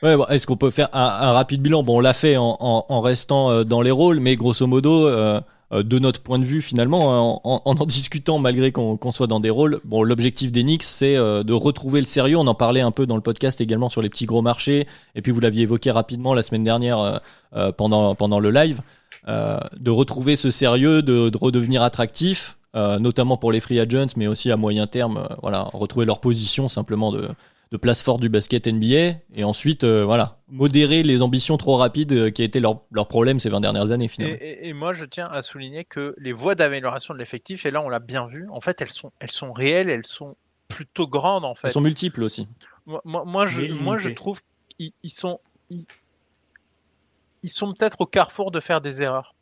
Ouais, 0.00 0.16
bon, 0.16 0.26
est-ce 0.26 0.46
qu'on 0.46 0.56
peut 0.56 0.70
faire 0.70 0.88
un, 0.92 1.32
rapide 1.32 1.60
bilan? 1.60 1.82
Bon, 1.82 1.96
on 1.96 2.00
l'a 2.00 2.12
fait 2.12 2.36
en, 2.36 2.56
en, 2.60 2.86
en, 2.88 3.00
restant 3.00 3.64
dans 3.64 3.82
les 3.82 3.90
rôles, 3.90 4.20
mais 4.20 4.36
grosso 4.36 4.64
modo, 4.64 5.08
euh, 5.08 5.40
de 5.70 5.98
notre 5.98 6.22
point 6.22 6.38
de 6.38 6.44
vue 6.44 6.62
finalement, 6.62 7.12
hein, 7.12 7.40
en 7.44 7.62
en, 7.64 7.86
discutant 7.86 8.38
malgré 8.38 8.72
qu'on 8.72 9.12
soit 9.12 9.26
dans 9.26 9.40
des 9.40 9.50
rôles. 9.50 9.80
Bon, 9.84 10.02
l'objectif 10.02 10.50
d'Enix, 10.50 10.86
c'est 10.86 11.16
euh, 11.16 11.42
de 11.42 11.52
retrouver 11.52 12.00
le 12.00 12.06
sérieux. 12.06 12.38
On 12.38 12.46
en 12.46 12.54
parlait 12.54 12.80
un 12.80 12.90
peu 12.90 13.06
dans 13.06 13.16
le 13.16 13.22
podcast 13.22 13.60
également 13.60 13.88
sur 13.88 14.00
les 14.00 14.08
petits 14.08 14.26
gros 14.26 14.42
marchés. 14.42 14.86
Et 15.14 15.22
puis 15.22 15.30
vous 15.32 15.40
l'aviez 15.40 15.62
évoqué 15.62 15.90
rapidement 15.90 16.34
la 16.34 16.42
semaine 16.42 16.64
dernière 16.64 17.20
euh, 17.54 17.72
pendant, 17.72 18.14
pendant 18.14 18.40
le 18.40 18.50
live. 18.50 18.80
de 19.26 19.90
retrouver 19.90 20.36
ce 20.36 20.50
sérieux, 20.50 21.02
de, 21.02 21.28
de 21.28 21.38
redevenir 21.38 21.82
attractif, 21.82 22.56
notamment 22.74 23.36
pour 23.36 23.52
les 23.52 23.60
free 23.60 23.78
agents, 23.78 24.12
mais 24.16 24.26
aussi 24.26 24.50
à 24.50 24.56
moyen 24.56 24.86
terme, 24.86 25.28
voilà, 25.42 25.68
retrouver 25.72 26.06
leur 26.06 26.20
position 26.20 26.68
simplement 26.68 27.12
de, 27.12 27.28
de 27.70 27.76
place 27.76 28.02
forte 28.02 28.20
du 28.20 28.28
basket 28.28 28.66
NBA 28.66 29.18
et 29.34 29.44
ensuite 29.44 29.84
euh, 29.84 30.04
voilà 30.04 30.38
modérer 30.48 31.02
les 31.02 31.20
ambitions 31.20 31.58
trop 31.58 31.76
rapides 31.76 32.12
euh, 32.12 32.30
qui 32.30 32.42
a 32.42 32.44
été 32.44 32.60
leur, 32.60 32.80
leur, 32.90 33.08
problème 33.08 33.40
ces 33.40 33.50
20 33.50 33.60
dernières 33.60 33.92
années 33.92 34.08
finalement. 34.08 34.38
Et, 34.40 34.72
moi 34.72 34.92
je 34.92 35.04
tiens 35.04 35.26
à 35.26 35.42
souligner 35.42 35.84
que 35.84 36.14
les 36.18 36.32
voies 36.32 36.54
d'amélioration 36.54 37.12
de 37.12 37.18
l'effectif 37.18 37.66
et 37.66 37.70
là 37.70 37.82
on 37.82 37.88
l'a 37.88 37.98
bien 37.98 38.26
vu 38.26 38.48
en 38.50 38.60
fait 38.60 38.80
elles 38.80 38.90
sont 38.90 39.12
elles 39.20 39.30
sont 39.30 39.52
réelles 39.52 39.90
elles 39.90 40.06
sont 40.06 40.36
plutôt 40.68 41.06
grandes 41.06 41.44
en 41.44 41.54
fait. 41.54 41.68
Elles 41.68 41.72
sont 41.72 41.80
multiples 41.80 42.22
aussi. 42.22 42.48
Moi, 42.86 43.02
moi, 43.04 43.46
je 43.46 43.66
moi 43.66 43.98
je 43.98 44.10
trouve 44.10 44.40
qu'ils 44.78 44.92
sont 45.10 45.40
ils, 45.70 47.50
sont 47.50 47.74
peut-être 47.74 48.00
au 48.00 48.06
carrefour 48.06 48.50
de 48.50 48.60
faire 48.60 48.80
des 48.80 49.02
erreurs. 49.02 49.34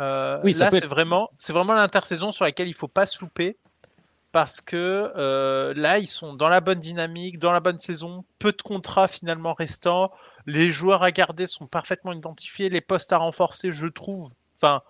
Euh, 0.00 0.40
oui, 0.44 0.52
là, 0.52 0.70
c'est 0.70 0.86
vraiment, 0.86 1.30
c'est 1.36 1.52
vraiment 1.52 1.74
l'intersaison 1.74 2.30
sur 2.30 2.44
laquelle 2.44 2.68
il 2.68 2.74
faut 2.74 2.88
pas 2.88 3.06
se 3.06 3.20
louper 3.20 3.56
parce 4.32 4.60
que 4.60 5.12
euh, 5.16 5.72
là, 5.74 5.98
ils 5.98 6.06
sont 6.06 6.34
dans 6.34 6.48
la 6.48 6.60
bonne 6.60 6.80
dynamique, 6.80 7.38
dans 7.38 7.52
la 7.52 7.60
bonne 7.60 7.78
saison, 7.78 8.24
peu 8.38 8.52
de 8.52 8.62
contrats 8.62 9.08
finalement 9.08 9.54
restants, 9.54 10.12
les 10.46 10.70
joueurs 10.70 11.02
à 11.02 11.10
garder 11.10 11.46
sont 11.46 11.66
parfaitement 11.66 12.12
identifiés, 12.12 12.68
les 12.68 12.80
postes 12.80 13.12
à 13.12 13.18
renforcer, 13.18 13.70
je 13.70 13.86
trouve. 13.88 14.32
Enfin, 14.56 14.82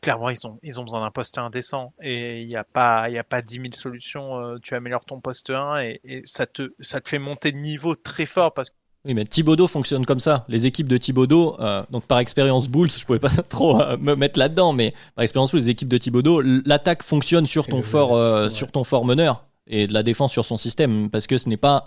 clairement, 0.00 0.30
ils 0.30 0.46
ont, 0.46 0.58
ils 0.62 0.80
ont 0.80 0.84
besoin 0.84 1.00
d'un 1.00 1.10
poste 1.10 1.38
indécent 1.38 1.92
et 2.00 2.42
il 2.42 2.48
n'y 2.48 2.56
a 2.56 2.64
pas, 2.64 3.10
y 3.10 3.18
a 3.18 3.24
pas 3.24 3.42
10 3.42 3.54
000 3.56 3.66
solutions. 3.72 4.38
Euh, 4.38 4.58
tu 4.62 4.74
améliores 4.74 5.04
ton 5.04 5.20
poste 5.20 5.50
1 5.50 5.80
et, 5.80 6.00
et, 6.04 6.22
ça 6.24 6.46
te, 6.46 6.74
ça 6.80 7.00
te 7.00 7.08
fait 7.08 7.18
monter 7.18 7.52
de 7.52 7.58
niveau 7.58 7.94
très 7.96 8.26
fort 8.26 8.54
parce 8.54 8.70
que 8.70 8.76
oui, 9.04 9.14
mais 9.14 9.24
Thibodeau 9.24 9.68
fonctionne 9.68 10.04
comme 10.04 10.18
ça. 10.18 10.44
Les 10.48 10.66
équipes 10.66 10.88
de 10.88 10.96
Thibodeau, 10.96 11.56
euh, 11.60 11.84
donc 11.90 12.04
par 12.04 12.18
expérience 12.18 12.68
Bulls, 12.68 12.90
je 12.90 13.04
pouvais 13.06 13.20
pas 13.20 13.30
trop 13.48 13.80
euh, 13.80 13.96
me 13.96 14.14
mettre 14.16 14.38
là-dedans, 14.38 14.72
mais 14.72 14.92
par 15.14 15.22
expérience 15.22 15.52
les 15.54 15.70
équipes 15.70 15.88
de 15.88 15.98
Thibodeau, 15.98 16.40
l'attaque 16.40 17.02
fonctionne 17.02 17.44
sur 17.44 17.66
ton 17.66 17.80
fort, 17.80 18.16
euh, 18.16 18.50
sur 18.50 18.72
ton 18.72 18.82
fort 18.84 19.04
meneur 19.04 19.44
et 19.68 19.86
de 19.86 19.92
la 19.92 20.02
défense 20.02 20.32
sur 20.32 20.44
son 20.44 20.56
système, 20.56 21.10
parce 21.10 21.26
que 21.26 21.38
ce 21.38 21.48
n'est 21.48 21.56
pas, 21.58 21.84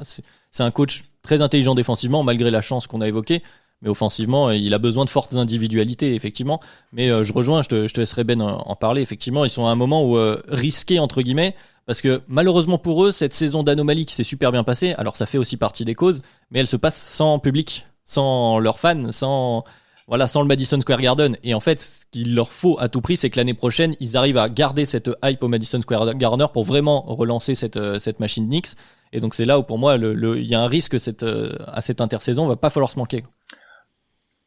c'est 0.52 0.64
un 0.64 0.72
coach 0.72 1.04
très 1.22 1.42
intelligent 1.42 1.76
défensivement 1.76 2.24
malgré 2.24 2.50
la 2.50 2.62
chance 2.62 2.88
qu'on 2.88 3.02
a 3.02 3.08
évoquée, 3.08 3.42
mais 3.82 3.90
offensivement, 3.90 4.52
il 4.52 4.74
a 4.74 4.78
besoin 4.78 5.06
de 5.06 5.10
fortes 5.10 5.34
individualités, 5.34 6.14
effectivement. 6.14 6.60
Mais 6.94 7.08
je 7.24 7.34
rejoins, 7.34 7.64
je 7.64 7.70
te, 7.70 7.88
je 7.88 7.94
te 7.96 8.00
laisserai 8.00 8.24
Ben 8.24 8.40
en, 8.40 8.76
parler. 8.76 9.02
Effectivement, 9.02 9.44
ils 9.44 9.50
sont 9.50 9.66
à 9.66 9.72
un 9.72 9.76
moment 9.76 10.04
où 10.06 10.20
risqué 10.48 11.00
entre 11.00 11.24
guillemets, 11.24 11.56
Parce 11.86 12.02
que 12.02 12.22
malheureusement 12.28 12.78
pour 12.78 13.06
eux, 13.06 13.12
cette 13.12 13.34
saison 13.34 13.64
d'anomalie 13.64 14.06
qui 14.06 14.16
s'est 14.16 14.24
super 14.24 14.52
bien 14.52 14.64
passée, 14.64 14.94
alors 14.94 15.18
ça 15.18 15.26
fait 15.26 15.38
aussi 15.38 15.58
partie 15.58 15.86
des 15.86 15.96
causes, 15.96 16.22
mais 16.52 16.60
elle 16.60 16.68
se 16.68 16.78
passe 16.78 17.02
sans 17.02 17.40
public, 17.40 17.86
sans 18.04 18.60
leurs 18.60 18.80
fans, 18.80 19.12
sans 19.12 19.64
voilà, 20.08 20.28
sans 20.28 20.42
le 20.42 20.48
Madison 20.48 20.80
Square 20.82 21.00
Garden. 21.00 21.38
Et 21.44 21.54
en 21.54 21.60
fait, 21.60 21.82
ce 21.82 22.06
qu'il 22.12 22.36
leur 22.36 22.52
faut 22.52 22.78
à 22.80 22.90
tout 22.90 23.02
prix, 23.02 23.16
c'est 23.16 23.30
que 23.30 23.38
l'année 23.38 23.54
prochaine, 23.54 23.96
ils 24.00 24.18
arrivent 24.18 24.38
à 24.38 24.50
garder 24.50 24.84
cette 24.84 25.10
hype 25.24 25.42
au 25.42 25.48
Madison 25.48 25.82
Square 25.82 26.16
Garden 26.16 26.48
pour 26.52 26.66
vraiment 26.66 27.02
relancer 27.02 27.56
cette, 27.56 27.78
euh, 27.78 27.98
cette 28.00 28.20
machine 28.20 28.46
Knicks. 28.46 28.72
Et 29.14 29.20
donc 29.20 29.36
c'est 29.36 29.46
là 29.46 29.58
où 29.58 29.64
pour 29.64 29.78
moi, 29.78 29.96
il 29.96 30.02
le, 30.02 30.42
y 30.42 30.54
a 30.54 30.60
un 30.60 30.68
risque 30.68 30.94
que 30.94 30.98
cette, 30.98 31.24
euh, 31.24 31.56
à 31.68 31.82
cette 31.82 32.02
intersaison, 32.02 32.48
va 32.48 32.56
pas 32.56 32.70
falloir 32.70 32.92
se 32.92 33.00
manquer. 33.00 33.24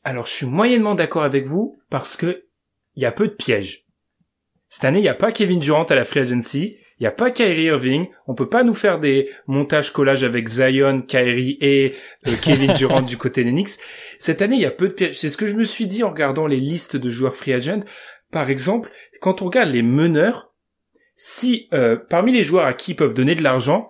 Alors 0.02 0.26
je 0.26 0.32
suis 0.32 0.46
moyennement 0.46 0.94
d'accord 0.94 1.22
avec 1.22 1.46
vous 1.46 1.78
parce 1.88 2.16
que 2.16 2.44
il 2.96 3.02
y 3.02 3.06
a 3.06 3.12
peu 3.12 3.26
de 3.26 3.32
pièges. 3.32 3.86
Cette 4.68 4.84
année, 4.84 4.98
il 4.98 5.02
n'y 5.02 5.08
a 5.08 5.14
pas 5.14 5.32
Kevin 5.32 5.60
Durant 5.60 5.84
à 5.84 5.94
la 5.94 6.04
free 6.04 6.20
agency. 6.20 6.76
Il 7.00 7.02
n'y 7.02 7.06
a 7.08 7.12
pas 7.12 7.30
Kyrie 7.30 7.64
Irving. 7.64 8.06
On 8.26 8.34
peut 8.34 8.48
pas 8.48 8.62
nous 8.62 8.74
faire 8.74 9.00
des 9.00 9.28
montages 9.46 9.92
collages 9.92 10.22
avec 10.22 10.48
Zion, 10.48 11.02
Kyrie 11.02 11.58
et 11.60 11.94
euh, 12.28 12.32
Kevin 12.40 12.72
Durant 12.76 13.02
du 13.02 13.16
côté 13.16 13.42
des 13.42 13.50
Knicks. 13.50 13.80
Cette 14.18 14.42
année, 14.42 14.56
il 14.56 14.62
y 14.62 14.66
a 14.66 14.70
peu 14.70 14.88
de 14.88 14.92
pièges. 14.92 15.18
C'est 15.18 15.28
ce 15.28 15.36
que 15.36 15.46
je 15.46 15.54
me 15.54 15.64
suis 15.64 15.86
dit 15.86 16.04
en 16.04 16.10
regardant 16.10 16.46
les 16.46 16.60
listes 16.60 16.96
de 16.96 17.10
joueurs 17.10 17.34
free 17.34 17.52
agent. 17.52 17.80
Par 18.30 18.48
exemple, 18.48 18.90
quand 19.20 19.42
on 19.42 19.46
regarde 19.46 19.70
les 19.70 19.82
meneurs, 19.82 20.52
si 21.16 21.68
euh, 21.72 21.96
parmi 21.96 22.32
les 22.32 22.42
joueurs 22.42 22.66
à 22.66 22.74
qui 22.74 22.92
ils 22.92 22.96
peuvent 22.96 23.14
donner 23.14 23.34
de 23.34 23.42
l'argent, 23.42 23.88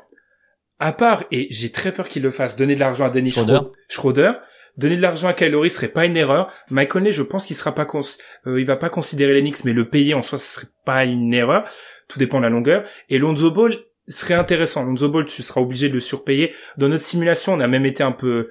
à 0.78 0.92
part, 0.92 1.24
et 1.30 1.46
j'ai 1.50 1.70
très 1.70 1.92
peur 1.92 2.08
qu'ils 2.08 2.22
le 2.22 2.30
fassent, 2.30 2.56
donner 2.56 2.74
de 2.74 2.80
l'argent 2.80 3.06
à 3.06 3.10
Dennis 3.10 3.30
Schroeder. 3.30 3.60
Schroeder, 3.88 4.32
donner 4.76 4.96
de 4.96 5.02
l'argent 5.02 5.28
à 5.28 5.34
Kylori 5.34 5.70
serait 5.70 5.88
pas 5.88 6.04
une 6.04 6.16
erreur. 6.16 6.50
Mike 6.70 6.90
Conley, 6.90 7.12
je 7.12 7.22
pense 7.22 7.46
qu'il 7.46 7.56
sera 7.56 7.74
pas 7.74 7.84
cons 7.84 8.02
euh, 8.46 8.60
il 8.60 8.66
va 8.66 8.76
pas 8.76 8.88
considérer 8.88 9.32
les 9.32 9.40
Knicks, 9.40 9.64
mais 9.64 9.72
le 9.72 9.88
payer 9.88 10.14
en 10.14 10.22
soi, 10.22 10.38
ce 10.38 10.46
serait 10.46 10.66
pas 10.84 11.04
une 11.04 11.32
erreur. 11.32 11.68
Tout 12.08 12.18
dépend 12.18 12.38
de 12.38 12.44
la 12.44 12.50
longueur. 12.50 12.84
Et 13.08 13.18
Lonzo 13.18 13.50
Ball 13.50 13.78
serait 14.08 14.34
intéressant. 14.34 14.84
Lonzo 14.84 15.08
Ball, 15.08 15.24
tu 15.26 15.42
seras 15.42 15.60
obligé 15.60 15.88
de 15.88 15.94
le 15.94 16.00
surpayer. 16.00 16.52
Dans 16.76 16.88
notre 16.88 17.04
simulation, 17.04 17.54
on 17.54 17.60
a 17.60 17.68
même 17.68 17.86
été 17.86 18.02
un 18.02 18.12
peu 18.12 18.50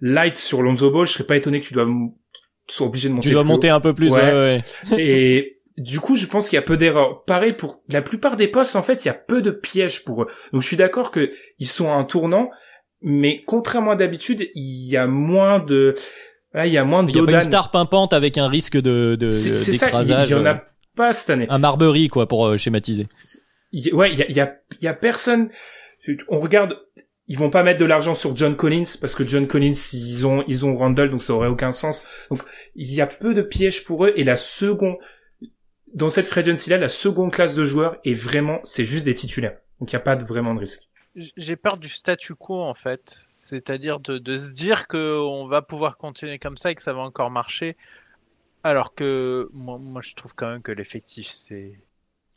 light 0.00 0.36
sur 0.36 0.62
Lonzo 0.62 0.90
Ball. 0.90 1.06
Je 1.06 1.12
serais 1.12 1.24
pas 1.24 1.36
étonné 1.36 1.60
que 1.60 1.66
tu 1.66 1.74
dois 1.74 1.86
tu 2.68 2.76
sois 2.76 2.86
obligé 2.86 3.08
de 3.08 3.14
monter. 3.14 3.28
Tu 3.28 3.32
dois 3.32 3.42
plus 3.42 3.48
monter 3.48 3.70
un 3.70 3.80
peu 3.80 3.94
plus. 3.94 4.12
Ouais. 4.12 4.20
ouais, 4.20 4.62
ouais. 4.92 5.00
et 5.00 5.58
du 5.78 6.00
coup, 6.00 6.16
je 6.16 6.26
pense 6.26 6.48
qu'il 6.48 6.56
y 6.56 6.58
a 6.58 6.62
peu 6.62 6.76
d'erreurs. 6.76 7.24
Pareil 7.24 7.54
pour 7.54 7.82
la 7.88 8.02
plupart 8.02 8.36
des 8.36 8.48
postes, 8.48 8.76
en 8.76 8.82
fait, 8.82 9.04
il 9.04 9.08
y 9.08 9.10
a 9.10 9.14
peu 9.14 9.40
de 9.40 9.50
pièges 9.50 10.04
pour 10.04 10.22
eux. 10.22 10.26
Donc, 10.52 10.62
je 10.62 10.66
suis 10.66 10.76
d'accord 10.76 11.10
que 11.10 11.30
ils 11.58 11.66
sont 11.66 11.90
à 11.90 11.94
un 11.94 12.04
tournant, 12.04 12.50
mais 13.00 13.42
contrairement 13.46 13.92
à 13.92 13.96
d'habitude, 13.96 14.50
il 14.54 14.88
y 14.88 14.96
a 14.96 15.06
moins 15.06 15.60
de, 15.60 15.94
là, 16.52 16.66
il 16.66 16.72
y 16.72 16.78
a 16.78 16.84
moins 16.84 17.06
Il 17.08 17.16
y 17.16 17.20
a 17.20 17.24
pas 17.24 17.32
une 17.32 17.40
star 17.40 17.70
pimpante 17.70 18.12
avec 18.12 18.38
un 18.38 18.48
risque 18.48 18.76
de, 18.76 19.16
de, 19.16 19.30
C'est 19.30 19.54
ça, 19.54 19.88
il 20.02 20.08
y 20.08 20.34
en 20.34 20.44
a 20.44 20.62
pas 20.98 21.12
cette 21.14 21.30
année. 21.30 21.46
Un 21.48 21.58
Marbury, 21.58 22.08
quoi, 22.08 22.26
pour 22.28 22.46
euh, 22.46 22.56
schématiser. 22.58 23.06
Y- 23.72 23.92
ouais, 23.92 24.12
il 24.12 24.18
y 24.18 24.22
a, 24.22 24.26
il 24.28 24.36
y 24.36 24.40
a, 24.40 24.56
il 24.78 24.84
y 24.84 24.88
a 24.88 24.94
personne. 24.94 25.48
On 26.28 26.40
regarde, 26.40 26.78
ils 27.26 27.38
vont 27.38 27.50
pas 27.50 27.62
mettre 27.62 27.80
de 27.80 27.84
l'argent 27.84 28.14
sur 28.14 28.36
John 28.36 28.56
Collins 28.56 28.96
parce 29.00 29.14
que 29.14 29.26
John 29.26 29.46
Collins, 29.46 29.78
ils 29.92 30.26
ont, 30.26 30.44
ils 30.46 30.64
ont 30.66 30.76
Randall, 30.76 31.10
donc 31.10 31.22
ça 31.22 31.32
aurait 31.34 31.48
aucun 31.48 31.72
sens. 31.72 32.02
Donc, 32.30 32.42
il 32.74 32.92
y 32.92 33.00
a 33.00 33.06
peu 33.06 33.34
de 33.34 33.42
pièges 33.42 33.84
pour 33.84 34.04
eux 34.04 34.12
et 34.16 34.24
la 34.24 34.36
seconde, 34.36 34.96
dans 35.94 36.10
cette 36.10 36.26
free 36.26 36.40
agency 36.40 36.70
là, 36.70 36.78
la 36.78 36.88
seconde 36.88 37.32
classe 37.32 37.54
de 37.54 37.64
joueurs 37.64 37.96
est 38.04 38.14
vraiment, 38.14 38.60
c'est 38.64 38.84
juste 38.84 39.04
des 39.04 39.14
titulaires. 39.14 39.58
Donc, 39.80 39.90
il 39.92 39.94
y 39.94 39.96
a 39.96 40.00
pas 40.00 40.16
de, 40.16 40.24
vraiment 40.24 40.54
de 40.54 40.60
risque. 40.60 40.82
J'ai 41.36 41.56
peur 41.56 41.78
du 41.78 41.88
statu 41.88 42.34
quo 42.34 42.60
en 42.62 42.74
fait, 42.74 43.02
c'est-à-dire 43.30 43.98
de, 43.98 44.18
de 44.18 44.36
se 44.36 44.52
dire 44.54 44.86
que 44.86 45.18
on 45.18 45.48
va 45.48 45.62
pouvoir 45.62 45.96
continuer 45.96 46.38
comme 46.38 46.56
ça 46.56 46.70
et 46.70 46.74
que 46.74 46.82
ça 46.82 46.92
va 46.92 47.00
encore 47.00 47.30
marcher, 47.30 47.76
alors 48.64 48.94
que 48.94 49.48
moi, 49.52 49.78
moi 49.78 50.02
je 50.04 50.14
trouve 50.14 50.34
quand 50.34 50.48
même 50.50 50.62
que 50.62 50.72
l'effectif 50.72 51.28
c'est 51.30 51.78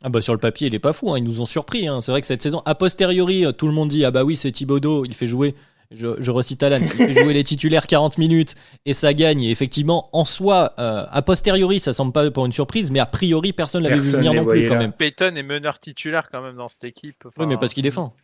Ah 0.02 0.08
bah 0.08 0.20
sur 0.22 0.32
le 0.32 0.38
papier, 0.38 0.68
il 0.68 0.74
est 0.74 0.78
pas 0.78 0.92
fou, 0.92 1.12
hein, 1.12 1.18
ils 1.18 1.24
nous 1.24 1.40
ont 1.40 1.46
surpris. 1.46 1.88
Hein. 1.88 2.00
C'est 2.00 2.10
vrai 2.12 2.20
que 2.20 2.26
cette 2.26 2.42
saison, 2.42 2.62
a 2.64 2.74
posteriori, 2.74 3.44
euh, 3.46 3.52
tout 3.52 3.66
le 3.66 3.72
monde 3.72 3.88
dit 3.88 4.04
ah 4.04 4.10
bah 4.10 4.24
oui 4.24 4.36
c'est 4.36 4.52
Thibodeau, 4.52 5.04
il 5.04 5.14
fait 5.14 5.26
jouer. 5.26 5.54
Je, 5.94 6.08
je 6.22 6.30
recite 6.30 6.62
Alan, 6.62 6.78
il 6.80 6.88
fait 6.88 7.12
jouer 7.22 7.34
les 7.34 7.44
titulaires 7.44 7.86
40 7.86 8.16
minutes 8.16 8.54
et 8.86 8.94
ça 8.94 9.12
gagne. 9.12 9.42
Et 9.42 9.50
effectivement, 9.50 10.08
en 10.16 10.24
soi, 10.24 10.72
euh, 10.78 11.04
a 11.10 11.20
posteriori, 11.20 11.80
ça 11.80 11.92
semble 11.92 12.12
pas 12.12 12.30
pour 12.30 12.46
une 12.46 12.52
surprise, 12.52 12.90
mais 12.90 12.98
a 12.98 13.04
priori, 13.04 13.52
personne 13.52 13.82
l'avait 13.82 13.98
vu 13.98 14.10
venir 14.10 14.32
non 14.32 14.46
plus 14.46 14.66
quand 14.68 14.72
là. 14.74 14.80
même. 14.80 14.92
Peyton 14.94 15.34
est 15.34 15.42
meneur 15.42 15.78
titulaire 15.78 16.30
quand 16.30 16.40
même 16.40 16.56
dans 16.56 16.68
cette 16.68 16.84
équipe. 16.84 17.24
Oui, 17.36 17.44
mais 17.44 17.58
parce 17.58 17.74
qu'il 17.74 17.82
défend. 17.82 18.16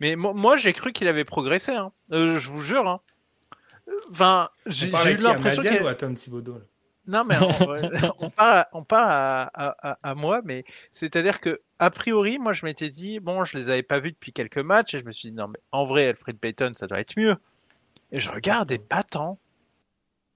Mais 0.00 0.14
mo- 0.14 0.34
moi 0.34 0.58
j'ai 0.58 0.74
cru 0.74 0.92
qu'il 0.92 1.08
avait 1.08 1.24
progressé, 1.24 1.72
hein. 1.72 1.90
Euh, 2.12 2.38
je 2.38 2.50
vous 2.50 2.60
jure. 2.60 2.86
Hein. 2.86 3.00
Enfin, 4.10 4.48
j'ai 4.66 4.90
j'ai 5.04 5.12
eu 5.12 5.16
l'impression 5.16 5.62
qu'il 5.62 5.82
ou 5.82 5.86
à 5.86 5.94
Tom 5.94 6.14
Thibodeau, 6.14 6.54
là? 6.54 6.60
Non, 7.06 7.24
mais 7.24 7.36
on, 7.40 7.48
on 8.26 8.30
parle, 8.30 8.56
à- 8.58 8.68
on 8.72 8.84
parle 8.84 9.08
à, 9.10 9.42
à- 9.54 9.90
à- 9.92 9.98
à 10.02 10.14
moi, 10.14 10.40
mais 10.44 10.64
c'est-à-dire 10.92 11.40
que, 11.40 11.60
a 11.78 11.90
priori, 11.90 12.38
moi, 12.38 12.52
je 12.52 12.64
m'étais 12.64 12.88
dit, 12.88 13.20
bon, 13.20 13.44
je 13.44 13.56
les 13.58 13.68
avais 13.68 13.82
pas 13.82 14.00
vus 14.00 14.12
depuis 14.12 14.32
quelques 14.32 14.58
matchs, 14.58 14.94
et 14.94 14.98
je 15.00 15.04
me 15.04 15.12
suis 15.12 15.30
dit, 15.30 15.36
non, 15.36 15.48
mais 15.48 15.58
en 15.72 15.84
vrai, 15.84 16.06
Alfred 16.06 16.38
Payton, 16.38 16.72
ça 16.74 16.86
doit 16.86 17.00
être 17.00 17.14
mieux. 17.18 17.36
Et 18.12 18.20
je 18.20 18.30
regarde, 18.30 18.70
et 18.72 18.78
pas 18.78 19.02
tant. 19.02 19.38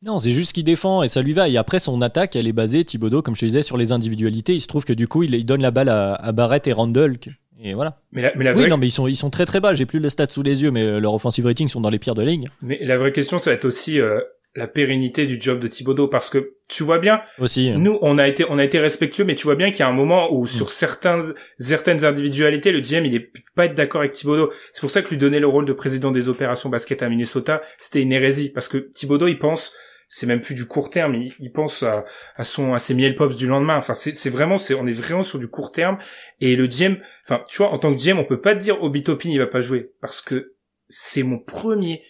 Non, 0.03 0.19
c'est 0.21 0.31
juste 0.31 0.53
qu'il 0.53 0.63
défend 0.65 1.03
et 1.03 1.09
ça 1.09 1.23
lui 1.23 1.33
va. 1.33 1.49
Et 1.49 1.57
après, 1.57 1.81
son 1.81 2.01
attaque, 2.03 2.37
elle 2.37 2.47
est 2.47 2.53
basée, 2.53 2.85
Thibodeau, 2.85 3.21
comme 3.21 3.35
je 3.35 3.41
te 3.41 3.47
disais, 3.47 3.63
sur 3.63 3.77
les 3.77 3.91
individualités. 3.91 4.55
Il 4.55 4.61
se 4.61 4.69
trouve 4.69 4.85
que 4.85 4.93
du 4.93 5.09
coup, 5.09 5.25
il, 5.25 5.35
il 5.35 5.45
donne 5.45 5.61
la 5.63 5.73
balle 5.73 5.89
à, 5.89 6.15
à 6.15 6.31
Barrett 6.31 6.67
et 6.69 6.73
Randall. 6.73 7.19
Et 7.61 7.75
voilà. 7.75 7.97
Mais 8.13 8.23
la, 8.23 8.33
mais 8.37 8.45
la 8.45 8.53
Oui, 8.53 8.59
vraie, 8.61 8.69
non, 8.69 8.77
mais 8.77 8.87
ils 8.87 8.93
sont, 8.93 9.09
ils 9.09 9.17
sont 9.17 9.31
très 9.31 9.45
très 9.45 9.59
bas. 9.59 9.75
J'ai 9.75 9.87
plus 9.87 9.99
le 9.99 10.09
stats 10.09 10.29
sous 10.31 10.43
les 10.45 10.63
yeux, 10.63 10.71
mais 10.71 10.85
euh, 10.85 11.01
leurs 11.01 11.15
offensive 11.15 11.47
ratings 11.47 11.69
sont 11.69 11.81
dans 11.81 11.91
les 11.91 11.99
pires 11.99 12.15
de 12.15 12.23
ligne 12.23 12.47
mais 12.63 12.79
la 12.85 12.97
vraie 12.97 13.11
question, 13.11 13.41
ça 13.41 13.51
va 13.51 13.55
être 13.55 13.65
aussi 13.65 14.01
euh, 14.01 14.21
la 14.59 14.67
pérennité 14.67 15.25
du 15.25 15.41
job 15.41 15.61
de 15.61 15.69
Thibodeau 15.69 16.09
parce 16.09 16.31
que 16.31 16.55
tu 16.69 16.83
vois 16.83 16.99
bien, 16.99 17.23
aussi. 17.39 17.71
Nous, 17.71 17.97
on 18.03 18.19
a 18.19 18.27
été, 18.27 18.45
on 18.51 18.59
a 18.59 18.65
été 18.65 18.81
respectueux, 18.81 19.25
mais 19.25 19.37
tu 19.37 19.45
vois 19.45 19.55
bien 19.55 19.71
qu'il 19.71 19.81
y 19.81 19.83
a 19.85 19.89
un 19.89 19.93
moment 19.93 20.35
où 20.35 20.47
sur 20.47 20.71
certains, 20.71 21.33
certaines 21.59 22.05
individualités, 22.05 22.73
le 22.73 22.81
GM, 22.81 23.07
il 23.07 23.15
est 23.15 23.31
pas 23.55 23.67
être 23.67 23.75
d'accord 23.75 24.01
avec 24.01 24.13
Thibodeau. 24.13 24.53
C'est 24.73 24.81
pour 24.81 24.91
ça 24.91 25.01
que 25.01 25.11
lui 25.11 25.17
donner 25.17 25.39
le 25.39 25.47
rôle 25.47 25.65
de 25.65 25.73
président 25.73 26.11
des 26.11 26.29
opérations 26.29 26.69
basket 26.69 27.05
à 27.05 27.09
Minnesota, 27.09 27.63
c'était 27.79 28.03
une 28.03 28.13
hérésie, 28.13 28.51
parce 28.53 28.69
que 28.69 28.79
Thibodeau, 28.79 29.29
il 29.29 29.39
pense, 29.39 29.73
c'est 30.09 30.27
même 30.27 30.41
plus 30.41 30.57
du 30.57 30.67
court 30.67 30.91
terme, 30.91 31.15
il, 31.15 31.33
il 31.39 31.53
pense 31.53 31.85
à, 31.85 32.05
à 32.35 32.43
son, 32.43 32.75
à 32.75 32.81
ses 32.81 32.95
miel 32.95 33.15
pops 33.15 33.37
du 33.37 33.47
lendemain. 33.47 33.77
Enfin, 33.77 33.95
c'est, 33.95 34.17
c'est 34.17 34.31
vraiment, 34.31 34.59
c'est, 34.59 34.75
on 34.75 34.89
est 34.89 34.93
vraiment 34.93 35.23
sur 35.23 35.39
du 35.39 35.49
court 35.49 35.71
terme. 35.71 35.99
Et 36.41 36.57
le 36.57 36.67
GM, 36.67 36.97
enfin, 37.25 37.45
tu 37.49 37.59
vois, 37.59 37.73
en 37.73 37.79
tant 37.79 37.95
que 37.95 38.03
GM, 38.03 38.19
on 38.19 38.25
peut 38.25 38.41
pas 38.41 38.57
te 38.57 38.61
dire 38.61 38.83
Obi 38.83 39.05
Toppin, 39.05 39.31
il 39.31 39.39
va 39.39 39.47
pas 39.47 39.61
jouer, 39.61 39.93
parce 40.01 40.21
que 40.21 40.57
c'est 40.89 41.23
mon 41.23 41.39
premier 41.39 42.03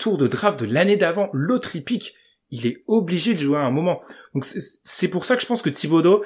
tour 0.00 0.16
de 0.18 0.26
draft 0.26 0.58
de 0.64 0.66
l'année 0.66 0.96
d'avant, 0.96 1.28
l'autre 1.32 1.76
il 1.76 1.84
pique 1.84 2.14
il 2.52 2.66
est 2.66 2.82
obligé 2.88 3.34
de 3.34 3.38
jouer 3.38 3.58
à 3.58 3.62
un 3.62 3.70
moment. 3.70 4.00
Donc 4.34 4.44
c'est- 4.44 5.06
pour 5.08 5.24
ça 5.24 5.36
que 5.36 5.42
je 5.42 5.46
pense 5.46 5.62
que 5.62 5.70
Thibodeau, 5.70 6.24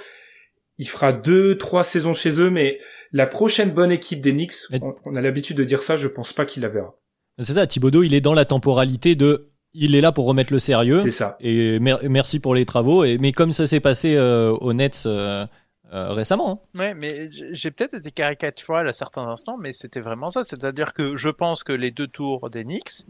il 0.78 0.88
fera 0.88 1.12
deux, 1.12 1.58
trois 1.58 1.84
saisons 1.84 2.14
chez 2.14 2.40
eux, 2.40 2.48
mais 2.48 2.78
la 3.12 3.26
prochaine 3.26 3.72
bonne 3.72 3.92
équipe 3.92 4.22
des 4.22 4.32
Knicks, 4.32 4.54
on, 4.82 4.94
on 5.04 5.16
a 5.16 5.20
l'habitude 5.20 5.58
de 5.58 5.64
dire 5.64 5.82
ça, 5.82 5.96
je 5.98 6.08
pense 6.08 6.32
pas 6.32 6.46
qu'il 6.46 6.62
la 6.62 6.70
verra. 6.70 6.94
C'est 7.40 7.52
ça, 7.52 7.66
Thibodeau, 7.66 8.02
il 8.04 8.14
est 8.14 8.22
dans 8.22 8.32
la 8.32 8.46
temporalité 8.46 9.14
de. 9.16 9.44
Il 9.74 9.94
est 9.96 10.00
là 10.00 10.12
pour 10.12 10.24
remettre 10.26 10.52
le 10.52 10.60
sérieux. 10.60 10.98
C'est 10.98 11.10
ça. 11.10 11.36
Et 11.40 11.78
mer- 11.80 11.98
merci 12.08 12.38
pour 12.40 12.54
les 12.54 12.64
travaux. 12.64 13.04
Et, 13.04 13.18
mais 13.18 13.32
comme 13.32 13.52
ça 13.52 13.66
s'est 13.66 13.80
passé 13.80 14.14
euh, 14.14 14.50
aux 14.50 14.72
Nets 14.72 15.02
euh, 15.04 15.44
euh, 15.92 16.12
récemment. 16.12 16.62
hein. 16.74 16.78
Ouais, 16.78 16.94
mais 16.94 17.28
j'ai 17.52 17.70
peut-être 17.72 17.94
été 17.94 18.10
caricatural 18.12 18.88
à 18.88 18.92
certains 18.92 19.24
instants, 19.28 19.58
mais 19.58 19.72
c'était 19.72 20.00
vraiment 20.00 20.28
ça. 20.28 20.42
C'est-à-dire 20.44 20.94
que 20.94 21.16
je 21.16 21.28
pense 21.28 21.64
que 21.64 21.72
les 21.72 21.90
deux 21.90 22.06
tours 22.06 22.48
des 22.50 22.62
Knicks, 22.64 23.04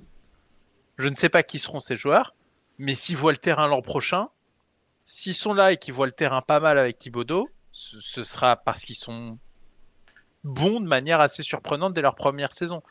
je 0.99 1.09
ne 1.09 1.15
sais 1.15 1.29
pas 1.29 1.43
qui 1.43 1.59
seront 1.59 1.81
ces 1.81 1.97
joueurs, 1.97 2.35
mais 2.79 2.95
s'ils 2.95 3.17
voient 3.17 3.33
le 3.33 3.39
terrain 3.39 3.67
l'an 3.69 3.83
prochain, 3.83 4.29
s'ils 5.05 5.35
sont 5.35 5.55
là 5.55 5.73
et 5.73 5.77
qu'ils 5.77 5.95
voient 5.95 6.07
le 6.07 6.13
terrain 6.13 6.43
pas 6.43 6.61
mal 6.61 6.79
avec 6.79 6.99
Thibodeau, 6.99 7.49
ce, 7.73 8.01
ce 8.01 8.23
sera 8.25 8.57
parce 8.57 8.83
qu'ils 8.85 8.95
sont 8.97 9.39
bons 10.45 10.81
de 10.81 10.87
manière 10.87 11.21
assez 11.21 11.43
surprenante 11.43 11.95
dès 11.95 12.03
leur 12.03 12.15
première 12.15 12.53
saison. 12.53 12.83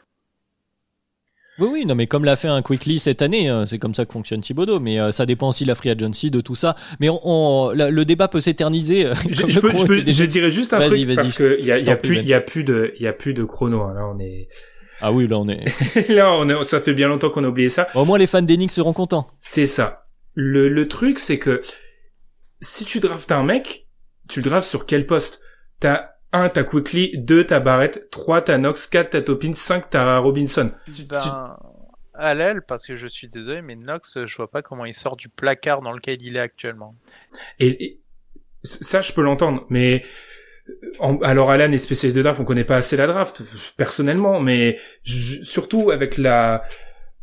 Oui, 1.59 1.67
oui, 1.71 1.85
non, 1.85 1.93
mais 1.93 2.07
comme 2.07 2.25
l'a 2.25 2.35
fait 2.35 2.47
un 2.47 2.63
Quickly 2.63 2.97
cette 2.97 3.21
année, 3.21 3.47
euh, 3.47 3.67
c'est 3.67 3.77
comme 3.77 3.93
ça 3.93 4.05
que 4.05 4.11
fonctionne 4.11 4.41
Thibodeau. 4.41 4.79
Mais 4.79 4.99
euh, 4.99 5.11
ça 5.11 5.27
dépend 5.27 5.49
aussi 5.49 5.63
de 5.65 5.67
la 5.69 5.75
free 5.75 5.91
agency, 5.91 6.31
de 6.31 6.41
tout 6.41 6.55
ça. 6.55 6.75
Mais 6.99 7.09
on, 7.09 7.19
on- 7.23 7.69
la- 7.73 7.91
le 7.91 8.05
débat 8.05 8.27
peut 8.27 8.41
s'éterniser. 8.41 9.05
euh, 9.05 9.13
Je, 9.29 9.41
comme 9.41 9.51
je 9.51 9.55
le 9.57 9.61
peux, 9.61 9.67
chrono 9.69 9.83
je, 9.83 9.87
peux- 9.87 9.93
était 9.97 10.03
déjà- 10.03 10.25
je 10.25 10.29
dirais 10.31 10.49
juste 10.49 10.73
un 10.73 10.79
Vas-y, 10.79 10.89
truc 10.89 11.03
vas-y, 11.05 11.15
parce 11.15 11.33
que 11.37 11.57
il 11.59 11.65
y 11.65 11.71
a, 11.71 11.77
y 11.77 11.89
a 11.91 11.95
plus, 11.95 12.23
y 12.23 12.33
a 12.33 12.41
plus 12.41 12.63
de, 12.63 12.95
y 12.99 13.05
a 13.05 13.13
plus 13.13 13.35
de 13.35 13.43
chrono. 13.43 13.83
hein. 13.83 13.93
Là, 13.93 14.07
on 14.07 14.17
est, 14.19 14.47
Ah 15.01 15.11
oui, 15.11 15.27
là 15.27 15.37
on 15.39 15.47
est. 15.49 15.65
là, 16.09 16.31
on 16.33 16.47
est, 16.49 16.63
ça 16.63 16.79
fait 16.81 16.93
bien 16.93 17.07
longtemps 17.07 17.29
qu'on 17.29 17.43
a 17.43 17.47
oublié 17.47 17.69
ça. 17.69 17.87
Au 17.95 18.05
moins 18.05 18.17
les 18.17 18.27
fans 18.27 18.41
d'Enix 18.41 18.73
seront 18.73 18.93
contents. 18.93 19.29
C'est 19.39 19.65
ça. 19.65 20.07
Le, 20.35 20.69
le 20.69 20.87
truc, 20.87 21.19
c'est 21.19 21.39
que 21.39 21.61
si 22.61 22.85
tu 22.85 22.99
draftes 22.99 23.31
un 23.31 23.43
mec, 23.43 23.87
tu 24.29 24.39
le 24.41 24.49
draftes 24.49 24.69
sur 24.69 24.85
quel 24.85 25.05
poste? 25.05 25.41
T'as 25.79 26.09
un, 26.31 26.49
t'as 26.49 26.63
Quickly, 26.63 27.11
deux, 27.17 27.45
t'as 27.45 27.59
Barrett, 27.59 28.09
trois, 28.09 28.41
t'as 28.41 28.57
Knox, 28.57 28.87
quatre, 28.87 29.11
t'as 29.11 29.21
Topin, 29.21 29.53
cinq, 29.53 29.89
t'as 29.89 30.17
Robinson. 30.19 30.71
Tu- 30.85 31.03
Ben, 31.03 31.19
tu- 31.19 31.29
à 32.15 32.33
l'aile, 32.33 32.61
parce 32.67 32.85
que 32.87 32.95
je 32.95 33.07
suis 33.07 33.27
désolé, 33.27 33.61
mais 33.61 33.75
Nox, 33.75 34.25
je 34.25 34.35
vois 34.35 34.49
pas 34.49 34.61
comment 34.61 34.85
il 34.85 34.93
sort 34.93 35.15
du 35.15 35.29
placard 35.29 35.81
dans 35.81 35.91
lequel 35.91 36.21
il 36.21 36.37
est 36.37 36.39
actuellement. 36.39 36.95
Et, 37.59 37.83
et 37.85 38.01
ça, 38.63 39.01
je 39.01 39.11
peux 39.13 39.21
l'entendre, 39.21 39.65
mais 39.69 40.03
alors 41.23 41.51
Alan 41.51 41.71
est 41.71 41.77
spécialiste 41.77 42.17
de 42.17 42.23
draft, 42.23 42.39
on 42.39 42.45
connaît 42.45 42.63
pas 42.63 42.77
assez 42.77 42.95
la 42.95 43.07
draft 43.07 43.43
personnellement, 43.77 44.39
mais 44.39 44.77
je- 45.03 45.43
surtout 45.43 45.91
avec 45.91 46.17
la 46.17 46.63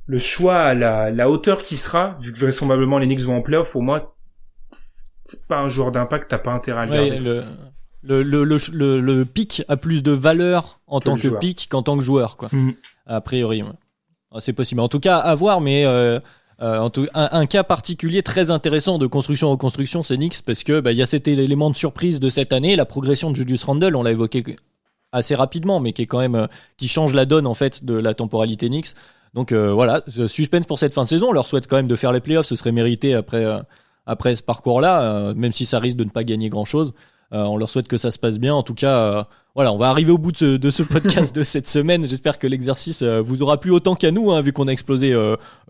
le 0.06 0.18
choix, 0.18 0.74
la, 0.74 1.10
la 1.10 1.30
hauteur 1.30 1.62
qui 1.62 1.76
sera, 1.76 2.16
vu 2.20 2.32
que 2.32 2.38
vraisemblablement 2.40 2.98
les 2.98 3.06
Knicks 3.06 3.20
vont 3.20 3.36
en 3.36 3.42
playoff, 3.42 3.70
pour 3.70 3.82
moi, 3.82 4.16
c'est 5.24 5.46
pas 5.46 5.58
un 5.60 5.68
joueur 5.68 5.92
d'impact, 5.92 6.28
t'as 6.30 6.38
pas 6.38 6.52
intérêt 6.52 6.80
à 6.82 6.86
le 6.86 6.92
Ouais, 6.92 7.08
garder. 7.10 7.20
le- 7.20 7.44
Le, 8.02 8.22
le, 8.22 8.44
le, 8.44 8.56
le, 8.72 9.00
le 9.00 9.24
pic 9.26 9.62
a 9.68 9.76
plus 9.76 10.02
de 10.02 10.10
valeur 10.10 10.80
en 10.86 11.00
Que 11.00 11.04
tant 11.04 11.14
que 11.16 11.20
joueur. 11.20 11.38
pic 11.38 11.68
qu'en 11.70 11.82
tant 11.82 11.96
que 11.98 12.02
joueur, 12.02 12.36
quoi. 12.38 12.48
Mhm. 12.50 12.74
A 13.06 13.20
priori, 13.20 13.62
ouais. 13.62 13.68
Ah, 14.32 14.40
c'est 14.40 14.54
possible. 14.54 14.80
En 14.80 14.88
tout 14.88 15.00
cas, 15.00 15.18
à 15.18 15.34
voir, 15.34 15.60
mais 15.60 15.84
euh, 15.84 16.18
euh, 16.62 16.78
en 16.78 16.90
tout, 16.90 17.06
un, 17.14 17.28
un 17.32 17.46
cas 17.46 17.62
particulier 17.62 18.22
très 18.22 18.50
intéressant 18.50 18.98
de 18.98 19.06
construction-reconstruction, 19.06 20.02
c'est 20.02 20.16
Knicks, 20.16 20.42
parce 20.44 20.62
que 20.62 20.80
bah, 20.80 20.92
il 20.92 20.98
y 20.98 21.02
a 21.02 21.06
cet 21.06 21.26
élément 21.26 21.70
de 21.70 21.76
surprise 21.76 22.20
de 22.20 22.28
cette 22.28 22.52
année, 22.52 22.76
la 22.76 22.84
progression 22.84 23.30
de 23.30 23.36
Julius 23.36 23.64
Randle, 23.64 23.96
on 23.96 24.02
l'a 24.02 24.10
évoqué 24.10 24.44
assez 25.12 25.34
rapidement, 25.34 25.80
mais 25.80 25.92
qui 25.92 26.02
est 26.02 26.06
quand 26.06 26.18
même 26.18 26.34
euh, 26.34 26.46
qui 26.76 26.88
change 26.88 27.14
la 27.14 27.24
donne 27.24 27.46
en 27.46 27.54
fait 27.54 27.84
de 27.84 27.94
la 27.94 28.14
temporalité 28.14 28.68
Knicks. 28.68 28.94
Donc 29.32 29.52
euh, 29.52 29.72
voilà, 29.72 30.02
suspense 30.26 30.66
pour 30.66 30.78
cette 30.78 30.92
fin 30.92 31.04
de 31.04 31.08
saison. 31.08 31.28
On 31.28 31.32
leur 31.32 31.46
souhaite 31.46 31.66
quand 31.66 31.76
même 31.76 31.88
de 31.88 31.96
faire 31.96 32.12
les 32.12 32.20
playoffs, 32.20 32.46
ce 32.46 32.56
serait 32.56 32.72
mérité 32.72 33.14
après 33.14 33.46
après 34.06 34.34
ce 34.34 34.42
parcours-là, 34.42 35.34
même 35.36 35.52
si 35.52 35.64
ça 35.64 35.78
risque 35.78 35.96
de 35.96 36.02
ne 36.04 36.10
pas 36.10 36.24
gagner 36.24 36.48
grand-chose. 36.48 36.92
Euh, 37.32 37.44
on 37.44 37.57
leur 37.57 37.70
souhaite 37.70 37.89
que 37.89 37.98
ça 37.98 38.11
se 38.11 38.19
passe 38.19 38.39
bien. 38.39 38.55
En 38.55 38.62
tout 38.62 38.74
cas, 38.74 38.97
euh, 38.97 39.23
voilà, 39.55 39.73
on 39.73 39.78
va 39.78 39.89
arriver 39.89 40.11
au 40.11 40.19
bout 40.19 40.32
de 40.32 40.70
ce, 40.70 40.82
podcast 40.82 41.35
de 41.35 41.43
cette 41.43 41.69
semaine. 41.69 42.07
J'espère 42.07 42.39
que 42.39 42.47
l'exercice 42.47 43.02
euh, 43.02 43.20
vous 43.20 43.43
aura 43.43 43.59
plu 43.61 43.70
autant 43.70 43.94
qu'à 43.94 44.11
nous, 44.11 44.32
hein, 44.32 44.40
vu 44.40 44.52
qu'on 44.52 44.69
a 44.69 44.73
explosé 44.73 45.12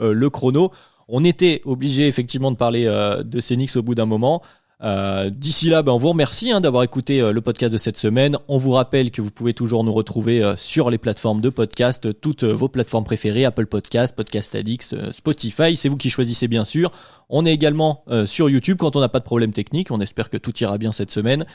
le 0.01 0.31
chrono. 0.31 0.71
On 1.09 1.25
était 1.25 1.61
obligé 1.65 2.07
effectivement 2.07 2.53
de 2.53 2.57
parler 2.57 2.85
de 2.85 3.41
Knicks 3.41 3.77
au 3.77 3.83
bout 3.83 3.95
d'un 3.95 4.07
moment. 4.07 4.43
Euh, 4.83 5.29
D'ici 5.31 5.69
là, 5.69 5.83
ben, 5.83 5.93
on 5.93 5.99
vous 5.99 6.09
remercie 6.09 6.51
hein, 6.53 6.61
d'avoir 6.61 6.83
écouté 6.83 7.21
euh, 7.21 7.33
le 7.33 7.41
podcast 7.41 7.73
de 7.73 7.79
cette 7.79 7.99
semaine. 7.99 8.39
On 8.49 8.57
vous 8.57 8.71
rappelle 8.71 9.11
que 9.11 9.21
vous 9.21 9.31
pouvez 9.31 9.53
toujours 9.53 9.85
nous 9.85 9.93
retrouver 9.93 10.43
euh, 10.43 10.57
sur 10.57 10.89
les 10.91 10.97
plateformes 10.99 11.41
de 11.41 11.51
podcast, 11.51 12.07
euh, 12.07 12.13
toutes 12.15 12.45
vos 12.45 12.69
plateformes 12.69 13.05
préférées, 13.05 13.45
Apple 13.45 13.67
Podcast, 13.67 14.15
Podcast 14.17 14.55
Addicts, 14.55 14.95
euh, 14.95 15.13
Spotify. 15.13 15.77
C'est 15.77 15.89
vous 15.91 15.97
qui 15.99 16.09
choisissez 16.09 16.49
bien 16.49 16.65
sûr. 16.65 16.91
On 17.29 17.45
est 17.47 17.53
également 17.53 18.03
sur 18.27 18.51
YouTube 18.51 18.79
quand 18.81 18.97
on 18.97 19.01
n'a 19.01 19.09
pas 19.09 19.21
de 19.21 19.25
problème 19.25 19.53
technique. 19.53 19.93
On 19.93 20.01
espère 20.01 20.31
que 20.31 20.37
tout 20.37 20.53
ira 20.59 20.79
bien 20.79 20.91
cette 20.91 21.13
semaine. 21.13 21.47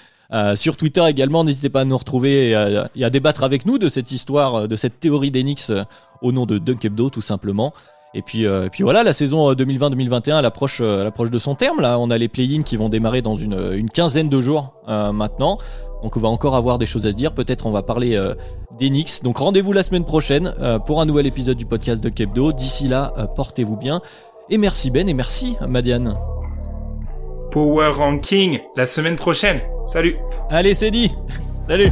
Sur 0.55 0.77
Twitter 0.77 1.03
également, 1.05 1.43
n'hésitez 1.43 1.67
pas 1.67 1.81
à 1.81 1.83
nous 1.83 1.97
retrouver 1.97 2.51
et 2.51 2.55
à, 2.55 2.89
et 2.95 3.03
à 3.03 3.09
débattre 3.09 3.43
avec 3.43 3.65
nous 3.65 3.77
de 3.77 3.89
cette 3.89 4.09
histoire, 4.13 4.69
de 4.69 4.75
cette 4.77 5.01
théorie 5.01 5.31
d'Enix 5.31 5.73
au 6.21 6.31
nom 6.31 6.45
de 6.45 6.59
Dunk 6.59 6.85
Hebdo 6.85 7.09
tout 7.09 7.19
simplement. 7.19 7.73
Et 8.15 8.21
puis, 8.21 8.47
euh, 8.47 8.65
et 8.65 8.69
puis 8.69 8.83
voilà, 8.83 9.03
la 9.03 9.11
saison 9.13 9.51
euh, 9.51 9.55
2020-2021 9.55 10.39
elle 10.39 10.45
approche, 10.45 10.79
euh, 10.81 11.01
elle 11.01 11.07
approche 11.07 11.29
de 11.29 11.37
son 11.37 11.53
terme. 11.53 11.81
Là, 11.81 11.99
on 11.99 12.09
a 12.09 12.17
les 12.17 12.29
play-ins 12.29 12.63
qui 12.63 12.77
vont 12.77 12.87
démarrer 12.89 13.21
dans 13.21 13.35
une, 13.35 13.73
une 13.73 13.89
quinzaine 13.89 14.29
de 14.29 14.39
jours 14.39 14.73
euh, 14.87 15.11
maintenant. 15.11 15.57
Donc 16.01 16.15
on 16.17 16.19
va 16.19 16.29
encore 16.29 16.55
avoir 16.55 16.77
des 16.77 16.85
choses 16.85 17.05
à 17.05 17.11
dire. 17.11 17.33
Peut-être 17.33 17.65
on 17.65 17.71
va 17.71 17.83
parler 17.83 18.15
euh, 18.15 18.35
d'Enix. 18.79 19.23
Donc 19.23 19.37
rendez-vous 19.37 19.73
la 19.73 19.83
semaine 19.83 20.05
prochaine 20.05 20.53
euh, 20.59 20.79
pour 20.79 21.01
un 21.01 21.05
nouvel 21.05 21.25
épisode 21.25 21.57
du 21.57 21.65
podcast 21.65 22.01
de 22.03 22.09
Kebdo. 22.09 22.51
D'ici 22.53 22.87
là, 22.87 23.13
euh, 23.17 23.25
portez-vous 23.25 23.75
bien. 23.75 24.01
Et 24.49 24.57
merci 24.57 24.91
Ben 24.91 25.09
et 25.09 25.13
merci 25.13 25.57
Madiane. 25.67 26.15
Power 27.51 27.89
Ranking 27.89 28.59
la 28.75 28.85
semaine 28.85 29.15
prochaine. 29.15 29.59
Salut 29.87 30.17
Allez, 30.49 30.73
c'est 30.75 30.91
dit. 30.91 31.11
Salut. 31.67 31.91